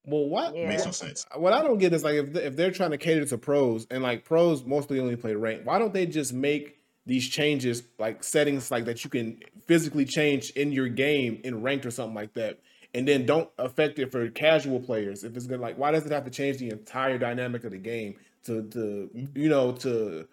Well, 0.05 0.25
what 0.29 0.55
Yeah. 0.55 0.67
Makes 0.69 0.85
no 0.85 0.91
sense. 0.91 1.25
what 1.35 1.51
I 1.53 1.61
don't 1.61 1.79
get 1.79 1.93
is 1.93 2.03
like 2.03 2.15
if 2.15 2.33
they- 2.33 2.43
if 2.45 2.55
they're 2.55 2.71
trying 2.71 2.91
to 2.91 2.97
cater 2.97 3.25
to 3.25 3.37
pros 3.37 3.87
and 3.91 4.01
like 4.03 4.23
pros 4.23 4.63
mostly 4.63 4.99
only 4.99 5.15
play 5.17 5.35
rank, 5.35 5.61
why 5.65 5.79
don't 5.79 5.93
they 5.93 6.05
just 6.05 6.33
make 6.33 6.75
these 7.05 7.27
changes 7.27 7.83
like 7.99 8.23
settings 8.23 8.69
like 8.71 8.85
that 8.85 9.03
you 9.03 9.09
can 9.09 9.41
physically 9.65 10.05
change 10.05 10.49
in 10.51 10.71
your 10.71 10.87
game 10.89 11.39
in 11.43 11.61
ranked 11.61 11.85
or 11.85 11.91
something 11.91 12.15
like 12.15 12.33
that, 12.33 12.59
and 12.93 13.07
then 13.07 13.25
don't 13.25 13.49
affect 13.57 13.99
it 13.99 14.11
for 14.11 14.29
casual 14.29 14.79
players? 14.79 15.23
If 15.25 15.35
it's 15.35 15.45
gonna 15.47 15.61
like, 15.61 15.77
why 15.77 15.91
does 15.91 16.05
it 16.05 16.11
have 16.11 16.25
to 16.25 16.31
change 16.31 16.57
the 16.57 16.69
entire 16.69 17.17
dynamic 17.17 17.63
of 17.65 17.71
the 17.71 17.77
game 17.77 18.15
to 18.45 18.63
to 18.69 19.09
you 19.35 19.49
know 19.49 19.71
to 19.73 20.27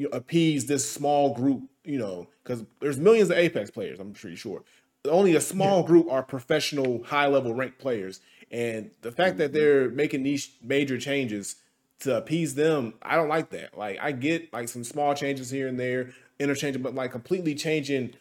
you 0.00 0.08
know, 0.08 0.16
appease 0.16 0.66
this 0.66 0.90
small 0.90 1.34
group? 1.34 1.62
You 1.84 1.98
know, 1.98 2.28
because 2.42 2.64
there's 2.80 2.98
millions 2.98 3.30
of 3.30 3.36
Apex 3.36 3.70
players. 3.70 4.00
I'm 4.00 4.12
pretty 4.12 4.36
sure. 4.36 4.62
Only 5.04 5.34
a 5.34 5.40
small 5.40 5.82
group 5.82 6.10
are 6.10 6.22
professional, 6.22 7.02
high 7.04 7.26
level 7.26 7.54
ranked 7.54 7.78
players. 7.78 8.20
And 8.50 8.90
the 9.02 9.12
fact 9.12 9.38
that 9.38 9.52
mm-hmm. 9.52 9.58
they're 9.58 9.90
making 9.90 10.22
these 10.22 10.50
major 10.62 10.98
changes 10.98 11.56
to 12.00 12.16
appease 12.16 12.54
them, 12.54 12.94
I 13.02 13.16
don't 13.16 13.28
like 13.28 13.50
that. 13.50 13.76
Like 13.76 13.98
I 14.00 14.12
get 14.12 14.52
like 14.52 14.68
some 14.68 14.84
small 14.84 15.14
changes 15.14 15.50
here 15.50 15.68
and 15.68 15.78
there, 15.78 16.10
interchangeable, 16.38 16.90
but 16.90 16.96
like 16.96 17.12
completely 17.12 17.54
changing, 17.54 18.14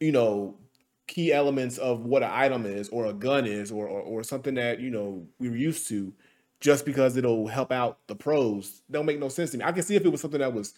you 0.00 0.12
know, 0.12 0.54
key 1.06 1.32
elements 1.32 1.78
of 1.78 2.04
what 2.04 2.22
an 2.22 2.30
item 2.32 2.64
is 2.64 2.88
or 2.90 3.06
a 3.06 3.12
gun 3.12 3.46
is 3.46 3.70
or, 3.70 3.86
or 3.86 4.00
or 4.00 4.22
something 4.22 4.54
that 4.54 4.80
you 4.80 4.90
know 4.90 5.26
we 5.38 5.50
were 5.50 5.56
used 5.56 5.88
to, 5.88 6.12
just 6.60 6.86
because 6.86 7.16
it'll 7.16 7.48
help 7.48 7.72
out 7.72 7.98
the 8.06 8.14
pros, 8.14 8.82
don't 8.90 9.04
make 9.04 9.18
no 9.18 9.28
sense 9.28 9.50
to 9.50 9.58
me. 9.58 9.64
I 9.64 9.72
can 9.72 9.82
see 9.82 9.96
if 9.96 10.04
it 10.04 10.08
was 10.08 10.20
something 10.20 10.40
that 10.40 10.54
was 10.54 10.74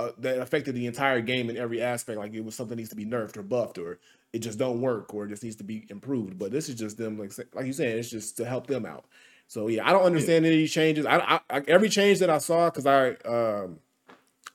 uh, 0.00 0.12
that 0.18 0.38
affected 0.38 0.74
the 0.74 0.86
entire 0.86 1.20
game 1.20 1.50
in 1.50 1.56
every 1.56 1.82
aspect, 1.82 2.18
like 2.18 2.34
it 2.34 2.44
was 2.44 2.54
something 2.54 2.76
needs 2.76 2.90
to 2.90 2.96
be 2.96 3.06
nerfed 3.06 3.36
or 3.36 3.42
buffed 3.42 3.78
or 3.78 3.98
it 4.32 4.40
just 4.40 4.58
don't 4.58 4.80
work 4.80 5.12
or 5.14 5.24
it 5.24 5.28
just 5.28 5.42
needs 5.42 5.56
to 5.56 5.64
be 5.64 5.86
improved. 5.90 6.38
But 6.38 6.52
this 6.52 6.68
is 6.68 6.74
just 6.76 6.96
them, 6.98 7.18
like 7.18 7.32
like 7.54 7.66
you 7.66 7.72
said, 7.72 7.98
it's 7.98 8.10
just 8.10 8.36
to 8.38 8.44
help 8.44 8.66
them 8.66 8.86
out. 8.86 9.04
So 9.48 9.68
yeah, 9.68 9.88
I 9.88 9.92
don't 9.92 10.04
understand 10.04 10.46
any 10.46 10.54
of 10.54 10.58
these 10.58 10.72
changes. 10.72 11.06
I, 11.06 11.18
I, 11.18 11.40
I 11.50 11.62
every 11.68 11.88
change 11.88 12.20
that 12.20 12.30
I 12.30 12.38
saw 12.38 12.70
because 12.70 12.86
I 12.86 13.10
um 13.26 13.80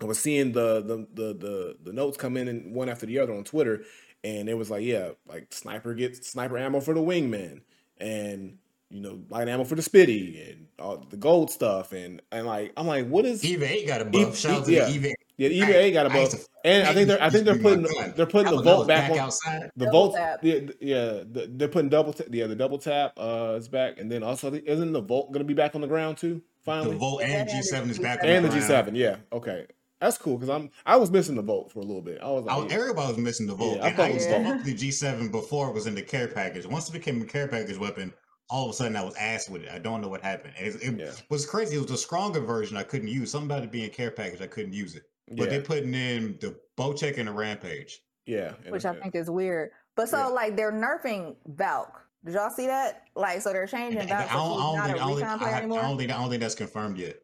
I 0.01 0.05
was 0.05 0.19
seeing 0.19 0.51
the, 0.51 0.81
the 0.81 1.07
the 1.13 1.33
the 1.33 1.77
the 1.83 1.93
notes 1.93 2.17
come 2.17 2.37
in 2.37 2.47
and 2.47 2.73
one 2.73 2.89
after 2.89 3.05
the 3.05 3.19
other 3.19 3.33
on 3.33 3.43
Twitter, 3.43 3.83
and 4.23 4.49
it 4.49 4.55
was 4.55 4.69
like 4.71 4.83
yeah, 4.83 5.09
like 5.27 5.47
sniper 5.53 5.93
gets 5.93 6.27
sniper 6.27 6.57
ammo 6.57 6.79
for 6.79 6.93
the 6.93 7.01
wingman. 7.01 7.61
and 7.97 8.57
you 8.89 9.01
know, 9.01 9.19
light 9.29 9.47
ammo 9.49 9.63
for 9.63 9.75
the 9.75 9.81
spitty 9.81 10.51
and 10.51 10.67
all 10.79 10.97
the 11.09 11.17
gold 11.17 11.51
stuff, 11.51 11.91
and 11.91 12.21
and 12.31 12.45
like 12.45 12.73
I'm 12.77 12.87
like, 12.87 13.07
what 13.07 13.25
is 13.25 13.43
Eva 13.43 13.65
eight 13.69 13.87
got 13.87 14.01
a 14.01 14.07
E- 14.07 14.09
buff. 14.25 14.37
Shout 14.37 14.59
out 14.59 14.65
to 14.65 14.71
yeah. 14.71 14.85
the 14.85 14.91
Eva. 14.93 15.07
yeah, 15.37 15.47
the 15.49 15.77
I- 15.85 15.91
got 15.91 16.05
a 16.05 16.09
I 16.11 16.19
used 16.19 16.31
buff, 16.33 16.41
to- 16.41 16.49
and 16.65 16.87
I 16.87 16.93
think 16.93 17.07
they're 17.07 17.21
I 17.21 17.29
think 17.29 17.45
they're 17.45 17.55
used 17.55 17.65
to 17.65 17.75
be 17.77 17.83
putting 17.85 18.01
my 18.01 18.07
they're 18.09 18.25
putting 18.25 18.55
the 18.55 18.61
Volt 18.61 18.79
was 18.79 18.87
back 18.87 19.11
on 19.11 19.19
outside. 19.19 19.71
the 19.75 19.85
Double 19.85 19.99
vault. 20.07 20.15
tap. 20.15 20.39
Yeah, 20.43 20.59
yeah, 20.79 21.05
the, 21.29 21.49
they're 21.51 21.67
putting 21.67 21.89
double 21.89 22.13
tap. 22.13 22.27
Yeah, 22.31 22.47
the 22.47 22.55
double 22.55 22.77
tap 22.77 23.13
uh 23.17 23.55
is 23.57 23.67
back, 23.67 23.99
and 23.99 24.11
then 24.11 24.23
also 24.23 24.53
I 24.53 24.61
isn't 24.65 24.91
the 24.93 25.01
Volt 25.01 25.31
going 25.31 25.39
to 25.39 25.45
be 25.47 25.53
back 25.53 25.75
on 25.75 25.81
the 25.81 25.87
ground 25.87 26.17
too? 26.17 26.41
Finally, 26.63 26.91
the 26.93 26.97
Volt 26.97 27.21
and 27.21 27.31
and 27.31 27.49
G 27.49 27.61
seven 27.61 27.89
is 27.89 27.99
back. 27.99 28.19
G7. 28.21 28.23
on 28.23 28.29
and 28.29 28.45
the. 28.45 28.49
G 28.49 28.61
seven. 28.61 28.95
Yeah, 28.95 29.17
okay, 29.31 29.67
that's 29.99 30.17
cool 30.17 30.37
because 30.37 30.49
I'm 30.49 30.69
I 30.85 30.95
was 30.97 31.11
missing 31.11 31.35
the 31.35 31.41
Volt 31.43 31.71
for 31.71 31.79
a 31.79 31.83
little 31.83 32.01
bit. 32.01 32.19
I 32.23 32.29
was 32.29 32.45
I 32.47 32.55
like, 32.55 32.63
was, 32.65 32.73
everybody 32.73 33.07
was 33.09 33.17
missing 33.17 33.45
the 33.47 33.55
Volt. 33.55 33.77
Yeah, 33.77 33.83
I 33.83 33.87
and 33.89 33.95
thought 33.95 34.05
I 34.05 34.09
it 34.09 34.13
was 34.15 34.23
used 34.25 34.35
to 34.35 34.43
Volt. 34.43 34.55
love 34.57 34.65
the 34.65 34.73
G7 34.75 35.31
before 35.31 35.69
it 35.69 35.73
was 35.73 35.85
in 35.87 35.93
the 35.95 36.01
care 36.01 36.27
package. 36.27 36.65
Once 36.65 36.89
it 36.89 36.93
became 36.93 37.21
a 37.21 37.25
care 37.25 37.47
package 37.47 37.77
weapon, 37.77 38.11
all 38.49 38.65
of 38.65 38.71
a 38.71 38.73
sudden 38.73 38.95
I 38.95 39.03
was 39.03 39.15
ass 39.15 39.49
with 39.49 39.63
it. 39.63 39.69
I 39.71 39.79
don't 39.79 40.01
know 40.01 40.07
what 40.07 40.21
happened. 40.21 40.53
It, 40.59 40.75
it 40.81 40.99
Yeah. 40.99 41.11
was 41.29 41.45
crazy. 41.45 41.77
It 41.77 41.81
was 41.81 41.91
a 41.91 41.97
stronger 41.97 42.39
version 42.39 42.77
I 42.77 42.83
couldn't 42.83 43.07
use. 43.07 43.31
Something 43.31 43.49
about 43.49 43.63
it 43.63 43.71
being 43.71 43.89
care 43.89 44.11
package, 44.11 44.41
I 44.41 44.47
couldn't 44.47 44.73
use 44.73 44.95
it. 44.95 45.03
But 45.29 45.45
yeah, 45.45 45.49
they're 45.51 45.61
putting 45.61 45.93
in 45.93 46.37
the 46.39 46.55
Bocek 46.77 47.17
and 47.17 47.27
the 47.27 47.31
Rampage. 47.33 48.01
yeah, 48.27 48.53
which 48.69 48.85
I 48.85 48.93
it- 48.93 49.01
think 49.01 49.15
is 49.15 49.29
weird. 49.29 49.71
But 49.95 50.09
so 50.09 50.17
Yeah. 50.17 50.25
like 50.27 50.55
they're 50.55 50.71
nerfing 50.73 51.35
Valk. 51.47 52.01
Did 52.23 52.33
y'all 52.35 52.49
see 52.49 52.67
that? 52.67 53.03
Like 53.15 53.41
so 53.41 53.51
they're 53.53 53.65
changing 53.67 54.01
And 54.01 54.11
I 54.11 54.25
Valk. 54.25 54.29
So 54.31 54.37
don't, 54.37 54.49
she's 54.51 54.59
I 54.59 54.65
don't 54.75 54.85
think, 54.87 54.97
a 54.97 55.01
I 55.01 55.07
don't, 55.07 55.07
think, 55.07 55.19
recon 55.19 55.39
I, 55.39 55.49
have- 55.51 55.63
I 55.63 55.67
don't 55.87 55.97
think, 55.97 56.11
I 56.11 56.17
don't 56.17 56.29
think 56.29 56.41
that's 56.41 56.55
confirmed 56.55 56.97
yet. 56.97 57.17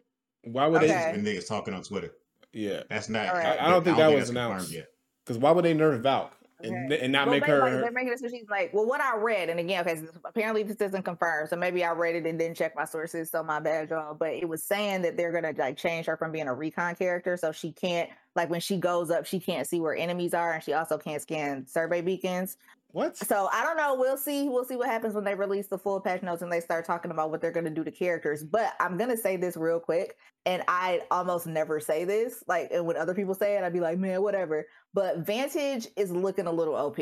why 0.46 0.68
would 0.68 0.78
Okay. 0.78 0.88
they? 0.88 0.94
That's 0.94 1.18
been 1.18 1.26
niggas 1.26 1.48
talking 1.48 1.74
on 1.74 1.84
Twitter. 1.84 2.12
Yeah, 2.54 2.84
That's 2.90 3.08
not. 3.10 3.28
All 3.30 3.36
right. 3.36 3.60
I, 3.60 3.68
I 3.68 3.70
don't 3.70 3.84
think 3.84 3.98
that 3.98 4.12
was 4.14 4.30
announced 4.30 4.72
yet. 4.74 4.88
because 5.26 5.38
why 5.38 5.52
would 5.52 5.64
they 5.66 5.74
nerf 5.74 6.02
Valk 6.02 6.34
and, 6.41 6.41
Okay. 6.66 6.99
and 7.01 7.12
not 7.12 7.28
Well, 7.28 7.36
make 7.36 7.41
like, 7.41 7.49
her? 7.49 7.82
they're 7.82 7.91
making 7.91 8.14
it 8.14 8.20
so 8.20 8.28
she's 8.28 8.49
like, 8.49 8.74
well, 8.74 8.86
what 8.86 9.01
I 9.01 9.18
read, 9.18 9.49
and 9.49 9.59
again, 9.59 9.82
okay, 9.88 9.97
so 9.97 10.07
apparently 10.26 10.64
this 10.64 10.78
isn't 10.78 11.03
confirmed, 11.03 11.49
so 11.49 11.55
maybe 11.55 11.84
I 11.84 11.91
read 11.91 12.16
it 12.16 12.26
and 12.26 12.38
didn't 12.38 12.57
check 12.57 12.76
my 12.76 12.86
sources, 12.86 13.30
so 13.30 13.43
my 13.43 13.59
bad, 13.59 13.89
y'all. 13.89 14.14
But 14.14 14.34
it 14.34 14.47
was 14.47 14.64
saying 14.64 15.01
that 15.03 15.18
they're 15.18 15.32
gonna 15.32 15.53
like 15.57 15.78
change 15.78 16.05
her 16.05 16.18
from 16.18 16.32
being 16.32 16.47
a 16.47 16.53
recon 16.53 16.95
character, 16.95 17.38
so 17.38 17.51
she 17.51 17.72
can't 17.72 18.09
like 18.36 18.49
when 18.49 18.62
she 18.62 18.78
goes 18.78 19.12
up, 19.12 19.26
she 19.26 19.39
can't 19.39 19.68
see 19.68 19.80
where 19.80 19.95
enemies 19.95 20.34
are, 20.34 20.53
and 20.53 20.64
she 20.64 20.74
also 20.74 20.97
can't 20.97 21.22
scan 21.22 21.68
survey 21.68 22.01
beacons. 22.01 22.57
What? 22.94 23.16
So 23.18 23.48
I 23.52 23.64
don't 23.64 23.78
know. 23.78 23.96
We'll 23.96 24.18
see. 24.18 24.50
We'll 24.50 24.66
see 24.66 24.76
what 24.76 24.88
happens 24.88 25.14
when 25.14 25.24
they 25.24 25.36
release 25.36 25.68
the 25.68 25.78
full 25.78 26.00
patch 26.02 26.22
notes 26.24 26.42
and 26.42 26.52
they 26.52 26.60
start 26.60 26.86
talking 26.86 27.12
about 27.12 27.32
what 27.32 27.42
they're 27.42 27.52
going 27.52 27.66
to 27.66 27.70
do 27.72 27.84
to 27.84 27.92
characters. 27.92 28.44
But 28.44 28.74
I'm 28.80 28.98
going 28.98 29.10
to 29.10 29.18
say 29.18 29.38
this 29.38 29.56
real 29.56 29.80
quick, 29.80 30.16
and 30.46 30.64
I 30.68 31.02
almost 31.12 31.48
never 31.48 31.80
say 31.80 32.04
this. 32.04 32.44
Like, 32.48 32.70
and 32.72 32.86
when 32.86 32.98
other 32.98 33.14
people 33.14 33.34
say 33.34 33.58
it, 33.58 33.64
I'd 33.64 33.74
be 33.74 33.80
like, 33.80 33.98
man, 33.98 34.22
whatever. 34.22 34.66
But 34.94 35.20
Vantage 35.20 35.88
is 35.96 36.12
looking 36.12 36.48
a 36.48 36.52
little 36.52 36.76
OP 36.76 36.98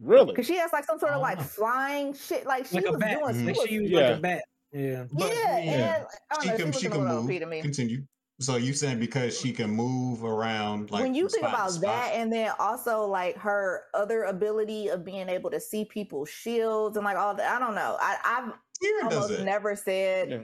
Really? 0.00 0.26
because 0.26 0.46
she 0.46 0.56
has 0.56 0.72
like 0.72 0.84
some 0.84 0.98
sort 0.98 1.12
of 1.12 1.18
Oh, 1.18 1.22
like 1.22 1.38
wow. 1.38 1.44
flying 1.44 2.14
shit. 2.14 2.46
Like 2.46 2.66
she 2.66 2.76
like 2.76 2.86
a 2.86 2.90
was 2.92 3.00
bat. 3.00 3.18
doing. 3.20 3.34
She 3.34 3.44
Like 3.46 3.56
was, 3.56 3.68
she 3.68 3.74
used 3.74 3.92
Yeah. 3.92 4.08
like 4.08 4.18
a 4.18 4.20
bat. 4.20 4.44
Yeah. 4.72 5.04
But, 5.12 5.32
yeah, 5.32 5.58
yeah. 5.58 5.96
and 5.96 6.06
I 6.30 6.34
don't 6.34 6.42
She 6.42 6.48
know. 6.48 6.56
can, 6.56 6.72
She 6.72 6.78
she 6.80 6.88
can 6.88 7.04
move. 7.04 7.24
OP 7.30 7.38
to 7.38 7.46
me. 7.46 7.62
Continue. 7.62 8.02
So 8.40 8.56
you 8.56 8.72
saying 8.72 8.98
because 8.98 9.38
she 9.38 9.52
can 9.52 9.70
move 9.70 10.24
around 10.24 10.90
like 10.90 11.02
when 11.02 11.14
you 11.14 11.28
think 11.28 11.44
about 11.46 11.70
spot? 11.70 11.82
that, 11.82 12.10
and 12.14 12.32
then 12.32 12.50
also 12.58 13.06
like 13.06 13.36
her 13.38 13.84
other 13.94 14.24
ability 14.24 14.88
of 14.88 15.04
being 15.04 15.28
able 15.28 15.50
to 15.50 15.60
see 15.60 15.84
people's 15.84 16.28
shields 16.28 16.96
and 16.96 17.04
like 17.04 17.16
all 17.16 17.34
that, 17.36 17.48
I 17.56 17.64
don't 17.64 17.76
know. 17.76 17.96
I, 18.00 18.16
I've 18.24 18.52
Tyrion 18.82 19.12
almost 19.14 19.40
never 19.44 19.76
said 19.76 20.30
Yeah. 20.30 20.38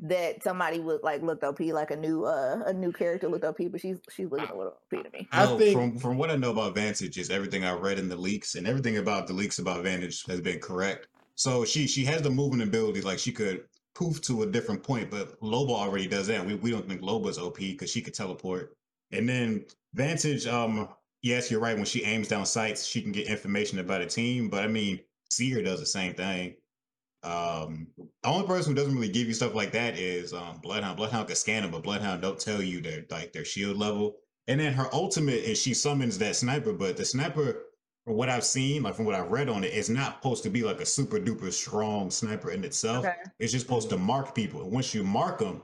that 0.00 0.42
somebody 0.42 0.80
would 0.80 1.04
like 1.04 1.22
looked 1.22 1.44
OP 1.44 1.60
like 1.60 1.92
a 1.92 1.96
new 1.96 2.24
uh 2.24 2.62
a 2.66 2.72
new 2.72 2.90
character 2.90 3.28
looked 3.28 3.44
OP, 3.44 3.58
but 3.70 3.80
she's 3.80 3.98
she's 4.10 4.28
looking 4.28 4.48
a 4.50 4.56
little 4.56 4.72
OP 4.92 5.04
to 5.04 5.10
me. 5.16 5.28
I 5.30 5.44
No, 5.44 5.56
think- 5.56 5.72
from 5.78 5.98
from 5.98 6.18
what 6.18 6.32
I 6.32 6.36
know 6.36 6.50
about 6.50 6.74
Vantage 6.74 7.16
is 7.16 7.30
everything 7.30 7.64
I 7.64 7.74
read 7.74 8.00
in 8.00 8.08
the 8.08 8.16
leaks 8.16 8.56
and 8.56 8.66
everything 8.66 8.96
about 8.98 9.28
the 9.28 9.34
leaks 9.34 9.60
about 9.60 9.84
Vantage 9.84 10.24
has 10.26 10.40
been 10.40 10.58
correct. 10.58 11.06
So 11.36 11.64
she 11.64 11.86
she 11.86 12.04
has 12.06 12.22
the 12.22 12.30
movement 12.30 12.64
ability, 12.64 13.02
like 13.02 13.20
she 13.20 13.30
could 13.30 13.66
poof 13.96 14.20
to 14.20 14.42
a 14.42 14.46
different 14.46 14.82
point, 14.82 15.10
but 15.10 15.40
Loba 15.40 15.70
already 15.70 16.06
does 16.06 16.26
that. 16.26 16.44
We 16.44 16.54
we 16.54 16.70
don't 16.70 16.86
think 16.86 17.00
Loba's 17.00 17.38
OP 17.38 17.56
because 17.56 17.90
she 17.90 18.02
could 18.02 18.14
teleport. 18.14 18.76
And 19.10 19.28
then 19.28 19.64
Vantage, 19.94 20.46
um, 20.46 20.88
yes, 21.22 21.50
you're 21.50 21.60
right. 21.60 21.76
When 21.76 21.86
she 21.86 22.04
aims 22.04 22.28
down 22.28 22.44
sights, 22.44 22.86
she 22.86 23.00
can 23.00 23.12
get 23.12 23.28
information 23.28 23.78
about 23.78 24.02
a 24.02 24.06
team. 24.06 24.50
But 24.50 24.64
I 24.64 24.68
mean, 24.68 25.00
Seer 25.30 25.62
does 25.62 25.80
the 25.80 25.86
same 25.86 26.14
thing. 26.14 26.56
Um, 27.22 27.88
the 27.96 28.28
only 28.28 28.46
person 28.46 28.72
who 28.72 28.76
doesn't 28.76 28.94
really 28.94 29.08
give 29.08 29.26
you 29.26 29.34
stuff 29.34 29.54
like 29.54 29.72
that 29.72 29.98
is 29.98 30.34
um 30.34 30.58
Bloodhound. 30.62 30.98
Bloodhound 30.98 31.28
can 31.28 31.36
scan 31.36 31.62
them, 31.62 31.72
but 31.72 31.82
Bloodhound 31.82 32.20
don't 32.20 32.38
tell 32.38 32.62
you 32.62 32.82
their 32.82 33.04
like 33.10 33.32
their 33.32 33.46
shield 33.46 33.78
level. 33.78 34.16
And 34.48 34.60
then 34.60 34.74
her 34.74 34.88
ultimate 34.92 35.42
is 35.42 35.60
she 35.60 35.74
summons 35.74 36.18
that 36.18 36.36
sniper, 36.36 36.72
but 36.72 36.96
the 36.96 37.04
sniper, 37.04 37.64
from 38.06 38.14
what 38.14 38.28
I've 38.28 38.44
seen, 38.44 38.84
like 38.84 38.94
from 38.94 39.04
what 39.04 39.16
I've 39.16 39.32
read 39.32 39.48
on 39.48 39.64
it, 39.64 39.72
it, 39.72 39.74
is 39.74 39.90
not 39.90 40.18
supposed 40.18 40.44
to 40.44 40.48
be 40.48 40.62
like 40.62 40.80
a 40.80 40.86
super 40.86 41.18
duper 41.18 41.52
strong 41.52 42.08
sniper 42.08 42.52
in 42.52 42.62
itself. 42.62 43.04
Okay. 43.04 43.16
It's 43.40 43.50
just 43.50 43.66
supposed 43.66 43.90
to 43.90 43.98
mark 43.98 44.32
people. 44.32 44.62
And 44.62 44.70
once 44.70 44.94
you 44.94 45.02
mark 45.02 45.40
them, 45.40 45.60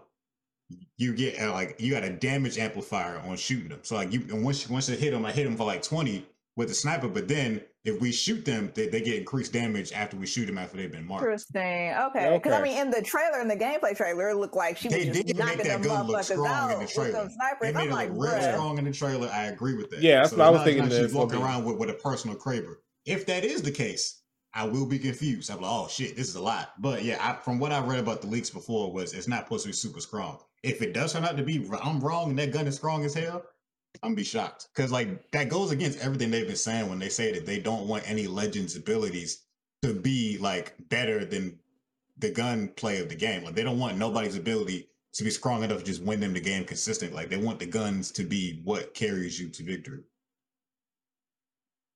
you 0.99 1.15
get 1.15 1.39
uh, 1.41 1.53
like 1.53 1.77
you 1.79 1.93
got 1.93 2.03
a 2.03 2.11
damage 2.11 2.59
amplifier 2.59 3.21
on 3.21 3.37
shooting 3.37 3.69
them. 3.69 3.79
So 3.83 3.95
like 3.95 4.13
you 4.13 4.23
and 4.31 4.45
once 4.45 4.67
you, 4.67 4.75
once 4.75 4.89
you 4.89 4.97
hit 4.97 5.13
them, 5.13 5.25
I 5.25 5.31
hit 5.31 5.45
them 5.45 5.57
for 5.57 5.65
like 5.65 5.83
twenty 5.83 6.27
with 6.57 6.67
the 6.67 6.75
sniper. 6.75 7.07
But 7.07 7.29
then 7.29 7.63
if 7.85 8.01
we 8.01 8.13
shoot 8.13 8.45
them, 8.45 8.71
they, 8.77 8.89
they 8.89 9.01
get 9.01 9.17
increased 9.17 9.53
damage 9.53 9.93
after 9.93 10.17
we 10.17 10.25
shoot 10.27 10.47
them 10.47 10.57
after 10.57 10.77
they've 10.77 10.93
been 10.93 11.07
marked. 11.07 11.23
Interesting. 11.25 11.93
Okay. 11.93 12.31
Because 12.41 12.53
I 12.53 12.63
mean, 12.63 12.79
in 12.79 12.91
the 12.91 13.03
trailer, 13.03 13.41
in 13.41 13.49
the 13.49 13.57
gameplay 13.57 13.97
trailer, 13.97 14.31
it 14.31 14.37
looked 14.37 14.55
like 14.55 14.77
she 14.77 14.89
was 14.89 14.97
They 14.97 15.07
just 15.07 15.27
did 15.27 15.37
knocking 15.37 15.59
make 15.59 15.67
that 15.67 15.83
them 15.83 15.83
gun 15.83 16.07
look 16.07 16.21
motherfuckers 16.21 16.25
strong 16.25 16.47
out 16.47 16.71
in 16.71 16.79
the 16.79 16.85
with 16.85 16.93
trailer. 16.95 17.13
them 17.13 17.31
snipers. 17.31 17.59
They 17.61 17.73
made 17.73 17.81
I'm 17.81 17.89
it 17.89 17.93
like, 17.93 18.11
look 18.13 18.31
real 18.31 18.39
bruh. 18.41 18.53
strong 18.53 18.79
in 18.79 18.85
the 18.85 18.93
trailer. 18.93 19.29
I 19.29 19.45
agree 19.47 19.75
with 19.75 19.91
that. 19.91 20.01
Yeah, 20.01 20.19
that's 20.21 20.31
So 20.31 20.37
what 20.37 20.47
I 20.47 20.51
was 20.51 20.59
not- 20.59 20.65
thinking 20.67 20.85
it's 20.85 20.93
not 20.95 21.01
that 21.01 21.07
She's 21.09 21.15
walking 21.15 21.43
around 21.43 21.65
with, 21.65 21.77
with 21.79 21.91
a 21.91 21.95
personal 21.95 22.37
Kraber. 22.37 22.75
If 23.05 23.27
that 23.27 23.45
is 23.45 23.63
the 23.63 23.73
case, 23.73 24.21
I 24.55 24.65
will 24.65 24.87
be 24.87 24.99
confused. 25.01 25.51
I'm 25.51 25.61
like, 25.61 25.71
oh 25.71 25.89
shit, 25.89 26.15
this 26.15 26.29
is 26.29 26.37
a 26.37 26.43
lot. 26.43 26.75
But 26.79 27.03
yeah, 27.05 27.17
I, 27.21 27.43
from 27.43 27.59
what 27.59 27.73
I 27.73 27.85
read 27.85 27.99
about 27.99 28.21
the 28.21 28.29
leaks 28.29 28.51
before, 28.51 28.93
was 28.93 29.13
it's 29.13 29.27
not 29.27 29.45
supposed 29.45 29.65
to 29.65 29.71
be 29.71 29.73
super 29.73 29.99
strong. 30.01 30.39
If 30.63 30.83
it 30.83 30.93
does 30.95 31.15
turn 31.15 31.25
out 31.25 31.37
to 31.37 31.43
be, 31.43 31.69
I'm 31.83 31.99
wrong, 31.99 32.31
and 32.31 32.39
that 32.39 32.53
gun 32.53 32.69
is 32.69 32.77
strong 32.77 33.05
as 33.05 33.15
hell. 33.15 33.43
I'm 34.03 34.11
gonna 34.11 34.17
be 34.17 34.25
shocked 34.25 34.69
because 34.75 34.91
like 34.91 35.31
that 35.33 35.49
goes 35.49 35.71
against 35.71 35.99
everything 36.01 36.31
they've 36.31 36.47
been 36.47 36.57
saying 36.57 36.89
when 36.89 36.99
they 36.99 37.09
say 37.09 37.33
that 37.33 37.47
they 37.47 37.61
don't 37.61 37.87
want 37.87 38.09
any 38.09 38.27
legends 38.27 38.75
abilities 38.77 39.45
to 39.83 39.93
be 39.93 40.39
like 40.39 40.75
better 40.89 41.25
than 41.25 41.59
the 42.19 42.31
gun 42.31 42.69
play 42.69 43.01
of 43.01 43.09
the 43.09 43.15
game. 43.15 43.45
Like 43.45 43.55
they 43.55 43.63
don't 43.63 43.79
want 43.79 43.99
nobody's 43.99 44.37
ability 44.37 44.89
to 45.15 45.25
be 45.25 45.31
strong 45.31 45.63
enough 45.63 45.79
to 45.79 45.85
just 45.85 46.03
win 46.03 46.21
them 46.21 46.33
the 46.33 46.41
game 46.41 46.65
consistent. 46.65 47.13
Like 47.15 47.29
they 47.29 47.37
want 47.37 47.59
the 47.59 47.67
guns 47.67 48.11
to 48.13 48.25
be 48.25 48.61
what 48.65 48.95
carries 48.95 49.39
you 49.39 49.49
to 49.51 49.63
victory. 49.63 50.03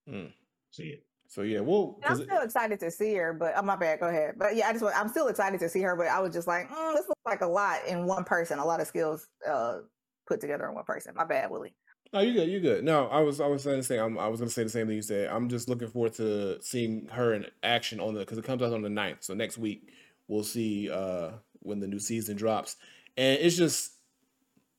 Hmm. 0.09 0.27
So 0.71 0.83
yeah. 0.83 0.97
So 1.29 1.43
yeah, 1.43 1.61
well, 1.61 1.99
I'm 2.05 2.17
still 2.17 2.41
excited 2.43 2.79
to 2.81 2.91
see 2.91 3.15
her, 3.15 3.33
but 3.33 3.55
oh 3.57 3.63
my 3.63 3.75
bad. 3.75 3.99
Go 3.99 4.07
ahead. 4.07 4.35
But 4.39 4.55
yeah, 4.55 4.69
I 4.69 4.73
just 4.73 4.85
want, 4.85 4.97
I'm 4.97 5.09
still 5.09 5.27
excited 5.27 5.59
to 5.59 5.69
see 5.69 5.83
her, 5.83 5.97
but 5.97 6.07
I 6.07 6.21
was 6.21 6.33
just 6.33 6.47
like, 6.47 6.71
mm, 6.71 6.95
this 6.95 7.09
looks 7.09 7.21
like 7.27 7.41
a 7.41 7.47
lot 7.47 7.81
in 7.89 8.07
one 8.07 8.23
person, 8.23 8.61
a 8.61 8.65
lot 8.65 8.81
of 8.81 8.87
skills 8.87 9.27
uh 9.49 9.79
put 10.27 10.41
together 10.41 10.69
in 10.69 10.75
one 10.75 10.85
person. 10.85 11.15
My 11.17 11.25
bad, 11.25 11.51
Willie. 11.51 11.75
No, 12.13 12.21
you 12.21 12.33
good. 12.33 12.49
You 12.49 12.61
good. 12.61 12.85
No, 12.85 13.09
I 13.09 13.21
was 13.21 13.41
I 13.41 13.47
was 13.47 13.63
saying 13.63 13.79
the 13.79 13.83
same. 13.83 14.01
I'm, 14.01 14.19
I 14.19 14.29
was 14.29 14.41
gonna 14.41 14.51
say 14.51 14.63
the 14.63 14.71
same 14.71 14.87
thing 14.87 14.97
you 14.97 15.03
said. 15.03 15.29
I'm 15.29 15.49
just 15.49 15.69
looking 15.69 15.89
forward 15.89 16.15
to 16.15 16.61
seeing 16.63 17.09
her 17.13 17.35
in 17.35 17.47
action 17.63 18.01
on 18.01 18.15
the 18.15 18.21
because 18.21 18.39
it 18.39 18.45
comes 18.45 18.63
out 18.63 18.73
on 18.73 18.83
the 18.83 18.89
9th. 18.89 19.19
So 19.21 19.35
next 19.35 19.59
week 19.59 19.89
we'll 20.29 20.45
see 20.45 20.91
uh 20.91 21.33
when 21.61 21.81
the 21.81 21.87
new 21.87 21.99
season 21.99 22.37
drops. 22.37 22.77
And 23.17 23.39
it's 23.41 23.57
just 23.57 23.93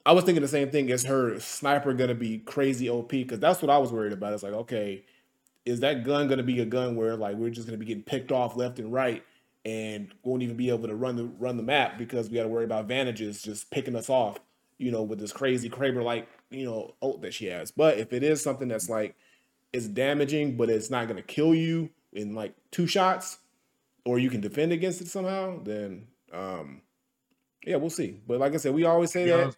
I 0.06 0.14
was 0.14 0.24
thinking 0.24 0.42
the 0.42 0.48
same 0.48 0.70
thing. 0.70 0.90
Is 0.90 1.04
her 1.06 1.40
sniper 1.40 1.94
gonna 1.94 2.16
be 2.16 2.40
crazy 2.40 2.90
OP? 2.90 3.10
Because 3.10 3.40
that's 3.40 3.62
what 3.62 3.70
I 3.70 3.78
was 3.78 3.92
worried 3.92 4.14
about. 4.14 4.34
It's 4.34 4.44
like, 4.44 4.54
okay, 4.54 5.04
is 5.66 5.82
that 5.82 6.06
gun 6.06 6.28
gonna 6.28 6.44
be 6.44 6.60
a 6.62 6.66
gun 6.66 6.96
where 6.96 7.16
like 7.16 7.36
we're 7.36 7.50
just 7.50 7.68
gonna 7.68 7.78
be 7.78 7.86
getting 7.86 8.04
picked 8.04 8.32
off 8.32 8.56
left 8.56 8.80
and 8.80 8.92
right 8.92 9.24
and 9.68 10.14
won't 10.24 10.44
even 10.44 10.56
be 10.56 10.70
able 10.70 10.88
to 10.88 10.96
run 10.96 11.18
the 11.18 11.26
run 11.26 11.58
the 11.58 11.64
map 11.64 11.98
because 11.98 12.30
we 12.30 12.36
got 12.36 12.44
to 12.44 12.48
worry 12.48 12.64
about 12.64 12.88
vantages 12.88 13.42
just 13.42 13.70
picking 13.70 13.98
us 13.98 14.10
off, 14.10 14.40
you 14.78 14.92
know, 14.92 15.04
with 15.04 15.20
this 15.20 15.32
crazy 15.32 15.70
Kraber 15.70 16.04
like 16.04 16.28
you 16.50 16.66
know 16.66 16.96
ult 17.02 17.22
that 17.22 17.34
she 17.34 17.48
has. 17.48 17.72
But 17.72 17.98
if 17.98 18.14
it 18.14 18.24
is 18.24 18.42
something 18.42 18.68
that's 18.68 18.90
like 18.90 19.16
it's 19.74 19.88
damaging, 19.88 20.58
but 20.58 20.70
it's 20.70 20.90
not 20.90 21.08
gonna 21.08 21.22
kill 21.22 21.54
you 21.54 21.90
in 22.14 22.36
like 22.36 22.56
two 22.72 22.88
shots, 22.88 23.40
or 24.06 24.20
you 24.20 24.30
can 24.30 24.42
defend 24.42 24.72
against 24.72 25.02
it 25.02 25.08
somehow, 25.08 25.62
then 25.64 26.08
um 26.32 26.82
yeah, 27.66 27.76
we'll 27.76 27.90
see. 27.90 28.20
But 28.26 28.40
like 28.40 28.54
I 28.54 28.58
said, 28.58 28.74
we 28.74 28.86
always 28.86 29.12
say 29.12 29.28
Yeah, 29.28 29.52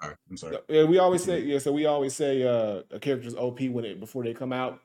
that. 0.00 0.16
I'm 0.28 0.36
sorry. 0.36 0.56
Yeah, 0.68 0.84
we 0.84 0.98
always 0.98 1.22
say 1.22 1.40
yeah. 1.42 1.58
So 1.58 1.70
we 1.72 1.86
always 1.86 2.14
say 2.14 2.42
uh, 2.42 2.82
a 2.90 2.98
character's 2.98 3.34
OP 3.34 3.60
when 3.60 3.84
it 3.84 4.00
before 4.00 4.24
they 4.24 4.34
come 4.34 4.52
out. 4.52 4.80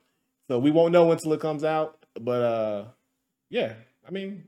So 0.47 0.59
we 0.59 0.71
won't 0.71 0.91
know 0.91 1.11
until 1.11 1.33
it 1.33 1.39
comes 1.39 1.63
out. 1.63 2.05
But 2.19 2.41
uh, 2.41 2.85
yeah, 3.49 3.73
I 4.07 4.11
mean, 4.11 4.45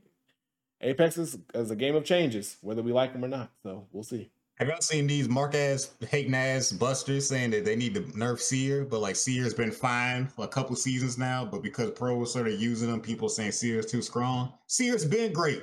Apex 0.80 1.18
is, 1.18 1.38
is 1.54 1.70
a 1.70 1.76
game 1.76 1.94
of 1.94 2.04
changes, 2.04 2.56
whether 2.60 2.82
we 2.82 2.92
like 2.92 3.12
them 3.12 3.24
or 3.24 3.28
not. 3.28 3.50
So 3.62 3.86
we'll 3.92 4.04
see. 4.04 4.30
Have 4.60 4.68
y'all 4.68 4.80
seen 4.82 5.06
these 5.06 5.26
mark 5.26 5.54
ass, 5.54 5.94
hating 6.06 6.34
ass 6.34 6.70
busters 6.70 7.26
saying 7.26 7.52
that 7.52 7.64
they 7.64 7.74
need 7.76 7.94
to 7.94 8.02
nerf 8.02 8.40
Seer, 8.40 8.84
but 8.84 9.00
like 9.00 9.16
Seer's 9.16 9.54
been 9.54 9.70
fine 9.70 10.26
for 10.26 10.44
a 10.44 10.48
couple 10.48 10.76
seasons 10.76 11.16
now, 11.16 11.46
but 11.46 11.62
because 11.62 11.92
pros 11.92 12.32
started 12.32 12.60
using 12.60 12.90
them, 12.90 13.00
people 13.00 13.30
saying 13.30 13.52
Seer's 13.52 13.86
too 13.86 14.02
strong. 14.02 14.52
Seer's 14.66 15.06
been 15.06 15.32
great. 15.32 15.62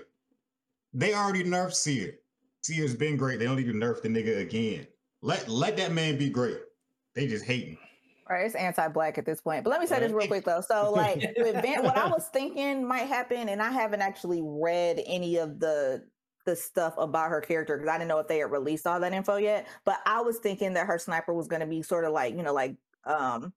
They 0.96 1.14
already 1.14 1.44
nerfed 1.44 1.76
Seer. 1.76 2.16
Seer's 2.64 2.96
been 2.96 3.18
great. 3.18 3.38
They 3.38 3.46
don't 3.46 3.58
need 3.58 3.68
to 3.68 3.74
nerf 3.74 4.02
the 4.02 4.10
nigga 4.10 4.40
again. 4.40 4.88
Let 5.22 5.48
let 5.48 5.78
that 5.78 5.92
man 5.92 6.18
be 6.18 6.32
great. 6.32 6.58
They 7.14 7.28
just 7.28 7.46
hating. 7.46 7.78
Right, 8.28 8.48
it's 8.48 8.56
anti-black 8.56 9.20
at 9.20 9.28
this 9.28 9.42
point. 9.42 9.64
But 9.64 9.70
let 9.70 9.80
me 9.80 9.86
say 9.86 10.00
this 10.00 10.12
real 10.12 10.26
quick 10.26 10.44
though. 10.44 10.62
So, 10.62 10.92
like, 10.92 11.22
with 11.38 11.62
Van, 11.62 11.84
what 11.84 11.98
I 11.98 12.08
was 12.08 12.30
thinking 12.34 12.88
might 12.88 13.06
happen, 13.06 13.48
and 13.48 13.62
I 13.62 13.70
haven't 13.70 14.02
actually 14.02 14.42
read 14.44 15.00
any 15.06 15.38
of 15.38 15.60
the 15.60 16.04
the 16.48 16.58
stuff 16.58 16.96
about 16.98 17.30
her 17.30 17.42
character 17.42 17.78
because 17.78 17.90
I 17.92 18.00
didn't 18.00 18.10
know 18.10 18.20
if 18.20 18.28
they 18.28 18.40
had 18.40 18.52
released 18.52 18.88
all 18.88 19.00
that 19.02 19.14
info 19.14 19.38
yet. 19.38 19.68
But 19.86 20.00
I 20.08 20.22
was 20.22 20.40
thinking 20.40 20.74
that 20.74 20.88
her 20.88 21.00
sniper 21.00 21.36
was 21.36 21.48
going 21.48 21.62
to 21.62 21.68
be 21.68 21.84
sort 21.84 22.06
of 22.06 22.14
like, 22.14 22.36
you 22.36 22.44
know, 22.44 22.56
like 22.56 22.78
um 23.06 23.54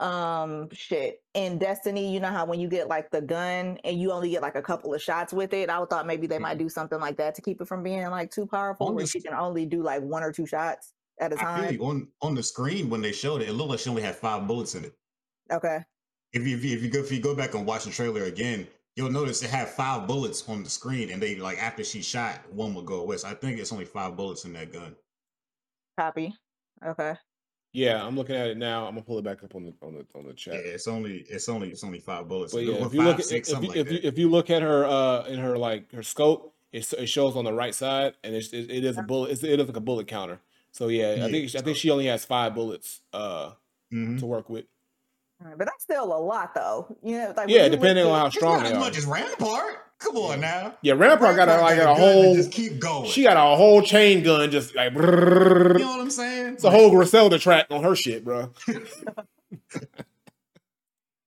um 0.00 0.68
shit 0.72 1.22
in 1.34 1.56
destiny 1.58 2.12
you 2.12 2.18
know 2.18 2.30
how 2.30 2.44
when 2.44 2.58
you 2.58 2.68
get 2.68 2.88
like 2.88 3.10
the 3.12 3.22
gun 3.22 3.78
and 3.84 4.00
you 4.00 4.10
only 4.10 4.30
get 4.30 4.42
like 4.42 4.56
a 4.56 4.62
couple 4.62 4.92
of 4.92 5.00
shots 5.00 5.32
with 5.32 5.52
it 5.52 5.70
i 5.70 5.84
thought 5.84 6.04
maybe 6.06 6.26
they 6.26 6.40
might 6.40 6.56
Mhm. 6.56 6.58
do 6.58 6.68
something 6.68 6.98
like 6.98 7.16
that 7.16 7.36
to 7.36 7.42
keep 7.42 7.60
it 7.60 7.68
from 7.68 7.84
being 7.84 8.04
like 8.10 8.32
too 8.32 8.44
powerful 8.46 8.90
On 8.90 8.94
where 8.94 9.06
the 9.06 9.06
she 9.06 9.20
can 9.20 9.34
only 9.34 9.66
do 9.66 9.82
like 9.84 10.02
one 10.02 10.24
or 10.24 10.32
two 10.32 10.46
shots 10.46 10.94
at 11.20 11.32
a 11.32 11.38
time 11.38 11.78
on 11.80 12.12
on 12.22 12.34
the 12.34 12.42
screen 12.42 12.90
when 12.90 13.00
they 13.02 13.12
showed 13.12 13.42
it, 13.42 13.48
it 13.48 13.52
looked 13.52 13.70
like 13.70 13.78
she 13.80 13.90
only 13.90 14.02
had 14.02 14.16
five 14.16 14.46
bullets 14.48 14.74
in 14.74 14.84
it. 14.84 14.98
okay 15.50 15.84
If 16.32 16.46
you 16.46 16.56
if 16.56 16.64
you, 16.64 16.76
if 16.76 16.82
you 16.82 16.90
go 16.90 16.98
if 17.00 17.12
you 17.12 17.20
go 17.20 17.34
back 17.34 17.54
and 17.54 17.66
watch 17.66 17.84
the 17.84 17.90
trailer 17.90 18.24
again, 18.24 18.68
you'll 18.96 19.10
notice 19.10 19.42
it 19.42 19.50
had 19.50 19.68
five 19.68 20.06
bullets 20.06 20.48
on 20.48 20.62
the 20.64 20.70
screen, 20.70 21.10
and 21.10 21.22
they 21.22 21.36
like 21.36 21.58
after 21.58 21.84
she 21.84 22.02
shot, 22.02 22.50
one 22.52 22.74
would 22.74 22.86
go 22.86 23.00
away. 23.00 23.16
So 23.18 23.28
I 23.28 23.34
think 23.34 23.58
it's 23.60 23.72
only 23.72 23.84
five 23.86 24.16
bullets 24.16 24.44
in 24.44 24.52
that 24.54 24.72
gun. 24.72 24.96
copy 25.98 26.34
okay 26.84 27.16
Yeah, 27.72 28.04
I'm 28.06 28.16
looking 28.16 28.36
at 28.36 28.48
it 28.48 28.56
now. 28.56 28.86
I'm 28.86 28.94
gonna 28.94 29.04
pull 29.04 29.18
it 29.18 29.24
back 29.24 29.42
up 29.42 29.54
on 29.54 29.64
the 29.64 29.74
on 29.82 29.94
the 29.94 30.06
on 30.14 30.26
the 30.26 30.34
chat. 30.34 30.52
Yeah, 30.52 30.60
chat. 30.64 30.74
it's 30.74 30.88
only 30.88 31.18
it's 31.28 31.48
only 31.48 31.70
it's 31.70 31.84
only 31.84 32.00
five 32.00 32.28
bullets. 32.28 32.56
But 32.56 32.64
yeah, 32.64 32.76
if 32.76 32.92
five, 32.92 32.94
you 32.94 33.02
look 33.02 33.18
at 33.18 33.26
six, 33.26 33.48
if 33.48 33.62
you, 33.62 33.68
like 33.68 33.80
if 33.80 33.90
you 33.90 34.00
if 34.02 34.18
you 34.18 34.28
look 34.30 34.50
at 34.50 34.62
her 34.62 34.84
uh 34.84 35.24
in 35.26 35.38
her 35.40 35.58
like 35.58 35.90
her 35.92 36.02
scope, 36.02 36.54
it, 36.72 36.90
it 36.92 37.06
shows 37.06 37.36
on 37.36 37.44
the 37.44 37.52
right 37.52 37.74
side, 37.74 38.14
and 38.22 38.34
it's, 38.34 38.52
it, 38.52 38.70
it 38.70 38.84
is 38.84 38.98
a 38.98 39.02
bullet. 39.02 39.32
It's, 39.32 39.42
it 39.42 39.58
is 39.58 39.66
like 39.66 39.76
a 39.76 39.80
bullet 39.80 40.06
counter. 40.06 40.40
So 40.70 40.88
yeah, 40.88 41.24
I 41.24 41.28
Yeah, 41.28 41.28
think 41.28 41.54
I 41.54 41.62
think 41.62 41.76
she 41.76 41.90
only 41.90 42.06
has 42.06 42.24
five 42.24 42.54
bullets 42.54 43.02
uh 43.12 43.54
Mhm. 43.90 44.18
to 44.18 44.26
work 44.26 44.50
with. 44.50 44.66
Alright, 45.44 45.58
but 45.58 45.66
that's 45.66 45.82
still 45.84 46.04
a 46.04 46.16
lot 46.18 46.54
though 46.54 46.96
you 47.02 47.18
know 47.18 47.34
like 47.36 47.48
Yeah, 47.50 47.68
depending 47.68 48.06
on 48.06 48.18
how 48.18 48.26
It's 48.26 48.36
strong 48.36 48.54
not 48.58 48.62
they 48.64 48.70
as 48.70 48.76
are. 48.76 48.80
much 48.80 48.96
as 48.96 49.04
Rampart. 49.06 49.74
Come 49.98 50.16
on 50.16 50.40
now. 50.40 50.74
Yeah, 50.82 50.94
Rampart 50.94 51.36
got 51.36 51.48
a, 51.48 51.60
like 51.60 51.76
got 51.76 51.82
a 51.82 51.84
gun 51.84 51.96
whole. 51.96 52.34
just 52.34 52.50
keep 52.52 52.78
going. 52.78 53.08
She 53.10 53.22
got 53.22 53.36
a 53.36 53.56
whole 53.56 53.80
chain 53.82 54.22
gun, 54.22 54.50
just 54.50 54.74
like 54.74 54.92
you 54.92 55.00
know 55.00 55.74
what 55.76 56.00
I'm 56.00 56.10
saying? 56.10 56.54
it's 56.54 56.64
a 56.64 56.70
whole 56.70 56.90
Griselda 56.90 57.38
track 57.38 57.66
on 57.70 57.82
her 57.84 57.94
shit, 57.94 58.24
bro. 58.24 58.50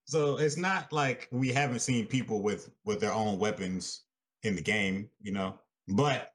So 0.04 0.38
it's 0.38 0.56
not 0.56 0.90
like 0.90 1.28
we 1.30 1.50
haven't 1.52 1.80
seen 1.80 2.06
people 2.06 2.40
with 2.40 2.70
with 2.86 2.98
their 2.98 3.12
own 3.12 3.38
weapons 3.38 4.04
in 4.42 4.56
the 4.56 4.62
game, 4.62 5.10
you 5.20 5.32
know. 5.32 5.58
But 5.86 6.32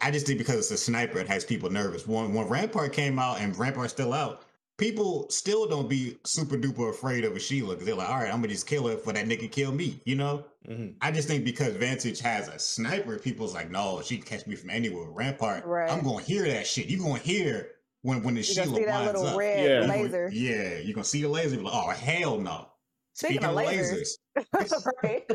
I 0.00 0.10
just 0.10 0.26
think 0.26 0.38
because 0.38 0.56
it's 0.56 0.70
a 0.70 0.78
sniper, 0.78 1.18
it 1.18 1.28
has 1.28 1.44
people 1.44 1.68
nervous. 1.68 2.06
When 2.06 2.32
when 2.32 2.48
Rampart 2.48 2.94
came 2.94 3.18
out 3.18 3.38
and 3.40 3.54
Rampart's 3.58 3.92
still 3.92 4.14
out, 4.14 4.44
people 4.80 5.28
still 5.28 5.68
don't 5.68 5.88
be 5.88 6.16
super 6.24 6.56
duper 6.56 6.90
afraid 6.90 7.24
of 7.24 7.36
a 7.36 7.38
Sheila 7.38 7.74
because 7.74 7.84
they're 7.86 7.94
like, 7.94 8.08
all 8.08 8.16
right, 8.16 8.32
I'm 8.32 8.40
gonna 8.40 8.48
just 8.48 8.66
kill 8.66 8.88
her 8.88 8.96
for 8.96 9.12
that 9.12 9.26
nigga 9.26 9.52
kill 9.52 9.70
me, 9.72 10.00
you 10.06 10.16
know. 10.16 10.44
Mhm. 10.68 10.94
I 11.02 11.12
just 11.12 11.28
think 11.28 11.44
because 11.44 11.74
Vantage 11.76 12.18
has 12.20 12.48
a 12.48 12.58
sniper, 12.58 13.18
people's 13.18 13.54
like, 13.54 13.70
no, 13.70 14.00
she 14.02 14.16
can 14.16 14.26
catch 14.26 14.46
me 14.46 14.56
from 14.56 14.70
anywhere. 14.70 15.08
Rampart, 15.10 15.64
Right. 15.66 15.90
I'm 15.90 16.02
gonna 16.02 16.24
hear 16.24 16.44
that 16.48 16.66
shit. 16.66 16.86
You 16.86 16.98
gonna 16.98 17.18
hear 17.18 17.72
when 18.02 18.22
when 18.22 18.34
the 18.34 18.40
you 18.40 18.44
Sheila 18.44 18.76
see 18.78 18.84
that 18.86 19.00
winds 19.04 19.12
little 19.20 19.26
up. 19.28 19.36
red 19.38 19.58
Yeah. 19.64 19.74
You 19.82 19.86
gonna- 19.86 20.02
laser 20.02 20.30
yeah, 20.32 20.78
you're 20.78 20.94
gonna 20.94 21.04
see 21.04 21.22
the 21.22 21.28
laser. 21.28 21.56
Be 21.58 21.62
like, 21.62 21.74
oh 21.74 21.90
hell 21.90 22.38
no. 22.40 22.66
Speaking 23.12 23.44
of 23.44 23.54
lasers. 23.54 24.08
right 25.02 25.28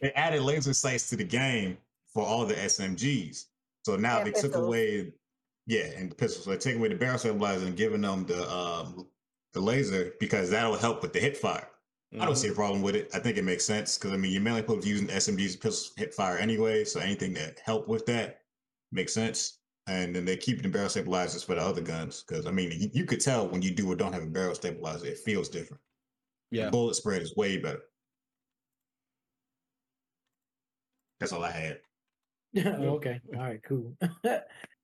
they 0.00 0.10
added 0.12 0.40
laser 0.40 0.72
sights 0.72 1.10
to 1.10 1.16
the 1.16 1.24
game 1.24 1.76
for 2.14 2.24
all 2.24 2.46
the 2.46 2.54
SMGs. 2.54 3.44
So 3.84 3.96
now 3.96 4.18
And 4.20 4.26
they 4.26 4.40
took 4.40 4.54
away, 4.54 5.12
yeah, 5.70 5.84
and 5.96 6.10
the 6.10 6.16
pistols. 6.16 6.44
So 6.44 6.50
they 6.50 6.58
take 6.58 6.76
away 6.76 6.88
the 6.88 6.96
barrel 6.96 7.18
stabilizer 7.18 7.66
and 7.66 7.76
giving 7.76 8.00
them 8.00 8.26
the 8.26 8.50
um 8.50 9.08
the 9.52 9.60
laser 9.60 10.14
because 10.18 10.50
that'll 10.50 10.76
help 10.76 11.00
with 11.02 11.12
the 11.12 11.20
hip 11.20 11.36
fire. 11.36 11.68
I 12.18 12.24
don't 12.24 12.34
Mhm. 12.34 12.38
see 12.38 12.48
a 12.48 12.52
problem 12.54 12.82
with 12.82 12.96
it. 12.96 13.08
I 13.14 13.20
think 13.20 13.36
it 13.38 13.44
makes 13.44 13.64
sense 13.64 13.96
because 13.96 14.12
I 14.12 14.16
mean 14.16 14.32
you're 14.32 14.42
mainly 14.42 14.62
supposed 14.62 14.82
to 14.82 14.88
using 14.88 15.10
SMGs 15.10 15.56
pistols 15.56 15.92
hip 15.96 16.12
fire 16.12 16.38
anyway. 16.38 16.84
So 16.84 16.98
anything 17.00 17.34
that 17.34 17.60
help 17.60 17.86
with 17.88 18.04
that 18.06 18.46
makes 18.90 19.14
sense. 19.14 19.58
And 19.86 20.14
then 20.14 20.24
they 20.24 20.36
keep 20.36 20.60
the 20.62 20.68
barrel 20.68 20.88
stabilizers 20.88 21.44
for 21.44 21.54
the 21.54 21.60
other 21.62 21.80
guns 21.82 22.24
because 22.24 22.46
I 22.46 22.50
mean 22.50 22.72
you, 22.72 22.90
you 22.92 23.04
could 23.04 23.20
tell 23.20 23.48
when 23.48 23.62
you 23.62 23.70
do 23.72 23.90
or 23.90 23.96
don't 23.96 24.12
have 24.12 24.24
a 24.24 24.26
barrel 24.26 24.54
stabilizer, 24.56 25.06
it 25.06 25.18
feels 25.18 25.48
different. 25.48 25.82
Yeah. 26.50 26.66
The 26.66 26.70
bullet 26.72 26.94
spread 26.96 27.22
is 27.22 27.36
way 27.36 27.58
better. 27.58 27.82
That's 31.20 31.32
all 31.32 31.44
I 31.44 31.50
had. 31.50 31.80
okay. 32.56 33.20
All 33.34 33.40
right. 33.40 33.62
Cool. 33.62 33.96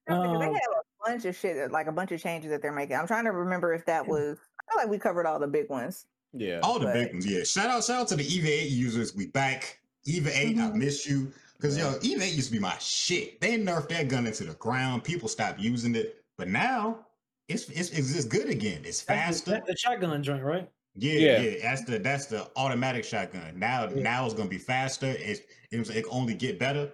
Yeah, 0.08 0.18
because 0.22 0.38
they 0.38 0.46
Um, 0.46 0.54
have 0.54 0.70
a 0.70 0.75
bunch 1.06 1.24
of 1.24 1.36
shit, 1.36 1.70
like 1.70 1.86
a 1.86 1.92
bunch 1.92 2.12
of 2.12 2.20
changes 2.22 2.50
that 2.50 2.62
they're 2.62 2.72
making. 2.72 2.96
I'm 2.96 3.06
trying 3.06 3.24
to 3.24 3.32
remember 3.32 3.72
if 3.72 3.84
that 3.86 4.02
mm-hmm. 4.02 4.12
was. 4.12 4.38
I 4.60 4.72
feel 4.72 4.82
like 4.82 4.90
we 4.90 4.98
covered 4.98 5.26
all 5.26 5.38
the 5.38 5.46
big 5.46 5.68
ones. 5.68 6.06
Yeah. 6.32 6.60
All 6.62 6.78
the 6.78 6.86
But- 6.86 6.94
big 6.94 7.12
ones, 7.12 7.26
yeah. 7.26 7.44
Shout 7.44 7.70
out, 7.70 7.84
shout 7.84 8.00
out 8.02 8.08
to 8.08 8.16
the 8.16 8.24
EVA 8.24 8.48
8 8.48 8.70
users. 8.70 9.14
We 9.14 9.26
back. 9.26 9.78
EVA 10.04 10.30
8, 10.30 10.34
I 10.34 10.52
mm-hmm. 10.52 10.78
miss 10.78 11.06
you. 11.06 11.32
Because 11.56 11.78
yo, 11.78 11.94
EVA 12.02 12.22
8 12.22 12.34
used 12.34 12.48
to 12.48 12.52
be 12.52 12.58
my 12.58 12.76
shit. 12.78 13.40
They 13.40 13.58
nerfed 13.58 13.88
that 13.88 14.08
gun 14.08 14.26
into 14.26 14.44
the 14.44 14.54
ground. 14.54 15.04
People 15.04 15.28
stopped 15.28 15.58
using 15.58 15.94
it. 15.94 16.22
But 16.36 16.48
now 16.48 17.06
it's 17.48 17.68
it's, 17.70 17.90
it's 17.90 18.12
just 18.12 18.28
good 18.28 18.48
again. 18.48 18.82
It's 18.84 19.02
that's 19.02 19.40
the, 19.40 19.52
faster. 19.52 19.64
the 19.66 19.76
shotgun 19.76 20.22
joint, 20.22 20.42
right? 20.42 20.68
Yeah, 20.94 21.12
Yeah. 21.12 21.38
yeah, 21.40 21.54
That's 21.62 21.84
the 21.84 21.98
that's 21.98 22.26
the 22.26 22.48
automatic 22.56 23.04
shotgun. 23.04 23.58
Now 23.58 23.88
Yeah. 23.88 24.02
now 24.02 24.24
it's 24.26 24.34
gonna 24.34 24.48
be 24.48 24.58
faster. 24.58 25.14
It's 25.18 25.40
it, 25.70 25.78
was, 25.78 25.90
it 25.90 26.02
can 26.04 26.12
only 26.12 26.34
get 26.34 26.58
better. 26.58 26.90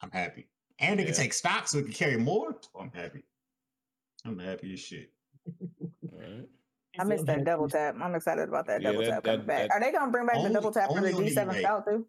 I'm 0.00 0.10
happy. 0.10 0.46
And 0.78 0.98
it 0.98 1.04
can 1.04 1.14
take 1.14 1.34
stock 1.34 1.68
so 1.68 1.78
it 1.78 1.84
can 1.84 1.92
carry 1.92 2.16
more. 2.16 2.56
I'm 2.78 2.90
happy. 2.92 3.22
I'm 4.24 4.38
happy 4.38 4.72
as 4.74 4.80
shit. 4.80 5.10
Alright. 6.12 6.46
I 6.98 7.04
missed 7.04 7.26
that 7.26 7.44
double 7.44 7.68
tap. 7.68 7.94
I'm 8.00 8.14
excited 8.14 8.48
about 8.48 8.66
that 8.66 8.82
Yeah, 8.82 8.92
double 8.92 9.04
that- 9.04 9.10
tap 9.10 9.24
coming 9.24 9.38
that- 9.40 9.46
back. 9.46 9.68
that- 9.68 9.70
Are 9.72 9.80
they 9.80 9.92
gonna 9.92 10.10
bring 10.10 10.26
back 10.26 10.36
Only- 10.36 10.48
the 10.48 10.54
double 10.54 10.70
tap 10.72 10.88
for 10.88 10.94
the 10.94 10.98
only 11.00 11.12
on 11.14 11.20
the 11.24 11.30
G7 11.30 11.48
EVA. 11.50 11.60
Scout 11.60 11.84
too? 11.86 12.06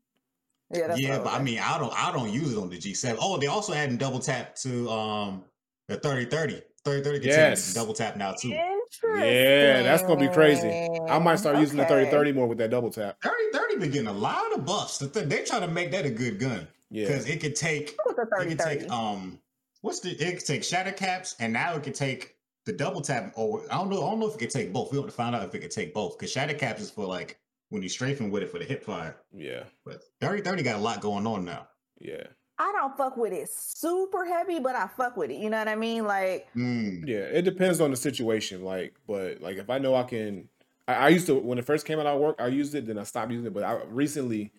Yeah, 0.73 0.87
that's 0.87 0.99
yeah, 1.01 1.17
but 1.19 1.33
I 1.33 1.41
mean, 1.41 1.59
I 1.59 1.77
don't, 1.77 1.93
I 1.93 2.11
don't 2.13 2.31
use 2.31 2.53
it 2.53 2.57
on 2.57 2.69
the 2.69 2.77
G7. 2.77 3.17
Oh, 3.19 3.37
they 3.37 3.47
also 3.47 3.73
adding 3.73 3.97
double 3.97 4.19
tap 4.19 4.55
to 4.57 4.89
um 4.89 5.43
the 5.87 5.97
3030. 5.97 6.61
3030 6.83 7.19
can 7.19 7.27
Yes. 7.29 7.73
double 7.73 7.93
tap 7.93 8.15
now 8.17 8.31
too. 8.33 8.49
Yeah, 8.49 9.83
that's 9.83 10.01
gonna 10.03 10.19
be 10.19 10.33
crazy. 10.33 10.67
I 11.07 11.19
might 11.19 11.35
start 11.37 11.57
using 11.57 11.77
the 11.77 11.83
Okay. 11.83 12.05
3030 12.05 12.31
more 12.33 12.47
with 12.47 12.57
that 12.57 12.69
double 12.71 12.89
tap. 12.89 13.21
3030 13.21 13.75
been 13.79 13.91
getting 13.91 14.07
a 14.07 14.13
lot 14.13 14.53
of 14.53 14.65
buffs. 14.65 14.97
The 14.97 15.07
th- 15.07 15.27
They 15.27 15.43
trying 15.43 15.61
to 15.61 15.67
make 15.67 15.91
that 15.91 16.05
a 16.05 16.09
good 16.09 16.39
gun 16.39 16.67
Yeah. 16.89 17.05
because 17.07 17.27
it 17.29 17.39
could 17.39 17.55
take, 17.55 17.91
it 18.09 18.47
could 18.47 18.59
take 18.59 18.89
um, 18.91 19.39
what's 19.81 19.99
the? 19.99 20.11
It 20.11 20.37
could 20.37 20.45
take 20.45 20.63
shatter 20.63 20.91
caps, 20.91 21.35
and 21.39 21.53
now 21.53 21.75
it 21.75 21.83
could 21.83 21.95
take 21.95 22.35
the 22.65 22.73
double 22.73 23.01
tap. 23.01 23.33
Or 23.35 23.63
I 23.71 23.77
don't 23.77 23.89
know, 23.89 24.05
I 24.05 24.09
don't 24.09 24.19
know 24.19 24.27
if 24.27 24.35
it 24.35 24.39
could 24.39 24.49
take 24.49 24.71
both. 24.73 24.91
We 24.91 24.97
have 24.97 25.07
to 25.07 25.11
find 25.11 25.35
out 25.35 25.43
if 25.43 25.53
it 25.53 25.59
could 25.59 25.71
take 25.71 25.93
both 25.93 26.17
because 26.17 26.31
shatter 26.31 26.53
caps 26.53 26.81
is 26.81 26.91
for 26.91 27.05
like 27.05 27.39
when 27.69 27.81
you 27.81 27.89
strafing 27.89 28.31
with 28.31 28.43
it 28.43 28.49
for 28.49 28.59
the 28.59 28.65
hip 28.65 28.83
fire. 28.83 29.17
Yeah. 29.33 29.63
But 29.85 30.03
3030 30.19 30.63
got 30.63 30.75
a 30.75 30.79
lot 30.79 31.01
going 31.01 31.25
on 31.25 31.45
now. 31.45 31.67
Yeah. 31.99 32.23
I 32.59 32.71
don't 32.73 32.95
fuck 32.95 33.17
with 33.17 33.33
it 33.33 33.49
super 33.49 34.23
heavy, 34.25 34.59
but 34.59 34.75
I 34.75 34.87
fuck 34.87 35.17
with 35.17 35.31
it. 35.31 35.37
You 35.37 35.49
know 35.49 35.57
what 35.57 35.67
I 35.67 35.75
mean? 35.75 36.05
Like, 36.05 36.47
Mm. 36.55 37.07
Yeah. 37.07 37.19
It 37.19 37.43
depends 37.43 37.81
on 37.81 37.89
the 37.91 37.97
situation. 37.97 38.63
Like, 38.63 38.93
but 39.07 39.41
like 39.41 39.57
if 39.57 39.69
I 39.69 39.79
know 39.79 39.95
I 39.95 40.03
can 40.03 40.47
I, 40.87 40.93
I 40.93 41.07
used 41.09 41.27
to 41.27 41.35
when 41.35 41.57
it 41.57 41.65
first 41.65 41.85
came 41.85 41.99
out 41.99 42.05
of 42.05 42.19
work, 42.19 42.35
I 42.39 42.47
used 42.47 42.75
it, 42.75 42.85
then 42.85 42.97
I 42.97 43.03
stopped 43.03 43.31
using 43.31 43.47
it. 43.47 43.53
But 43.53 43.63
I 43.63 43.81
recently 43.87 44.51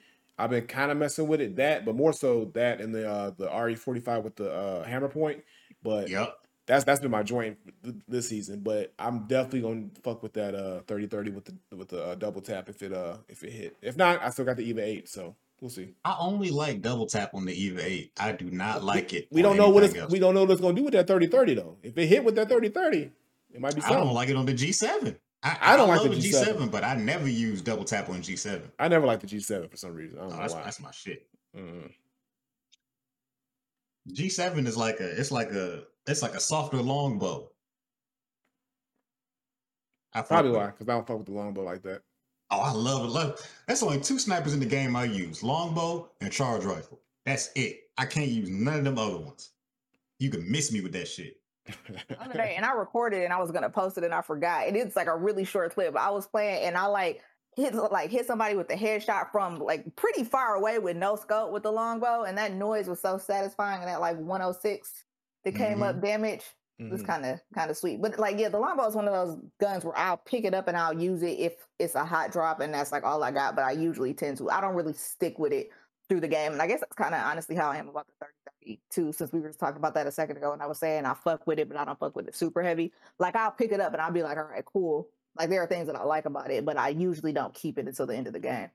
I've 0.42 0.50
been 0.50 0.66
kind 0.66 0.90
of 0.90 0.96
messing 0.98 1.28
with 1.28 1.40
it. 1.40 1.56
That, 1.56 1.84
but 1.84 1.94
more 1.94 2.12
so 2.12 2.50
that 2.54 2.80
and 2.80 2.94
the 2.94 3.08
uh 3.08 3.30
the 3.36 3.46
RE45 3.48 4.22
with 4.22 4.36
the 4.36 4.50
uh 4.52 4.82
hammer 4.84 5.08
point. 5.08 5.42
But 5.82 6.08
Yep. 6.08 6.34
that's 6.66 6.84
that's 6.84 7.00
been 7.00 7.10
my 7.10 7.22
joint 7.22 7.58
th- 7.84 7.96
this 8.08 8.28
season. 8.28 8.60
But 8.60 8.92
I'm 8.98 9.26
definitely 9.26 9.60
gonna 9.62 9.86
fuck 10.02 10.22
with 10.22 10.32
that 10.34 10.54
uh 10.54 10.80
3030 10.86 11.30
with 11.30 11.44
the 11.44 11.76
with 11.76 11.88
the 11.88 12.02
uh, 12.04 12.14
double 12.16 12.40
tap 12.40 12.68
if 12.68 12.82
it 12.82 12.92
uh 12.92 13.18
if 13.28 13.42
it 13.44 13.52
hit. 13.52 13.76
If 13.82 13.96
not, 13.96 14.22
I 14.22 14.30
still 14.30 14.44
got 14.44 14.56
the 14.56 14.64
EVA 14.68 14.84
8, 14.84 15.08
so 15.08 15.36
we'll 15.60 15.70
see. 15.70 15.94
I 16.04 16.16
only 16.18 16.50
like 16.50 16.82
double 16.82 17.06
tap 17.06 17.34
on 17.34 17.44
the 17.44 17.52
EVA 17.54 17.84
8. 17.86 18.12
I 18.20 18.32
do 18.32 18.50
not 18.50 18.82
like 18.84 19.12
it. 19.12 19.28
We 19.30 19.42
don't 19.42 19.56
know 19.56 19.70
what 19.70 19.84
it's 19.84 19.94
else. 19.94 20.10
we 20.12 20.18
don't 20.18 20.34
know 20.34 20.42
what 20.42 20.50
it's 20.50 20.60
gonna 20.60 20.74
do 20.74 20.84
with 20.84 20.94
that 20.94 21.06
3030 21.06 21.54
though. 21.54 21.76
If 21.82 21.96
it 21.98 22.06
hit 22.06 22.24
with 22.24 22.34
that 22.36 22.48
3030, 22.48 23.10
it 23.54 23.60
might 23.60 23.74
be 23.76 23.82
I 23.82 23.84
something. 23.88 24.04
don't 24.06 24.14
like 24.14 24.28
it 24.28 24.36
on 24.36 24.46
the 24.46 24.54
G7. 24.54 25.16
I, 25.42 25.58
I 25.60 25.76
don't 25.76 25.88
like 25.88 26.00
love 26.02 26.10
the 26.10 26.16
G7. 26.16 26.44
G7, 26.56 26.70
but 26.70 26.84
I 26.84 26.94
never 26.94 27.28
use 27.28 27.62
double 27.62 27.84
tap 27.84 28.08
on 28.08 28.22
G7. 28.22 28.62
I 28.78 28.88
never 28.88 29.06
like 29.06 29.20
the 29.20 29.26
G7 29.26 29.70
for 29.70 29.76
some 29.76 29.94
reason. 29.94 30.18
I 30.18 30.22
Oh, 30.22 30.28
don't 30.28 30.36
know 30.36 30.42
that's, 30.42 30.54
why. 30.54 30.62
that's 30.62 30.80
my 30.80 30.90
shit. 30.92 31.26
Mm. 31.56 31.90
G7 34.12 34.66
is 34.66 34.76
like 34.76 35.00
a 35.00 35.08
it's 35.20 35.30
like 35.30 35.50
a 35.52 35.84
it's 36.06 36.22
like 36.22 36.34
a 36.34 36.40
softer 36.40 36.78
longbow. 36.78 37.48
I 40.14 40.22
Probably 40.22 40.50
why, 40.52 40.66
because 40.66 40.88
I 40.88 40.92
don't 40.92 41.06
fuck 41.06 41.18
with 41.18 41.26
the 41.26 41.32
longbow 41.32 41.62
like 41.62 41.82
that. 41.84 42.02
Oh, 42.50 42.60
I 42.60 42.72
love 42.72 43.04
it. 43.04 43.08
Love 43.08 43.30
it. 43.30 43.48
That's 43.66 43.82
only 43.82 43.98
two 44.00 44.18
snipers 44.18 44.52
in 44.52 44.60
the 44.60 44.66
game 44.66 44.94
I 44.94 45.04
use: 45.04 45.42
longbow 45.42 46.10
and 46.20 46.30
charge 46.32 46.64
rifle. 46.64 47.00
That's 47.24 47.50
it. 47.56 47.84
I 47.96 48.04
can't 48.04 48.28
use 48.28 48.50
none 48.50 48.78
of 48.78 48.84
them 48.84 48.98
other 48.98 49.18
ones. 49.18 49.50
You 50.18 50.30
can 50.30 50.50
miss 50.50 50.70
me 50.72 50.80
with 50.80 50.92
that 50.92 51.08
shit. 51.08 51.36
The 51.66 52.20
other 52.20 52.34
day, 52.34 52.54
and 52.56 52.64
I 52.64 52.72
recorded 52.74 53.22
and 53.24 53.32
I 53.32 53.38
was 53.40 53.50
gonna 53.50 53.70
post 53.70 53.98
it 53.98 54.04
and 54.04 54.14
I 54.14 54.22
forgot. 54.22 54.66
It 54.68 54.76
is 54.76 54.96
like 54.96 55.06
a 55.06 55.16
really 55.16 55.44
short 55.44 55.74
clip. 55.74 55.96
I 55.96 56.10
was 56.10 56.26
playing 56.26 56.64
and 56.64 56.76
I 56.76 56.86
like 56.86 57.22
hit 57.56 57.74
like 57.74 58.10
hit 58.10 58.26
somebody 58.26 58.56
with 58.56 58.68
the 58.68 58.74
headshot 58.74 59.30
from 59.30 59.58
like 59.58 59.94
pretty 59.96 60.24
far 60.24 60.54
away 60.54 60.78
with 60.78 60.96
no 60.96 61.16
scope 61.16 61.52
with 61.52 61.62
the 61.62 61.72
longbow, 61.72 62.24
and 62.24 62.36
that 62.38 62.52
noise 62.52 62.88
was 62.88 63.00
so 63.00 63.18
satisfying. 63.18 63.80
And 63.80 63.88
that 63.88 64.00
like 64.00 64.18
106 64.18 65.04
that 65.44 65.54
came 65.54 65.82
up 65.82 66.00
damage. 66.00 66.44
It's 66.90 67.02
Mhm. 67.02 67.06
kind 67.06 67.26
of 67.26 67.40
kind 67.54 67.70
of 67.70 67.76
sweet. 67.76 68.02
But 68.02 68.18
like, 68.18 68.38
yeah, 68.38 68.48
the 68.48 68.58
longbow 68.58 68.86
is 68.88 68.94
one 68.96 69.06
of 69.06 69.14
those 69.14 69.38
guns 69.60 69.84
where 69.84 69.96
I'll 69.96 70.16
pick 70.16 70.44
it 70.44 70.54
up 70.54 70.66
and 70.68 70.76
I'll 70.76 70.98
use 71.00 71.22
it 71.22 71.38
if 71.38 71.68
it's 71.78 71.94
a 71.94 72.04
hot 72.04 72.32
drop 72.32 72.60
and 72.60 72.74
that's 72.74 72.90
like 72.90 73.04
all 73.04 73.22
I 73.22 73.30
got. 73.30 73.54
But 73.54 73.64
I 73.64 73.72
usually 73.72 74.14
tend 74.14 74.38
to. 74.38 74.50
I 74.50 74.60
don't 74.60 74.74
really 74.74 74.94
stick 74.94 75.38
with 75.38 75.52
it 75.52 75.70
through 76.12 76.20
the 76.20 76.28
game, 76.28 76.52
and 76.52 76.60
I 76.60 76.66
guess 76.66 76.80
that's 76.80 76.94
kind 76.94 77.14
of 77.14 77.22
honestly 77.22 77.56
how 77.56 77.70
I 77.70 77.78
am 77.78 77.88
about 77.88 78.06
the 78.06 78.26
3032. 78.66 79.12
Since 79.12 79.32
we 79.32 79.40
were 79.40 79.48
just 79.48 79.58
talking 79.58 79.78
about 79.78 79.94
that 79.94 80.06
a 80.06 80.12
second 80.12 80.36
ago, 80.36 80.52
and 80.52 80.60
I 80.60 80.66
was 80.66 80.78
saying 80.78 81.06
I 81.06 81.14
fuck 81.14 81.46
with 81.46 81.58
it, 81.58 81.70
but 81.70 81.78
I 81.78 81.86
don't 81.86 81.98
fuck 81.98 82.14
with 82.14 82.28
it 82.28 82.36
super 82.36 82.62
heavy. 82.62 82.92
Like 83.18 83.34
I'll 83.34 83.50
pick 83.50 83.72
it 83.72 83.80
up 83.80 83.94
and 83.94 84.02
I'll 84.02 84.12
be 84.12 84.22
like, 84.22 84.36
all 84.36 84.44
right, 84.44 84.64
cool. 84.66 85.08
Like 85.38 85.48
there 85.48 85.62
are 85.62 85.66
things 85.66 85.86
that 85.86 85.96
I 85.96 86.04
like 86.04 86.26
about 86.26 86.50
it, 86.50 86.66
but 86.66 86.76
I 86.76 86.90
usually 86.90 87.32
don't 87.32 87.54
keep 87.54 87.78
it 87.78 87.88
until 87.88 88.04
the 88.06 88.14
end 88.14 88.26
of 88.26 88.34
the 88.34 88.40
game. 88.40 88.68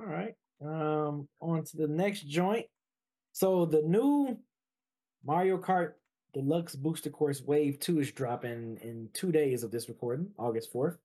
All 0.00 0.06
right. 0.06 0.34
Um, 0.64 1.28
on 1.42 1.64
to 1.64 1.76
the 1.76 1.86
next 1.86 2.26
joint. 2.26 2.64
So 3.32 3.66
the 3.66 3.82
new 3.82 4.38
Mario 5.26 5.58
Kart 5.58 5.92
Deluxe 6.32 6.74
Booster 6.74 7.10
Course 7.10 7.42
Wave 7.42 7.78
2 7.80 8.00
is 8.00 8.12
dropping 8.12 8.78
in 8.80 9.10
two 9.12 9.30
days 9.30 9.62
of 9.62 9.70
this 9.70 9.90
recording, 9.90 10.30
August 10.38 10.72
4th. 10.72 10.96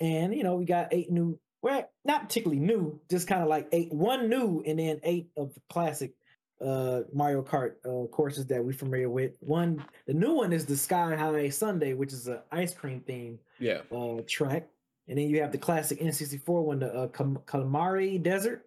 And 0.00 0.34
you 0.34 0.42
know, 0.42 0.56
we 0.56 0.64
got 0.64 0.92
eight 0.92 1.12
new, 1.12 1.38
well, 1.62 1.88
not 2.04 2.22
particularly 2.28 2.60
new, 2.60 3.00
just 3.10 3.26
kind 3.28 3.42
of 3.42 3.48
like 3.48 3.68
eight, 3.72 3.92
one 3.92 4.28
new, 4.28 4.62
and 4.66 4.78
then 4.78 5.00
eight 5.02 5.28
of 5.36 5.54
the 5.54 5.60
classic 5.68 6.12
uh 6.60 7.02
Mario 7.12 7.40
Kart 7.42 7.74
uh 7.84 8.08
courses 8.08 8.44
that 8.46 8.64
we're 8.64 8.72
familiar 8.72 9.08
with. 9.08 9.36
One 9.40 9.84
the 10.06 10.14
new 10.14 10.34
one 10.34 10.52
is 10.52 10.66
the 10.66 10.76
Sky 10.76 11.14
High 11.14 11.50
Sundae, 11.50 11.92
which 11.92 12.12
is 12.12 12.26
an 12.26 12.40
ice 12.50 12.74
cream 12.74 13.00
theme 13.06 13.38
Yeah. 13.60 13.82
uh 13.92 14.22
track. 14.26 14.68
And 15.06 15.16
then 15.16 15.28
you 15.30 15.40
have 15.40 15.52
the 15.52 15.58
classic 15.58 16.00
N64 16.00 16.62
one, 16.64 16.80
the 16.80 16.92
uh, 16.92 17.06
Kam- 17.08 17.38
Kalamari 17.46 18.22
Desert. 18.22 18.66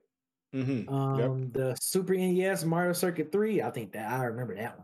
Mm-hmm. 0.55 0.91
Um, 0.93 1.51
the 1.51 1.77
Super 1.79 2.13
NES 2.15 2.65
Mario 2.65 2.93
Circuit 2.93 3.31
3, 3.31 3.61
I 3.61 3.69
think 3.69 3.91
that 3.93 4.11
I 4.11 4.23
remember 4.23 4.55
that 4.55 4.75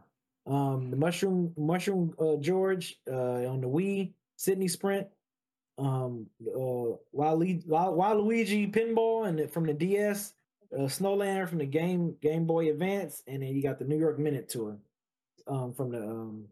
one. 0.46 0.56
Um, 0.56 0.92
the 0.92 0.98
Mushroom 0.98 1.54
Mushroom 1.58 2.14
uh, 2.20 2.36
Gorge 2.36 2.96
uh, 3.10 3.48
on 3.50 3.60
the 3.62 3.68
Wii, 3.68 4.12
Sydney 4.38 4.68
Sprint, 4.68 5.08
um, 5.78 6.28
uh, 6.42 6.98
Waluigi, 7.16 7.66
Waluigi 7.68 8.72
Pinball, 8.72 9.28
and 9.28 9.52
from 9.52 9.66
the 9.66 9.74
DS, 9.74 10.34
uh, 10.74 10.84
Snowland 10.84 11.50
from 11.50 11.60
the 11.60 11.66
Game 11.66 12.16
Game 12.22 12.46
Boy 12.46 12.70
Advance, 12.70 13.24
and 13.28 13.44
then 13.44 13.50
you 13.56 13.62
got 13.62 13.80
the 13.80 13.86
New 13.86 13.98
York 13.98 14.20
Minute 14.20 14.50
Tour, 14.50 14.78
um, 15.48 15.74
from 15.74 15.92
the 15.92 16.02
um, 16.02 16.46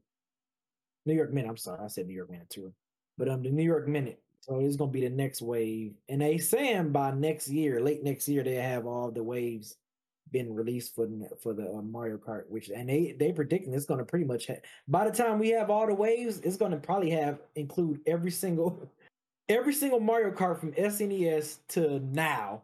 New 1.06 1.14
York 1.14 1.34
Minute. 1.34 1.50
I'm 1.50 1.58
sorry, 1.58 1.80
I 1.84 1.88
said 1.88 2.08
New 2.08 2.16
York 2.16 2.30
Minute 2.30 2.50
Tour, 2.50 2.72
but 3.18 3.28
um, 3.30 3.44
the 3.44 3.50
New 3.50 3.64
York 3.64 3.88
Minute. 3.88 4.22
So 4.42 4.60
it's 4.60 4.76
gonna 4.76 4.92
be 4.92 5.02
the 5.02 5.10
next 5.10 5.42
wave, 5.42 5.96
and 6.08 6.22
they 6.22 6.38
saying 6.38 6.92
by 6.92 7.12
next 7.12 7.48
year, 7.48 7.82
late 7.82 8.04
next 8.04 8.28
year, 8.28 8.44
they 8.44 8.56
have 8.56 8.86
all 8.86 9.10
the 9.10 9.24
waves 9.24 9.78
been 10.32 10.54
released 10.54 10.94
for 10.94 11.06
the 11.06 11.30
for 11.42 11.54
the 11.54 11.68
uh, 11.68 11.82
Mario 11.82 12.18
Kart, 12.18 12.44
which 12.50 12.70
and 12.70 12.90
they 12.90 13.16
they 13.20 13.32
predicting 13.32 13.74
it's 13.74 13.86
gonna 13.86 14.06
pretty 14.06 14.26
much 14.26 14.48
ha- 14.48 14.62
by 14.88 15.10
the 15.10 15.16
time 15.16 15.40
we 15.40 15.50
have 15.50 15.70
all 15.70 15.88
the 15.88 15.96
waves, 15.96 16.40
it's 16.40 16.58
gonna 16.58 16.78
probably 16.78 17.10
have 17.10 17.40
include 17.56 18.02
every 18.06 18.32
single 18.32 18.88
every 19.50 19.74
single 19.74 20.00
Mario 20.00 20.32
Kart 20.32 20.60
from 20.60 20.72
SNES 20.74 21.60
to 21.70 22.00
now 22.00 22.64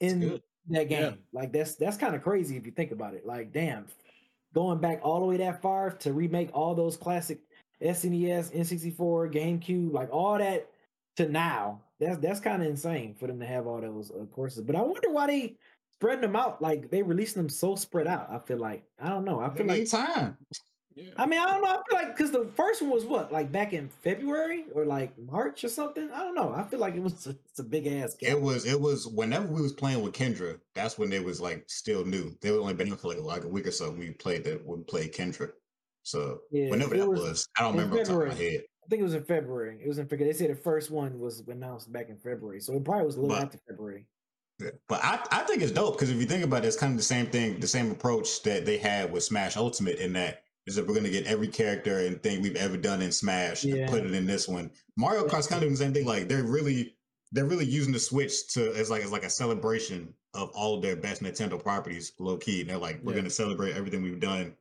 in 0.00 0.40
that 0.68 0.88
game. 0.88 1.02
Yeah. 1.02 1.12
Like 1.32 1.52
that's 1.52 1.74
that's 1.76 1.96
kind 1.96 2.14
of 2.14 2.22
crazy 2.22 2.56
if 2.56 2.66
you 2.66 2.72
think 2.72 2.90
about 2.92 3.14
it. 3.14 3.26
Like 3.26 3.52
damn, 3.52 3.86
going 4.54 4.78
back 4.78 5.00
all 5.02 5.20
the 5.20 5.26
way 5.26 5.36
that 5.38 5.62
far 5.62 5.90
to 5.90 6.12
remake 6.12 6.50
all 6.52 6.74
those 6.74 6.96
classic 6.96 7.40
SNES, 7.82 8.54
N64, 8.54 9.32
GameCube, 9.32 9.92
like 9.92 10.08
all 10.12 10.38
that 10.38 10.68
to 11.16 11.28
now. 11.28 11.80
That's 12.00 12.18
that's 12.18 12.40
kind 12.40 12.62
of 12.62 12.68
insane 12.68 13.14
for 13.14 13.26
them 13.26 13.40
to 13.40 13.46
have 13.46 13.66
all 13.66 13.80
those 13.80 14.10
uh, 14.10 14.24
courses. 14.26 14.62
But 14.62 14.76
I 14.76 14.82
wonder 14.82 15.10
why 15.10 15.26
they 15.26 15.56
spreading 15.94 16.22
them 16.22 16.36
out 16.36 16.60
like 16.60 16.90
they 16.90 17.02
releasing 17.02 17.42
them 17.42 17.48
so 17.48 17.76
spread 17.76 18.06
out. 18.06 18.28
I 18.30 18.38
feel 18.38 18.58
like 18.58 18.84
I 19.00 19.08
don't 19.08 19.24
know. 19.24 19.40
I 19.40 19.48
They 19.50 19.58
feel 19.58 19.66
like 19.66 19.78
need 19.80 19.88
time. 20.96 21.12
I 21.16 21.26
mean 21.26 21.40
I 21.40 21.46
don't 21.46 21.62
know. 21.62 21.68
I 21.68 21.78
feel 21.88 21.98
like 21.98 22.16
because 22.16 22.30
the 22.30 22.46
first 22.56 22.82
one 22.82 22.90
was 22.90 23.04
what 23.04 23.32
like 23.32 23.50
back 23.52 23.72
in 23.72 23.88
February 23.88 24.64
or 24.74 24.84
like 24.84 25.16
March 25.18 25.64
or 25.64 25.68
something. 25.68 26.10
I 26.12 26.18
don't 26.18 26.34
know. 26.34 26.52
I 26.52 26.62
feel 26.64 26.78
like 26.80 26.94
it 26.94 27.02
was 27.02 27.26
a, 27.26 27.30
it's 27.50 27.58
a 27.58 27.64
big 27.64 27.86
ass 27.86 28.14
gap. 28.14 28.30
It 28.30 28.40
was 28.40 28.66
it 28.66 28.80
was 28.80 29.06
whenever 29.08 29.46
we 29.46 29.62
was 29.62 29.72
playing 29.72 30.02
with 30.02 30.12
Kendra, 30.14 30.58
that's 30.74 30.98
when 30.98 31.10
they 31.10 31.20
was 31.20 31.40
like 31.40 31.64
still 31.68 32.04
new. 32.04 32.36
They 32.40 32.50
were 32.50 32.60
only 32.60 32.74
been 32.74 32.86
here 32.88 32.96
for 32.96 33.08
like, 33.08 33.20
like 33.20 33.44
a 33.44 33.48
week 33.48 33.66
or 33.66 33.70
so. 33.72 33.90
when 33.90 33.98
We 33.98 34.10
played 34.12 34.44
that 34.44 34.66
we 34.66 34.82
played 34.84 35.12
Kendra. 35.14 35.50
So 36.02 36.40
Yeah, 36.50 36.70
whenever 36.70 36.94
it 36.94 36.98
that 36.98 37.08
was 37.08 37.20
was, 37.20 37.48
I 37.58 37.62
don't 37.62 37.74
in 37.74 37.80
remember 37.80 38.00
off 38.00 38.06
the 38.06 38.12
top 38.12 38.22
of 38.22 38.28
my 38.28 38.34
February. 38.34 38.52
head. 38.56 38.62
I 38.84 38.88
think 38.88 39.00
it 39.00 39.04
was 39.04 39.14
in 39.14 39.24
February. 39.24 39.78
It 39.82 39.86
was 39.88 39.98
in 39.98 40.06
February. 40.06 40.32
They 40.32 40.38
said 40.38 40.50
the 40.50 40.60
first 40.60 40.90
one 40.90 41.18
was 41.20 41.42
announced 41.46 41.92
back 41.92 42.08
in 42.08 42.16
February, 42.16 42.60
so 42.60 42.72
it 42.74 42.84
probably 42.84 43.06
was 43.06 43.16
a 43.16 43.20
little 43.20 43.36
But- 43.36 43.44
after 43.44 43.58
February. 43.68 44.06
But 44.88 45.00
I, 45.02 45.18
I 45.32 45.40
think 45.40 45.60
it's 45.62 45.72
dope 45.72 45.94
because 45.94 46.10
if 46.10 46.18
you 46.18 46.26
think 46.26 46.44
about 46.44 46.64
it, 46.64 46.68
it's 46.68 46.76
kind 46.76 46.92
of 46.92 46.96
the 46.96 47.02
same 47.02 47.26
thing, 47.26 47.58
the 47.58 47.66
same 47.66 47.90
approach 47.90 48.42
that 48.44 48.64
they 48.64 48.76
had 48.76 49.10
with 49.10 49.24
Smash 49.24 49.56
Ultimate 49.56 49.98
in 49.98 50.12
that 50.12 50.41
is 50.66 50.74
that 50.76 50.86
we're 50.86 50.94
gonna 50.94 51.10
get 51.10 51.26
every 51.26 51.48
character 51.48 51.98
and 52.00 52.22
thing 52.22 52.40
we've 52.42 52.56
ever 52.56 52.76
done 52.76 53.02
in 53.02 53.10
Smash 53.12 53.64
Yeah. 53.64 53.74
and 53.76 53.90
put 53.90 54.04
it 54.04 54.14
in 54.14 54.26
this 54.26 54.46
one. 54.48 54.70
Mario 54.96 55.26
Kart's 55.26 55.46
kind 55.46 55.58
of 55.58 55.62
doing 55.62 55.72
the 55.72 55.78
same 55.78 55.92
thing. 55.94 56.06
Like 56.06 56.28
they're 56.28 56.44
really 56.44 56.96
they're 57.34 57.46
really 57.46 57.64
using 57.64 57.92
the 57.92 57.98
Switch 57.98 58.46
to 58.52 58.72
as 58.74 58.90
like 58.90 59.02
as 59.02 59.10
like 59.10 59.24
a 59.24 59.30
celebration 59.30 60.12
of 60.34 60.50
all 60.54 60.76
of 60.76 60.82
their 60.82 60.96
best 60.96 61.22
Nintendo 61.22 61.62
properties, 61.62 62.12
low 62.18 62.36
key. 62.36 62.60
And 62.60 62.70
they're 62.70 62.76
like, 62.78 63.00
we're 63.02 63.12
Yeah. 63.12 63.20
gonna 63.20 63.30
celebrate 63.30 63.74
everything 63.74 64.02
we've 64.02 64.20
done 64.20 64.54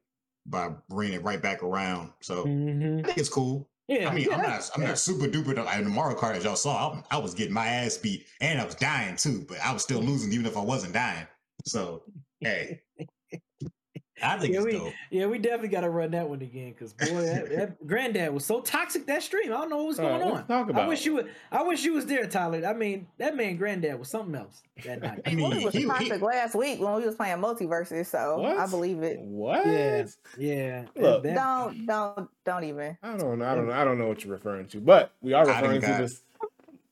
by 0.45 0.69
bringing 0.89 1.15
it 1.19 1.23
right 1.23 1.41
back 1.41 1.63
around. 1.63 2.11
So 2.21 2.45
Mhm. 2.45 3.01
I 3.01 3.07
think 3.07 3.17
it's 3.17 3.29
cool. 3.29 3.69
Yeah, 3.87 4.07
I 4.09 4.13
mean, 4.15 4.27
yeah, 4.29 4.35
I'm 4.37 4.41
not, 4.41 4.71
I'm 4.73 4.83
not 4.83 4.97
super 4.99 5.25
duper. 5.27 5.53
though. 5.53 5.69
In 5.69 5.83
the 5.83 5.89
Mario 5.89 6.17
Kart, 6.17 6.35
as 6.37 6.45
y'all 6.45 6.55
saw, 6.55 6.93
I, 7.11 7.15
I 7.15 7.19
was 7.19 7.33
getting 7.33 7.53
my 7.53 7.67
ass 7.67 7.97
beat, 7.97 8.25
and 8.39 8.59
I 8.61 8.63
was 8.65 8.75
dying 8.75 9.17
too. 9.17 9.45
But 9.49 9.59
I 9.59 9.73
was 9.73 9.83
still 9.83 9.99
losing, 9.99 10.31
even 10.31 10.45
if 10.45 10.55
I 10.55 10.61
wasn't 10.61 10.93
dying. 10.93 11.27
So, 11.65 12.03
hey, 12.39 12.81
I 14.23 14.37
think 14.37 14.53
yeah, 14.53 14.59
it's 14.59 14.65
we, 14.65 14.71
dope. 14.73 14.93
yeah, 15.09 15.25
we 15.25 15.37
definitely 15.37 15.69
got 15.69 15.81
to 15.81 15.89
run 15.89 16.11
that 16.11 16.27
one 16.29 16.41
again 16.41 16.71
because 16.71 16.93
boy, 16.93 17.21
that, 17.21 17.49
that 17.49 17.87
granddad 17.87 18.33
was 18.33 18.45
so 18.45 18.61
toxic 18.61 19.05
that 19.07 19.23
stream. 19.23 19.51
I 19.51 19.57
don't 19.57 19.69
know 19.69 19.77
what 19.77 19.87
was 19.87 19.99
All 19.99 20.09
right, 20.09 20.19
going 20.19 20.33
let's 20.35 20.49
on. 20.49 20.67
talk 20.67 20.75
I 20.77 20.87
wish 20.87 21.01
it. 21.01 21.05
you 21.05 21.13
would. 21.15 21.29
I 21.51 21.63
wish 21.63 21.83
you 21.83 21.93
was 21.93 22.05
there, 22.05 22.25
Tyler. 22.27 22.65
I 22.65 22.73
mean, 22.73 23.07
that 23.17 23.35
man 23.35 23.57
granddad 23.57 23.97
was 23.99 24.09
something 24.09 24.35
else 24.35 24.61
that 24.83 25.01
night. 25.01 25.21
I 25.25 25.29
He 25.31 25.41
was 25.41 25.73
he, 25.73 25.81
he, 25.81 25.85
toxic 25.85 26.21
last 26.21 26.55
week 26.55 26.79
when 26.79 26.93
we 26.95 27.05
was 27.05 27.15
playing 27.15 27.37
MultiVersus, 27.37 28.05
so 28.07 28.43
I 28.45 28.65
believe 28.67 29.01
it. 29.03 29.19
What? 29.19 29.65
yeah, 29.65 30.05
yeah. 30.37 30.85
Look. 30.95 31.23
that- 31.23 31.35
Don't 31.35 31.85
don't 31.85 32.29
don't 32.45 32.63
even. 32.63 32.97
I 33.01 33.17
don't 33.17 33.39
know. 33.39 33.45
I 33.45 33.55
don't 33.55 33.67
know. 33.67 33.73
I 33.73 33.83
don't 33.83 33.97
know 33.97 34.07
what 34.07 34.23
you're 34.23 34.33
referring 34.33 34.67
to, 34.67 34.79
but 34.81 35.11
we 35.21 35.33
are 35.33 35.45
referring 35.45 35.81
to 35.81 35.87
got- 35.87 35.99
this 36.01 36.21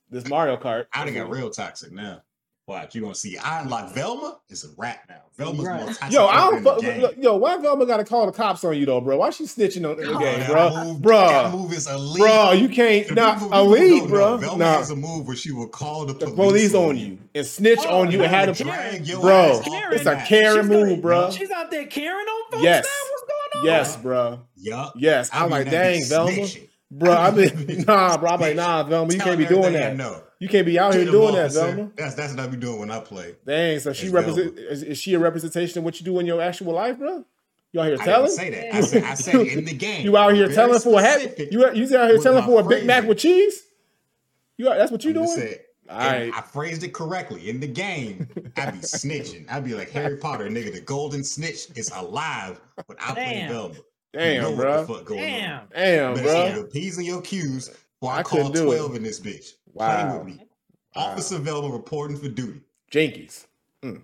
this 0.10 0.28
Mario 0.28 0.58
Kart. 0.58 0.88
I 0.94 1.06
done 1.06 1.14
got 1.14 1.30
real 1.30 1.50
toxic 1.52 1.92
now. 1.92 2.22
Watch, 2.70 2.94
you 2.94 3.02
gonna 3.02 3.16
see. 3.16 3.36
I 3.38 3.64
like 3.64 3.90
Velma. 3.96 4.38
It's 4.48 4.64
a 4.64 4.68
rat 4.78 5.00
now. 5.10 5.16
Velma's 5.38 5.66
Right. 5.66 5.80
more 5.82 5.88
toxic. 5.92 6.12
Yo, 6.12 6.28
I 6.28 6.32
character 6.32 6.50
don't 6.50 6.58
in 6.58 6.64
the 6.64 6.70
fuck. 6.70 6.82
game. 6.82 7.02
look, 7.02 7.16
Yo, 7.18 7.36
why 7.38 7.58
Velma 7.58 7.86
got 7.88 7.98
to 7.98 8.04
call 8.04 8.26
the 8.28 8.32
cops 8.32 8.64
on 8.64 8.78
you 8.78 8.86
though, 8.86 9.02
bro? 9.02 9.18
Why 9.18 9.32
she 9.32 9.46
snitching 9.46 9.90
on 9.90 10.00
in 10.00 10.08
the 10.08 10.16
Oh, 10.16 10.20
game, 10.20 10.46
bro? 10.46 10.84
move- 10.84 11.02
Bro, 11.02 11.28
that 11.30 11.52
move 11.52 11.74
is 11.74 11.88
elite. 11.88 12.20
bro, 12.22 12.52
you 12.52 12.70
can't 12.70 13.08
The 13.08 13.16
not 13.16 13.34
people- 13.40 13.50
people 13.50 13.74
elite, 13.74 13.90
don't 14.02 14.10
know. 14.12 14.16
bro. 14.16 14.38
Velma 14.38 14.58
Nah, 14.66 14.78
has 14.78 14.92
a 14.92 14.96
move 14.96 15.26
where 15.28 15.36
she 15.36 15.52
will 15.52 15.68
call 15.68 16.06
the 16.06 16.14
the 16.14 16.28
police, 16.28 16.72
police 16.72 16.76
on 16.76 16.96
you 16.98 17.18
and 17.34 17.46
snitch 17.48 17.80
Oh, 17.88 18.02
on 18.02 18.12
you 18.12 18.22
and 18.22 18.32
yeah, 18.32 18.38
have 18.40 18.48
the 18.50 18.64
to, 18.64 18.70
Karen- 18.70 18.90
drag 18.92 19.08
your 19.08 19.20
bro. 19.22 19.32
ass 19.34 19.62
Karen, 19.68 19.94
It's 19.94 20.06
a 20.06 20.12
map. 20.14 20.28
Karen 20.28 20.62
She's 20.62 20.70
move, 20.70 21.02
bro. 21.02 21.32
She's 21.32 21.52
out 21.52 21.72
there 21.72 21.86
carrying 21.88 22.28
on 22.28 22.52
folks. 22.52 22.64
Yes. 22.64 22.86
now? 22.86 23.10
What's 23.12 23.24
going 23.24 23.62
on? 23.72 23.78
Yes, 23.80 23.96
bro. 23.98 24.40
Yup. 24.58 24.94
Yes. 24.96 25.30
I 25.34 25.44
I'm 25.44 25.50
like, 25.50 25.72
dang, 25.72 26.04
Velma, 26.06 26.46
bro. 26.92 27.14
I 27.14 27.28
I 27.28 27.32
mean, 27.32 27.84
nah, 27.88 28.18
bro. 28.18 28.30
I'm 28.30 28.40
like, 28.42 28.56
nah, 28.56 28.84
Velma, 28.84 29.12
you 29.12 29.20
can't 29.20 29.40
be 29.40 29.46
doing 29.46 29.74
that. 29.74 29.96
know. 29.98 30.22
You 30.40 30.48
can't 30.48 30.66
be 30.66 30.80
out 30.80 30.92
To 30.94 30.98
here 30.98 31.06
the 31.06 31.12
doing 31.12 31.34
that, 31.36 31.46
officer. 31.46 31.60
Velma. 31.76 31.92
That's 31.98 32.16
that's 32.16 32.34
what 32.34 32.40
I 32.42 32.48
be 32.48 32.58
doing 32.58 32.80
when 32.80 32.92
I 32.92 33.00
play. 33.02 33.36
Dang, 33.46 33.80
so 33.80 33.92
she 33.94 34.06
It's 34.06 34.14
represent 34.14 34.58
is, 34.58 34.84
is 34.84 34.98
she 34.98 35.14
a 35.14 35.20
representation 35.20 35.80
of 35.80 35.84
what 35.84 36.00
you 36.00 36.06
do 36.06 36.18
in 36.20 36.26
your 36.26 36.42
actual 36.42 36.74
life, 36.74 36.98
bro? 36.98 37.26
You 37.74 37.82
out 37.82 37.88
here 37.88 37.98
I 38.00 38.06
telling? 38.06 38.26
didn't 38.28 38.38
say 38.38 38.50
that. 38.50 38.74
I 38.76 38.82
said 38.82 39.04
I 39.04 39.14
said 39.16 39.36
in 39.48 39.66
the 39.66 39.74
game. 39.88 40.06
You 40.06 40.16
out 40.18 40.34
here 40.34 40.46
Very 40.46 40.56
telling 40.56 40.80
for 40.80 41.00
a 41.00 41.02
hat? 41.04 41.38
You 41.52 41.60
you 41.74 41.98
out 41.98 42.10
here 42.10 42.18
telling 42.20 42.44
for 42.46 42.62
a 42.62 42.64
Big 42.64 42.86
Mac 42.86 43.06
with 43.06 43.18
cheese? 43.20 43.64
You 44.58 44.70
out- 44.70 44.78
that's 44.78 44.92
what 44.92 45.04
you 45.04 45.10
I'm 45.12 45.14
doing? 45.16 45.26
just 45.28 45.38
saying, 45.38 45.56
right. 45.90 46.32
I 46.34 46.42
phrased 46.42 46.84
it 46.84 46.94
correctly. 46.94 47.50
In 47.50 47.60
the 47.60 47.68
game, 47.68 48.28
I'd 48.58 48.74
be 48.74 48.80
snitching. 48.88 49.46
I'd 49.52 49.64
be 49.66 49.74
like 49.76 49.90
Harry 49.92 50.18
Potter, 50.18 50.50
nigga. 50.50 50.74
The 50.74 50.82
golden 50.82 51.24
snitch 51.24 51.68
is 51.76 51.92
alive 51.92 52.60
when 52.86 52.98
I 53.00 53.14
play 53.14 53.24
Damn. 53.42 53.50
Velma. 53.52 53.74
You 53.76 53.84
Damn, 54.14 54.42
know 54.42 54.56
bro. 54.56 54.72
what 54.78 54.88
the 54.88 54.94
fuck 54.96 55.06
going 55.06 55.20
Damn. 55.22 55.60
on. 55.60 55.68
Damn, 55.76 56.14
Better 56.16 56.24
bro. 56.26 56.48
see 56.50 56.56
your 56.56 56.68
P's 56.68 56.98
and 56.98 57.06
your 57.08 57.22
Q's 57.22 57.72
before 58.00 58.14
I, 58.16 58.20
I 58.20 58.24
call 58.24 58.38
couldn't 58.40 58.54
do 58.54 58.72
it. 58.72 58.78
12 58.78 58.96
in 58.96 59.04
this 59.04 59.20
bitch. 59.20 59.54
Wow. 59.74 60.10
Play 60.10 60.18
with 60.18 60.28
me. 60.28 60.46
Officer 60.96 61.38
Velma 61.38 61.70
reporting 61.74 62.18
for 62.18 62.30
duty. 62.30 62.62
Jinkies. 62.92 63.46
Hmm. 63.84 63.98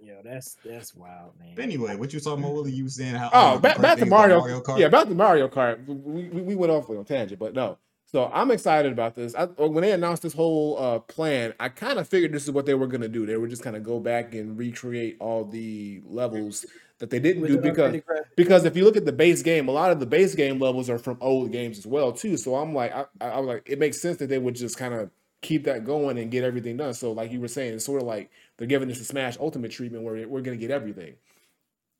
Yeah, 0.00 0.14
that's 0.24 0.56
that's 0.64 0.94
wild, 0.94 1.32
man. 1.38 1.54
But 1.54 1.64
anyway, 1.64 1.96
what 1.96 2.12
you 2.12 2.20
talking 2.20 2.42
about, 2.44 2.54
Willie? 2.54 2.72
You 2.72 2.88
saying 2.88 3.14
how 3.14 3.30
Oh, 3.32 3.38
all 3.38 3.54
the 3.56 3.60
back, 3.60 3.80
back 3.80 3.94
to 3.94 4.00
things 4.00 4.08
about 4.12 4.28
Mario. 4.28 4.60
Kart? 4.60 4.78
Yeah, 4.78 4.88
back 4.88 5.08
to 5.08 5.14
Mario 5.14 5.48
Kart. 5.48 5.86
We, 5.86 6.28
we, 6.28 6.40
we 6.42 6.54
went 6.54 6.72
off 6.72 6.88
on 6.88 6.98
a 6.98 7.04
tangent, 7.04 7.38
but 7.40 7.54
no. 7.54 7.78
So 8.10 8.30
I'm 8.32 8.50
excited 8.50 8.90
about 8.90 9.14
this. 9.16 9.34
I, 9.34 9.44
when 9.46 9.82
they 9.82 9.92
announced 9.92 10.22
this 10.22 10.32
whole 10.32 10.78
uh, 10.78 10.98
plan, 11.00 11.52
I 11.60 11.68
kind 11.68 11.98
of 11.98 12.08
figured 12.08 12.32
this 12.32 12.44
is 12.44 12.50
what 12.50 12.64
they 12.64 12.72
were 12.74 12.86
going 12.86 13.02
to 13.02 13.08
do. 13.08 13.26
They 13.26 13.36
were 13.36 13.48
just 13.48 13.62
kind 13.62 13.76
of 13.76 13.82
go 13.82 14.00
back 14.00 14.34
and 14.34 14.58
recreate 14.58 15.18
all 15.20 15.44
the 15.44 16.00
levels 16.06 16.64
that 17.00 17.10
they 17.10 17.20
didn't 17.20 17.46
do 17.46 17.58
because 17.58 17.96
because 18.36 18.64
if 18.64 18.76
you 18.76 18.84
look 18.84 18.96
at 18.96 19.04
the 19.04 19.12
base 19.12 19.42
game, 19.42 19.68
a 19.68 19.72
lot 19.72 19.92
of 19.92 20.00
the 20.00 20.06
base 20.06 20.34
game 20.34 20.58
levels 20.58 20.88
are 20.88 20.98
from 20.98 21.18
old 21.20 21.52
games 21.52 21.78
as 21.78 21.86
well 21.86 22.12
too. 22.12 22.36
So 22.38 22.56
I'm 22.56 22.74
like, 22.74 22.92
I, 22.94 23.04
I 23.20 23.28
I 23.28 23.38
was 23.40 23.46
like, 23.48 23.64
it 23.68 23.78
makes 23.78 24.00
sense 24.00 24.16
that 24.18 24.28
they 24.28 24.38
would 24.38 24.56
just 24.56 24.78
kind 24.78 24.94
of 24.94 25.10
keep 25.42 25.64
that 25.64 25.84
going 25.84 26.18
and 26.18 26.30
get 26.30 26.44
everything 26.44 26.78
done. 26.78 26.94
So 26.94 27.12
like 27.12 27.30
you 27.30 27.40
were 27.40 27.48
saying, 27.48 27.74
it's 27.74 27.84
sort 27.84 28.00
of 28.00 28.08
like 28.08 28.30
they're 28.56 28.66
giving 28.66 28.88
this 28.88 29.00
a 29.00 29.04
Smash 29.04 29.36
Ultimate 29.38 29.70
treatment 29.70 30.02
where 30.04 30.26
we're 30.26 30.40
going 30.42 30.58
to 30.58 30.66
get 30.66 30.70
everything. 30.72 31.16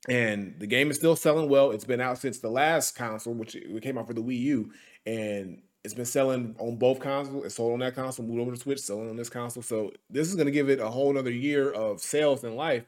and 0.07 0.55
the 0.59 0.67
game 0.67 0.89
is 0.89 0.97
still 0.97 1.15
selling 1.15 1.49
well. 1.49 1.71
It's 1.71 1.85
been 1.85 2.01
out 2.01 2.17
since 2.17 2.39
the 2.39 2.49
last 2.49 2.95
console, 2.95 3.33
which 3.33 3.55
it 3.55 3.83
came 3.83 3.97
out 3.97 4.07
for 4.07 4.13
the 4.13 4.23
Wii 4.23 4.39
U, 4.39 4.71
and 5.05 5.61
it's 5.83 5.93
been 5.93 6.05
selling 6.05 6.55
on 6.59 6.75
both 6.75 6.99
consoles. 6.99 7.45
It's 7.45 7.55
sold 7.55 7.73
on 7.73 7.79
that 7.79 7.95
console, 7.95 8.25
moved 8.25 8.41
over 8.41 8.51
to 8.51 8.59
Switch, 8.59 8.79
selling 8.79 9.09
on 9.09 9.15
this 9.15 9.29
console. 9.29 9.63
So 9.63 9.91
this 10.09 10.27
is 10.27 10.35
going 10.35 10.47
to 10.47 10.51
give 10.51 10.69
it 10.69 10.79
a 10.79 10.89
whole 10.89 11.17
other 11.17 11.31
year 11.31 11.71
of 11.71 12.01
sales 12.01 12.43
and 12.43 12.55
life. 12.55 12.85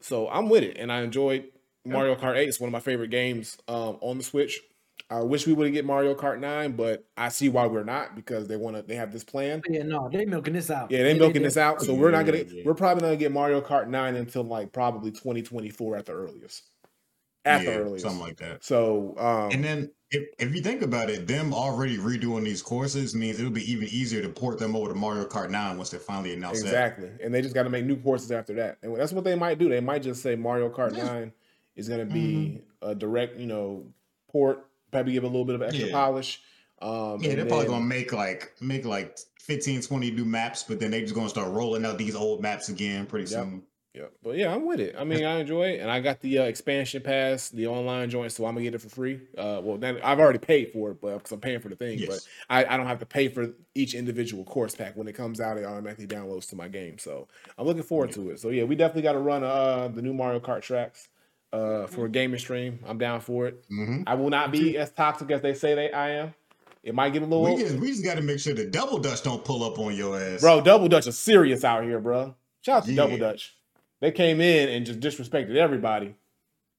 So 0.00 0.28
I'm 0.28 0.48
with 0.48 0.62
it, 0.62 0.76
and 0.76 0.92
I 0.92 1.02
enjoyed 1.02 1.44
Mario 1.84 2.16
Kart 2.16 2.36
8. 2.36 2.48
It's 2.48 2.60
one 2.60 2.68
of 2.68 2.72
my 2.72 2.80
favorite 2.80 3.10
games 3.10 3.56
um, 3.68 3.98
on 4.00 4.18
the 4.18 4.24
Switch. 4.24 4.60
I 5.08 5.20
wish 5.20 5.46
we 5.46 5.52
would 5.52 5.72
get 5.72 5.84
Mario 5.84 6.14
Kart 6.14 6.40
9, 6.40 6.72
but 6.72 7.06
I 7.16 7.28
see 7.28 7.48
why 7.48 7.66
we're 7.66 7.84
not 7.84 8.16
because 8.16 8.48
they 8.48 8.56
want 8.56 8.76
to. 8.76 8.82
They 8.82 8.96
have 8.96 9.12
this 9.12 9.22
plan. 9.22 9.62
Yeah, 9.68 9.84
no, 9.84 10.08
they're 10.10 10.26
milking 10.26 10.54
this 10.54 10.70
out. 10.70 10.90
Yeah, 10.90 11.04
they're 11.04 11.14
milking 11.14 11.42
this 11.42 11.56
out. 11.56 11.80
So 11.80 11.94
we're 11.94 12.10
not 12.10 12.26
gonna. 12.26 12.44
We're 12.64 12.74
probably 12.74 13.02
not 13.02 13.08
gonna 13.08 13.16
get 13.16 13.30
Mario 13.30 13.60
Kart 13.60 13.86
9 13.86 14.16
until 14.16 14.42
like 14.42 14.72
probably 14.72 15.12
2024 15.12 15.96
at 15.96 16.06
the 16.06 16.12
earliest. 16.12 16.64
At 17.44 17.62
yeah, 17.62 17.70
the 17.70 17.76
earliest, 17.78 18.04
something 18.04 18.20
like 18.20 18.38
that. 18.38 18.64
So, 18.64 19.14
um, 19.18 19.52
and 19.52 19.62
then 19.62 19.90
if, 20.10 20.28
if 20.38 20.54
you 20.54 20.60
think 20.60 20.82
about 20.82 21.10
it, 21.10 21.26
them 21.26 21.52
already 21.52 21.98
redoing 21.98 22.44
these 22.44 22.62
courses 22.62 23.14
means 23.14 23.38
it'll 23.38 23.50
be 23.50 23.70
even 23.70 23.88
easier 23.88 24.22
to 24.22 24.28
port 24.28 24.58
them 24.58 24.76
over 24.76 24.88
to 24.88 24.94
Mario 24.94 25.26
Kart 25.26 25.50
9 25.50 25.76
once 25.76 25.90
they 25.90 25.98
finally 25.98 26.32
announce 26.32 26.60
exactly. 26.60 27.08
that. 27.08 27.20
And 27.22 27.34
they 27.34 27.42
just 27.42 27.54
got 27.54 27.64
to 27.64 27.70
make 27.70 27.84
new 27.84 27.96
courses 27.96 28.30
after 28.30 28.54
that, 28.54 28.78
and 28.82 28.96
that's 28.96 29.12
what 29.12 29.24
they 29.24 29.34
might 29.34 29.58
do. 29.58 29.68
They 29.68 29.80
might 29.80 30.02
just 30.02 30.22
say 30.22 30.36
Mario 30.36 30.68
Kart 30.68 30.96
yeah. 30.96 31.04
9 31.04 31.32
is 31.74 31.88
going 31.88 32.06
to 32.06 32.12
be 32.12 32.62
mm-hmm. 32.82 32.90
a 32.90 32.94
direct, 32.94 33.38
you 33.38 33.46
know, 33.46 33.84
port 34.28 34.66
probably 34.90 35.12
give 35.12 35.24
a 35.24 35.26
little 35.26 35.44
bit 35.44 35.54
of 35.54 35.62
extra 35.62 35.86
yeah. 35.86 35.92
polish. 35.92 36.42
Um, 36.80 37.20
yeah, 37.20 37.28
they're 37.28 37.36
then, 37.36 37.48
probably 37.48 37.66
gonna 37.66 37.84
make 37.84 38.12
like 38.12 38.52
make 38.60 38.84
like 38.84 39.18
15, 39.40 39.82
20 39.82 40.10
new 40.10 40.24
maps, 40.24 40.62
but 40.62 40.78
then 40.78 40.90
they're 40.90 41.00
just 41.00 41.14
gonna 41.14 41.28
start 41.28 41.50
rolling 41.52 41.84
out 41.86 41.98
these 41.98 42.14
old 42.14 42.42
maps 42.42 42.68
again 42.68 43.06
pretty 43.06 43.30
yep. 43.30 43.44
soon. 43.44 43.62
Yeah, 43.96 44.04
but 44.22 44.36
yeah, 44.36 44.54
I'm 44.54 44.66
with 44.66 44.78
it. 44.78 44.94
I 44.98 45.04
mean, 45.04 45.24
I 45.24 45.40
enjoy 45.40 45.68
it, 45.68 45.80
and 45.80 45.90
I 45.90 46.00
got 46.00 46.20
the 46.20 46.40
uh, 46.40 46.42
expansion 46.42 47.00
pass, 47.00 47.48
the 47.48 47.66
online 47.66 48.10
joint, 48.10 48.30
so 48.30 48.44
I'm 48.44 48.52
gonna 48.52 48.64
get 48.64 48.74
it 48.74 48.82
for 48.82 48.90
free. 48.90 49.22
Uh, 49.38 49.60
well, 49.62 49.78
then 49.78 49.98
I've 50.04 50.20
already 50.20 50.38
paid 50.38 50.70
for 50.72 50.90
it, 50.90 51.00
but 51.00 51.14
because 51.16 51.32
I'm 51.32 51.40
paying 51.40 51.60
for 51.60 51.70
the 51.70 51.76
thing, 51.76 51.98
yes. 51.98 52.08
but 52.08 52.20
I, 52.50 52.74
I 52.74 52.76
don't 52.76 52.86
have 52.86 52.98
to 52.98 53.06
pay 53.06 53.28
for 53.28 53.48
each 53.74 53.94
individual 53.94 54.44
course 54.44 54.74
pack 54.74 54.96
when 54.96 55.08
it 55.08 55.14
comes 55.14 55.40
out. 55.40 55.56
It 55.56 55.64
automatically 55.64 56.06
downloads 56.06 56.46
to 56.50 56.56
my 56.56 56.68
game, 56.68 56.98
so 56.98 57.26
I'm 57.56 57.66
looking 57.66 57.82
forward 57.82 58.10
yeah. 58.10 58.16
to 58.16 58.30
it. 58.32 58.40
So 58.40 58.50
yeah, 58.50 58.64
we 58.64 58.76
definitely 58.76 59.02
got 59.02 59.12
to 59.12 59.18
run 59.18 59.42
uh 59.42 59.88
the 59.88 60.02
new 60.02 60.12
Mario 60.12 60.40
Kart 60.40 60.60
tracks 60.60 61.08
uh, 61.54 61.86
for 61.86 62.04
a 62.04 62.08
gaming 62.10 62.38
stream. 62.38 62.80
I'm 62.86 62.98
down 62.98 63.22
for 63.22 63.46
it. 63.46 63.64
Mm-hmm. 63.70 64.02
I 64.06 64.14
will 64.14 64.30
not 64.30 64.52
be 64.52 64.76
as 64.76 64.90
toxic 64.92 65.30
as 65.30 65.40
they 65.40 65.54
say 65.54 65.74
they 65.74 65.90
I 65.90 66.10
am. 66.10 66.34
It 66.82 66.94
might 66.94 67.14
get 67.14 67.22
a 67.22 67.24
little. 67.24 67.44
We 67.44 67.62
just, 67.62 67.76
we 67.76 67.88
just 67.88 68.04
got 68.04 68.16
to 68.16 68.22
make 68.22 68.40
sure 68.40 68.52
the 68.52 68.66
double 68.66 68.98
dutch 68.98 69.22
don't 69.22 69.42
pull 69.42 69.64
up 69.64 69.78
on 69.78 69.96
your 69.96 70.20
ass, 70.20 70.42
bro. 70.42 70.60
Double 70.60 70.86
dutch 70.86 71.06
is 71.06 71.18
serious 71.18 71.64
out 71.64 71.82
here, 71.82 71.98
bro. 71.98 72.34
Shout 72.60 72.78
out 72.78 72.84
to 72.84 72.92
yeah. 72.92 72.96
double 72.96 73.16
dutch. 73.16 73.55
They 74.00 74.12
came 74.12 74.40
in 74.40 74.68
and 74.68 74.86
just 74.86 75.00
disrespected 75.00 75.56
everybody, 75.56 76.14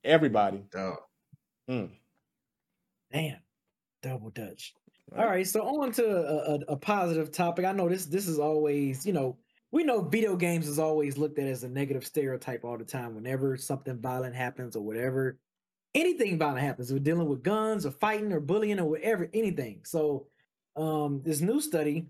everybody. 0.04 0.64
Oh. 0.76 0.98
Mm. 1.70 1.90
Damn, 3.12 3.38
double 4.02 4.30
dutch. 4.30 4.74
Right. 5.12 5.24
All 5.24 5.30
right, 5.30 5.48
so 5.48 5.62
on 5.64 5.92
to 5.94 6.06
a, 6.06 6.56
a, 6.56 6.60
a 6.74 6.78
positive 6.78 7.32
topic. 7.32 7.66
I 7.66 7.72
know 7.72 7.90
this 7.90 8.06
this 8.06 8.28
is 8.28 8.40
always 8.40 9.06
you 9.06 9.14
know 9.14 9.38
we 9.72 9.84
know 9.84 10.02
video 10.02 10.36
games 10.36 10.68
is 10.68 10.80
always 10.80 11.18
looked 11.18 11.40
at 11.40 11.48
as 11.48 11.64
a 11.64 11.70
negative 11.70 12.06
stereotype 12.06 12.64
all 12.64 12.78
the 12.78 12.86
time. 12.86 13.16
Whenever 13.16 13.58
something 13.58 14.00
violent 14.00 14.36
happens 14.36 14.76
or 14.76 14.84
whatever, 14.84 15.38
anything 15.94 16.38
violent 16.38 16.62
happens, 16.62 16.92
we're 16.92 17.00
dealing 17.00 17.28
with 17.28 17.44
guns 17.44 17.86
or 17.86 17.92
fighting 17.92 18.32
or 18.32 18.40
bullying 18.40 18.80
or 18.80 18.86
whatever, 18.86 19.30
anything. 19.34 19.82
So, 19.84 20.28
um, 20.76 21.22
this 21.24 21.42
new 21.42 21.60
study, 21.60 22.08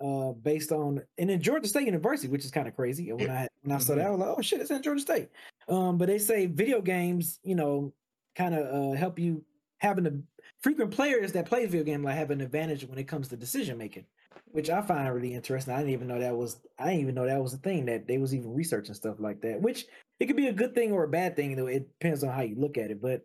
uh, 0.00 0.32
based 0.32 0.72
on 0.72 1.02
and 1.18 1.30
in 1.30 1.40
Georgia 1.40 1.68
State 1.68 1.86
University, 1.86 2.28
which 2.28 2.44
is 2.44 2.50
kind 2.50 2.68
of 2.68 2.76
crazy. 2.76 3.12
When 3.12 3.30
I 3.30 3.48
when 3.62 3.76
I 3.76 3.78
saw 3.78 3.94
that, 3.94 4.06
I 4.06 4.10
was 4.10 4.20
like, 4.20 4.34
oh 4.36 4.42
shit, 4.42 4.60
it's 4.60 4.70
in 4.70 4.82
Georgia 4.82 5.00
State. 5.00 5.28
Um, 5.68 5.98
but 5.98 6.06
they 6.06 6.18
say 6.18 6.46
video 6.46 6.80
games, 6.80 7.38
you 7.42 7.54
know, 7.54 7.92
kind 8.34 8.54
of 8.54 8.92
uh, 8.92 8.96
help 8.96 9.18
you 9.18 9.44
having 9.78 10.06
a 10.06 10.12
frequent 10.60 10.90
players 10.90 11.32
that 11.32 11.46
play 11.46 11.66
video 11.66 11.84
game 11.84 12.02
like 12.02 12.16
have 12.16 12.30
an 12.30 12.40
advantage 12.40 12.84
when 12.86 12.98
it 12.98 13.08
comes 13.08 13.28
to 13.28 13.36
decision 13.36 13.76
making 13.78 14.04
which 14.52 14.70
I 14.70 14.80
find 14.80 15.12
really 15.14 15.34
interesting. 15.34 15.74
I 15.74 15.78
didn't 15.78 15.92
even 15.92 16.08
know 16.08 16.18
that 16.18 16.34
was 16.34 16.60
I 16.78 16.86
didn't 16.86 17.00
even 17.00 17.14
know 17.14 17.26
that 17.26 17.42
was 17.42 17.54
a 17.54 17.58
thing 17.58 17.84
that 17.86 18.06
they 18.06 18.18
was 18.18 18.34
even 18.34 18.54
researching 18.54 18.94
stuff 18.94 19.16
like 19.18 19.40
that. 19.42 19.60
Which 19.60 19.86
it 20.18 20.26
could 20.26 20.36
be 20.36 20.48
a 20.48 20.52
good 20.52 20.74
thing 20.74 20.92
or 20.92 21.04
a 21.04 21.08
bad 21.08 21.36
thing, 21.36 21.56
though. 21.56 21.66
It 21.66 21.88
depends 22.00 22.24
on 22.24 22.32
how 22.32 22.42
you 22.42 22.56
look 22.56 22.78
at 22.78 22.90
it. 22.90 23.02
But 23.02 23.22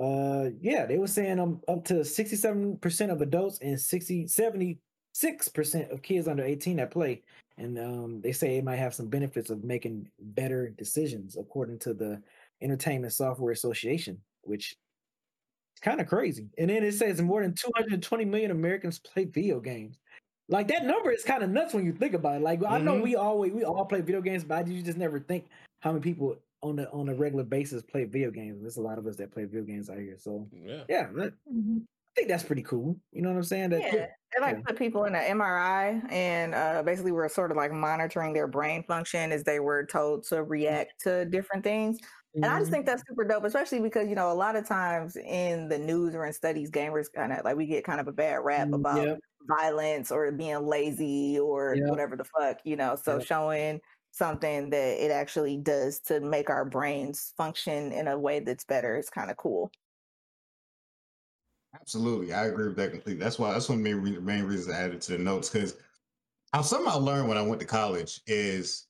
uh 0.00 0.50
yeah, 0.60 0.86
they 0.86 0.98
were 0.98 1.06
saying 1.06 1.38
um 1.38 1.60
up 1.68 1.84
to 1.86 1.94
67% 1.94 3.10
of 3.10 3.20
adults 3.20 3.58
and 3.60 3.78
60 3.78 4.26
76% 5.14 5.92
of 5.92 6.02
kids 6.02 6.28
under 6.28 6.44
18 6.44 6.76
that 6.76 6.90
play. 6.90 7.22
And 7.58 7.78
um 7.78 8.20
they 8.22 8.32
say 8.32 8.56
it 8.56 8.64
might 8.64 8.76
have 8.76 8.94
some 8.94 9.08
benefits 9.08 9.50
of 9.50 9.62
making 9.62 10.08
better 10.20 10.70
decisions 10.70 11.36
according 11.36 11.78
to 11.80 11.94
the 11.94 12.22
Entertainment 12.62 13.12
Software 13.12 13.52
Association, 13.52 14.18
which 14.42 14.72
is 14.72 15.80
kind 15.82 16.00
of 16.00 16.06
crazy. 16.06 16.48
And 16.58 16.70
then 16.70 16.82
it 16.82 16.94
says 16.94 17.20
more 17.20 17.42
than 17.42 17.54
220 17.54 18.24
million 18.24 18.50
Americans 18.50 18.98
play 18.98 19.24
video 19.24 19.60
games. 19.60 19.98
Like 20.48 20.68
that 20.68 20.84
number 20.84 21.10
is 21.10 21.24
kind 21.24 21.42
of 21.42 21.50
nuts 21.50 21.74
when 21.74 21.84
you 21.84 21.92
think 21.92 22.14
about 22.14 22.36
it. 22.36 22.42
Like 22.42 22.60
mm-hmm. 22.60 22.72
I 22.72 22.78
know 22.78 22.94
mm-hmm. 22.94 23.02
we 23.02 23.16
always 23.16 23.52
we 23.52 23.64
all 23.64 23.84
play 23.84 24.00
video 24.00 24.20
games, 24.20 24.44
but 24.44 24.66
you 24.66 24.82
just 24.82 24.98
never 24.98 25.20
think 25.20 25.46
how 25.80 25.92
many 25.92 26.02
people 26.02 26.36
on 26.62 26.76
the 26.76 26.90
on 26.90 27.08
a 27.08 27.14
regular 27.14 27.44
basis 27.44 27.82
play 27.82 28.04
video 28.04 28.30
games. 28.30 28.60
There's 28.60 28.76
a 28.76 28.82
lot 28.82 28.98
of 28.98 29.06
us 29.06 29.16
that 29.16 29.32
play 29.32 29.44
video 29.44 29.64
games 29.64 29.90
out 29.90 29.98
here. 29.98 30.16
So 30.18 30.46
yeah, 30.52 30.82
yeah 30.88 31.08
that, 31.14 31.32
mm-hmm. 31.52 31.78
I 32.12 32.20
think 32.20 32.28
that's 32.28 32.42
pretty 32.42 32.62
cool. 32.62 32.96
You 33.12 33.22
know 33.22 33.30
what 33.30 33.36
I'm 33.36 33.42
saying? 33.42 33.70
That, 33.70 33.80
yeah, 33.80 34.06
they 34.34 34.40
like 34.40 34.56
yeah. 34.56 34.62
put 34.66 34.76
people 34.76 35.04
in 35.04 35.14
an 35.14 35.38
MRI, 35.38 36.12
and 36.12 36.54
uh, 36.54 36.82
basically 36.82 37.12
we're 37.12 37.28
sort 37.28 37.50
of 37.50 37.56
like 37.56 37.72
monitoring 37.72 38.34
their 38.34 38.46
brain 38.46 38.84
function 38.84 39.32
as 39.32 39.44
they 39.44 39.60
were 39.60 39.86
told 39.86 40.26
to 40.28 40.42
react 40.42 40.92
to 41.04 41.24
different 41.24 41.64
things. 41.64 41.98
And 42.34 42.46
I 42.46 42.58
just 42.58 42.64
mm-hmm. 42.64 42.72
think 42.72 42.86
that's 42.86 43.02
super 43.06 43.24
dope, 43.24 43.44
especially 43.44 43.80
because 43.80 44.08
you 44.08 44.14
know 44.14 44.30
a 44.30 44.34
lot 44.34 44.56
of 44.56 44.66
times 44.66 45.16
in 45.16 45.68
the 45.68 45.78
news 45.78 46.14
or 46.14 46.26
in 46.26 46.32
studies, 46.32 46.70
gamers 46.70 47.06
kind 47.14 47.32
of 47.32 47.44
like 47.44 47.56
we 47.56 47.66
get 47.66 47.84
kind 47.84 48.00
of 48.00 48.08
a 48.08 48.12
bad 48.12 48.36
rap 48.42 48.68
mm, 48.68 48.74
about 48.74 49.06
yep 49.06 49.18
violence 49.48 50.10
or 50.10 50.30
being 50.32 50.66
lazy 50.66 51.38
or 51.38 51.74
yeah. 51.76 51.88
whatever 51.88 52.16
the 52.16 52.24
fuck, 52.24 52.58
you 52.64 52.76
know. 52.76 52.96
So 52.96 53.18
yeah. 53.18 53.24
showing 53.24 53.80
something 54.10 54.70
that 54.70 55.04
it 55.04 55.10
actually 55.10 55.56
does 55.56 56.00
to 56.00 56.20
make 56.20 56.50
our 56.50 56.64
brains 56.64 57.32
function 57.36 57.92
in 57.92 58.08
a 58.08 58.18
way 58.18 58.40
that's 58.40 58.64
better 58.64 58.96
is 58.96 59.08
kind 59.08 59.30
of 59.30 59.36
cool. 59.36 59.70
Absolutely, 61.74 62.32
I 62.32 62.46
agree 62.46 62.68
with 62.68 62.76
that 62.76 62.92
completely. 62.92 63.22
That's 63.22 63.38
why 63.38 63.52
that's 63.52 63.68
one 63.68 63.78
of 63.78 63.84
the 63.84 63.94
main, 63.94 64.24
main 64.24 64.44
reasons 64.44 64.74
I 64.74 64.80
added 64.80 65.00
to 65.02 65.12
the 65.12 65.18
notes 65.18 65.48
because 65.48 65.76
how 66.52 66.62
something 66.62 66.90
I 66.90 66.96
learned 66.96 67.28
when 67.28 67.38
I 67.38 67.42
went 67.42 67.60
to 67.60 67.66
college 67.66 68.20
is 68.26 68.86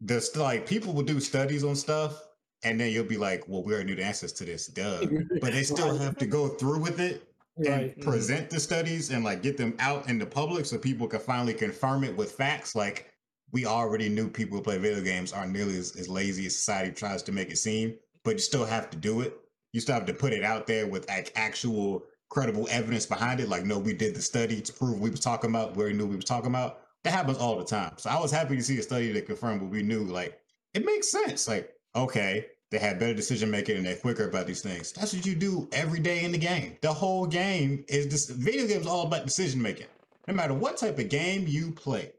this 0.00 0.34
like 0.36 0.66
people 0.66 0.92
will 0.92 1.02
do 1.02 1.20
studies 1.20 1.64
on 1.64 1.76
stuff 1.76 2.24
and 2.64 2.80
then 2.80 2.90
you'll 2.92 3.04
be 3.04 3.16
like, 3.16 3.44
well, 3.46 3.62
we 3.62 3.72
already 3.72 3.90
knew 3.90 3.96
the 3.96 4.04
answers 4.04 4.32
to 4.34 4.44
this, 4.44 4.66
duh. 4.66 5.00
But 5.40 5.52
they 5.52 5.62
still 5.62 5.96
have 5.96 6.16
to 6.18 6.26
go 6.26 6.48
through 6.48 6.80
with 6.80 6.98
it 6.98 7.28
right. 7.56 7.94
and 7.94 8.02
present 8.02 8.46
mm-hmm. 8.46 8.54
the 8.54 8.60
studies 8.60 9.10
and 9.10 9.24
like 9.24 9.42
get 9.42 9.56
them 9.56 9.74
out 9.78 10.08
in 10.08 10.18
the 10.18 10.26
public 10.26 10.66
so 10.66 10.78
people 10.78 11.06
can 11.06 11.20
finally 11.20 11.54
confirm 11.54 12.04
it 12.04 12.16
with 12.16 12.32
facts. 12.32 12.74
Like 12.74 13.12
we 13.52 13.66
already 13.66 14.08
knew 14.08 14.28
people 14.28 14.58
who 14.58 14.64
play 14.64 14.78
video 14.78 15.02
games 15.02 15.32
aren't 15.32 15.52
nearly 15.52 15.78
as, 15.78 15.94
as 15.96 16.08
lazy 16.08 16.46
as 16.46 16.56
society 16.56 16.92
tries 16.92 17.22
to 17.24 17.32
make 17.32 17.50
it 17.50 17.58
seem, 17.58 17.96
but 18.24 18.32
you 18.32 18.38
still 18.38 18.64
have 18.64 18.90
to 18.90 18.96
do 18.96 19.20
it. 19.20 19.38
You 19.72 19.80
still 19.80 19.94
have 19.94 20.06
to 20.06 20.14
put 20.14 20.32
it 20.32 20.44
out 20.44 20.66
there 20.66 20.86
with 20.86 21.08
like 21.08 21.32
actual 21.34 22.04
credible 22.28 22.68
evidence 22.70 23.06
behind 23.06 23.40
it. 23.40 23.48
Like, 23.48 23.64
no, 23.64 23.78
we 23.78 23.92
did 23.94 24.14
the 24.14 24.22
study 24.22 24.60
to 24.60 24.72
prove 24.72 25.00
we 25.00 25.10
was 25.10 25.20
talking 25.20 25.50
about, 25.50 25.76
where 25.76 25.88
we 25.88 25.92
knew 25.92 26.06
we 26.06 26.16
was 26.16 26.24
talking 26.24 26.50
about. 26.50 26.80
That 27.04 27.12
happens 27.12 27.38
all 27.38 27.58
the 27.58 27.64
time. 27.64 27.94
So 27.96 28.10
I 28.10 28.20
was 28.20 28.30
happy 28.30 28.56
to 28.56 28.62
see 28.62 28.78
a 28.78 28.82
study 28.82 29.12
that 29.12 29.26
confirmed 29.26 29.62
what 29.62 29.70
we 29.70 29.82
knew. 29.82 30.04
Like, 30.04 30.40
it 30.74 30.84
makes 30.84 31.10
sense. 31.10 31.48
Like, 31.48 31.72
okay, 31.94 32.46
they 32.70 32.78
have 32.78 32.98
better 32.98 33.14
decision 33.14 33.50
making 33.50 33.76
and 33.76 33.86
they're 33.86 33.96
quicker 33.96 34.28
about 34.28 34.46
these 34.46 34.62
things. 34.62 34.92
That's 34.92 35.14
what 35.14 35.24
you 35.24 35.34
do 35.34 35.68
every 35.72 36.00
day 36.00 36.24
in 36.24 36.32
the 36.32 36.38
game. 36.38 36.76
The 36.82 36.92
whole 36.92 37.26
game 37.26 37.84
is 37.88 38.08
this 38.08 38.28
video 38.28 38.66
games 38.66 38.86
all 38.86 39.06
about 39.06 39.24
decision 39.24 39.62
making. 39.62 39.86
No 40.26 40.34
matter 40.34 40.52
what 40.52 40.76
type 40.76 40.98
of 40.98 41.08
game 41.08 41.46
you 41.48 41.72
play, 41.72 42.12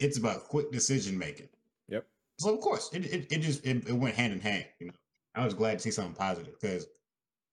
it's 0.00 0.18
about 0.18 0.48
quick 0.48 0.72
decision 0.72 1.16
making. 1.16 1.48
Yep. 1.88 2.06
So 2.40 2.52
of 2.52 2.60
course 2.60 2.90
it 2.92 3.04
it, 3.06 3.32
it 3.32 3.38
just 3.38 3.64
it, 3.64 3.88
it 3.88 3.92
went 3.92 4.16
hand 4.16 4.32
in 4.32 4.40
hand. 4.40 4.64
You 4.80 4.88
know, 4.88 4.94
I 5.34 5.44
was 5.44 5.54
glad 5.54 5.78
to 5.78 5.78
see 5.80 5.90
something 5.90 6.14
positive 6.14 6.54
because 6.60 6.86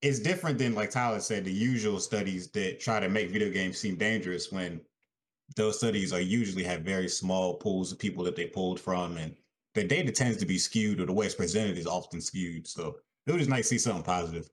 it's 0.02 0.18
different 0.18 0.58
than 0.58 0.74
like 0.74 0.90
Tyler 0.90 1.20
said, 1.20 1.44
the 1.44 1.52
usual 1.52 2.00
studies 2.00 2.50
that 2.52 2.80
try 2.80 3.00
to 3.00 3.08
make 3.08 3.30
video 3.30 3.50
games 3.50 3.78
seem 3.78 3.96
dangerous 3.96 4.50
when 4.50 4.80
those 5.56 5.78
studies 5.78 6.12
are 6.12 6.20
usually 6.20 6.64
have 6.64 6.82
very 6.82 7.08
small 7.08 7.54
pools 7.54 7.92
of 7.92 7.98
people 7.98 8.24
that 8.24 8.36
they 8.36 8.46
pulled 8.46 8.80
from 8.80 9.16
and 9.16 9.34
the 9.74 9.84
data 9.84 10.12
tends 10.12 10.36
to 10.38 10.46
be 10.46 10.58
skewed 10.58 11.00
or 11.00 11.06
the 11.06 11.12
way 11.12 11.26
it's 11.26 11.34
presented 11.34 11.78
is 11.78 11.86
often 11.86 12.20
skewed. 12.20 12.66
So 12.66 12.96
it 13.26 13.32
was 13.32 13.40
just 13.40 13.50
nice 13.50 13.68
to 13.68 13.68
see 13.68 13.78
something 13.78 14.02
positive. 14.02 14.50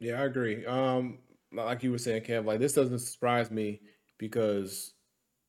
Yeah, 0.00 0.20
I 0.20 0.24
agree. 0.24 0.66
Um, 0.66 1.18
like 1.52 1.82
you 1.82 1.92
were 1.92 1.98
saying, 1.98 2.22
Kev, 2.22 2.44
like 2.44 2.58
this 2.58 2.72
doesn't 2.72 2.98
surprise 2.98 3.50
me 3.50 3.80
because 4.18 4.94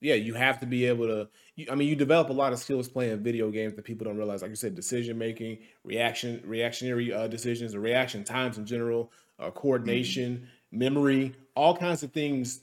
yeah, 0.04 0.16
you 0.16 0.34
have 0.34 0.60
to 0.60 0.66
be 0.66 0.86
able 0.86 1.08
to. 1.08 1.30
You, 1.56 1.68
I 1.72 1.76
mean, 1.76 1.88
you 1.88 1.96
develop 1.96 2.30
a 2.30 2.34
lot 2.34 2.52
of 2.52 2.60
skills 2.60 2.90
playing 2.90 3.24
video 3.24 3.50
games 3.50 3.74
that 3.76 3.86
people 3.86 4.04
don't 4.04 4.18
realize. 4.18 4.42
Like 4.42 4.50
you 4.50 4.58
said, 4.58 4.76
decision 4.76 5.18
making, 5.18 5.60
reaction, 5.86 6.42
reactionary 6.46 7.14
uh, 7.14 7.28
decisions, 7.28 7.74
or 7.74 7.80
reaction 7.80 8.26
times 8.26 8.58
in 8.58 8.66
general, 8.66 9.12
uh, 9.40 9.50
coordination, 9.52 10.36
mm-hmm. 10.36 10.78
memory, 10.78 11.36
all 11.56 11.76
kinds 11.78 12.04
of 12.04 12.12
things. 12.12 12.60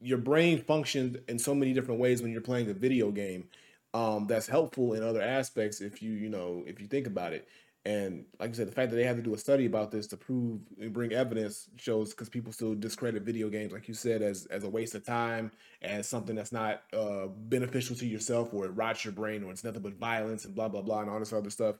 Your 0.00 0.18
brain 0.18 0.62
functions 0.62 1.16
in 1.28 1.38
so 1.38 1.52
many 1.52 1.72
different 1.74 2.00
ways 2.00 2.22
when 2.22 2.30
you're 2.30 2.40
playing 2.40 2.70
a 2.70 2.74
video 2.74 3.10
game, 3.10 3.48
um, 3.92 4.26
that's 4.28 4.46
helpful 4.46 4.94
in 4.94 5.02
other 5.02 5.20
aspects 5.20 5.80
if 5.80 6.00
you 6.00 6.12
you 6.12 6.28
know 6.28 6.62
if 6.66 6.80
you 6.80 6.86
think 6.86 7.06
about 7.06 7.32
it 7.32 7.48
And 7.86 8.24
like 8.40 8.50
I 8.50 8.52
said, 8.54 8.68
the 8.68 8.72
fact 8.72 8.90
that 8.90 8.96
they 8.96 9.04
had 9.04 9.16
to 9.16 9.22
do 9.22 9.34
a 9.34 9.38
study 9.38 9.66
about 9.66 9.90
this 9.90 10.06
to 10.06 10.16
prove 10.16 10.60
and 10.80 10.90
bring 10.92 11.12
evidence 11.12 11.68
shows 11.76 12.10
because 12.10 12.30
people 12.30 12.50
still 12.50 12.74
discredit 12.74 13.24
video 13.24 13.50
games, 13.50 13.72
like 13.72 13.88
you 13.88 13.94
said, 13.94 14.22
as 14.22 14.46
as 14.46 14.64
a 14.64 14.70
waste 14.70 14.94
of 14.94 15.04
time, 15.04 15.50
as 15.82 16.08
something 16.08 16.34
that's 16.34 16.52
not 16.52 16.82
uh, 16.94 17.26
beneficial 17.26 17.94
to 17.96 18.06
yourself, 18.06 18.54
or 18.54 18.64
it 18.64 18.70
rots 18.70 19.04
your 19.04 19.12
brain, 19.12 19.44
or 19.44 19.50
it's 19.50 19.64
nothing 19.64 19.82
but 19.82 19.94
violence 19.94 20.46
and 20.46 20.54
blah 20.54 20.68
blah 20.68 20.80
blah 20.80 21.00
and 21.00 21.10
all 21.10 21.18
this 21.18 21.32
other 21.34 21.50
stuff. 21.50 21.76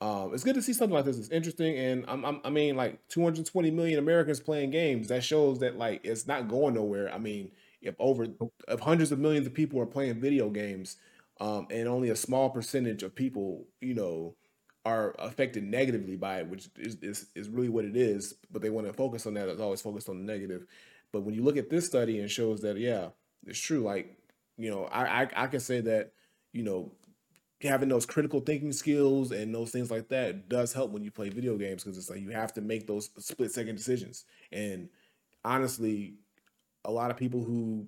Um, 0.00 0.32
it's 0.32 0.44
good 0.44 0.54
to 0.54 0.62
see 0.62 0.72
something 0.72 0.94
like 0.94 1.04
this. 1.04 1.18
It's 1.18 1.28
interesting, 1.28 1.76
and 1.76 2.04
I'm, 2.08 2.24
I'm, 2.24 2.40
I 2.44 2.50
mean, 2.50 2.74
like 2.76 3.06
220 3.08 3.70
million 3.70 3.98
Americans 3.98 4.40
playing 4.40 4.70
games. 4.70 5.08
That 5.08 5.22
shows 5.24 5.58
that 5.58 5.76
like 5.76 6.00
it's 6.04 6.26
not 6.26 6.48
going 6.48 6.74
nowhere. 6.74 7.12
I 7.12 7.18
mean, 7.18 7.50
if 7.82 7.94
over 7.98 8.26
if 8.68 8.80
hundreds 8.80 9.12
of 9.12 9.18
millions 9.18 9.46
of 9.46 9.52
people 9.52 9.78
are 9.80 9.86
playing 9.86 10.20
video 10.20 10.48
games, 10.48 10.96
um, 11.40 11.66
and 11.70 11.86
only 11.88 12.10
a 12.10 12.16
small 12.16 12.48
percentage 12.50 13.02
of 13.02 13.14
people, 13.14 13.66
you 13.80 13.94
know, 13.94 14.36
are 14.84 15.14
affected 15.18 15.64
negatively 15.64 16.16
by 16.16 16.40
it, 16.40 16.48
which 16.48 16.68
is, 16.78 16.96
is, 17.02 17.26
is 17.34 17.48
really 17.48 17.68
what 17.68 17.84
it 17.84 17.96
is. 17.96 18.34
But 18.50 18.62
they 18.62 18.70
want 18.70 18.86
to 18.86 18.92
focus 18.92 19.26
on 19.26 19.34
that. 19.34 19.48
It's 19.48 19.60
always 19.60 19.82
focused 19.82 20.08
on 20.08 20.24
the 20.24 20.32
negative. 20.32 20.66
But 21.12 21.22
when 21.22 21.34
you 21.34 21.42
look 21.42 21.56
at 21.56 21.70
this 21.70 21.86
study 21.86 22.20
and 22.20 22.30
shows 22.30 22.62
that, 22.62 22.78
yeah, 22.78 23.08
it's 23.46 23.58
true. 23.58 23.80
Like, 23.80 24.16
you 24.56 24.70
know, 24.70 24.84
I, 24.84 25.22
I, 25.22 25.28
I 25.36 25.46
can 25.48 25.60
say 25.60 25.80
that, 25.82 26.12
you 26.52 26.62
know, 26.62 26.92
having 27.62 27.88
those 27.88 28.06
critical 28.06 28.40
thinking 28.40 28.72
skills 28.72 29.32
and 29.32 29.54
those 29.54 29.70
things 29.70 29.90
like 29.90 30.08
that 30.08 30.48
does 30.48 30.72
help 30.72 30.92
when 30.92 31.04
you 31.04 31.10
play 31.10 31.28
video 31.28 31.56
games 31.56 31.84
because 31.84 31.98
it's 31.98 32.08
like 32.08 32.20
you 32.20 32.30
have 32.30 32.52
to 32.54 32.60
make 32.60 32.86
those 32.86 33.10
split 33.18 33.52
second 33.52 33.76
decisions. 33.76 34.24
And 34.50 34.88
honestly, 35.44 36.14
a 36.84 36.90
lot 36.90 37.10
of 37.10 37.16
people 37.16 37.44
who 37.44 37.86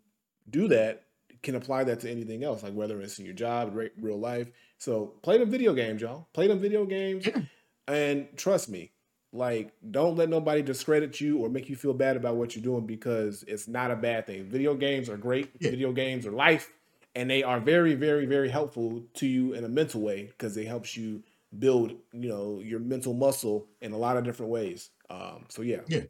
do 0.51 0.69
that 0.69 1.05
can 1.43 1.55
apply 1.55 1.85
that 1.85 2.01
to 2.01 2.11
anything 2.11 2.45
else, 2.45 2.63
like 2.63 2.75
whether 2.75 3.01
it's 3.01 3.19
in 3.19 3.25
your 3.25 3.35
job, 3.35 3.77
real 3.99 4.19
life. 4.19 4.51
So 4.83 5.15
play 5.23 5.39
them 5.39 5.49
video 5.49 5.75
games, 5.75 6.03
y'all. 6.03 6.27
Play 6.33 6.49
them 6.49 6.59
video 6.59 6.85
games, 6.85 7.29
and 7.87 8.27
trust 8.37 8.69
me, 8.69 8.91
like 9.33 9.73
don't 9.93 10.17
let 10.17 10.29
nobody 10.29 10.61
discredit 10.61 11.21
you 11.21 11.39
or 11.39 11.49
make 11.49 11.69
you 11.69 11.77
feel 11.77 11.95
bad 11.95 12.17
about 12.17 12.35
what 12.35 12.57
you're 12.57 12.65
doing 12.65 12.85
because 12.85 13.45
it's 13.47 13.69
not 13.69 13.93
a 13.93 13.97
bad 13.97 14.27
thing. 14.27 14.45
Video 14.47 14.75
games 14.75 15.09
are 15.09 15.17
great. 15.17 15.53
Yeah. 15.61 15.71
Video 15.71 15.93
games 15.93 16.27
are 16.27 16.33
life, 16.33 16.73
and 17.15 17.31
they 17.31 17.45
are 17.45 17.61
very, 17.61 17.95
very, 17.95 18.27
very 18.27 18.49
helpful 18.49 19.05
to 19.15 19.27
you 19.29 19.53
in 19.53 19.63
a 19.63 19.69
mental 19.69 20.01
way 20.01 20.25
because 20.25 20.57
it 20.57 20.67
helps 20.67 20.97
you 20.97 21.23
build, 21.61 21.93
you 22.13 22.29
know, 22.29 22.59
your 22.59 22.81
mental 22.81 23.15
muscle 23.15 23.69
in 23.83 23.93
a 23.93 23.97
lot 23.97 24.17
of 24.17 24.25
different 24.25 24.51
ways. 24.51 24.91
Um, 25.09 25.45
so 25.49 25.63
yeah, 25.63 25.83
yeah, 25.87 26.01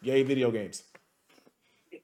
yay, 0.00 0.22
video 0.22 0.50
games. 0.50 0.84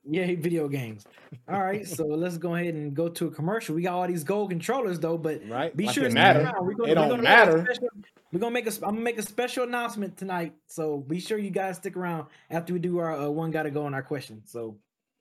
Yay, 0.08 0.34
video 0.34 0.66
games. 0.66 1.04
All 1.48 1.60
right, 1.60 1.86
so 1.86 2.06
let's 2.06 2.38
go 2.38 2.54
ahead 2.54 2.74
and 2.74 2.94
go 2.94 3.08
to 3.08 3.26
a 3.26 3.30
commercial. 3.30 3.74
We 3.74 3.82
got 3.82 3.94
all 3.94 4.06
these 4.06 4.24
gold 4.24 4.50
controllers 4.50 4.98
though, 4.98 5.18
but 5.18 5.42
right, 5.46 5.76
be 5.76 5.86
like 5.86 5.94
sure 5.94 6.08
to 6.08 6.14
matter. 6.14 6.52
We're 6.60 6.74
gonna, 6.74 6.92
it 6.92 6.94
don't 6.94 7.08
we're 7.10 7.22
matter. 7.22 7.64
Special, 7.64 7.88
we're 8.32 8.40
gonna 8.40 8.52
make 8.52 8.66
a. 8.66 8.72
I'm 8.76 8.94
gonna 8.94 9.00
make 9.00 9.18
a 9.18 9.22
special 9.22 9.64
announcement 9.64 10.16
tonight, 10.16 10.54
so 10.66 10.98
be 10.98 11.20
sure 11.20 11.36
you 11.38 11.50
guys 11.50 11.76
stick 11.76 11.96
around 11.96 12.28
after 12.50 12.72
we 12.72 12.78
do 12.78 12.98
our 12.98 13.14
uh, 13.14 13.28
one 13.28 13.50
got 13.50 13.64
to 13.64 13.70
go 13.70 13.84
on 13.84 13.92
our 13.92 14.02
question. 14.02 14.42
So 14.46 14.78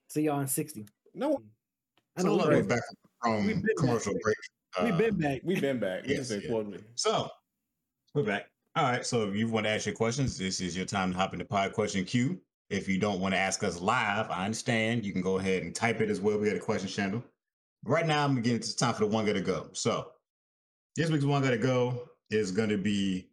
see 0.08 0.24
y'all 0.24 0.40
in 0.40 0.48
sixty. 0.48 0.86
No, 1.14 1.42
I 2.18 2.24
know. 2.24 2.40
So 2.40 2.64
back 2.64 2.82
from 3.22 3.64
commercial 3.78 4.14
back. 4.14 4.22
break. 4.22 4.36
Uh, 4.78 4.86
We've 4.86 4.98
been 4.98 5.18
back. 5.18 5.42
We've 5.44 5.62
been 5.62 5.80
back. 5.80 6.04
Yes, 6.06 6.32
yeah. 6.32 6.62
So 6.96 7.30
we're 8.14 8.24
back. 8.24 8.50
All 8.76 8.84
right. 8.84 9.06
So 9.06 9.28
if 9.28 9.36
you 9.36 9.50
want 9.50 9.66
to 9.66 9.72
ask 9.72 9.88
your 9.88 9.96
questions, 9.96 10.38
this 10.38 10.62
is 10.62 10.78
your 10.78 10.86
time 10.86 11.12
to 11.12 11.18
hop 11.18 11.34
into 11.34 11.44
pod 11.44 11.74
question 11.74 12.06
queue. 12.06 12.40
If 12.70 12.88
you 12.88 13.00
don't 13.00 13.20
want 13.20 13.34
to 13.34 13.40
ask 13.40 13.64
us 13.64 13.82
live, 13.82 14.30
I 14.30 14.46
understand. 14.46 15.04
You 15.04 15.12
can 15.12 15.22
go 15.22 15.40
ahead 15.40 15.64
and 15.64 15.74
type 15.74 16.02
it 16.02 16.10
as 16.10 16.22
well. 16.22 16.38
We 16.38 16.48
got 16.48 16.56
a 16.56 16.60
question 16.60 16.88
channel. 16.88 17.24
Right 17.84 18.06
now, 18.06 18.24
I'm 18.24 18.42
getting 18.42 18.60
to 18.60 18.76
time 18.76 18.94
for 18.94 19.02
the 19.02 19.08
one 19.08 19.26
gotta 19.26 19.42
go. 19.42 19.70
So 19.74 20.12
this 20.96 21.10
week's 21.10 21.26
one 21.26 21.42
gotta 21.42 21.58
go 21.58 22.10
is 22.30 22.52
gonna 22.52 22.78
be 22.78 23.30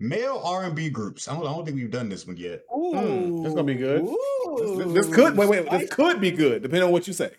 male 0.00 0.40
R&B 0.44 0.88
groups. 0.90 1.28
I 1.28 1.34
don't, 1.34 1.46
I 1.46 1.52
don't 1.52 1.64
think 1.64 1.76
we've 1.76 1.90
done 1.90 2.08
this 2.08 2.26
one 2.26 2.36
yet. 2.36 2.62
Ooh, 2.72 2.92
mm, 2.94 3.44
it's 3.44 3.54
gonna 3.54 3.64
be 3.64 3.74
good. 3.74 4.06
This, 4.06 5.06
this, 5.06 5.14
could 5.14 5.36
wait, 5.36 5.48
wait. 5.48 5.70
This 5.70 5.90
could 5.90 6.20
be 6.20 6.30
good, 6.30 6.62
depending 6.62 6.86
on 6.86 6.92
what 6.92 7.06
you 7.06 7.12
say. 7.12 7.32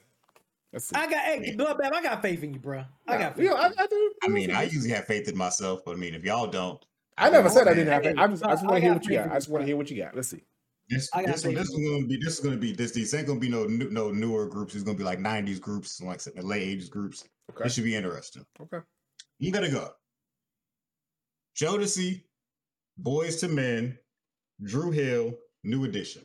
I 0.93 1.09
got 1.09 1.25
hey, 1.25 1.55
blood 1.55 1.81
I 1.81 2.03
got 2.03 2.21
faith 2.21 2.43
in 2.43 2.53
you, 2.53 2.59
bro. 2.59 2.83
I 3.07 3.17
got 3.17 3.35
faith. 3.35 3.45
Yeah, 3.45 3.53
I, 3.53 3.71
I, 3.75 3.87
do. 3.87 4.13
I 4.23 4.27
mean, 4.27 4.51
I 4.51 4.63
usually 4.63 4.91
have 4.91 5.05
faith 5.05 5.27
in 5.27 5.35
myself, 5.35 5.81
but 5.83 5.95
I 5.95 5.95
mean, 5.95 6.13
if 6.13 6.23
y'all 6.23 6.45
don't, 6.45 6.83
I 7.17 7.29
never 7.29 7.49
said 7.49 7.67
I 7.67 7.73
didn't 7.73 7.91
have 7.91 8.03
faith. 8.03 8.17
I 8.17 8.27
just, 8.27 8.45
I 8.45 8.51
just 8.51 8.65
want 8.65 8.75
to 8.75 8.81
hear 8.81 8.93
what 8.93 9.05
you 9.05 9.13
got. 9.13 9.31
I 9.31 9.35
just 9.35 9.49
want 9.49 9.63
to 9.63 9.65
hear 9.65 9.77
what 9.77 9.89
you 9.89 10.03
got. 10.03 10.15
Let's 10.15 10.29
see. 10.29 10.43
This 10.89 11.07
this, 11.23 11.45
one, 11.45 11.53
this 11.53 11.69
is 11.69 11.75
gonna 11.75 12.07
be 12.07 12.17
this 12.17 12.33
is 12.33 12.39
gonna 12.39 12.57
be 12.57 12.71
this 12.71 12.91
these 12.91 13.13
ain't 13.13 13.27
gonna 13.27 13.39
be 13.39 13.49
no 13.49 13.65
no 13.65 14.09
newer 14.09 14.47
groups. 14.47 14.73
It's 14.73 14.83
gonna 14.83 14.97
be 14.97 15.03
like 15.03 15.19
'90s 15.19 15.61
groups, 15.61 16.01
like 16.01 16.19
the 16.19 16.41
late 16.41 16.79
'80s 16.79 16.89
groups. 16.89 17.25
Okay. 17.51 17.63
This 17.63 17.75
should 17.75 17.83
be 17.83 17.95
interesting. 17.95 18.43
Okay. 18.59 18.79
You 19.37 19.51
gotta 19.51 19.69
go. 19.69 19.89
Jodeci, 21.55 22.23
Boyz 23.01 23.43
II 23.43 23.53
Men, 23.53 23.99
Dru 24.63 24.89
Hill, 24.89 25.33
New 25.63 25.85
Edition. 25.85 26.23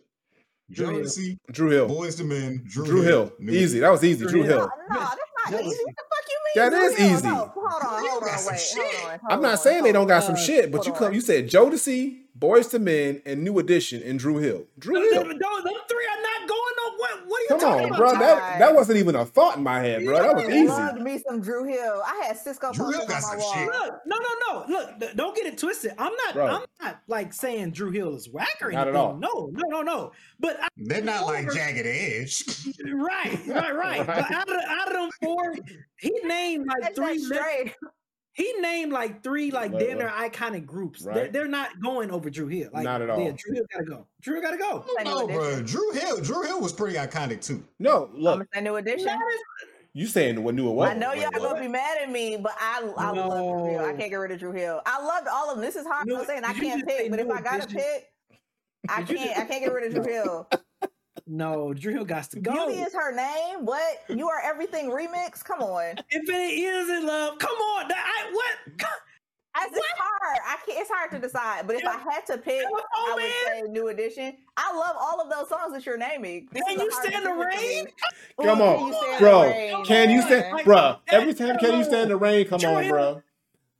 Jodeci, 0.73 1.37
Dru 1.53 1.69
Hill, 1.69 1.89
Boyz 1.89 2.19
II 2.19 2.27
Men, 2.27 2.65
Drew, 2.67 2.87
Dru 2.87 3.03
Hill. 3.03 3.33
Hill. 3.39 3.55
Easy. 3.55 3.81
That 3.81 3.91
was 3.91 4.03
easy. 4.03 4.25
Dru 4.25 4.45
Hill. 4.45 4.61
Hill. 4.61 4.71
No, 4.91 4.99
that's 4.99 5.17
not 5.51 5.61
easy. 5.61 5.85
What 5.85 5.95
the 5.95 6.05
fuck 6.09 6.25
you 6.31 6.63
mean? 6.63 6.71
That 6.71 6.83
is 6.83 7.01
easy. 7.01 7.29
hold 7.29 7.39
on, 7.39 7.51
hold 7.51 8.23
on, 8.23 8.47
wait, 8.47 8.75
hold 8.77 9.11
on. 9.11 9.21
I'm 9.31 9.43
not 9.43 9.59
saying 9.59 9.85
they 9.85 9.93
don't 9.93 10.07
got 10.07 10.23
some 10.23 10.37
shit, 10.37 10.73
but 10.73 10.87
you 10.87 10.93
come. 10.93 11.13
You 11.13 11.21
said 11.21 11.51
Jodeci, 11.51 12.24
Boyz 12.39 12.75
II 12.75 12.81
Men, 12.81 13.23
and 13.25 13.45
New 13.45 13.59
Edition, 13.59 14.03
and 14.03 14.19
Dru 14.19 14.39
Hill. 14.39 14.65
Dru 14.79 14.95
Hill. 14.95 15.25
Those, 15.25 15.39
those 15.39 15.83
three 15.89 16.07
are 16.07 16.23
not 16.23 16.49
going 16.49 16.75
no. 16.77 16.97
What, 16.97 17.27
what 17.27 17.41
are 17.41 17.43
you 17.43 17.49
talking 17.49 17.57
about? 17.57 17.59
Come 17.59 17.61
talking 17.61 17.85
on, 17.85 17.89
about? 17.89 17.99
bro. 17.99 18.19
That 18.19 18.59
that 18.59 18.75
wasn't 18.75 18.99
even 18.99 19.15
a 19.15 19.25
thought 19.25 19.57
in 19.57 19.63
my 19.63 19.81
head, 19.81 20.05
bro. 20.05 20.21
That 20.21 20.35
was 20.35 20.49
easy. 20.49 20.67
Loved 20.67 21.01
me 21.01 21.21
some 21.27 21.41
Dru 21.41 21.65
Hill. 21.65 22.03
I 22.05 22.25
had 22.27 22.37
Sisqó 22.37 22.75
Dru 22.75 22.91
Hill 22.91 23.07
got 23.07 23.23
some 23.23 23.41
shit. 23.41 23.69
Look, 23.69 23.95
no, 24.07 24.17
no, 24.19 24.29
no. 24.49 24.65
Look, 24.69 25.17
don't 25.17 25.37
get 25.37 25.47
it 25.47 25.59
twisted. 25.59 25.93
I'm 25.99 26.13
not. 26.27 26.35
Bro. 26.35 26.47
I'm 26.47 26.65
not 26.83 27.01
like 27.09 27.33
saying 27.33 27.71
Dru 27.73 27.91
Hill 27.91 28.15
is 28.15 28.29
whack 28.29 28.59
or 28.61 28.69
anything. 28.69 28.79
Not 28.79 28.89
at 28.89 28.97
all. 28.97 29.17
No, 29.17 29.51
no, 29.53 29.69
no, 29.69 29.83
no. 29.83 30.13
But 30.41 30.59
I, 30.61 30.69
they're 30.77 31.03
not 31.03 31.23
over, 31.23 31.33
like 31.33 31.53
Jagged 31.53 31.87
Edge. 31.87 32.45
right, 32.93 33.39
right, 33.47 33.77
right. 33.77 34.07
but 34.07 34.33
out 34.33 34.49
of 34.49 34.57
out 34.69 34.89
of 34.89 34.95
them 34.95 35.11
four, 35.23 35.55
he 35.99 36.13
named 36.25 36.67
like 36.67 36.83
That's 36.83 36.97
three. 36.97 37.19
straight 37.19 37.75
he 38.35 38.53
named 38.61 38.93
like 38.93 39.23
three 39.23 39.51
like 39.53 39.73
right, 39.73 39.81
damn 39.81 39.99
near 39.99 40.09
iconic 40.09 40.67
groups. 40.67 41.03
Right. 41.03 41.15
They're, 41.15 41.29
they're, 41.29 41.49
not 41.49 41.81
going 41.81 42.11
over 42.11 42.29
Dru 42.31 42.49
Hill. 42.49 42.69
Like, 42.73 42.83
not 42.83 43.01
at 43.01 43.09
all. 43.09 43.21
Yeah, 43.21 43.31
Dru 43.37 43.55
Hill 43.55 43.65
gotta 43.73 43.85
go. 43.85 44.07
Dru 44.21 44.43
gotta 44.43 44.57
go. 44.57 44.85
No, 45.05 45.27
bro. 45.27 45.63
Dru 45.63 45.93
Hill. 45.93 46.21
Dru 46.21 46.43
Hill 46.43 46.61
was 46.61 46.73
pretty 46.73 46.97
iconic 46.97 47.41
too. 47.41 47.65
No, 47.79 48.11
look. 48.13 48.47
I'm 48.53 48.65
new 48.65 48.77
edition. 48.77 49.17
You 49.93 50.09
saying 50.09 50.43
what 50.43 50.57
new 50.57 50.69
what? 50.69 50.91
I 50.91 50.95
know 50.95 51.13
y'all 51.13 51.31
gonna 51.31 51.61
be 51.61 51.69
mad 51.69 51.99
at 52.03 52.11
me, 52.11 52.37
but 52.37 52.53
I 52.59 52.83
I 52.97 53.15
no. 53.15 53.29
love 53.29 53.61
Dru 53.61 53.71
Hill. 53.71 53.85
I 53.85 53.93
can't 53.93 54.11
get 54.11 54.17
rid 54.17 54.33
of 54.33 54.41
Dru 54.41 54.51
Hill. 54.51 54.83
I 54.85 55.05
loved 55.05 55.29
all 55.29 55.51
of 55.51 55.57
them. 55.57 55.65
This 55.65 55.77
is 55.77 55.87
hard. 55.87 56.11
I'm 56.11 56.25
saying 56.25 56.45
I 56.45 56.53
can't 56.55 56.85
pick, 56.85 57.11
but 57.11 57.21
if 57.21 57.31
I 57.31 57.41
gotta 57.41 57.69
pick, 57.69 58.13
I 58.89 59.05
can't. 59.05 59.39
I 59.39 59.45
can't 59.45 59.63
get 59.63 59.73
rid 59.73 59.95
of 59.95 60.03
Dru 60.03 60.13
Hill. 60.13 60.49
No, 61.27 61.73
Dru 61.73 61.93
Hill 61.93 62.05
got 62.05 62.31
to 62.33 62.41
go. 62.41 62.53
Beauty 62.53 62.83
is 62.83 62.93
her 62.93 63.15
name. 63.15 63.65
What? 63.65 64.03
You 64.09 64.29
are 64.29 64.41
everything 64.45 64.91
remix. 64.91 65.43
Come 65.43 65.61
on. 65.61 65.95
Infinite 66.13 66.39
is 66.39 66.91
in 66.91 67.07
love. 67.07 67.39
Come 67.39 67.57
on. 67.57 67.91
I, 67.91 68.31
what? 68.33 68.89
I, 69.55 69.67
it's 69.67 69.87
hard. 69.97 70.39
I 70.47 70.57
can't. 70.67 70.81
It's 70.81 70.91
hard 70.91 71.11
to 71.13 71.19
decide. 71.19 71.67
But 71.67 71.77
if 71.77 71.87
I 71.87 71.97
had 71.97 72.27
to 72.27 72.37
pick, 72.37 72.67
on, 72.67 72.81
I 72.97 73.15
would 73.15 73.23
man. 73.23 73.33
say 73.47 73.63
New 73.71 73.89
Edition. 73.89 74.37
I 74.57 74.77
love 74.77 74.97
all 75.01 75.21
of 75.21 75.31
those 75.31 75.49
songs 75.49 75.73
that 75.73 75.87
you're 75.87 75.97
naming. 75.97 76.49
This 76.53 76.63
can 76.69 76.79
you 76.79 76.91
stand 76.91 77.25
the 77.25 77.33
rain? 77.33 77.87
Come 78.43 78.61
Ooh, 78.61 78.65
on, 78.65 78.93
can 78.93 79.19
bro. 79.19 79.83
Can 79.85 80.11
you 80.11 80.23
stand, 80.23 80.65
bro? 80.65 80.97
Every 81.09 81.33
time, 81.33 81.57
can 81.59 81.79
you 81.79 81.85
stand 81.85 82.11
the 82.11 82.17
rain? 82.17 82.47
Come 82.47 82.61
on, 82.65 82.89
bro. 82.89 83.23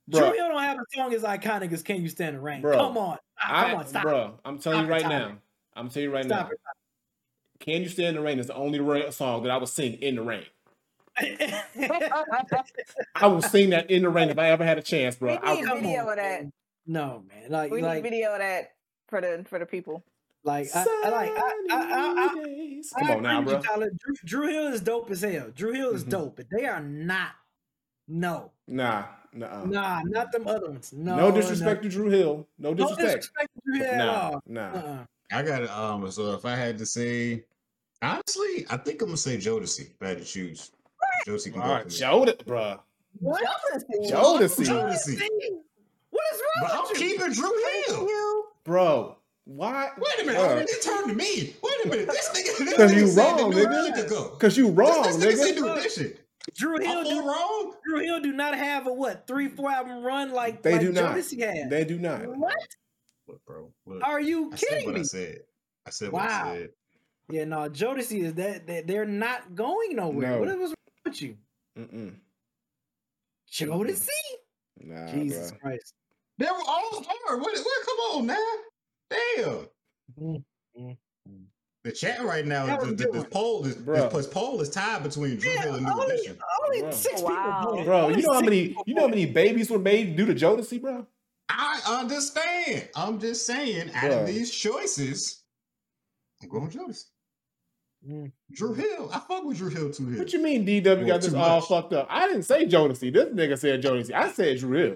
Bro. 0.07 0.19
Dru 0.19 0.33
Hill 0.33 0.49
don't 0.49 0.61
have 0.61 0.77
a 0.77 0.83
song 0.95 1.13
as 1.13 1.23
iconic 1.23 1.73
as 1.73 1.81
"Can 1.81 2.01
You 2.01 2.09
Stand 2.09 2.35
the 2.35 2.39
Rain." 2.39 2.61
Bro. 2.61 2.77
Come 2.77 2.97
on, 2.97 3.17
ah, 3.41 3.65
come 3.65 3.79
on, 3.79 3.87
stop, 3.87 4.03
bro. 4.03 4.39
I'm 4.45 4.59
telling 4.59 4.79
stop 4.79 4.85
you 4.85 4.91
right 4.91 5.09
now. 5.09 5.37
I'm 5.75 5.89
telling 5.89 6.09
you 6.09 6.13
right 6.13 6.25
stop 6.25 6.45
now. 6.47 6.51
It. 6.51 6.59
Can 7.59 7.81
You 7.81 7.89
Stand 7.89 8.09
in 8.09 8.15
the 8.15 8.21
Rain 8.21 8.39
is 8.39 8.47
the 8.47 8.55
only 8.55 9.11
song 9.11 9.43
that 9.43 9.51
I 9.51 9.57
would 9.57 9.69
sing 9.69 9.93
in 9.93 10.15
the 10.15 10.21
rain. 10.21 10.45
I 13.15 13.27
will 13.27 13.41
sing 13.41 13.69
that 13.69 13.89
in 13.89 14.03
the 14.03 14.09
rain 14.09 14.29
if 14.29 14.37
I 14.37 14.49
ever 14.49 14.65
had 14.65 14.77
a 14.77 14.81
chance, 14.81 15.15
bro. 15.15 15.39
We 15.41 15.61
need 15.61 15.81
video 15.81 16.09
of 16.09 16.17
that. 16.17 16.45
No, 16.85 17.23
man. 17.29 17.49
Like 17.49 17.71
we 17.71 17.81
like, 17.81 18.03
need 18.03 18.09
video 18.09 18.33
of 18.33 18.39
that 18.39 18.73
for 19.07 19.21
the 19.21 19.45
for 19.47 19.57
the 19.57 19.65
people. 19.65 20.03
Like 20.43 20.67
I, 20.75 20.85
I 21.05 21.09
like 21.09 21.31
I, 21.31 21.53
I, 21.71 21.75
I, 21.77 22.81
I 22.95 22.99
Come 22.99 23.17
on 23.17 23.23
now, 23.23 23.41
bro. 23.41 23.61
Dru, 23.61 24.15
Dru 24.25 24.47
Hill 24.47 24.67
is 24.73 24.81
dope 24.81 25.09
as 25.09 25.21
hell. 25.21 25.51
Dru 25.55 25.71
Hill 25.71 25.91
is 25.91 26.01
mm-hmm. 26.01 26.11
dope, 26.11 26.35
but 26.35 26.47
they 26.51 26.65
are 26.65 26.81
not. 26.81 27.31
No. 28.07 28.51
Nah. 28.67 29.05
Nah. 29.33 29.65
Nah, 29.65 30.01
not 30.05 30.31
them 30.31 30.47
other 30.47 30.69
ones. 30.69 30.93
No. 30.93 31.15
No 31.15 31.31
disrespect 31.31 31.83
no. 31.83 31.89
to 31.89 31.95
Dru 31.95 32.09
Hill. 32.09 32.47
No 32.59 32.73
disrespect. 32.73 32.99
No 32.99 33.15
disrespect 33.15 33.49
to 33.55 33.61
Dru 33.65 33.79
Hill. 33.79 33.97
Nah. 33.97 34.39
Nah. 34.45 34.69
Uh-uh. 34.69 35.05
I 35.31 35.41
got. 35.41 35.69
Um. 35.69 36.09
So 36.11 36.33
if 36.33 36.45
I 36.45 36.55
had 36.55 36.77
to 36.77 36.85
say, 36.85 37.43
honestly, 38.01 38.65
I 38.69 38.77
think 38.77 39.01
I'm 39.01 39.09
gonna 39.09 39.17
say 39.17 39.37
Jodeci. 39.37 39.81
If 39.81 40.01
I 40.01 40.09
had 40.09 40.17
to 40.19 40.25
choose, 40.25 40.71
Jodeci 41.27 41.51
can 41.51 41.61
All 41.61 41.67
go 41.67 41.73
right, 41.73 41.87
Jodeci, 41.87 42.45
bro. 42.45 42.79
What? 43.19 43.43
Jodeci. 43.73 44.65
Jodeci. 44.65 45.19
What 46.11 46.23
is 46.33 46.41
wrong 46.41 46.61
but 46.61 46.71
I'm 46.71 46.81
with 46.83 47.01
you? 47.01 47.09
keeping 47.09 47.33
Dru 47.33 47.51
Hill. 47.87 48.43
Bro, 48.63 49.17
why? 49.45 49.89
Wait 49.97 50.21
a 50.21 50.25
minute. 50.25 50.39
Bro. 50.39 50.57
It 50.57 50.81
turned 50.81 51.09
to 51.09 51.13
me. 51.15 51.55
Wait 51.61 51.85
a 51.85 51.87
minute. 51.87 52.07
This 52.07 52.29
nigga. 52.29 52.69
Because 52.69 52.93
you 52.93 53.11
wrong, 53.11 53.51
nigga. 53.51 54.31
Because 54.31 54.57
you 54.57 54.69
wrong, 54.69 55.03
this, 55.03 55.17
this 55.17 55.41
nigga. 55.41 55.53
nigga. 55.53 55.55
Say 55.55 55.61
new 55.61 55.73
edition. 55.73 56.13
Dru 56.55 56.77
Hill 56.79 57.03
do 57.03 57.27
wrong. 57.27 57.73
Dru 57.85 57.99
Hill 57.99 58.21
do 58.21 58.31
not 58.31 58.55
have 58.55 58.87
a 58.87 58.93
what 58.93 59.27
three 59.27 59.49
four 59.49 59.71
album 59.71 60.03
run 60.03 60.31
like 60.31 60.61
They 60.61 60.73
like 60.73 60.81
do 60.81 60.91
not. 60.91 61.15
Jodeci 61.15 61.39
had. 61.39 61.69
They 61.69 61.83
do 61.83 61.97
not. 61.97 62.25
What? 62.37 62.53
Look, 63.27 63.43
bro. 63.45 63.71
Look, 63.85 64.03
Are 64.03 64.21
you 64.21 64.51
I 64.53 64.55
said 64.55 64.69
kidding 64.69 64.85
what 64.85 64.95
me? 64.95 65.01
I 65.01 65.03
said. 65.03 65.37
I 65.85 65.89
said 65.89 66.11
what 66.11 66.23
Wow. 66.23 66.51
I 66.51 66.55
said. 66.55 66.69
Yeah, 67.29 67.45
no, 67.45 67.69
Jodeci 67.69 68.23
is 68.23 68.33
that, 68.35 68.67
that 68.67 68.85
they're 68.85 69.05
not 69.05 69.55
going 69.55 69.95
nowhere. 69.95 70.31
No. 70.31 70.39
What 70.41 70.59
was 70.59 70.69
wrong 70.69 71.03
with 71.05 71.21
you? 71.21 71.37
Mm-mm. 71.77 72.15
Jodeci? 73.51 74.09
Nah, 74.79 75.11
Jesus 75.11 75.51
bro. 75.51 75.59
Christ. 75.59 75.93
They 76.37 76.45
were 76.45 76.51
all 76.51 77.03
hard. 77.07 77.41
What, 77.41 77.57
what, 77.57 77.85
come 77.85 77.97
on 78.11 78.25
man. 78.27 78.37
Damn. 79.09 79.67
Mm, 80.19 80.43
mm, 80.79 80.97
mm. 81.29 81.45
The 81.83 81.91
chat 81.91 82.23
right 82.23 82.45
now, 82.45 82.65
That 82.65 82.79
was 82.79 82.89
the, 82.89 82.95
the, 82.95 83.03
this 83.05 83.21
one. 83.21 83.29
poll, 83.29 83.61
this, 83.61 83.75
Bruh. 83.75 84.11
this 84.11 84.27
poll 84.27 84.59
is 84.61 84.69
tied 84.69 85.03
between 85.03 85.37
Dru 85.37 85.51
Yeah, 85.51 85.61
Hill 85.61 85.75
and 85.75 85.85
New 85.85 85.91
only, 85.91 86.15
Edition. 86.15 86.37
only 86.63 86.81
Bro. 86.81 86.91
six 86.91 87.21
Wow. 87.21 87.29
people 87.29 87.71
voted. 87.71 87.85
Bro, 87.85 88.01
Only 88.01 88.15
you 88.21 88.27
know 88.27 88.33
how 88.33 88.41
many 88.41 88.67
people 88.69 88.83
you 88.87 88.95
know 88.95 89.01
how 89.01 89.07
many 89.07 89.25
babies 89.27 89.69
were 89.69 89.79
made 89.79 90.15
due 90.15 90.25
to 90.25 90.33
Jodeci, 90.33 90.81
bro? 90.81 91.05
I 91.49 91.81
understand. 92.01 92.89
I'm 92.95 93.19
just 93.19 93.45
saying, 93.45 93.91
out 93.93 94.03
Bruh. 94.11 94.21
of 94.21 94.27
these 94.27 94.51
choices, 94.51 95.43
I'm 96.41 96.49
going 96.49 96.69
Jodeci. 96.69 97.05
Mm. 98.07 98.31
Dru 98.51 98.73
Hill. 98.73 99.09
I 99.13 99.19
fuck 99.19 99.43
with 99.45 99.57
Dru 99.57 99.69
Hill 99.69 99.91
too 99.91 100.07
here. 100.07 100.19
What 100.19 100.31
you 100.33 100.41
mean 100.41 100.65
DW 100.65 100.85
Well, 100.97 101.05
got 101.07 101.21
this 101.21 101.31
too 101.31 101.37
all 101.37 101.59
much. 101.59 101.67
fucked 101.69 101.93
up? 101.93 102.07
I 102.09 102.27
didn't 102.27 102.43
say 102.43 102.65
Jodeci. 102.65 103.11
This 103.13 103.29
nigga 103.29 103.57
said 103.57 103.81
Jodeci. 103.81 104.11
I 104.13 104.31
said 104.31 104.59
Dru 104.59 104.77
Hill. 104.77 104.95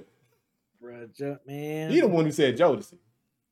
Bruh, 0.84 1.40
man. 1.46 1.92
He 1.92 2.02
the 2.02 2.08
one 2.08 2.26
who 2.26 2.32
said 2.32 2.58
Jodeci. 2.58 2.96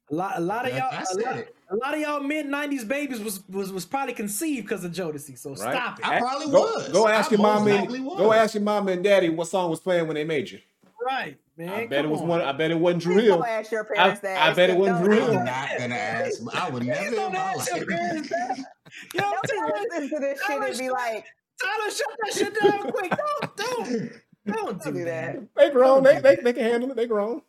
A 0.09 0.15
lot, 0.15 0.37
a 0.37 0.39
lot 0.39 0.65
of 0.65 0.73
y'all, 0.73 0.87
I 0.91 1.01
a 1.01 1.05
said 1.05 1.23
lot, 1.23 1.37
it. 1.37 1.55
a 1.69 1.75
lot 1.75 1.93
of 1.93 1.99
y'all 1.99 2.19
mid 2.21 2.45
'90s 2.45 2.87
babies 2.87 3.19
was 3.19 3.45
was 3.49 3.73
was 3.73 3.85
probably 3.85 4.13
conceived 4.13 4.65
because 4.67 4.85
of 4.85 4.91
Jodeci. 4.93 5.37
So 5.37 5.49
Right? 5.49 5.59
stop 5.59 5.99
it. 5.99 6.07
I 6.07 6.19
probably 6.19 6.45
go, 6.47 6.61
was. 6.61 6.89
Go 6.89 7.07
ask 7.09 7.29
I 7.31 7.35
your 7.35 7.41
most 7.41 7.65
mama. 7.65 7.71
And, 7.71 8.05
was. 8.05 8.17
go 8.17 8.31
ask 8.31 8.53
your 8.53 8.63
mama 8.63 8.91
and 8.93 9.03
daddy 9.03 9.27
what 9.29 9.47
song 9.49 9.69
was 9.69 9.79
playing 9.81 10.07
when 10.07 10.15
they 10.15 10.23
made 10.23 10.49
you. 10.49 10.59
Right, 11.07 11.37
man. 11.55 11.69
I 11.69 11.87
bet 11.87 12.03
it 12.03 12.09
was 12.09 12.19
on. 12.19 12.27
one. 12.27 12.41
I 12.41 12.51
bet 12.51 12.69
it 12.69 12.77
wasn't 12.77 13.03
Dru 13.03 13.13
Please 13.15 13.23
Hill. 13.27 13.37
don't 13.37 13.47
ask 13.47 13.71
your 13.71 13.85
parents 13.85 14.19
I- 14.19 14.27
that. 14.27 14.51
I 14.51 14.53
bet 14.53 14.69
it 14.69 14.77
wasn't 14.77 15.05
Dru 15.05 15.13
Hill. 15.13 15.37
I'm 15.37 15.45
not 15.45 15.69
gonna 15.77 15.95
ask. 15.95 16.41
I 16.53 16.69
would 16.69 16.83
never 16.83 17.07
in 17.07 17.13
don't 17.13 17.33
my 17.33 17.39
ask 17.39 17.73
your 17.73 17.85
parents 17.85 18.29
that. 18.29 18.57
Yo, 19.13 19.21
Don't 19.21 19.41
be 19.43 19.47
Tyler, 19.47 19.73
listening 19.73 20.09
to 20.09 20.19
this 20.19 20.39
shit 20.45 20.61
and 20.61 20.77
be 20.77 20.85
shut- 20.85 20.91
like, 20.91 21.25
Tyler, 21.61 21.91
shut 21.91 22.07
that 22.23 22.33
shit 22.33 22.61
down 22.61 22.91
quick. 22.91 23.11
Don't, 23.11 23.57
don't, 23.57 23.87
don't 24.47 24.55
don't 24.55 24.83
do 24.83 24.91
do 24.91 25.05
that. 25.05 25.35
that. 25.35 25.47
They 25.55 25.69
grown. 25.69 26.03
They, 26.03 26.19
they 26.19 26.35
they 26.35 26.53
can 26.53 26.63
handle 26.63 26.91
it. 26.91 26.97
They 26.97 27.07
grown. 27.07 27.41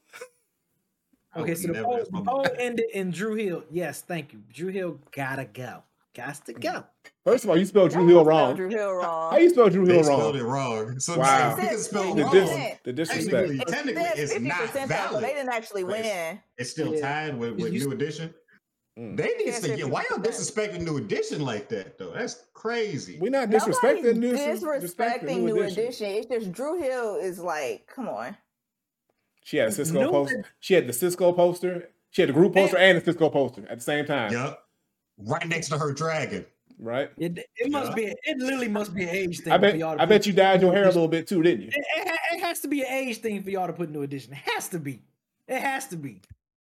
Okay, 1.37 1.55
so 1.57 1.67
the 1.67 1.73
never 1.73 1.85
poll, 1.85 2.05
the 2.11 2.23
poll 2.23 2.47
ended 2.59 2.87
in 2.93 3.11
Dru 3.11 3.35
Hill. 3.35 3.65
Yes, 3.71 4.03
thank 4.03 4.33
you. 4.33 4.43
Dru 4.53 4.69
Hill 4.69 5.01
gotta 5.11 5.45
go. 5.47 5.83
Gots 6.15 6.45
to 6.45 6.55
mm. 6.55 6.61
go. 6.61 6.85
First 7.29 7.45
of 7.45 7.51
all, 7.51 7.59
you 7.59 7.65
spelled 7.67 7.91
Dru 7.91 8.01
Y'all 8.01 8.09
Hill 8.09 8.25
spelled 8.25 8.27
wrong. 8.29 8.57
Dru 8.57 8.69
Hill 8.71 8.93
wrong. 8.95 9.33
How 9.33 9.37
you 9.39 9.51
spell 9.51 9.69
Dru 9.69 9.85
They 9.85 9.95
Hill 9.97 10.05
spelled 10.05 10.35
wrong? 10.35 10.37
it 10.37 10.43
wrong. 10.45 10.99
So 11.01 11.19
Wow. 11.19 11.53
if 11.59 11.63
you 11.63 11.69
can 11.69 11.79
spell 11.79 12.15
The, 12.15 12.23
wrong, 12.25 12.33
dis- 12.33 12.77
the 12.85 12.93
disrespect. 12.93 13.31
technically, 13.33 13.59
It 13.59 13.69
technically 13.69 14.03
said 14.05 14.19
it's 14.19 14.41
not 14.41 14.59
50% 14.61 14.73
though, 14.73 14.87
valid. 14.87 15.25
they 15.25 15.29
didn't 15.35 15.49
actually 15.53 15.85
But 15.85 16.01
it's- 16.01 16.33
win. 16.33 16.41
It's 16.57 16.71
still 16.71 16.95
Yeah. 16.95 17.01
tied 17.01 17.39
with, 17.39 17.61
with 17.61 17.73
New 17.73 17.93
Edition. 17.93 18.35
Mm. 18.99 19.17
They 19.19 19.27
need 19.37 19.55
to 19.55 19.77
get. 19.77 19.89
Why 19.91 20.05
y'all 20.11 20.19
50%. 20.19 20.23
disrespecting 20.23 20.81
New 20.83 20.97
Edition 20.97 21.43
like 21.43 21.69
that 21.69 21.99
though? 21.99 22.13
That's 22.13 22.47
crazy. 22.55 23.19
We're 23.21 23.31
not 23.31 23.51
disrespecting 23.51 24.17
New 24.17 24.33
disrespecting 24.33 25.43
New 25.43 25.61
Edition. 25.63 26.07
It's 26.07 26.27
just 26.27 26.51
Dru 26.53 26.81
Hill 26.81 27.17
is 27.17 27.39
like, 27.39 27.87
come 27.87 28.09
on. 28.09 28.37
She 29.45 29.59
had 29.59 29.69
a 29.69 29.71
Sisqó 29.71 29.93
New 29.93 30.11
poster. 30.11 30.45
She 30.61 30.75
had 30.75 30.87
the 30.87 30.93
Sisqó 30.93 31.37
poster. 31.37 31.91
She 32.11 32.23
had 32.23 32.31
the 32.31 32.33
group 32.33 32.55
poster 32.55 32.79
and 32.79 33.01
the 33.01 33.13
Sisqó 33.13 33.31
poster 33.31 33.67
at 33.69 33.79
the 33.79 33.85
same 33.85 34.07
time. 34.07 34.33
Yup. 34.33 34.65
Right 35.19 35.47
next 35.47 35.69
to 35.69 35.79
her 35.79 35.93
dragon. 35.93 36.47
Right. 36.81 37.11
It, 37.19 37.39
it 37.57 37.71
must 37.71 37.91
Yeah. 37.91 37.95
be. 37.95 38.05
It 38.25 38.39
literally 38.39 38.69
must 38.69 38.95
be 38.95 39.03
an 39.03 39.09
age 39.11 39.41
thing. 39.41 39.53
I 39.53 39.57
for 39.57 39.63
bet. 39.63 39.79
y'all 39.79 39.97
to 39.97 40.03
I 40.03 40.07
bet 40.07 40.27
you 40.27 40.33
dyed 40.33 40.63
your 40.63 40.73
hair 40.73 40.85
a 40.85 40.87
little 40.89 41.09
bit 41.09 41.27
too, 41.27 41.43
didn't 41.43 41.63
you? 41.63 41.69
It, 41.69 41.85
it, 41.97 42.19
it 42.35 42.41
has 42.41 42.61
to 42.61 42.69
be 42.69 42.83
an 42.83 42.87
age 42.89 43.19
thing 43.19 43.43
for 43.43 43.51
y'all 43.51 43.67
to 43.67 43.73
put 43.73 43.91
New 43.91 44.03
Edition. 44.03 44.33
It 44.33 44.39
has 44.55 44.69
to 44.69 44.79
be. 44.79 45.01
It 45.49 45.61
has 45.61 45.87
to 45.89 45.97
be. 45.97 46.21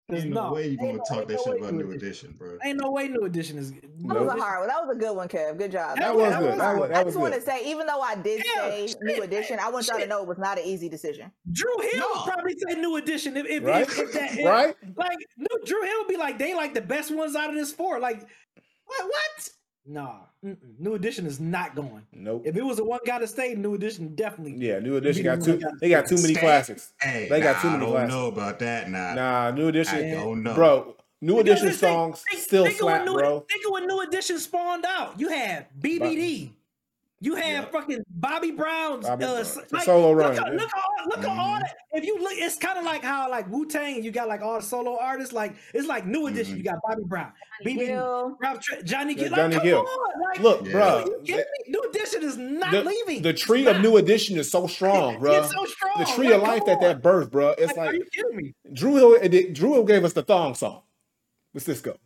Ain't 0.09 0.31
no, 0.31 0.47
no, 0.47 0.53
way 0.53 0.69
you 0.69 0.71
ain't 0.71 0.81
gonna 0.81 0.93
no- 0.93 1.03
talk 1.09 1.27
that 1.27 1.35
no 1.35 1.43
shit 1.45 1.59
about 1.61 1.73
New 1.73 1.79
New 1.83 1.91
Edition- 1.91 2.29
Edition, 2.31 2.35
bro. 2.39 2.59
Ain't 2.64 2.81
no 2.81 2.93
way 2.93 3.09
New 3.09 3.25
Edition 3.25 3.59
is. 3.59 3.73
That 3.73 3.83
Nope. 3.99 4.21
was 4.21 4.29
a 4.29 4.41
hard 4.41 4.61
one. 4.61 4.69
That 4.69 4.87
was 4.87 4.97
a 4.97 4.99
good 5.01 5.17
one, 5.17 5.27
Kev. 5.29 5.59
Good 5.59 5.73
job. 5.73 5.97
That 5.97 6.03
That 6.05 6.14
was 6.17 6.31
that 6.31 6.39
good. 6.41 6.61
That 6.61 6.79
was, 6.79 6.91
I 6.91 6.93
that 6.95 7.05
was 7.07 7.14
just 7.14 7.21
want 7.21 7.35
to 7.35 7.41
say, 7.41 7.69
even 7.69 7.87
though 7.89 8.01
I 8.01 8.14
did 8.14 8.45
Yeah, 8.47 8.71
say 8.71 8.87
shit, 8.87 8.99
New 9.03 9.23
Edition, 9.23 9.59
I 9.61 9.69
want 9.69 9.89
y'all 9.89 9.99
to 9.99 10.07
know 10.07 10.23
it 10.23 10.29
was 10.29 10.39
not 10.39 10.59
an 10.59 10.64
easy 10.64 10.89
decision. 10.89 11.33
Dru 11.51 11.69
Hill 11.81 11.99
No. 11.99 12.07
would 12.14 12.33
probably 12.33 12.55
say 12.57 12.81
New 12.81 12.95
Edition 12.97 13.37
if, 13.37 13.47
if, 13.47 13.64
Right. 13.64 13.83
if, 13.83 13.99
if 13.99 14.12
that 14.12 14.39
if- 14.39 14.47
Right. 14.47 14.77
like 14.97 15.19
New, 15.39 15.64
Dru 15.67 15.83
Hill 15.83 15.99
would 15.99 16.09
be 16.09 16.17
like 16.17 16.39
they 16.39 16.55
like 16.55 16.73
the 16.73 16.83
best 16.83 17.11
ones 17.12 17.35
out 17.35 17.51
of 17.51 17.57
this 17.57 17.73
four. 17.73 17.99
Like 17.99 18.21
what? 18.87 19.05
What? 19.07 19.51
Nah, 19.89 20.14
mm-mm. 20.45 20.57
New 20.78 20.95
Edition 20.95 21.26
is 21.26 21.39
not 21.39 21.74
going. 21.76 22.03
Nope. 22.12 22.43
If 22.45 22.57
it 22.57 22.62
was 22.64 22.78
a 22.80 22.84
one 22.84 22.99
guy 23.07 23.18
to 23.20 23.26
stay, 23.26 23.55
New 23.55 23.74
Edition 23.74 24.14
definitely. 24.16 24.55
Yeah, 24.66 24.80
New 24.80 24.97
Edition 24.97 25.22
got 25.24 25.39
one 25.39 25.61
too. 25.61 25.68
They 25.80 25.89
got 25.89 26.07
too 26.09 26.16
many 26.16 26.34
Stay. 26.34 26.41
classics. 26.41 26.93
Hey, 27.01 27.28
They 27.30 27.41
got 27.41 27.61
too 27.62 27.68
many 27.70 27.82
I 27.82 27.87
don't 27.87 27.91
classics. 27.93 28.12
know 28.14 28.26
about 28.26 28.59
that. 28.61 28.91
Nah, 28.91 29.14
Nah, 29.14 29.51
New 29.53 29.68
Edition. 29.68 29.99
I 30.05 30.11
don't 30.14 30.43
know. 30.43 30.55
Bro, 30.55 30.97
New 31.20 31.37
Because 31.37 31.49
Edition 31.62 31.68
it's 31.68 31.78
songs 31.78 32.24
think- 32.30 32.43
still 32.43 32.64
think 32.64 32.74
of 32.76 32.80
slap, 32.80 33.05
New, 33.07 33.14
bro. 33.14 33.41
Think 33.49 33.64
of 33.66 33.72
when 33.72 33.87
New 33.87 34.01
Edition 34.01 34.39
spawned 34.39 34.84
out. 34.87 35.18
You 35.20 35.28
have 35.28 35.66
BBD. 35.80 36.51
You 37.19 37.35
have 37.37 37.47
Yeah. 37.64 37.64
fucking 37.71 38.03
Bobby 38.11 38.51
Brown's 38.51 39.07
Bobby 39.07 39.25
uh, 39.25 39.29
Brown. 39.29 39.41
s- 39.41 39.59
The 39.71 39.81
solo 39.81 40.11
look 40.11 40.19
run, 40.19 40.31
At, 40.39 40.53
yeah. 40.53 40.59
Look 40.61 40.69
at 40.69 40.75
all, 40.75 41.07
look 41.09 41.19
at 41.21 41.25
all 41.39 41.59
that. 41.61 41.75
If 41.93 42.05
you 42.05 42.19
look, 42.21 42.35
it's 42.35 42.57
kind 42.59 42.79
of 42.79 42.85
like 42.85 43.03
how 43.03 43.31
like 43.31 43.51
Wu 43.51 43.64
Tang. 43.67 44.03
You 44.05 44.11
got 44.11 44.29
like 44.29 44.43
all 44.43 44.57
the 44.57 44.62
solo 44.62 44.99
artists. 45.01 45.33
Like 45.33 45.55
it's 45.73 45.89
like 45.89 46.05
New 46.07 46.27
Edition. 46.27 46.55
Mhm. 46.55 46.59
You 46.59 46.62
got 46.64 46.75
Bobby 46.87 47.05
Brown, 47.07 47.33
BBD, 47.64 47.87
Gill. 47.87 48.37
Ralph 48.39 48.61
Tra- 48.61 48.83
Johnny 48.83 49.14
Yeah, 49.14 49.29
Gill. 49.29 49.37
Johnny 49.37 49.55
like, 49.55 49.64
Gill. 49.64 49.83
Come 49.85 49.89
on, 49.89 50.21
like, 50.29 50.41
Look, 50.41 50.67
Yeah. 50.67 50.73
bro. 50.73 50.83
are 50.89 51.01
you 51.07 51.21
kidding 51.25 51.39
me? 51.39 51.64
New 51.69 51.83
Edition 51.89 52.23
is 52.23 52.37
not 52.37 52.71
The, 52.73 52.85
leaving. 52.85 53.23
the 53.23 53.33
tree 53.33 53.61
It's 53.62 53.71
of 53.71 53.77
not. 53.77 53.83
New 53.83 53.97
Edition 53.97 54.37
is 54.37 54.51
so 54.51 54.67
strong, 54.77 55.19
bro. 55.19 55.41
It's 55.41 55.51
so 55.55 55.64
strong. 55.64 55.95
The 55.99 56.05
tree 56.05 56.27
Like, 56.27 56.35
of 56.37 56.43
life 56.43 56.59
come 56.61 56.69
that 56.69 56.81
that 56.83 57.03
birth, 57.03 57.31
bro. 57.31 57.55
It's 57.57 57.75
Like, 57.79 57.91
are 57.91 57.95
you 57.95 58.05
kidding 58.12 58.37
me? 58.37 58.55
Dru 58.75 58.97
Hill. 58.97 59.53
Dru 59.55 59.73
Hill 59.73 59.85
gave 59.85 60.05
us 60.05 60.12
the 60.12 60.23
thong 60.23 60.55
song 60.55 60.83
with 61.55 61.64
Sisqó. 61.67 61.97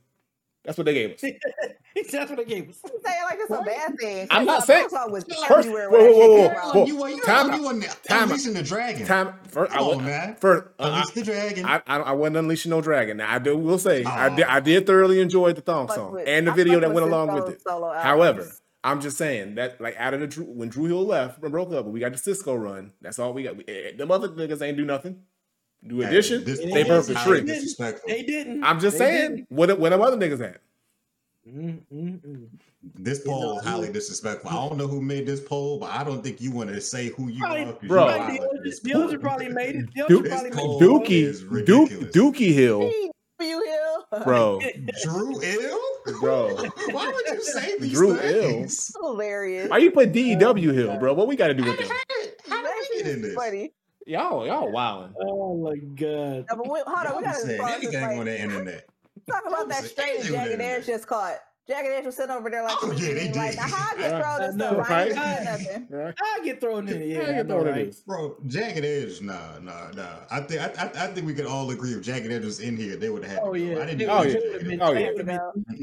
That's 0.65 0.77
what 0.77 0.85
they 0.85 0.95
gave 0.95 1.13
us. 1.15 1.23
That's 2.13 2.31
what 2.31 2.37
they 2.39 2.45
gave 2.45 2.69
us. 2.69 2.81
You 2.85 3.01
say 3.05 3.13
it 3.13 3.25
like 3.25 3.39
it's 3.41 3.51
a 3.51 3.63
bad 3.63 3.99
thing. 3.99 4.27
I'm 4.31 4.45
not 4.45 4.65
saying- 4.65 4.87
off, 4.95 5.11
was 5.11 5.25
First- 5.49 5.69
whoa, 5.69 5.89
whoa, 5.89 6.13
whoa, 6.13 6.49
whoa, 6.49 6.73
whoa. 6.73 6.85
you, 6.87 7.07
you, 7.09 7.21
Time 7.23 7.47
you, 7.61 7.69
out. 7.69 7.75
you 7.77 7.83
Time 8.07 8.25
unleashing 8.31 8.53
the 8.55 8.63
dragon. 8.63 9.07
Time 9.07 9.35
first. 9.49 9.73
I, 9.73 9.77
Come 9.79 9.87
wa- 9.87 9.95
on, 9.95 10.05
man. 10.05 10.37
first 10.37 10.69
uh, 10.79 10.85
Unleash 10.93 11.11
the 11.15 11.23
dragon. 11.23 11.65
I, 11.65 11.83
I, 11.87 11.97
I 12.01 12.13
wasn't 12.13 12.37
unleashing 12.37 12.71
no 12.71 12.81
dragon. 12.81 13.17
Now 13.17 13.33
I 13.35 13.39
do 13.39 13.57
will 13.57 13.79
say 13.79 14.05
I 14.05 14.29
did 14.35 14.45
I 14.47 14.61
did 14.61 14.87
thoroughly 14.87 15.21
enjoy 15.21 15.53
the 15.55 15.63
thong 15.63 15.89
song 15.89 16.13
with- 16.13 16.29
and 16.29 16.47
the 16.47 16.53
I 16.53 16.55
video 16.57 16.79
that 16.81 16.93
went 16.93 17.05
with 17.07 17.13
along 17.13 17.33
with 17.35 17.49
it. 17.55 17.63
solo 17.63 17.93
However, 17.99 18.41
albums. 18.41 18.63
I'm 18.85 19.01
just 19.01 19.19
saying 19.19 19.57
that 19.57 19.81
like 19.81 19.97
out 19.99 20.15
of 20.15 20.21
the 20.21 20.27
Dru, 20.27 20.45
when 20.45 20.69
Dru 20.69 20.85
Hill 20.85 21.05
left 21.07 21.43
and 21.43 21.51
broke 21.53 21.73
up, 21.73 21.87
we 21.87 22.01
got 22.01 22.13
the 22.13 22.19
Sisqó 22.19 22.59
run. 22.59 22.93
That's 23.01 23.19
all 23.19 23.33
we 23.33 23.43
got. 23.43 23.57
We, 23.57 23.65
eh, 23.67 23.93
them 23.97 24.11
other 24.11 24.29
niggas 24.29 24.63
ain't 24.63 24.77
do 24.77 24.85
nothing. 24.85 25.23
New 25.83 26.01
Hey, 26.01 26.09
edition, 26.09 26.45
this 26.45 26.59
they 26.61 26.85
poll 26.85 26.93
is 26.95 27.09
birthed 27.09 27.14
a 27.14 27.18
highly 27.18 27.39
tree. 27.41 27.47
Disrespectful. 27.53 28.09
They 28.11 28.22
didn't. 28.22 28.62
I'm 28.64 28.78
just 28.81 28.99
They 28.99 29.05
saying 29.07 29.31
didn't. 29.37 29.47
what 29.51 29.78
what 29.78 29.91
them 29.91 30.01
other 30.03 30.16
niggas 30.16 30.43
at. 30.47 30.61
Mm, 31.49 31.81
mm, 31.93 32.20
mm. 32.20 32.47
This 32.97 33.20
poll 33.20 33.59
is 33.59 33.64
highly 33.64 33.91
disrespectful. 33.91 34.51
I 34.51 34.55
don't 34.68 34.76
know 34.76 34.87
who 34.87 35.01
made 35.01 35.26
this 35.26 35.41
poll, 35.41 35.78
but 35.78 35.91
I 35.91 36.05
don't 36.05 36.22
think 36.22 36.41
you 36.41 36.51
want 36.53 36.68
to 36.68 36.81
say 36.83 37.09
who 37.09 37.28
you 37.28 37.41
Probably, 37.41 37.62
are. 37.64 37.72
'cause 37.72 37.83
you 37.83 37.89
Bro. 37.89 38.07
know 38.07 38.16
probably 38.16 38.39
the 38.39 38.61
this 38.62 38.81
the 38.81 38.93
poll. 38.93 39.18
probably 39.18 39.49
made 39.49 39.76
it. 39.76 39.87
The 39.97 40.05
Duke- 40.07 40.28
probably 40.28 40.51
made 40.51 40.53
poll 40.59 40.81
it. 40.81 40.85
Dookie, 40.85 41.22
is 41.22 41.41
Duke, 41.41 41.51
ridiculous. 41.51 42.14
Dookie 42.16 42.53
Hill, 42.53 42.81
Hey, 42.83 43.11
you 43.41 43.64
Hill. 44.12 44.22
bro, 44.24 44.61
Dru 45.03 45.41
Ill? 45.43 45.81
bro. 46.20 46.57
Why 46.91 47.07
would 47.11 47.26
you 47.39 47.43
say 47.43 47.78
these 47.78 47.93
Dru 47.93 48.16
things? 48.18 48.95
Hilarious. 49.01 49.70
Why 49.70 49.78
you 49.78 49.91
put 49.93 50.12
DW 50.12 50.72
Hill, 50.74 50.99
bro? 50.99 51.14
What 51.14 51.26
we 51.26 51.37
got 51.37 51.49
to 51.49 51.55
do 51.55 51.64
with 51.64 51.78
did, 51.78 51.89
them? 51.89 51.97
how 51.97 52.22
did, 52.22 52.33
how 52.49 52.62
That 52.62 52.74
did 52.74 52.81
we 52.91 52.97
shit 52.97 53.05
get 53.07 53.14
in 53.14 53.22
this? 53.22 53.35
funny. 53.35 53.72
Y'all, 54.07 54.47
y'all 54.47 54.71
wilding. 54.73 55.15
Oh 55.21 55.57
my 55.59 55.77
god. 55.77 56.47
No, 56.51 56.57
but 56.57 56.71
we, 56.71 56.81
hold 56.87 57.07
on, 57.07 57.17
we 57.19 57.23
gotta 57.23 57.39
saying 57.39 57.59
this, 57.61 57.71
anything 57.77 58.03
like, 58.03 58.19
on 58.19 58.25
the 58.25 58.41
internet. 58.41 58.87
talk 59.31 59.43
about 59.47 59.69
that 59.69 59.85
straight 59.85 60.21
anything 60.21 60.33
Jagged 60.33 60.61
Edge 60.61 60.87
just 60.87 61.07
caught. 61.07 61.37
Jagged 61.69 61.89
Edge 61.91 62.05
was 62.07 62.17
sitting 62.17 62.33
over 62.35 62.51
there 62.51 62.65
like, 62.65 62.77
Oh, 62.83 62.91
yeah, 62.93 63.15
they 63.15 63.33
like 63.33 63.55
now 63.55 63.63
how 63.63 63.95
I 63.95 63.99
get 63.99 64.11
Right. 64.13 64.23
thrown 64.23 64.41
I 64.41 64.45
and 64.47 64.57
know, 64.57 64.73
stuff? 64.73 64.91
I 64.91 65.09
right? 65.09 65.45
nothing. 65.45 65.87
Right? 65.91 66.15
I 66.21 66.41
get 66.45 66.61
thrown 66.61 66.89
in. 66.89 67.01
Yeah, 67.03 67.07
Yeah, 67.07 67.21
I 67.21 67.37
you 67.37 67.45
know, 67.45 67.61
know 67.61 67.67
it 67.67 67.71
right? 67.71 67.97
Bro, 68.07 68.37
Jagged 68.47 68.85
Edge, 68.85 69.21
nah, 69.21 69.59
nah, 69.61 69.91
nah. 69.93 70.07
I 70.31 70.41
think 70.41 70.61
I, 70.63 70.83
I, 70.83 71.05
I 71.05 71.07
think 71.13 71.27
we 71.27 71.35
could 71.35 71.47
all 71.47 71.71
agree 71.71 71.93
if 71.93 72.03
Jagged 72.03 72.33
Edge 72.33 72.45
was 72.45 72.59
in 72.59 72.77
here, 72.77 72.97
they 72.97 73.11
would 73.11 73.25
have. 73.25 73.39
Oh 73.43 73.55
yeah. 73.55 73.79
I 73.81 73.87
didn't 73.87 73.99
They 73.99 74.07
Oh, 74.07 74.23
yeah. 74.23 74.33
Jagged 74.33 74.65
been- 74.65 74.73
Edge. 74.73 74.81
Oh, 74.83 74.93
yeah. 74.95 75.11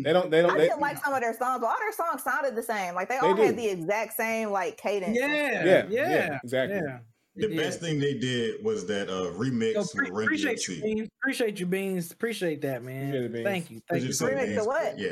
They 0.03 0.11
don't. 0.13 0.29
They 0.31 0.41
don't. 0.41 0.51
I 0.51 0.57
They, 0.57 0.67
didn't 0.67 0.81
like 0.81 1.01
some 1.01 1.13
of 1.13 1.21
their 1.21 1.33
songs, 1.37 1.61
but 1.61 1.67
all 1.67 1.77
their 1.79 1.93
songs 1.93 2.23
sounded 2.23 2.55
the 2.55 2.63
same. 2.63 2.93
Like 2.95 3.07
they 3.07 3.17
all 3.19 3.33
They 3.35 3.45
had 3.45 3.57
the 3.57 3.69
exact 3.69 4.17
same 4.17 4.49
like 4.49 4.77
cadence. 4.77 5.15
Yeah, 5.17 5.27
Yeah, 5.27 5.63
yeah, 5.63 5.85
yeah, 5.89 6.09
yeah, 6.09 6.39
exactly. 6.43 6.77
Yeah. 6.79 6.97
The 7.37 7.49
Yeah. 7.49 7.57
best 7.61 7.79
thing 7.79 7.99
they 7.99 8.15
did 8.15 8.63
was 8.63 8.85
that 8.87 9.09
uh, 9.09 9.31
remix 9.37 9.73
Yo, 9.75 9.83
pre- 9.95 10.09
appreciate 10.23 10.67
you, 10.67 10.81
Beans. 10.81 11.09
Appreciate 11.21 11.59
you, 11.59 11.65
Beans. 11.67 12.11
Appreciate 12.11 12.61
that, 12.61 12.83
man. 12.83 13.09
Appreciate 13.09 13.31
Beans. 13.33 13.45
Thank 13.45 13.71
you. 13.71 13.81
Thank 13.89 14.03
you. 14.03 14.09
Remix 14.09 14.45
names. 14.47 14.57
of 14.59 14.65
what? 14.65 14.97
Yeah, 14.99 15.11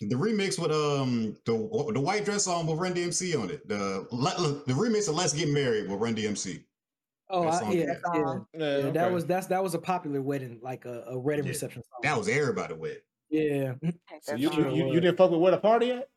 the 0.00 0.14
remix 0.16 0.58
with 0.58 0.72
um 0.72 1.36
the 1.44 1.52
the 1.92 2.00
white 2.00 2.24
dress 2.24 2.44
song 2.44 2.66
with 2.66 2.78
Run 2.78 2.94
DMC 2.94 3.38
on 3.40 3.50
it. 3.50 3.66
The 3.68 4.06
le- 4.10 4.62
the 4.66 4.72
remix 4.72 5.08
of 5.08 5.14
Let's 5.14 5.32
Get 5.34 5.48
Married 5.50 5.88
with 5.90 6.00
Run 6.00 6.14
DMC. 6.14 6.64
Oh, 7.28 7.44
That 7.44 7.62
I, 7.64 7.72
yeah, 7.72 7.84
yeah. 7.84 7.84
yeah. 7.84 7.94
Yeah, 8.14 8.38
Yeah, 8.54 8.64
okay. 8.64 8.90
that 8.92 9.12
was 9.12 9.26
that's 9.26 9.46
that 9.48 9.62
was 9.62 9.74
a 9.74 9.78
popular 9.78 10.20
wedding, 10.22 10.58
like 10.62 10.84
a, 10.86 11.04
a 11.08 11.18
wedding 11.18 11.44
Yeah. 11.44 11.50
reception 11.50 11.82
song. 11.82 12.00
That 12.02 12.16
was 12.16 12.28
everybody 12.28 12.74
with. 12.74 12.98
yeah. 13.30 13.74
So 14.22 14.34
you, 14.36 14.50
you, 14.52 14.70
you, 14.74 14.86
you 14.94 15.00
didn't 15.00 15.16
fuck 15.16 15.30
with 15.30 15.40
where 15.40 15.50
the 15.52 15.58
party 15.58 15.90
at? 15.92 16.08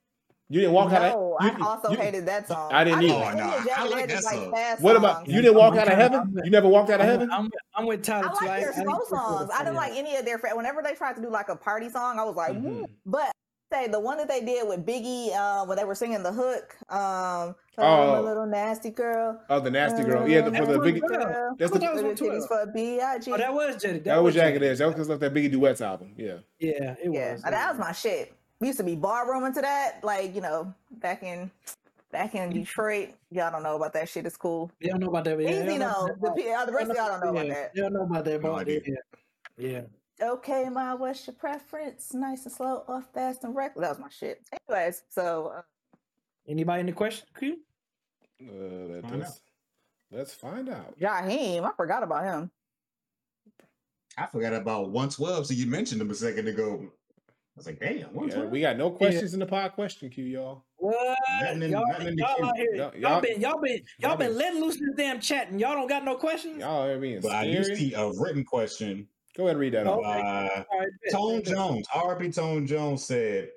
You 0.48 0.60
didn't 0.62 0.74
walk 0.74 0.92
out 0.94 1.02
No, 1.02 1.38
of. 1.40 1.46
You, 1.46 1.66
I 1.66 1.68
also 1.68 1.90
you- 1.92 1.98
hated 1.98 2.26
that 2.28 2.48
song. 2.48 2.72
I 2.72 2.84
didn't 2.84 3.00
think 3.00 3.12
either. 3.14 3.24
Oh, 3.26 3.28
Any 3.30 3.40
nah, 3.40 3.74
I 3.78 3.88
like 3.88 4.08
that 4.10 4.24
song. 4.24 4.52
fast 4.52 4.82
What 4.82 4.96
about 4.96 5.28
you? 5.28 5.42
Didn't 5.42 5.56
walk 5.58 5.76
out 5.76 5.88
of 5.88 5.94
heaven. 5.96 6.20
I'm- 6.20 6.38
You 6.44 6.52
never 6.52 6.68
walked 6.68 6.92
out 6.92 7.00
of 7.00 7.06
I'm, 7.08 7.12
heaven. 7.12 7.30
I'm, 7.32 7.50
I'm 7.76 7.86
with 7.88 8.04
Tyler 8.04 8.28
I 8.36 8.40
too. 8.40 8.46
like 8.46 8.60
their 8.62 8.70
I, 8.70 8.72
I 8.74 8.84
slow 8.84 8.94
think 8.98 9.08
songs. 9.10 9.50
I 9.54 9.60
didn't 9.64 9.76
like 9.76 9.94
any 9.94 10.16
of 10.18 10.26
their. 10.26 10.38
Whenever 10.54 10.82
they 10.84 10.94
tried 10.94 11.16
to 11.16 11.22
do 11.22 11.30
like 11.30 11.50
a 11.50 11.56
party 11.56 11.90
song, 11.90 12.20
I 12.20 12.24
was 12.24 12.36
like, 12.36 12.54
Mm-hmm. 12.54 12.84
But 13.08 13.32
say 13.74 13.88
the 13.88 14.00
one 14.00 14.18
that 14.18 14.28
they 14.28 14.42
did 14.42 14.68
with 14.68 14.86
Biggie 14.86 15.32
uh, 15.36 15.66
when 15.66 15.78
they 15.78 15.84
were 15.84 15.96
singing 15.96 16.22
the 16.22 16.32
hook. 16.32 16.76
Um, 16.90 17.00
oh, 17.00 17.56
Oh. 17.80 18.14
I'm 18.14 18.20
a 18.20 18.22
little 18.22 18.46
nasty 18.46 18.92
girl. 18.92 19.42
Oh, 19.50 19.60
the 19.60 19.72
nasty 19.72 20.04
girl. 20.04 20.30
Yeah, 20.30 20.42
the, 20.42 20.52
for 20.56 20.66
the 20.68 20.74
That's 20.74 20.84
big. 20.84 21.02
what- 21.02 21.12
girl. 21.12 21.56
That's 21.58 21.72
the- 21.72 21.80
that 21.80 21.94
was 21.96 22.04
Little 22.04 22.28
titties 22.30 22.48
for 22.48 22.72
B.I.G. 22.72 23.32
Oh, 23.32 23.38
that 23.38 23.52
was 23.52 23.82
Jetty. 23.82 24.00
That 24.00 24.22
was 24.22 24.36
Jagged 24.36 24.62
Edge. 24.62 24.78
That 24.78 24.86
was 24.86 24.94
because 24.94 25.10
of 25.10 25.20
that 25.20 25.34
Biggie 25.34 25.52
Duets 25.52 25.82
album. 25.82 26.14
Yeah. 26.16 26.36
Yeah, 26.60 26.94
it 27.04 27.12
yeah, 27.12 27.34
was. 27.34 27.44
now 27.44 27.50
that 27.50 27.72
was 27.72 27.80
my 27.80 27.92
shit. 27.94 28.32
We 28.60 28.68
used 28.68 28.80
to 28.80 28.86
be 28.86 28.96
barrooming 28.96 29.54
to 29.54 29.62
that, 29.62 30.00
like 30.04 30.34
you 30.34 30.42
know, 30.42 30.74
back 30.92 31.24
in 31.24 31.52
back 32.12 32.36
in 32.36 32.52
Detroit. 32.52 33.10
Y'all 33.32 33.52
don't 33.52 33.64
know 33.64 33.76
about 33.76 33.94
that 33.94 34.08
shit. 34.08 34.26
It's 34.26 34.38
cool. 34.38 34.72
They 34.82 34.90
don't 34.90 35.00
know 35.00 35.08
about 35.10 35.26
that. 35.26 35.42
Yeah, 35.42 35.50
Easy 35.50 35.64
they 35.64 35.78
know. 35.78 36.08
The, 36.08 36.14
about- 36.14 36.38
pe- 36.38 36.66
the 36.66 36.72
rest 36.72 36.92
of 36.92 36.98
y'all 36.98 37.08
don't 37.08 37.24
know 37.24 37.30
about 37.32 37.48
yeah, 37.48 37.54
that. 37.54 37.74
They 37.74 37.82
don't 37.82 37.94
know 37.94 38.04
about 38.04 38.26
that. 38.26 38.42
No 38.42 38.54
but 38.54 38.68
yeah, 38.68 38.80
yeah. 39.58 39.82
Okay, 40.22 40.70
ma, 40.70 40.96
what's 40.96 41.28
your 41.28 41.34
preference? 41.34 42.14
Nice 42.14 42.46
and 42.46 42.54
slow, 42.54 42.86
or 42.88 43.02
fast 43.02 43.44
and 43.44 43.54
reckless? 43.54 43.84
That 43.84 43.90
was 43.90 44.00
my 44.00 44.10
shit. 44.10 44.42
Anyways, 44.70 45.04
so 45.10 45.52
uh, 45.58 45.62
Anybody 46.48 46.82
in 46.82 46.86
the 46.86 46.92
question? 46.92 47.28
Q? 47.38 47.58
Uh, 48.42 48.94
let 48.94 49.02
Find 49.04 49.24
us, 49.24 49.42
let's 50.12 50.34
find 50.34 50.70
out. 50.70 50.98
Jaheim, 51.00 51.64
I 51.64 51.72
forgot 51.76 52.04
about 52.04 52.24
him. 52.24 52.52
I 54.18 54.28
forgot 54.28 54.54
about 54.54 54.92
112, 54.92 55.48
so 55.48 55.54
you 55.54 55.66
mentioned 55.66 56.02
him 56.02 56.10
a 56.10 56.16
second 56.16 56.48
ago. 56.48 56.90
I 57.56 57.60
was 57.60 57.68
like, 57.68 57.80
damn, 57.80 57.98
Yeah, 58.00 58.06
112. 58.08 58.52
we 58.52 58.60
got 58.60 58.76
no 58.78 58.90
questions 58.92 59.34
in 59.34 59.40
the 59.40 59.46
pod 59.46 59.72
question 59.74 60.10
queue, 60.10 60.26
y'all. 60.26 60.66
What? 60.78 61.18
In- 61.54 61.62
y'all, 61.72 61.86
been, 61.98 62.18
y'all 62.18 62.54
been, 62.54 62.76
y'all 62.76 62.92
y'all 62.98 63.22
been 64.18 64.28
been- 64.28 64.38
letting 64.38 64.62
loose 64.62 64.76
in 64.80 64.88
the 64.88 64.94
damn 64.98 65.22
chat, 65.22 65.50
and 65.52 65.60
y'all 65.62 65.74
don't 65.74 65.88
got 65.88 66.04
no 66.04 66.16
questions. 66.18 66.60
Y'all 66.60 66.84
are 66.84 66.98
being 67.00 67.22
but 67.22 67.32
I 67.32 67.46
do 67.46 67.64
scary. 67.64 67.78
see 67.78 67.94
a 67.94 68.12
written 68.12 68.44
question 68.44 69.08
Go 69.38 69.44
ahead 69.44 69.52
and 69.56 69.60
read 69.62 69.74
that. 69.74 69.86
Oh, 69.88 70.02
off. 70.04 70.16
okay. 70.16 70.22
by 70.22 70.66
All 70.72 70.80
right, 70.80 70.90
bet, 71.04 71.12
Tone 71.14 71.36
bet, 71.38 71.46
bet. 71.46 71.54
Jones. 71.56 71.88
RP 71.94 72.36
Tone 72.36 72.68
Jones 72.68 73.04
said, 73.06 73.50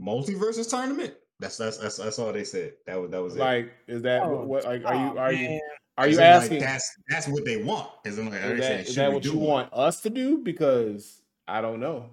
MultiVersus 0.00 0.68
tournament? 0.68 1.14
That's 1.40 1.56
that's 1.56 1.78
that's, 1.78 1.96
that's 1.96 2.18
all 2.18 2.32
they 2.32 2.44
said. 2.44 2.74
That 2.86 3.00
was 3.00 3.10
that 3.10 3.22
was 3.22 3.36
it. 3.36 3.40
Like, 3.40 3.72
is 3.86 4.02
that 4.02 4.22
Oh, 4.22 4.44
what? 4.44 4.46
what 4.48 4.64
like, 4.64 4.84
are 4.84 4.94
you 4.94 5.18
are 5.18 5.32
man. 5.32 5.52
you 5.52 5.60
are 5.98 6.06
you 6.08 6.12
in, 6.14 6.16
like, 6.18 6.26
asking? 6.26 6.60
that's 6.60 6.96
that's 7.08 7.28
what 7.28 7.44
they 7.44 7.62
want. 7.62 7.88
As 8.04 8.18
like, 8.18 8.26
is 8.28 8.32
they 8.32 8.40
saying, 8.40 8.60
that, 8.60 8.80
is 8.80 8.86
should 8.88 8.96
that 8.96 9.12
what 9.12 9.22
do 9.22 9.32
you 9.32 9.38
want 9.38 9.72
us 9.72 10.00
to 10.02 10.10
do? 10.10 10.38
Because 10.38 11.20
I 11.48 11.60
don't 11.60 11.80
know. 11.80 12.10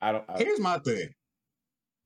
I 0.00 0.12
don't. 0.12 0.24
I, 0.28 0.38
Here's 0.38 0.60
my 0.60 0.78
thing. 0.78 1.08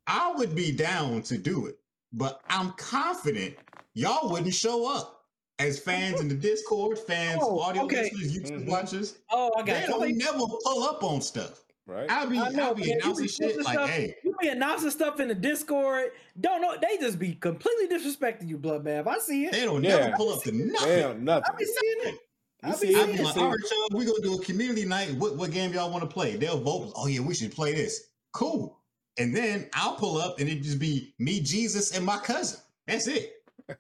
I 0.07 0.33
would 0.37 0.55
be 0.55 0.73
down 0.73 1.23
to 1.23 1.39
do 1.39 1.67
it, 1.67 1.77
but 2.13 2.41
I'm 2.49 2.73
confident 2.73 3.55
y'all 3.95 4.31
wouldn't 4.31 4.55
show 4.55 4.93
up 4.95 5.21
as 5.59 5.79
fans 5.79 6.21
in 6.21 6.29
the 6.29 6.35
Discord, 6.35 6.99
fans, 6.99 7.41
Oh, 7.43 7.61
audio 7.61 7.85
okay. 7.85 8.11
listeners, 8.13 8.37
YouTube 8.37 8.65
Mhm. 8.65 8.69
watchers. 8.69 9.19
Oh, 9.31 9.53
I 9.57 9.63
They 9.63 9.73
got 9.73 9.83
you. 9.83 9.87
don't 9.89 10.17
never 10.19 10.39
pull 10.65 10.83
up 10.85 11.05
on 11.05 11.21
stuff. 11.21 11.61
right. 11.87 12.11
I'll 12.11 12.29
be, 12.29 12.39
I 12.39 12.49
know, 12.51 12.69
I'll 12.69 12.75
be 12.75 12.89
man. 12.89 12.99
Announcing 13.03 13.25
be 13.27 13.29
shit 13.29 13.57
like, 13.63 13.75
stuff- 13.75 13.91
hey, 13.91 14.17
You 14.25 14.35
be 14.41 14.49
announcing 14.49 14.91
stuff 14.91 15.21
in 15.21 15.29
the 15.29 15.35
Discord. 15.35 16.11
Don't 16.41 16.63
know. 16.63 16.77
They 16.81 16.97
just 16.99 17.19
be 17.19 17.35
completely 17.35 17.87
disrespecting 17.97 18.49
you, 18.49 18.57
Bloodbath. 18.59 19.07
I 19.07 19.19
see 19.19 19.45
it. 19.47 19.53
they 19.53 19.65
don't 19.65 19.83
Yeah. 19.85 19.99
never 19.99 20.17
pull 20.17 20.31
up 20.33 20.43
to 20.45 20.53
nothing. 20.53 20.89
Damn, 20.89 21.25
nothing. 21.25 21.45
I 21.55 21.57
be 21.57 21.65
seeing 21.65 22.15
it. 22.15 22.21
I 22.63 22.69
You 22.69 22.73
be 22.75 22.79
see 22.79 22.95
I'll 23.01 23.07
be 23.07 23.19
like, 23.19 23.37
all 23.37 23.51
right, 23.51 23.59
y'all, 23.61 23.99
we're 23.99 24.07
gonna 24.07 24.21
do 24.21 24.35
a 24.35 24.45
community 24.45 24.85
night. 24.85 25.15
What, 25.17 25.37
what 25.37 25.51
game 25.51 25.73
y'all 25.73 25.91
want 25.91 26.03
to 26.03 26.13
play? 26.13 26.37
They'll 26.37 26.61
vote. 26.61 26.93
Oh 26.97 27.07
yeah, 27.07 27.21
we 27.21 27.35
should 27.35 27.53
play 27.53 27.75
this. 27.75 28.09
Cool. 28.33 28.79
And 29.19 29.35
then 29.35 29.69
I'll 29.75 29.95
pull 29.97 30.19
up 30.19 30.39
and 30.41 30.49
it 30.49 30.63
just 30.63 30.79
be 30.79 31.15
me, 31.19 31.41
Jesus, 31.41 31.95
and 31.97 32.05
my 32.05 32.19
cousin. 32.19 32.61
That's 32.87 33.07
it. 33.09 33.35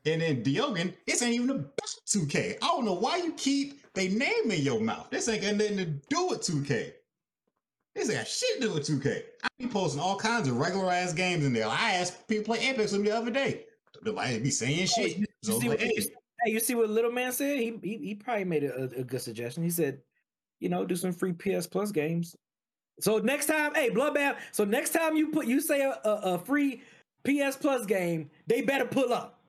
And 0.04 0.20
then 0.20 0.42
Diogen, 0.42 0.94
this 1.06 1.22
ain't 1.22 1.34
even 1.34 1.50
about 1.50 1.72
2K. 2.08 2.56
I 2.62 2.66
don't 2.66 2.84
know 2.84 2.94
why 2.94 3.16
you 3.18 3.32
keep 3.32 3.80
they 3.94 4.08
name 4.08 4.50
in 4.50 4.62
your 4.62 4.80
mouth. 4.80 5.08
This 5.10 5.28
ain't 5.28 5.42
got 5.42 5.54
nothing 5.54 5.76
to 5.78 5.84
do 5.84 6.28
with 6.28 6.40
2K. 6.40 6.92
This 7.94 8.08
ain't 8.08 8.18
got 8.18 8.26
shit 8.26 8.60
to 8.60 8.68
do 8.68 8.74
with 8.74 8.86
2K. 8.86 9.22
I 9.42 9.48
be 9.58 9.68
posting 9.68 10.00
all 10.00 10.16
kinds 10.16 10.48
of 10.48 10.56
regular 10.56 10.90
ass 10.90 11.12
games 11.12 11.44
in 11.44 11.52
there. 11.52 11.66
I 11.66 11.92
asked 11.94 12.26
people 12.26 12.54
to 12.54 12.60
play 12.60 12.70
Apex 12.70 12.92
with 12.92 13.02
me 13.02 13.08
the 13.10 13.16
other 13.16 13.30
day. 13.30 13.66
They're 14.02 14.12
like, 14.12 14.42
be 14.42 14.50
saying 14.50 14.76
Hey, 14.76 14.86
shit. 14.86 15.18
you, 15.18 15.26
So 15.42 15.52
you 15.52 15.58
I 15.58 15.60
see 15.60 15.68
like, 15.68 15.80
hey, 15.80 15.92
you, 15.96 16.02
hey, 16.44 16.52
you 16.52 16.60
see 16.60 16.74
what 16.74 16.90
little 16.90 17.12
man 17.12 17.32
said? 17.32 17.58
He 17.58 17.78
he, 17.82 17.98
he 17.98 18.14
probably 18.14 18.44
made 18.44 18.64
a, 18.64 18.84
a 18.96 19.04
good 19.04 19.20
suggestion. 19.22 19.62
He 19.62 19.70
said, 19.70 20.00
you 20.60 20.68
know, 20.68 20.84
do 20.84 20.96
some 20.96 21.12
free 21.12 21.32
PS 21.32 21.66
Plus 21.66 21.92
games. 21.92 22.36
So 23.00 23.18
next 23.18 23.46
time, 23.46 23.74
hey, 23.74 23.90
Bloodbath. 23.90 24.36
So 24.52 24.64
next 24.64 24.90
time 24.90 25.16
you 25.16 25.28
put 25.28 25.46
you 25.46 25.60
say 25.60 25.82
a, 25.82 25.98
a, 26.04 26.34
a 26.34 26.38
free 26.38 26.82
PS 27.24 27.56
Plus 27.56 27.86
game, 27.86 28.30
they 28.46 28.62
better 28.62 28.84
pull 28.84 29.12
up. 29.12 29.40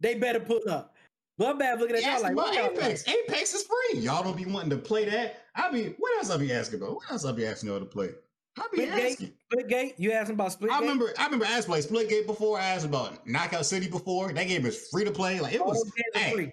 They 0.00 0.14
better 0.14 0.40
pull 0.40 0.60
up. 0.68 0.94
Bloodbath 1.40 1.78
looking 1.78 1.96
at 1.96 2.02
y'all 2.02 2.22
like, 2.22 2.32
about 2.32 2.46
what 2.46 2.54
y'all 2.54 2.70
Apex. 2.70 3.06
like? 3.06 3.16
Apex 3.28 3.54
is 3.54 3.62
free. 3.64 4.00
Y'all 4.00 4.22
don't 4.22 4.36
be 4.36 4.46
wanting 4.46 4.70
to 4.70 4.78
play 4.78 5.04
that. 5.04 5.44
I 5.54 5.70
be 5.70 5.94
what 5.98 6.16
else 6.18 6.30
I 6.30 6.38
be 6.38 6.52
asking 6.52 6.80
about? 6.80 6.96
What 6.96 7.10
else 7.10 7.24
I 7.24 7.32
be 7.32 7.46
asking 7.46 7.68
y'all 7.68 7.78
to 7.78 7.84
play? 7.84 8.10
I 8.58 8.68
be 8.72 8.78
Splitgate? 8.82 9.10
asking. 9.10 9.32
Splitgate? 9.52 9.94
You 9.98 10.12
asking 10.12 10.34
about 10.34 10.58
Splitgate? 10.58 10.70
I 10.70 10.80
remember 10.80 11.12
I 11.18 11.24
remember 11.24 11.46
I 11.46 11.52
asked 11.52 11.68
about 11.68 11.80
Splitgate 11.80 12.26
before. 12.26 12.58
I 12.58 12.66
asked 12.66 12.86
about 12.86 13.26
Knockout 13.26 13.66
City 13.66 13.88
before. 13.88 14.32
That 14.32 14.48
game 14.48 14.64
is 14.66 14.88
free 14.88 15.04
to 15.04 15.10
play. 15.10 15.40
Like 15.40 15.54
it 15.54 15.60
All 15.60 15.68
was 15.68 15.92
free. 16.32 16.50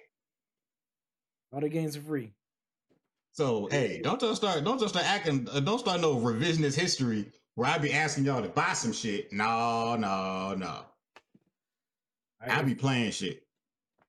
All 1.52 1.60
the 1.60 1.68
games 1.68 1.96
are 1.96 2.02
free. 2.02 2.32
So 3.32 3.68
hey, 3.70 4.00
don't 4.02 4.20
just 4.20 4.36
start 4.36 4.64
don't 4.64 4.78
just 4.78 4.94
start 4.94 5.06
acting 5.06 5.48
uh, 5.52 5.60
don't 5.60 5.78
start 5.78 6.00
no 6.00 6.16
revisionist 6.16 6.78
history 6.78 7.26
where 7.54 7.68
I 7.68 7.78
be 7.78 7.92
asking 7.92 8.24
y'all 8.24 8.42
to 8.42 8.48
buy 8.48 8.72
some 8.74 8.92
shit. 8.92 9.32
No, 9.32 9.96
no, 9.96 10.54
no. 10.54 10.80
I 12.46 12.62
be 12.62 12.74
playing 12.74 13.12
shit. 13.12 13.42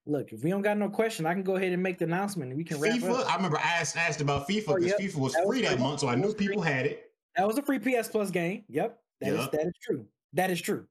Look, 0.08 0.34
if 0.34 0.44
we 0.44 0.52
don't 0.52 0.62
got 0.62 0.78
no 0.78 0.90
question, 0.90 1.26
I 1.26 1.34
can 1.34 1.42
go 1.42 1.56
ahead 1.56 1.72
and 1.72 1.82
make 1.82 1.98
the 1.98 2.06
announcement 2.06 2.50
and 2.50 2.58
we 2.58 2.64
can 2.64 2.80
wrap 2.80 2.94
FIFA, 2.94 3.22
up. 3.22 3.32
I 3.32 3.36
remember 3.36 3.58
I 3.58 3.80
asked, 3.80 3.98
asked 3.98 4.22
about 4.22 4.48
FIFA 4.48 4.64
Oh, 4.68 4.76
because 4.76 4.86
yep. 4.86 5.00
FIFA 5.00 5.16
was 5.16 5.36
was 5.36 5.48
free 5.48 5.62
that 5.62 5.80
month, 5.80 6.02
so 6.02 6.08
I 6.08 6.16
knew 6.16 6.34
people 6.34 6.62
had 6.62 6.86
it. 6.86 7.05
That 7.38 7.48
was 7.48 7.58
a 7.58 7.62
free 7.62 7.80
PS 7.80 8.08
Plus 8.08 8.32
game. 8.32 8.64
Yep. 8.70 8.98
that 9.22 9.34
is 9.34 9.40
Yep. 9.42 9.52
that 9.52 9.66
is 9.68 9.74
true. 9.82 10.06
That 10.34 10.52
is 10.52 10.62
true. 10.62 10.86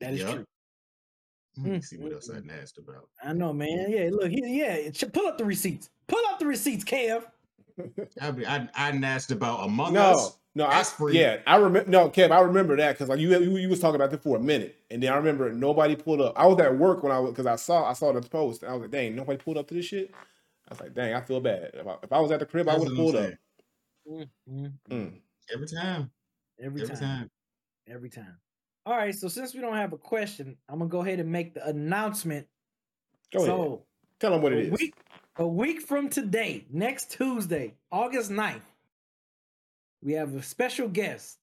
That 0.00 0.14
is 0.14 0.20
Yep. 0.20 0.34
true. 0.34 0.44
Let 1.58 1.66
me 1.66 1.78
Mm, 1.78 1.84
see 1.84 1.96
what 1.96 2.12
mm, 2.12 2.14
else 2.14 2.30
I 2.30 2.34
done 2.34 2.52
asked 2.62 2.78
about. 2.78 3.08
I 3.22 3.32
know, 3.32 3.52
man. 3.52 3.86
Yeah, 3.90 4.10
look, 4.12 4.30
he, 4.30 4.40
yeah. 4.60 4.90
Pull 5.12 5.26
up 5.26 5.38
the 5.38 5.44
receipts. 5.44 5.90
Pull 6.06 6.22
up 6.30 6.38
the 6.38 6.46
receipts, 6.46 6.84
Kev. 6.84 7.24
I, 8.20 8.30
be- 8.30 8.46
I, 8.46 8.68
I 8.76 8.92
done 8.92 9.02
asked 9.04 9.32
about 9.32 9.64
Among 9.64 9.92
No, 9.94 10.12
Us. 10.12 10.38
no, 10.54 10.66
I, 10.66 10.70
That's 10.70 10.92
free. 10.92 11.18
yeah, 11.18 11.38
I 11.46 11.56
remember. 11.56 11.90
No, 11.90 12.10
Kev, 12.10 12.30
I 12.30 12.40
remember 12.40 12.76
that 12.76 12.92
because 12.92 13.08
like 13.08 13.18
you, 13.18 13.30
you, 13.40 13.56
you 13.56 13.68
was 13.68 13.80
talking 13.80 13.96
about 13.96 14.12
it 14.12 14.22
for 14.22 14.36
a 14.36 14.40
minute, 14.40 14.76
and 14.90 15.02
then 15.02 15.12
I 15.12 15.16
remember 15.16 15.52
nobody 15.52 15.96
pulled 15.96 16.20
up. 16.20 16.34
I 16.36 16.46
was 16.46 16.60
at 16.60 16.76
work 16.78 17.02
when 17.02 17.10
I 17.10 17.18
was 17.18 17.32
because 17.32 17.46
I 17.46 17.56
saw 17.56 17.88
I 17.88 17.92
saw 17.92 18.12
the 18.12 18.20
post, 18.20 18.62
and 18.62 18.70
I 18.70 18.74
was 18.74 18.82
like, 18.82 18.90
dang, 18.92 19.16
nobody 19.16 19.38
pulled 19.38 19.58
up 19.58 19.66
to 19.68 19.74
this 19.74 19.86
shit. 19.86 20.12
I 20.12 20.72
was 20.72 20.80
like, 20.80 20.94
dang, 20.94 21.14
I 21.14 21.20
feel 21.22 21.40
bad. 21.40 21.70
If 21.74 21.86
I, 21.86 21.96
if 22.02 22.12
I 22.12 22.20
was 22.20 22.30
at 22.30 22.40
the 22.40 22.46
crib, 22.46 22.68
I 22.68 22.76
would 22.76 22.88
have 22.88 22.96
pulled 22.96 23.16
up. 23.16 23.30
Mm, 24.08 24.28
mm, 24.50 24.72
Mm. 24.90 25.12
Every 25.52 25.66
time. 25.66 26.10
Every, 26.60 26.82
Every 26.82 26.96
time. 26.96 27.02
time. 27.02 27.30
Every 27.88 28.10
time. 28.10 28.36
All 28.86 28.96
right. 28.96 29.14
So 29.14 29.28
since 29.28 29.54
we 29.54 29.60
don't 29.60 29.76
have 29.76 29.92
a 29.92 29.98
question, 29.98 30.56
I'm 30.68 30.78
gonna 30.78 30.90
go 30.90 31.00
ahead 31.00 31.20
and 31.20 31.30
make 31.30 31.54
the 31.54 31.66
announcement. 31.66 32.46
Go 33.32 33.38
ahead, 33.40 33.48
so 33.48 33.82
tell 34.20 34.32
them 34.32 34.42
what 34.42 34.52
it 34.52 34.60
is. 34.60 34.68
a 34.68 34.72
week, 34.72 34.94
a 35.36 35.46
week 35.46 35.82
from 35.82 36.08
today, 36.08 36.64
next 36.70 37.10
Tuesday, 37.10 37.74
August 37.92 38.30
9th, 38.30 38.62
we 40.02 40.14
have 40.14 40.34
a 40.34 40.42
special 40.42 40.88
guest. 40.88 41.38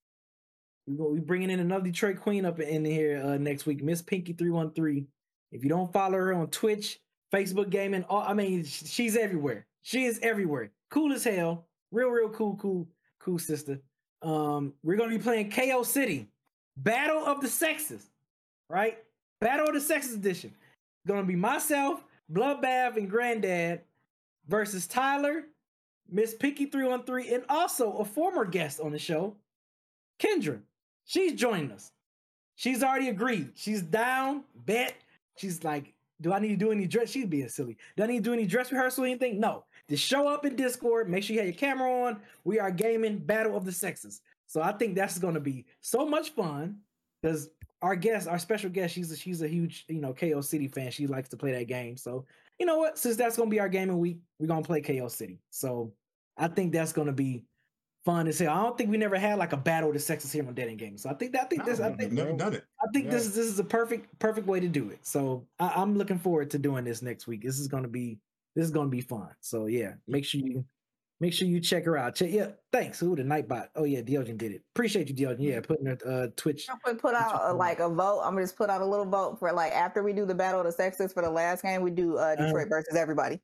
We 0.88 0.96
go, 0.96 1.10
we 1.10 1.20
bringing 1.20 1.50
in 1.50 1.60
another 1.60 1.86
Detroit 1.86 2.20
Queen 2.20 2.46
up 2.46 2.60
in 2.60 2.86
here 2.86 3.22
uh, 3.24 3.38
next 3.38 3.66
week, 3.66 3.84
Miss 3.84 4.02
Pinky 4.02 4.34
three 4.34 4.50
one 4.52 4.72
three. 4.72 5.06
If 5.52 5.64
you 5.64 5.70
don't 5.70 5.92
follow 5.94 6.14
her 6.16 6.34
on 6.34 6.48
Twitch, 6.48 7.00
Facebook 7.34 7.70
gaming, 7.70 8.04
all, 8.10 8.22
I 8.22 8.34
mean, 8.34 8.64
she's 8.66 9.16
everywhere. 9.16 9.66
She 9.84 10.06
is 10.06 10.20
everywhere. 10.22 10.72
Cool 10.90 11.14
as 11.14 11.24
hell. 11.24 11.68
Real, 11.92 12.10
real 12.10 12.30
cool, 12.30 12.56
cool, 12.58 12.88
cool 13.20 13.40
sister. 13.40 13.80
Um, 14.26 14.74
we're 14.84 14.98
gonna 14.98 15.12
be 15.16 15.20
playing 15.20 15.52
KO 15.52 15.84
City, 15.84 16.28
Battle 16.78 17.24
of 17.24 17.42
the 17.42 17.48
Sexes, 17.48 18.10
right? 18.70 18.98
Battle 19.40 19.68
of 19.68 19.76
the 19.76 19.80
Sexes 19.80 20.16
edition. 20.16 20.52
Gonna 21.08 21.24
be 21.24 21.36
myself, 21.36 22.04
Bloodbath, 22.34 22.98
and 22.98 23.08
Granddad 23.08 23.82
versus 24.48 24.88
Tyler, 24.88 25.44
Miss 26.10 26.34
Pinky 26.34 26.66
313, 26.66 27.36
and 27.36 27.44
also 27.50 27.98
a 27.98 28.06
former 28.06 28.46
guest 28.46 28.80
on 28.80 28.92
the 28.92 28.98
show, 28.98 29.36
Kendra. 30.20 30.60
She's 31.06 31.34
joining 31.34 31.72
us. 31.72 31.92
She's 32.56 32.82
already 32.82 33.10
agreed. 33.10 33.52
She's 33.54 33.84
down, 33.84 34.44
bet. 34.66 34.96
She's 35.38 35.64
like, 35.64 35.94
do 36.22 36.34
I 36.34 36.40
need 36.40 36.48
to 36.50 36.56
do 36.56 36.72
any 36.72 36.88
dress? 36.88 37.10
She's 37.10 37.26
being 37.28 37.50
silly. 37.50 37.78
Do 37.96 38.04
I 38.04 38.08
need 38.08 38.24
to 38.24 38.30
do 38.30 38.34
any 38.34 38.48
dress 38.48 38.72
rehearsal 38.72 39.04
or 39.04 39.08
anything? 39.08 39.40
No. 39.40 39.66
Just 39.90 40.04
show 40.04 40.28
up 40.28 40.46
in 40.46 40.56
Discord. 40.56 41.10
Make 41.10 41.24
sure 41.24 41.36
you 41.36 41.40
have 41.40 41.48
your 41.48 41.58
camera 41.58 41.92
on. 42.08 42.20
We 42.44 42.60
are 42.60 42.72
gaming 42.72 43.20
Battle 43.20 43.56
of 43.56 43.66
the 43.66 43.72
Sexes. 43.72 44.22
So 44.48 44.62
I 44.62 44.72
think 44.72 44.96
that's 44.96 45.20
going 45.20 45.34
to 45.36 45.40
be 45.40 45.66
so 45.82 46.06
much 46.06 46.32
fun 46.32 46.80
because 47.22 47.50
our 47.82 47.96
guest, 47.96 48.28
our 48.28 48.40
special 48.40 48.70
guest, 48.70 48.94
she's 48.94 49.12
a, 49.12 49.18
she's 49.18 49.42
a 49.42 49.48
huge 49.48 49.86
you 49.88 50.02
know 50.02 50.14
KO 50.14 50.42
City 50.42 50.68
fan. 50.68 50.92
She 50.92 51.08
likes 51.08 51.30
to 51.30 51.38
play 51.38 51.52
that 51.52 51.68
game. 51.68 51.98
So 51.98 52.26
you 52.60 52.66
know 52.66 52.78
what? 52.78 52.98
Since 52.98 53.18
that's 53.18 53.38
going 53.38 53.50
to 53.50 53.52
be 53.54 53.60
our 53.60 53.70
gaming 53.70 54.00
week, 54.00 54.20
we're 54.40 54.48
going 54.48 54.64
to 54.64 54.68
play 54.68 54.82
KO 54.82 55.08
City. 55.08 55.40
So 55.50 55.94
I 56.38 56.48
think 56.48 56.72
that's 56.72 56.94
going 56.94 57.08
to 57.08 57.14
be 57.14 57.46
fun 58.06 58.26
to 58.28 58.34
say. 58.34 58.46
I 58.48 58.64
don't 58.64 58.78
think 58.78 58.92
we 58.92 58.98
never 58.98 59.18
had 59.18 59.38
like 59.38 59.52
a 59.52 59.58
battle 59.58 59.90
of 59.90 59.96
the 59.96 60.00
sexes 60.00 60.32
here 60.32 60.48
on 60.48 60.54
Dead 60.54 60.70
End 60.70 60.78
Gaming. 60.78 60.98
So 60.98 61.10
I 61.10 61.14
think 61.16 61.34
that 61.34 61.44
I 61.44 61.46
think 61.46 61.66
this 61.66 61.80
I 61.80 61.92
think 61.92 62.12
never 62.12 62.34
done 62.34 62.54
it. 62.54 62.64
I 62.82 62.88
think 62.94 63.10
this 63.10 63.26
is 63.26 63.36
this 63.36 63.48
is 63.48 63.60
a 63.60 63.64
perfect 63.64 64.18
perfect 64.20 64.48
way 64.48 64.60
to 64.60 64.68
do 64.68 64.90
it. 64.90 65.00
So 65.02 65.46
I, 65.60 65.74
I'm 65.76 65.98
looking 65.98 66.20
forward 66.20 66.52
to 66.52 66.60
doing 66.60 66.86
this 66.86 67.02
next 67.02 67.28
week. 67.28 67.44
This 67.44 67.60
is 67.60 67.68
gonna 67.68 67.88
be 67.88 68.20
this 68.56 68.66
is 68.66 68.72
gonna 68.72 68.90
be 68.90 69.02
fun. 69.02 69.30
So 69.42 69.66
yeah, 69.68 69.94
make 70.08 70.26
sure 70.26 70.42
you 70.42 70.66
make 71.20 71.34
sure 71.34 71.48
you 71.48 71.60
check 71.60 71.86
her 71.86 71.98
out. 71.98 72.16
Check 72.16 72.32
yeah, 72.32 72.52
thanks. 72.72 73.00
Who 73.00 73.16
the 73.16 73.24
Nightbot? 73.24 73.68
Oh 73.76 73.84
yeah, 73.84 74.02
Diogen 74.02 74.38
did 74.38 74.52
it. 74.52 74.64
Appreciate 74.74 75.10
you, 75.10 75.16
Diogen. 75.16 75.38
Yeah, 75.40 75.62
putting 75.62 75.86
her 75.86 75.98
uh 76.06 76.28
Twitch. 76.36 76.68
I'm 76.70 76.78
gonna 76.86 76.98
put 76.98 77.16
out 77.16 77.50
uh, 77.50 77.54
like 77.54 77.80
a 77.80 77.90
vote. 77.90 78.22
I'm 78.24 78.34
gonna 78.34 78.44
just 78.44 78.58
put 78.58 78.70
out 78.70 78.82
a 78.82 78.86
little 78.86 79.06
vote 79.06 79.40
for 79.40 79.52
like 79.52 79.72
after 79.74 80.04
we 80.04 80.14
do 80.14 80.26
the 80.26 80.36
battle 80.36 80.60
of 80.62 80.66
the 80.66 80.72
sexes 80.72 81.14
for 81.14 81.22
the 81.22 81.30
last 81.30 81.62
game, 81.64 81.82
we 81.82 81.92
do 81.92 82.18
uh 82.18 82.22
Uh-huh. 82.22 82.46
Detroit 82.46 82.68
versus 82.70 82.96
everybody. 82.96 83.40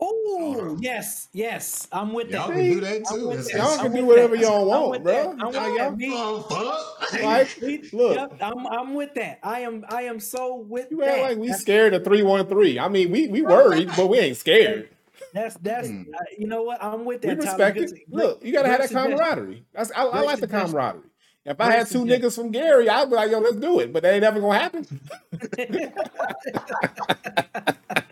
Oh 0.00 0.76
yes, 0.80 1.28
yes, 1.32 1.86
I'm 1.92 2.12
with 2.12 2.30
Y'all 2.30 2.48
that. 2.48 2.54
can 2.56 2.70
do 2.70 2.80
that 2.80 3.02
I'm 3.10 3.18
too. 3.18 3.28
with 3.28 3.46
that. 3.46 3.54
Y'all 3.56 3.76
can 3.76 3.86
I'm 3.86 3.94
do 3.94 4.04
whatever 4.06 4.36
that. 4.36 4.42
y'all 4.42 4.72
I'm 4.72 4.80
want, 4.80 4.90
with 4.90 5.02
bro. 5.02 5.12
that. 5.12 5.28
I'm 5.28 5.46
with 5.46 5.54
Y'all- 5.56 6.42
that. 6.42 6.86
Like, 7.22 7.58
we- 7.60 7.88
look, 7.92 8.14
yep, 8.16 8.32
I'm 8.40 8.66
I'm 8.66 8.94
with 8.94 9.14
that. 9.14 9.38
I 9.42 9.60
am 9.60 9.84
I 9.88 10.02
am 10.02 10.20
so 10.20 10.56
with 10.56 10.90
you 10.90 10.98
that. 10.98 11.08
act 11.08 11.22
like 11.22 11.38
we 11.38 11.46
That's- 11.48 11.60
scared 11.62 11.94
of 11.94 12.04
three 12.04 12.22
one 12.22 12.46
three. 12.46 12.78
I 12.78 12.88
mean, 12.88 13.10
we 13.10 13.28
we 13.28 13.42
worried, 13.42 13.90
but 13.96 14.08
we 14.08 14.18
ain't 14.18 14.36
scared. 14.36 14.88
That's 15.34 15.56
that's 15.56 15.88
Hmm. 15.88 16.02
uh, 16.14 16.18
you 16.38 16.46
know 16.46 16.62
what 16.62 16.82
I'm 16.82 17.04
with 17.04 17.22
that. 17.22 17.40
Tyler. 17.40 17.66
respect 17.66 17.76
it. 17.78 17.92
Look, 18.08 18.44
you 18.44 18.52
gotta 18.52 18.68
have 18.68 18.80
that 18.80 18.90
camaraderie. 18.90 19.64
That's 19.74 19.90
I, 19.94 20.04
I 20.04 20.20
like 20.22 20.40
the 20.40 20.48
camaraderie. 20.48 21.02
If 21.44 21.60
I 21.60 21.70
had 21.72 21.86
two 21.88 22.04
niggas 22.04 22.34
from 22.36 22.50
Gary, 22.50 22.88
I'd 22.88 23.08
be 23.08 23.16
like, 23.16 23.30
yo, 23.30 23.38
let's 23.38 23.56
do 23.56 23.80
it. 23.80 23.92
But 23.92 24.02
that 24.02 24.12
ain't 24.12 24.22
never 24.22 24.40
gonna 24.40 24.58
happen. 24.58 24.86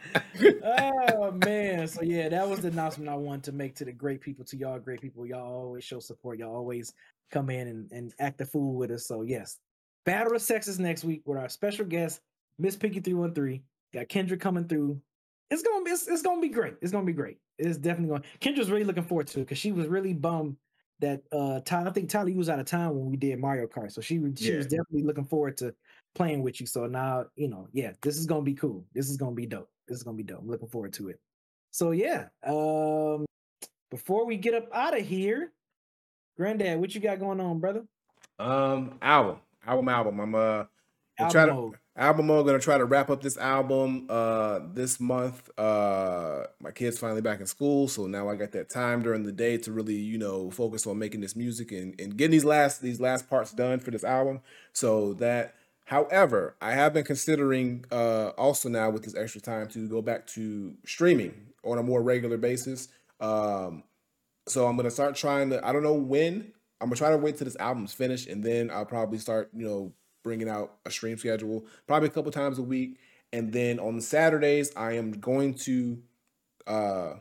oh 0.65 1.33
man, 1.45 1.87
so 1.89 2.03
yeah, 2.03 2.29
that 2.29 2.49
was 2.49 2.61
the 2.61 2.69
announcement 2.69 3.09
I 3.09 3.15
wanted 3.17 3.45
to 3.45 3.53
make 3.53 3.75
to 3.77 3.85
the 3.85 3.93
great 3.93 4.21
people, 4.21 4.45
to 4.47 4.57
y'all 4.57 4.79
great 4.79 5.01
people. 5.01 5.27
Y'all 5.27 5.53
always 5.53 5.85
show 5.85 5.99
support. 6.01 6.39
Y'all 6.39 6.55
always 6.55 6.93
come 7.31 7.51
in 7.51 7.69
and, 7.69 7.93
and 7.93 8.13
act 8.19 8.39
the 8.39 8.47
fool 8.47 8.75
with 8.75 8.91
us. 8.91 9.07
So 9.07 9.23
yes, 9.23 9.59
Battle 10.05 10.35
of 10.35 10.43
Sexes 10.43 10.79
next 10.79 11.05
week 11.05 11.23
with 11.25 11.39
our 11.39 11.49
special 11.49 11.85
guest, 11.85 12.21
Miss 12.59 12.77
Pinky 12.77 13.01
three 13.01 13.15
one 13.15 13.35
three. 13.35 13.63
Got 13.93 14.09
Kendra 14.09 14.39
coming 14.39 14.67
through. 14.69 15.01
It's 15.51 15.63
gonna 15.63 15.85
be 15.85 15.91
it's, 15.91 16.07
it's 16.09 16.23
gonna 16.23 16.41
be 16.41 16.49
great. 16.51 16.75
It's 16.83 16.93
gonna 16.93 17.07
be 17.07 17.13
great. 17.13 17.39
It's 17.59 17.79
definitely 17.79 18.09
going. 18.09 18.25
Kendra's 18.41 18.71
really 18.71 18.85
looking 18.85 19.05
forward 19.05 19.27
to 19.29 19.41
it 19.41 19.45
because 19.45 19.59
she 19.59 19.73
was 19.73 19.87
really 19.87 20.13
bummed 20.13 20.57
that 21.01 21.23
uh 21.33 21.61
Tyler. 21.65 21.89
I 21.89 21.93
think 21.93 22.09
Tyler 22.11 22.33
was 22.35 22.49
out 22.49 22.59
of 22.59 22.67
town 22.67 22.95
when 22.97 23.07
we 23.11 23.17
did 23.17 23.39
Mario 23.39 23.67
Kart, 23.67 23.93
so 23.93 24.01
she 24.01 24.19
was- 24.19 24.39
she 24.39 24.55
was 24.57 24.67
definitely 24.67 25.05
looking 25.05 25.25
forward 25.25 25.57
to 25.59 25.75
playing 26.15 26.43
with 26.43 26.61
you. 26.61 26.67
So 26.67 26.87
now 26.87 27.27
you 27.37 27.49
know, 27.49 27.69
yeah, 27.73 27.93
this 28.03 28.19
is 28.19 28.27
gonna 28.27 28.43
be 28.43 28.55
cool. 28.55 28.85
This 28.95 29.09
is 29.09 29.17
gonna 29.17 29.35
be 29.35 29.47
dope. 29.47 29.71
This 29.89 29.97
is 29.99 30.03
gonna 30.03 30.17
be 30.17 30.23
dope. 30.23 30.41
I'm 30.43 30.49
looking 30.49 30.69
forward 30.69 30.93
to 30.95 31.09
it. 31.09 31.19
So 31.71 31.93
yeah, 31.93 32.29
um, 32.47 33.25
before 33.91 34.27
we 34.27 34.37
get 34.37 34.55
up 34.55 34.69
out 34.73 34.99
of 34.99 35.07
here, 35.07 35.53
Granddad, 36.37 36.79
what 36.79 36.95
you 36.95 37.01
got 37.01 37.19
going 37.19 37.41
on, 37.41 37.59
brother? 37.59 37.85
Um, 38.39 38.99
album, 39.03 39.39
album, 39.67 39.89
album. 39.89 40.21
I'm 40.21 40.35
uh, 40.35 40.65
I'm 41.19 41.27
Album 41.27 41.33
trying 41.33 41.49
to 41.49 41.79
album 41.97 42.27
mode. 42.27 42.47
Gonna 42.47 42.59
try 42.59 42.79
to 42.79 42.85
wrap 42.85 43.11
up 43.11 43.23
this 43.23 43.37
album 43.37 44.07
uh 44.09 44.61
this 44.73 45.01
month. 45.01 45.51
Uh, 45.59 46.45
my 46.61 46.71
kids 46.71 46.99
finally 46.99 47.23
back 47.23 47.41
in 47.41 47.47
school, 47.47 47.89
so 47.89 48.07
now 48.07 48.29
I 48.29 48.37
got 48.37 48.53
that 48.53 48.71
time 48.71 49.03
during 49.03 49.25
the 49.25 49.33
day 49.33 49.57
to 49.59 49.73
really 49.73 49.97
you 49.97 50.19
know 50.19 50.51
focus 50.51 50.87
on 50.87 50.99
making 50.99 51.23
this 51.23 51.35
music 51.35 51.73
and 51.73 51.99
and 51.99 52.17
getting 52.17 52.33
these 52.33 52.45
last 52.45 52.83
these 52.83 53.01
last 53.01 53.29
parts 53.29 53.53
done 53.53 53.81
for 53.81 53.91
this 53.91 54.05
album. 54.05 54.41
So 54.73 55.15
that. 55.15 55.55
However, 55.89 56.55
I 56.61 56.73
have 56.73 56.93
been 56.93 57.05
considering 57.05 57.83
uh 57.91 58.33
also 58.37 58.69
now 58.69 58.91
with 58.91 59.05
this 59.05 59.17
extra 59.17 59.41
time 59.41 59.69
to 59.69 59.89
go 59.89 60.03
back 60.03 60.27
to 60.29 60.75
streaming 60.85 61.33
on 61.65 61.79
a 61.79 61.83
more 61.83 62.03
regular 62.03 62.37
basis. 62.37 62.89
Um, 63.21 63.85
so 64.47 64.67
I'm 64.67 64.77
gonna 64.77 64.91
start 64.91 65.17
trying 65.17 65.49
to. 65.49 65.67
I 65.67 65.73
don't 65.73 65.83
know 65.83 65.95
when. 65.95 66.53
I'm 66.83 66.89
gonna 66.89 66.97
try 66.97 67.09
to 67.09 67.17
wait 67.17 67.39
till 67.39 67.47
this 67.47 67.57
album's 67.57 67.95
finished, 67.95 68.29
and 68.29 68.45
then 68.45 68.71
I'll 68.71 68.85
probably 68.85 69.17
start, 69.17 69.49
you 69.55 69.67
know, 69.67 69.95
bringing 70.23 70.47
out 70.47 70.75
a 70.85 70.91
stream 70.91 71.17
schedule, 71.17 71.65
probably 71.87 72.09
a 72.09 72.13
couple 72.13 72.33
times 72.33 72.59
a 72.59 72.63
week. 72.63 72.99
And 73.33 73.51
then 73.51 73.81
on 73.81 73.99
Saturdays, 74.03 74.71
I 74.77 74.93
am 74.93 75.13
going 75.13 75.55
to 75.55 76.03
uh, 76.67 77.13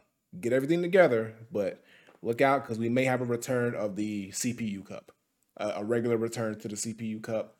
get 0.41 0.51
everything 0.51 0.81
together. 0.81 1.35
But 1.53 1.81
look 2.21 2.41
out 2.41 2.63
because 2.63 2.79
we 2.79 2.89
may 2.89 3.05
have 3.05 3.21
a 3.21 3.25
return 3.25 3.75
of 3.75 3.95
the 3.95 4.29
CPU 4.31 4.85
Cup, 4.85 5.13
a 5.55 5.85
regular 5.85 6.17
return 6.17 6.59
to 6.59 6.67
the 6.67 6.75
CPU 6.75 7.23
Cup 7.23 7.56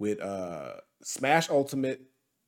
with 0.00 0.20
uh, 0.20 0.72
Smash 1.02 1.48
Ultimate, 1.50 2.00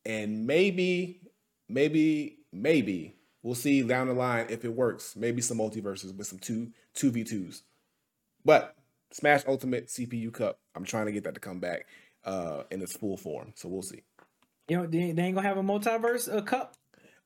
and 0.04 0.46
maybe, 0.46 1.20
maybe, 1.68 2.38
maybe 2.52 3.14
we'll 3.42 3.54
see 3.54 3.82
down 3.82 4.08
the 4.08 4.14
line 4.14 4.46
if 4.48 4.64
it 4.64 4.74
works. 4.74 5.14
Maybe 5.14 5.40
some 5.42 5.58
MultiVersus 5.58 6.16
with 6.16 6.26
some 6.26 6.40
two 6.40 6.72
two 6.94 7.12
v 7.12 7.22
twos. 7.22 7.62
But 8.44 8.74
Smash 9.12 9.42
Ultimate 9.46 9.86
CPU 9.88 10.32
Cup, 10.32 10.58
I'm 10.74 10.84
trying 10.84 11.06
to 11.06 11.12
get 11.12 11.24
that 11.24 11.34
to 11.34 11.40
come 11.40 11.60
back 11.60 11.86
uh, 12.24 12.62
in 12.70 12.82
its 12.82 12.96
full 12.96 13.16
form. 13.16 13.52
So 13.54 13.68
we'll 13.68 13.82
see. 13.82 14.02
You 14.68 14.78
know, 14.78 14.86
they, 14.86 15.12
they 15.12 15.22
ain't 15.22 15.34
gonna 15.34 15.46
have 15.46 15.58
a 15.58 15.62
multiverse 15.62 16.34
uh, 16.34 16.40
cup. 16.40 16.76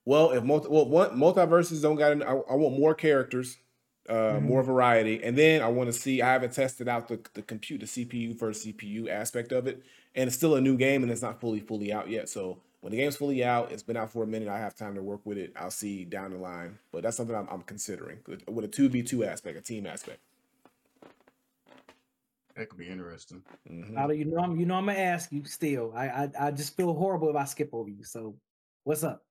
Well, 0.04 0.32
if 0.32 0.42
multi, 0.42 0.68
well, 0.68 0.88
one, 0.88 1.10
MultiVersus 1.16 1.82
don't 1.82 1.96
got, 1.96 2.20
I, 2.22 2.32
I 2.32 2.54
want 2.54 2.78
more 2.78 2.94
characters, 2.94 3.58
uh, 4.08 4.12
Mm-hmm. 4.12 4.46
more 4.46 4.62
variety, 4.62 5.22
and 5.22 5.36
then 5.36 5.62
I 5.62 5.68
want 5.68 5.88
to 5.88 5.92
see. 5.92 6.22
I 6.22 6.32
haven't 6.32 6.52
tested 6.52 6.88
out 6.88 7.08
the 7.08 7.20
the 7.34 7.42
compute, 7.42 7.80
the 7.80 7.86
CPU 7.86 8.38
versus 8.38 8.72
CPU 8.72 9.08
aspect 9.08 9.50
of 9.52 9.66
it, 9.66 9.82
and 10.16 10.26
it's 10.28 10.36
still 10.36 10.56
a 10.56 10.60
new 10.60 10.76
game 10.76 11.02
and 11.02 11.12
it's 11.12 11.22
not 11.22 11.40
fully 11.40 11.60
fully 11.60 11.92
out 11.92 12.08
yet. 12.10 12.28
So 12.28 12.58
when 12.80 12.90
the 12.90 12.96
game's 12.96 13.16
fully 13.16 13.44
out, 13.44 13.70
it's 13.70 13.82
been 13.82 13.96
out 13.96 14.10
for 14.10 14.24
a 14.24 14.26
minute. 14.26 14.48
I 14.48 14.58
have 14.58 14.74
time 14.74 14.94
to 14.96 15.02
work 15.02 15.20
with 15.24 15.38
it. 15.38 15.52
I'll 15.56 15.70
see 15.70 16.04
down 16.04 16.32
the 16.32 16.38
line, 16.38 16.78
but 16.90 17.02
that's 17.02 17.16
something 17.16 17.36
I'm, 17.36 17.46
I'm 17.50 17.62
considering 17.62 18.18
with, 18.26 18.48
with 18.48 18.64
a 18.64 18.68
two 18.68 18.88
v 18.88 19.02
two 19.02 19.24
aspect, 19.24 19.58
a 19.58 19.60
team 19.60 19.86
aspect. 19.86 20.20
That 22.56 22.70
could 22.70 22.78
be 22.78 22.88
interesting. 22.88 23.42
Mhm. 23.70 23.94
Tyler, 23.94 24.14
you 24.14 24.24
know, 24.24 24.38
I'm 24.38 24.58
you 24.58 24.64
know 24.64 24.76
I'm 24.76 24.86
gonna 24.86 24.98
ask 24.98 25.30
you 25.30 25.44
still. 25.44 25.92
I, 25.94 26.06
I 26.08 26.30
I 26.40 26.50
just 26.50 26.74
feel 26.76 26.94
horrible 26.94 27.28
if 27.28 27.36
I 27.36 27.44
skip 27.44 27.70
over 27.74 27.90
you. 27.90 28.02
So, 28.02 28.34
what's 28.84 29.04
up? 29.04 29.22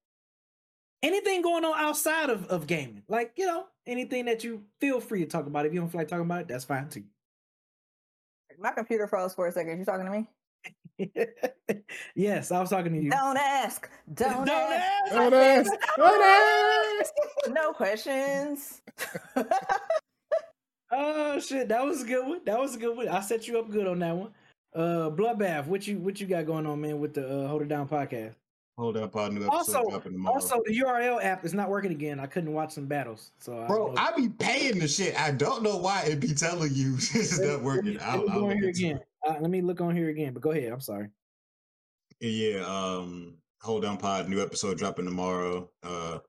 Anything 1.01 1.41
going 1.41 1.65
on 1.65 1.73
outside 1.77 2.29
of, 2.29 2.45
of 2.47 2.67
gaming? 2.67 3.03
Like 3.07 3.33
you 3.35 3.47
know, 3.47 3.65
anything 3.87 4.25
that 4.25 4.43
you 4.43 4.63
feel 4.79 4.99
free 4.99 5.21
to 5.21 5.25
talk 5.25 5.47
about. 5.47 5.65
If 5.65 5.73
you 5.73 5.79
don't 5.79 5.89
feel 5.89 6.01
like 6.01 6.07
talking 6.07 6.25
about 6.25 6.41
it, 6.41 6.47
that's 6.47 6.65
fine 6.65 6.87
too. 6.89 7.03
My 8.59 8.71
computer 8.71 9.07
froze 9.07 9.33
for 9.33 9.47
a 9.47 9.51
second. 9.51 9.79
You 9.79 9.85
talking 9.85 10.05
to 10.05 10.11
me? 10.11 10.27
yes, 12.15 12.51
I 12.51 12.59
was 12.61 12.69
talking 12.69 12.93
to 12.93 12.99
you. 13.01 13.09
Don't 13.11 13.37
ask. 13.37 13.89
Don't, 14.13 14.45
Don't 14.45 14.71
ask. 14.73 15.11
ask. 15.11 15.13
Don't 15.15 15.33
ask. 15.33 15.71
Don't 15.97 16.23
ask. 17.01 17.13
No 17.49 17.73
questions. 17.73 18.81
Oh 20.91 21.39
shit, 21.39 21.67
that 21.69 21.83
was 21.83 22.03
a 22.03 22.05
good 22.05 22.25
one. 22.27 22.41
That 22.45 22.59
was 22.59 22.75
a 22.75 22.79
good 22.79 22.95
one. 22.95 23.07
I 23.09 23.19
set 23.21 23.47
you 23.47 23.59
up 23.59 23.69
good 23.69 23.87
on 23.87 23.99
that 23.99 24.15
one. 24.15 24.31
Uh, 24.73 25.09
bloodbath. 25.09 25.67
What 25.67 25.85
you 25.87 25.97
what 25.99 26.19
you 26.19 26.27
got 26.27 26.45
going 26.45 26.65
on, 26.65 26.81
man? 26.81 26.99
With 26.99 27.13
the 27.13 27.27
uh, 27.27 27.47
Hold 27.47 27.63
It 27.63 27.67
Down 27.67 27.87
podcast. 27.87 28.33
Hold 28.77 28.97
up, 28.97 29.15
our 29.15 29.29
new 29.29 29.39
episode 29.45 29.55
Also, 29.55 29.89
dropping 29.89 30.11
tomorrow. 30.13 30.35
also 30.35 30.61
the 30.65 30.77
URL 30.81 31.23
app 31.23 31.45
is 31.45 31.53
not 31.53 31.69
working 31.69 31.91
again. 31.91 32.19
I 32.19 32.25
couldn't 32.25 32.51
watch 32.51 32.73
some 32.73 32.87
battles. 32.87 33.31
So 33.39 33.61
I 33.63 33.67
Bro, 33.67 33.87
don't. 33.87 33.99
I 33.99 34.11
be 34.17 34.27
paying 34.27 34.79
the 34.79 34.87
shit. 34.87 35.17
I 35.17 35.31
don't 35.31 35.63
know 35.63 35.77
why 35.77 36.01
it 36.03 36.19
be 36.19 36.33
telling 36.33 36.73
you 36.73 36.95
it's 36.97 37.39
not 37.39 37.61
working. 37.61 37.93
Let 37.93 38.01
me, 38.01 38.05
I'll, 38.05 38.17
let 38.19 38.27
me 38.27 38.33
I'll 38.33 38.39
go 38.39 38.43
on 38.45 38.49
look 38.49 38.57
here 38.59 38.69
again. 38.69 38.99
Uh, 39.25 39.35
let 39.39 39.49
me 39.49 39.61
look 39.61 39.81
on 39.81 39.95
here 39.95 40.09
again. 40.09 40.33
But 40.33 40.43
go 40.43 40.51
ahead. 40.51 40.71
I'm 40.71 40.81
sorry. 40.81 41.09
Yeah, 42.19 42.63
um, 42.65 43.37
Hold 43.61 43.83
Down 43.83 43.97
Pod, 43.97 44.29
new 44.29 44.41
episode 44.41 44.77
dropping 44.77 45.05
tomorrow. 45.05 45.69
Uh, 45.83 46.19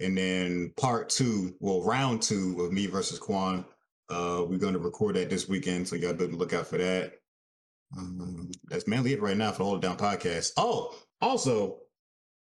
and 0.00 0.16
then 0.16 0.72
part 0.76 1.08
two, 1.08 1.54
well, 1.60 1.82
round 1.82 2.22
two 2.22 2.60
of 2.60 2.72
me 2.72 2.86
versus 2.86 3.18
Quan. 3.18 3.64
Uh, 4.08 4.44
we're 4.48 4.58
going 4.58 4.72
to 4.74 4.78
record 4.78 5.16
that 5.16 5.30
this 5.30 5.48
weekend, 5.48 5.86
so 5.88 5.96
y'all 5.96 6.12
better 6.14 6.32
look 6.32 6.52
out 6.52 6.66
for 6.66 6.78
that. 6.78 7.14
Um, 7.96 8.50
that's 8.64 8.86
mainly 8.88 9.12
it 9.12 9.22
right 9.22 9.36
now 9.36 9.52
for 9.52 9.58
the 9.58 9.64
Hold 9.64 9.84
It 9.84 9.86
Down 9.86 9.96
podcast. 9.96 10.52
Oh, 10.56 10.94
also, 11.20 11.78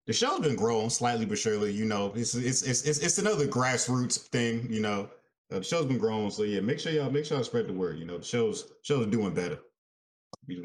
the 0.07 0.13
show's 0.13 0.39
been 0.41 0.55
growing 0.55 0.89
slightly 0.89 1.25
but 1.25 1.37
surely. 1.37 1.71
You 1.71 1.85
know, 1.85 2.11
it's 2.15 2.35
it's 2.35 2.61
it's 2.63 2.83
it's, 2.83 2.99
it's 2.99 3.17
another 3.17 3.47
grassroots 3.47 4.17
thing. 4.27 4.67
You 4.71 4.81
know, 4.81 5.09
uh, 5.51 5.59
the 5.59 5.63
show's 5.63 5.85
been 5.85 5.97
growing, 5.97 6.31
so 6.31 6.43
yeah, 6.43 6.59
make 6.61 6.79
sure 6.79 6.91
y'all 6.91 7.09
make 7.11 7.25
sure 7.25 7.37
y'all 7.37 7.43
spread 7.43 7.67
the 7.67 7.73
word. 7.73 7.99
You 7.99 8.05
know, 8.05 8.17
the 8.17 8.25
show's 8.25 8.71
show's 8.81 9.07
doing 9.07 9.33
better. 9.33 9.55
We 9.55 9.57
just 9.57 9.57
wanna- 9.57 9.59
Hey, 9.59 9.65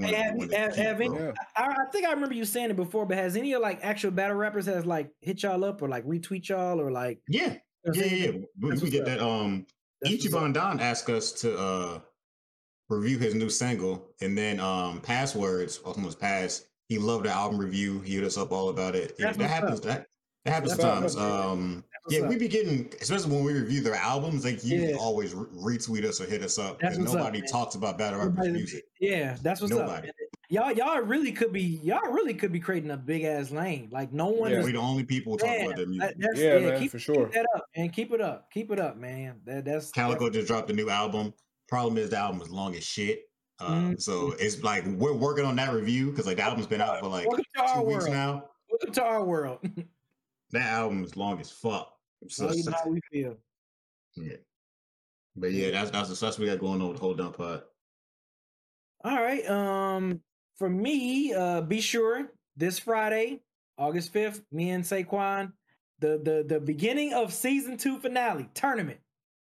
have, 0.01 0.53
have, 0.53 0.77
have 0.77 1.01
any. 1.01 1.15
Yeah. 1.15 1.33
I, 1.57 1.67
I 1.67 1.85
think 1.93 2.07
I 2.07 2.13
remember 2.13 2.35
you 2.35 2.45
saying 2.45 2.71
it 2.71 2.77
before, 2.77 3.07
but 3.07 3.17
has 3.17 3.37
any 3.37 3.53
of 3.53 3.63
like 3.63 3.81
actual 3.83 4.11
battle 4.11 4.37
rappers 4.37 4.67
has 4.67 4.87
like 4.87 5.11
hit 5.21 5.43
y'all 5.43 5.65
up 5.65 5.83
or 5.83 5.89
like 5.89 6.05
retweet 6.07 6.49
y'all 6.49 6.81
or 6.81 6.91
like 6.91 7.21
Yeah, 7.29 7.43
you 7.43 7.49
know 7.49 7.57
what 7.83 7.97
I'm 7.97 8.03
yeah, 8.03 8.17
yeah. 8.17 8.31
We, 8.61 8.71
we 8.79 8.91
get 8.91 9.01
up. 9.03 9.07
that. 9.07 9.21
Um, 9.21 9.67
That's 10.03 10.13
what's. 10.15 10.27
Ichiban 10.27 10.53
Don 10.55 10.81
asked 10.81 11.09
us 11.11 11.33
to 11.33 11.57
uh 11.59 12.01
review 12.89 13.19
his 13.19 13.35
new 13.35 13.49
single, 13.51 14.09
and 14.21 14.37
then 14.37 14.61
um, 14.61 15.01
Passwords, 15.01 15.79
almost 15.79 16.21
pass. 16.21 16.65
He 16.89 16.99
loved 16.99 17.25
the 17.25 17.31
album 17.31 17.59
review. 17.59 18.01
He 18.01 18.15
hit 18.15 18.25
us 18.25 18.37
up 18.37 18.53
all 18.53 18.69
about 18.69 18.95
it. 18.95 19.15
Yeah, 19.19 19.33
that 19.33 19.51
happens. 19.51 19.81
up. 19.81 19.85
That 19.87 20.07
that 20.45 20.53
happens 20.53 20.77
That's 20.77 20.83
sometimes. 20.83 21.17
up. 21.17 21.23
Um, 21.23 21.85
That's 21.91 21.94
yeah, 22.09 22.21
what's 22.21 22.33
we 22.35 22.39
be 22.39 22.49
getting, 22.49 22.93
especially 23.01 23.33
when 23.35 23.45
we 23.45 23.53
review 23.55 23.81
their 23.81 23.95
albums. 23.95 24.45
Like 24.45 24.63
you 24.65 24.81
Yeah. 24.83 24.97
always 24.97 25.35
re- 25.35 25.79
retweet 25.79 26.05
us 26.05 26.21
or 26.21 26.27
hit 26.27 26.43
us 26.43 26.59
up 26.59 26.79
That's 26.81 26.97
because 26.97 26.99
what's 26.99 27.13
up, 27.15 27.19
nobody 27.21 27.41
man. 27.41 27.49
talks 27.49 27.75
about 27.75 27.97
battle 27.99 28.21
rappers' 28.21 28.49
music. 28.53 28.85
Yeah, 29.01 29.37
that's 29.43 29.61
what's 29.61 29.73
Nobody. 29.73 30.09
up. 30.09 30.15
y'all 30.51 30.73
y'all 30.73 31.01
really 31.01 31.33
could 31.33 31.53
be 31.53 31.63
y'all 31.83 32.11
really 32.13 32.35
could 32.35 32.53
be 32.53 32.61
creating 32.61 32.91
a 32.91 32.97
big 32.97 33.25
ass 33.25 33.51
lane. 33.51 33.89
Like 33.91 34.13
no 34.13 34.27
one 34.29 34.51
Yeah. 34.51 34.59
is 34.61 34.67
We 34.67 34.73
the 34.73 34.79
only 34.79 35.05
people 35.05 35.37
talking 35.39 35.55
Man, 35.57 35.65
about 35.67 35.77
their 35.77 35.85
that- 35.87 35.91
music. 35.91 36.17
that's, 36.19 36.39
Yeah, 36.41 36.55
yeah, 36.59 36.67
man, 36.71 36.81
keep, 36.81 36.91
for 36.91 36.99
keep 36.99 37.05
sure. 37.05 37.31
that 37.33 37.47
up, 37.57 37.65
man. 37.77 37.89
Keep 37.91 38.13
it 38.13 38.21
up. 38.21 38.51
Keep 38.53 38.71
it 38.73 38.79
up, 38.79 38.97
man. 38.99 39.41
That 39.45 39.65
that's 39.65 39.91
Calicoe 39.91 40.29
just 40.31 40.47
dropped 40.47 40.71
a 40.71 40.75
new 40.75 40.91
album. 40.91 41.33
Problem 41.69 41.97
is 41.97 42.11
the 42.11 42.19
album 42.19 42.43
is 42.43 42.51
long 42.51 42.75
as 42.75 42.85
shit. 42.85 43.23
Uh, 43.61 43.69
Mm. 43.71 44.03
So 44.03 44.33
it's 44.39 44.63
like 44.63 44.85
we're 44.85 45.15
working 45.15 45.45
on 45.45 45.57
that 45.57 45.73
review 45.73 46.11
because 46.11 46.27
like 46.27 46.37
the 46.37 46.43
album's 46.43 46.67
been 46.67 46.81
out 46.81 46.99
for 47.01 47.07
like 47.09 47.27
Welcome 47.27 47.45
to 47.57 47.75
two 47.75 47.81
weeks 47.83 48.03
world. 48.05 48.11
now. 48.13 48.45
Welcome 48.69 48.93
to 48.93 49.03
our 49.05 49.25
world. 49.25 49.59
That 50.51 50.69
album 50.71 51.03
is 51.03 51.17
long 51.17 51.41
as 51.41 51.51
fuck. 51.51 51.94
So, 52.29 52.53
you 52.53 52.65
know 52.65 52.73
how 52.73 52.91
we 52.91 53.01
feel. 53.11 53.37
yeah. 54.17 54.37
But 55.37 55.53
yeah, 55.53 55.71
that's 55.71 55.91
that's 55.91 56.09
the 56.09 56.17
stuff 56.17 56.39
we 56.39 56.47
got 56.47 56.61
going 56.61 56.81
on 56.81 56.89
with 56.89 57.01
Hold 57.01 57.19
Down 57.19 57.33
Pod. 57.33 57.63
All 59.05 59.23
right. 59.23 59.49
Um, 59.49 60.21
for 60.57 60.69
me, 60.69 61.35
uh, 61.35 61.61
be 61.63 61.81
sure 61.81 62.31
this 62.57 62.79
Friday, 62.79 63.41
August 63.77 64.13
fifth, 64.13 64.43
me 64.53 64.71
and 64.71 64.85
Saquon, 64.85 65.53
the 65.99 66.21
the 66.23 66.45
the 66.47 66.61
beginning 66.61 67.13
of 67.15 67.33
season 67.33 67.77
two 67.77 67.99
finale 67.99 68.49
tournament. 68.55 69.01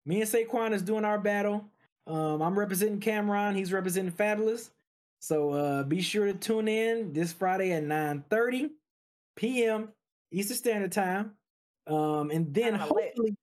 Me 0.06 0.20
and 0.22 0.30
Saquon 0.30 0.72
is 0.72 0.82
doing 0.82 1.04
our 1.04 1.18
battle. 1.18 1.66
Um, 2.06 2.42
I'm 2.42 2.58
representing 2.58 3.00
Cam'ron. 3.00 3.56
He's 3.56 3.72
representing 3.72 4.12
Fabolous. 4.12 4.70
So 5.20 5.52
uh, 5.52 5.82
be 5.84 6.02
sure 6.02 6.26
to 6.26 6.34
tune 6.34 6.68
in 6.68 7.12
this 7.12 7.32
Friday 7.32 7.72
at 7.72 7.84
9:30 7.84 8.70
p.m. 9.36 9.88
Eastern 10.30 10.56
Standard 10.56 10.92
Time. 10.92 11.32
Um, 11.86 12.30
and 12.30 12.52
then 12.54 12.78
Kinda 12.78 12.94
lit. 12.94 13.04
hopefully, 13.08 13.36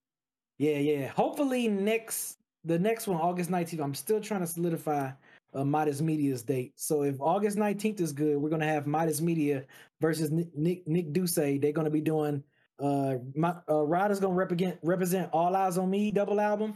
yeah, 0.57 0.77
yeah. 0.77 1.07
Hopefully 1.07 1.67
next 1.67 2.37
the 2.63 2.77
next 2.77 3.07
one, 3.07 3.19
August 3.19 3.49
19th. 3.49 3.81
I'm 3.81 3.93
still 3.95 4.19
trying 4.21 4.41
to 4.41 4.47
solidify 4.47 5.11
uh, 5.53 5.65
Modest 5.65 6.01
Media's 6.01 6.43
date. 6.43 6.73
So 6.75 7.03
if 7.03 7.19
August 7.19 7.57
19th 7.57 7.99
is 8.01 8.11
good, 8.13 8.37
we're 8.37 8.49
gonna 8.49 8.65
have 8.67 8.87
Modest 8.87 9.21
Media 9.21 9.65
versus 9.99 10.31
Nick 10.31 10.55
Nick, 10.55 10.87
Nick 10.87 11.13
Duce. 11.13 11.35
They're 11.35 11.71
gonna 11.71 11.89
be 11.89 12.01
doing 12.01 12.43
uh 12.79 13.17
my 13.35 13.55
uh 13.69 13.83
Ryder's 13.83 14.19
gonna 14.19 14.33
represent 14.33 14.79
represent 14.81 15.29
All 15.33 15.51
Eyez 15.53 15.81
on 15.81 15.89
Me 15.89 16.11
double 16.11 16.39
album. 16.39 16.73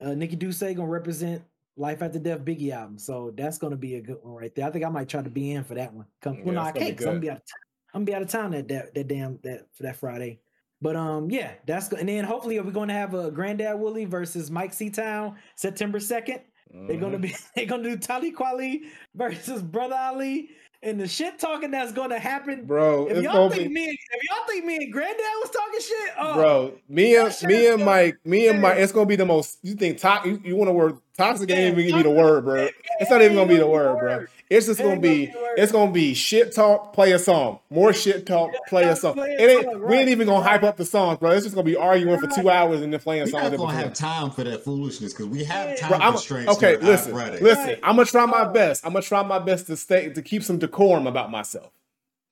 Uh 0.00 0.14
Nikki 0.14 0.36
Duce 0.36 0.60
gonna 0.60 0.86
represent 0.86 1.42
Life 1.76 2.02
After 2.02 2.18
Death 2.18 2.40
Biggie 2.40 2.70
album. 2.72 2.98
So 2.98 3.32
that's 3.36 3.58
gonna 3.58 3.76
be 3.76 3.96
a 3.96 4.00
good 4.00 4.18
one 4.22 4.34
right 4.34 4.54
there. 4.54 4.66
I 4.66 4.70
think 4.70 4.84
I 4.84 4.88
might 4.88 5.08
try 5.08 5.22
to 5.22 5.30
be 5.30 5.52
in 5.52 5.64
for 5.64 5.74
that 5.74 5.92
one. 5.92 6.06
Come 6.22 6.34
Yeah, 6.34 6.44
well 6.44 6.54
no, 6.54 6.60
I 6.60 6.64
that's 6.72 6.74
gonna 6.78 6.84
be 6.84 6.90
can't 6.90 6.98
'cause 6.98 7.06
I'm 7.06 7.12
gonna 7.14 7.20
be 7.20 7.30
out 7.30 7.36
of 7.36 7.42
town. 7.42 7.58
I'm 7.94 8.00
gonna 8.00 8.04
be 8.04 8.14
out 8.14 8.22
of 8.22 8.28
town 8.28 8.50
that 8.52 8.68
that, 8.68 8.94
that 8.94 9.08
damn 9.08 9.38
that 9.42 9.66
for 9.72 9.82
that 9.84 9.96
Friday. 9.96 10.40
But 10.80 10.96
um, 10.96 11.30
yeah, 11.30 11.52
that's 11.66 11.88
good. 11.88 11.98
And 11.98 12.08
then 12.08 12.24
hopefully 12.24 12.58
we're 12.60 12.70
going 12.70 12.88
to 12.88 12.94
have 12.94 13.14
a 13.14 13.30
Granddad 13.30 13.78
Willie 13.78 14.04
versus 14.04 14.50
Mike 14.50 14.72
Seatown 14.72 15.34
September 15.56 15.98
second. 15.98 16.40
They're 16.70 16.98
gonna 16.98 17.18
mm-hmm. 17.18 17.22
be 17.22 17.34
they're 17.54 17.66
gonna 17.66 17.82
do 17.82 17.96
Talib 17.96 18.34
Kweli 18.34 18.82
versus 19.14 19.62
Brother 19.62 19.96
Ali, 19.96 20.50
and 20.82 21.00
the 21.00 21.08
shit 21.08 21.38
talking 21.38 21.70
that's 21.70 21.92
gonna 21.92 22.18
happen. 22.18 22.66
bro. 22.66 23.06
If 23.08 23.22
y'all 23.22 23.50
think 23.50 23.72
me, 23.72 23.88
and- 23.88 23.98
if 23.98 24.30
y'all 24.30 24.46
think 24.46 24.64
me 24.64 24.76
and 24.76 24.92
Granddad 24.92 25.24
was 25.42 25.50
talking 25.50 25.80
shit, 25.80 26.14
oh, 26.18 26.34
bro. 26.34 26.72
Me 26.88 27.16
and 27.16 27.34
me 27.44 27.72
and 27.72 27.84
Mike, 27.84 28.18
me 28.24 28.48
and 28.48 28.60
Mike. 28.60 28.78
It's 28.78 28.92
gonna 28.92 29.06
be 29.06 29.16
the 29.16 29.26
most. 29.26 29.58
You 29.62 29.74
think 29.74 29.98
to, 29.98 30.20
you, 30.24 30.40
you 30.44 30.56
want 30.56 30.68
to 30.68 30.72
word 30.72 30.98
toxic? 31.18 31.50
ain't 31.50 31.78
even 31.78 31.90
gonna 31.90 32.02
be 32.02 32.08
the 32.08 32.14
word, 32.14 32.44
bro. 32.44 32.68
It's 33.00 33.10
not 33.10 33.20
even 33.22 33.36
gonna 33.36 33.48
be 33.48 33.56
the 33.56 33.64
gonna 33.64 33.74
be 33.74 33.78
the 33.80 33.94
word, 33.94 33.98
bro. 33.98 34.26
It's 34.50 34.66
just 34.66 34.80
gonna 34.80 34.98
be. 34.98 35.26
be 35.26 35.32
the 35.32 35.38
word. 35.38 35.58
It's 35.58 35.72
gonna 35.72 35.92
be 35.92 36.14
shit 36.14 36.54
talk. 36.54 36.94
Play 36.94 37.12
a 37.12 37.18
song. 37.18 37.58
More 37.68 37.92
shit 38.04 38.26
talk. 38.26 38.52
Play 38.68 38.84
a 38.84 38.96
song. 38.96 39.18
It 39.18 39.40
ain't. 39.40 39.80
We 39.86 39.96
ain't 39.96 40.08
even 40.08 40.26
gonna 40.26 40.42
hype 40.42 40.62
up 40.62 40.76
the 40.76 40.84
songs, 40.84 41.18
bro. 41.18 41.32
It's 41.32 41.44
just 41.44 41.54
gonna 41.54 41.64
be 41.64 41.76
arguing 41.76 42.18
for 42.18 42.28
two 42.28 42.48
hours 42.48 42.80
and 42.80 42.92
then 42.92 43.00
playing 43.00 43.26
songs. 43.26 43.34
We're 43.34 43.58
songs. 43.58 43.60
not 43.60 43.66
gonna 43.66 43.78
have 43.78 43.94
time 43.94 44.30
for 44.30 44.44
that 44.44 44.64
foolishness 44.64 45.12
because 45.12 45.26
we 45.26 45.44
have 45.44 45.78
time 45.78 45.90
Bro, 45.90 45.98
I'm 45.98 46.12
constraints. 46.12 46.56
okay. 46.56 46.76
Listen, 46.78 47.14
listen. 47.14 47.76
I'm 47.82 47.96
gonna 47.96 48.06
try 48.06 48.24
my 48.24 48.44
best. 48.44 48.86
I'm 48.86 48.92
gonna 48.92 49.02
try 49.02 49.22
my 49.22 49.38
best 49.38 49.66
to 49.66 49.76
stay 49.76 50.08
to 50.08 50.22
keep 50.22 50.42
some 50.42 50.58
decorum 50.58 51.06
about 51.06 51.30
myself. 51.30 51.72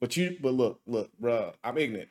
But 0.01 0.17
you, 0.17 0.37
but 0.41 0.53
look, 0.53 0.81
look, 0.87 1.11
bro. 1.19 1.53
I'm 1.65 1.79
ignorant. 1.79 2.09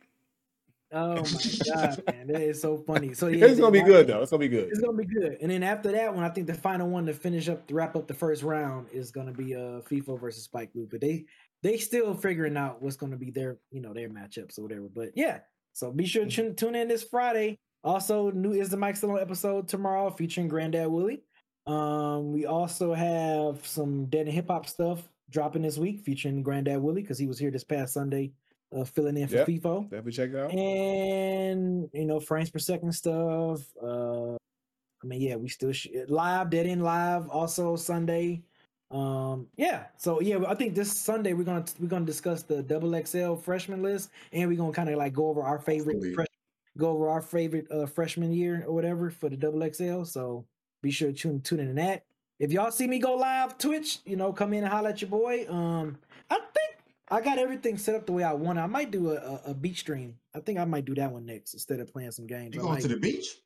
Oh 0.97 1.15
my 1.15 1.73
god, 1.73 2.03
man, 2.07 2.27
that 2.27 2.41
is 2.41 2.61
so 2.61 2.77
funny. 2.77 3.13
So 3.13 3.27
yeah, 3.27 3.47
it's 3.47 3.59
gonna 3.59 3.72
be 3.72 3.81
good 3.81 4.07
though. 4.07 4.22
It's 4.22 4.31
gonna 4.31 4.39
be 4.39 4.47
good. 4.47 4.69
It's 4.69 4.80
gonna 4.80 4.97
be 4.97 5.05
good. 5.05 5.38
And 5.41 5.51
then 5.51 5.61
after 5.61 5.91
that 5.91 6.15
one, 6.15 6.23
I 6.23 6.30
think 6.30 6.47
the 6.47 6.53
final 6.53 6.88
one 6.88 7.05
to 7.07 7.13
finish 7.13 7.49
up 7.49 7.67
to 7.67 7.73
wrap 7.73 7.97
up 7.97 8.07
the 8.07 8.13
first 8.13 8.43
round 8.43 8.88
is 8.93 9.11
gonna 9.11 9.34
be 9.34 9.55
uh 9.55 9.81
FIFA 9.89 10.19
versus 10.19 10.43
Spike 10.43 10.69
Lee. 10.73 10.88
But 10.89 11.01
they 11.01 11.26
they 11.63 11.77
still 11.77 12.13
figuring 12.13 12.55
out 12.55 12.81
what's 12.81 12.95
gonna 12.95 13.17
be 13.17 13.30
their 13.30 13.57
you 13.72 13.81
know 13.81 13.93
their 13.93 14.07
matchups 14.07 14.57
or 14.57 14.63
whatever. 14.63 14.88
But 14.88 15.09
yeah, 15.15 15.39
so 15.73 15.91
be 15.91 16.05
sure 16.05 16.23
to 16.23 16.31
tune, 16.31 16.55
tune 16.55 16.76
in 16.76 16.88
this 16.88 17.03
Friday. 17.03 17.59
Also, 17.84 18.31
new 18.31 18.53
is 18.53 18.69
the 18.69 18.77
Mike 18.77 18.95
Stallone 18.95 19.22
episode 19.22 19.67
tomorrow 19.67 20.09
featuring 20.09 20.47
Granddad 20.47 20.88
Willie. 20.88 21.23
Um, 21.67 22.31
we 22.31 22.45
also 22.45 22.93
have 22.93 23.67
some 23.67 24.05
Dead 24.05 24.27
End 24.27 24.30
Hip 24.30 24.47
Hop 24.47 24.65
stuff 24.67 25.07
dropping 25.30 25.63
this 25.63 25.77
week 25.77 26.01
featuring 26.05 26.41
Granddad 26.43 26.81
Willie 26.81 27.01
because 27.01 27.17
he 27.17 27.27
was 27.27 27.38
here 27.38 27.51
this 27.51 27.63
past 27.63 27.93
Sunday, 27.93 28.31
uh, 28.76 28.84
filling 28.84 29.18
in 29.18 29.27
for 29.27 29.35
Yep. 29.38 29.47
FIFO. 29.47 29.84
Definitely 29.84 30.11
check 30.11 30.30
it 30.31 30.35
out. 30.35 30.52
and 30.53 31.89
you 31.93 32.06
know 32.06 32.19
frames 32.19 32.49
per 32.49 32.60
second 32.60 32.91
stuff 32.91 33.61
uh 33.81 34.34
i 34.35 35.06
mean 35.07 35.22
yeah 35.22 35.35
we 35.35 35.47
still 35.47 35.72
sh- 35.72 35.88
live 36.07 36.49
dead 36.49 36.65
in 36.65 36.81
live 36.81 37.27
also 37.30 37.76
sunday. 37.76 38.41
Um 38.91 39.47
yeah 39.57 39.85
so 39.97 40.22
yeah 40.22 40.38
i 40.47 40.53
think 40.53 40.76
this 40.76 40.91
sunday 40.91 41.34
we're 41.34 41.43
gonna 41.43 41.65
we're 41.80 41.88
gonna 41.88 42.06
discuss 42.06 42.43
the 42.43 42.61
double 42.61 42.93
xl 43.06 43.34
freshman 43.35 43.81
list 43.81 44.10
and 44.31 44.47
we're 44.49 44.57
gonna 44.57 44.72
kind 44.72 44.89
of 44.89 44.97
like 44.97 45.14
go 45.14 45.27
over 45.30 45.41
our 45.41 45.57
favorite 45.57 46.14
fresh, 46.14 46.27
go 46.77 46.89
over 46.89 47.10
our 47.10 47.22
favorite 47.22 47.65
uh 47.72 47.88
freshman 47.88 48.31
year 48.31 48.64
or 48.68 48.73
whatever 48.73 49.10
for 49.10 49.27
the 49.30 49.38
double 49.38 49.68
xl 49.73 50.03
so 50.03 50.45
be 50.84 50.91
sure 50.91 51.07
to 51.11 51.18
tune 51.18 51.41
tune 51.41 51.60
in 51.61 51.68
to 51.69 51.73
that. 51.73 52.03
If 52.38 52.52
y'all 52.52 52.69
see 52.69 52.85
me 52.85 52.99
go 52.99 53.15
live 53.15 53.57
twitch 53.57 53.99
you 54.06 54.18
know 54.18 54.31
come 54.31 54.53
in 54.53 54.64
and 54.64 54.72
holler 54.72 54.89
at 54.89 55.02
your 55.02 55.10
boy. 55.10 55.47
Um 55.49 55.97
i 56.30 56.35
think 56.35 56.74
I 57.10 57.22
got 57.22 57.38
everything 57.38 57.77
set 57.77 57.95
up 57.95 58.06
the 58.06 58.11
way 58.14 58.23
I 58.23 58.34
want. 58.34 58.57
I 58.57 58.65
might 58.65 58.90
do 58.91 59.11
a, 59.11 59.15
a, 59.15 59.41
a 59.48 59.53
beat 59.53 59.77
stream. 59.77 60.15
I 60.34 60.40
think 60.40 60.57
I 60.60 60.65
might 60.65 60.86
do 60.86 60.95
that 60.95 61.11
one 61.11 61.26
next 61.26 61.53
instead 61.53 61.80
of 61.80 61.91
playing 61.91 62.11
some 62.11 62.26
games. 62.27 62.56
You 62.56 62.61
going 62.61 62.82
to 62.82 62.88
the 62.88 62.98
beach? 62.98 63.38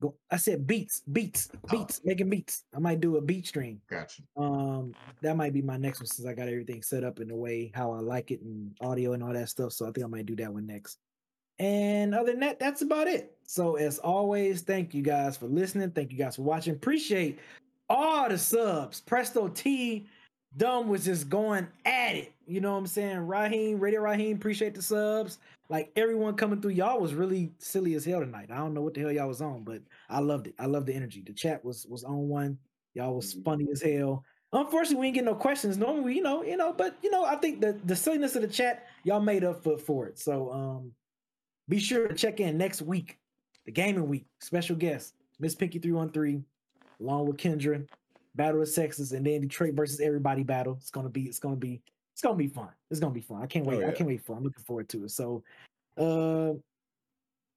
go, 0.00 0.14
I 0.30 0.36
said 0.36 0.66
beats, 0.66 1.02
beats, 1.12 1.48
Oh. 1.56 1.68
beats, 1.68 2.00
making 2.04 2.30
beats. 2.30 2.62
I 2.74 2.78
might 2.78 3.00
do 3.00 3.16
a 3.16 3.20
beat 3.20 3.46
stream. 3.48 3.80
Gotcha. 3.90 4.22
Um, 4.36 4.94
that 5.22 5.36
might 5.36 5.52
be 5.52 5.62
my 5.62 5.76
next 5.76 5.98
one 6.00 6.06
since 6.06 6.26
I 6.28 6.34
got 6.34 6.48
everything 6.48 6.82
set 6.82 7.02
up 7.02 7.18
in 7.18 7.28
the 7.28 7.34
way 7.34 7.72
how 7.74 7.92
I 7.92 7.98
like 7.98 8.30
it 8.30 8.40
and 8.42 8.76
audio 8.80 9.12
and 9.14 9.22
all 9.22 9.32
that 9.32 9.48
stuff. 9.48 9.72
So 9.72 9.88
I 9.88 9.90
think 9.90 10.04
I 10.04 10.08
might 10.08 10.26
do 10.26 10.36
that 10.36 10.52
one 10.52 10.66
next. 10.66 10.98
And 11.58 12.14
other 12.14 12.30
than 12.30 12.40
that, 12.40 12.60
that's 12.60 12.82
about 12.82 13.08
it. 13.08 13.36
So 13.44 13.74
as 13.74 13.98
always, 13.98 14.60
thank 14.62 14.94
you 14.94 15.02
guys 15.02 15.36
for 15.36 15.46
listening. 15.46 15.90
Thank 15.90 16.12
you 16.12 16.18
guys 16.18 16.36
for 16.36 16.42
watching. 16.42 16.74
Appreciate 16.74 17.40
all 17.88 18.28
the 18.28 18.38
subs. 18.38 19.00
Presto 19.00 19.48
T 19.48 20.06
Dumb 20.56 20.88
was 20.88 21.04
just 21.04 21.28
going 21.28 21.66
at 21.84 22.14
it. 22.14 22.32
You 22.48 22.60
know 22.60 22.72
what 22.72 22.78
I'm 22.78 22.86
saying? 22.86 23.18
Raheem, 23.26 23.78
Radio 23.78 24.00
Raheem, 24.00 24.36
appreciate 24.36 24.74
the 24.74 24.80
subs. 24.80 25.38
Like 25.68 25.92
everyone 25.96 26.34
coming 26.34 26.62
through, 26.62 26.70
y'all 26.70 26.98
was 26.98 27.12
really 27.12 27.52
silly 27.58 27.92
as 27.94 28.06
hell 28.06 28.20
tonight. 28.20 28.48
I 28.50 28.56
don't 28.56 28.72
know 28.72 28.80
what 28.80 28.94
the 28.94 29.02
hell 29.02 29.12
y'all 29.12 29.28
was 29.28 29.42
on, 29.42 29.64
but 29.64 29.82
I 30.08 30.20
loved 30.20 30.46
it. 30.46 30.54
I 30.58 30.64
loved 30.64 30.86
the 30.86 30.94
energy. 30.94 31.22
The 31.26 31.34
chat 31.34 31.62
was 31.62 31.86
was 31.86 32.04
on 32.04 32.28
one. 32.28 32.58
Y'all 32.94 33.14
was 33.16 33.34
Mhm. 33.34 33.44
funny 33.44 33.68
as 33.70 33.82
hell. 33.82 34.24
Unfortunately, 34.54 34.96
we 34.96 35.06
didn't 35.08 35.14
get 35.16 35.24
no 35.26 35.34
questions. 35.34 35.76
Normally, 35.76 36.14
you 36.16 36.22
know, 36.22 36.42
you 36.42 36.56
know, 36.56 36.72
but 36.72 36.96
you 37.02 37.10
know, 37.10 37.22
I 37.22 37.36
think 37.36 37.60
the 37.60 37.74
the 37.84 37.94
silliness 37.94 38.34
of 38.34 38.40
the 38.40 38.48
chat, 38.48 38.86
y'all 39.04 39.20
made 39.20 39.44
up 39.44 39.62
for 39.62 39.76
for 39.76 40.06
it. 40.06 40.18
So 40.18 40.50
um 40.50 40.92
be 41.68 41.78
sure 41.78 42.08
to 42.08 42.14
check 42.14 42.40
in 42.40 42.56
next 42.56 42.80
week, 42.80 43.18
the 43.66 43.72
gaming 43.72 44.08
week, 44.08 44.24
special 44.40 44.74
guest, 44.74 45.12
Miss 45.38 45.54
Pinky 45.54 45.78
313, 45.78 46.46
along 46.98 47.26
with 47.26 47.36
Kendra, 47.36 47.86
Battle 48.36 48.62
of 48.62 48.68
Sexes, 48.68 49.12
and 49.12 49.26
then 49.26 49.42
Detroit 49.42 49.74
versus 49.74 50.00
everybody 50.00 50.44
battle. 50.44 50.78
It's 50.80 50.90
gonna 50.90 51.10
be, 51.10 51.24
it's 51.24 51.38
gonna 51.38 51.56
be, 51.56 51.82
it's 52.18 52.22
gonna 52.24 52.34
be 52.34 52.48
fun. 52.48 52.66
It's 52.90 52.98
gonna 52.98 53.14
be 53.14 53.20
fun. 53.20 53.42
I 53.42 53.46
can't 53.46 53.64
wait. 53.64 53.84
Oh, 53.84 53.86
I 53.86 53.92
can't 53.92 54.08
wait 54.08 54.20
for 54.20 54.32
it. 54.32 54.38
I'm 54.38 54.42
looking 54.42 54.64
forward 54.64 54.88
to 54.88 55.04
it. 55.04 55.12
So 55.12 55.44
uh 55.96 56.54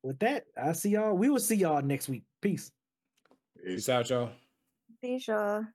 with 0.04 0.20
that, 0.20 0.46
I 0.56 0.74
see 0.74 0.92
y'all. 0.92 1.16
We 1.16 1.32
will 1.32 1.40
see 1.40 1.56
y'all 1.56 1.82
next 1.82 2.08
week. 2.08 2.22
Peace. 2.44 2.72
Peace 3.66 3.90
out, 3.90 4.08
y'all. 4.12 4.30
Be 5.02 5.18
sure. 5.18 5.68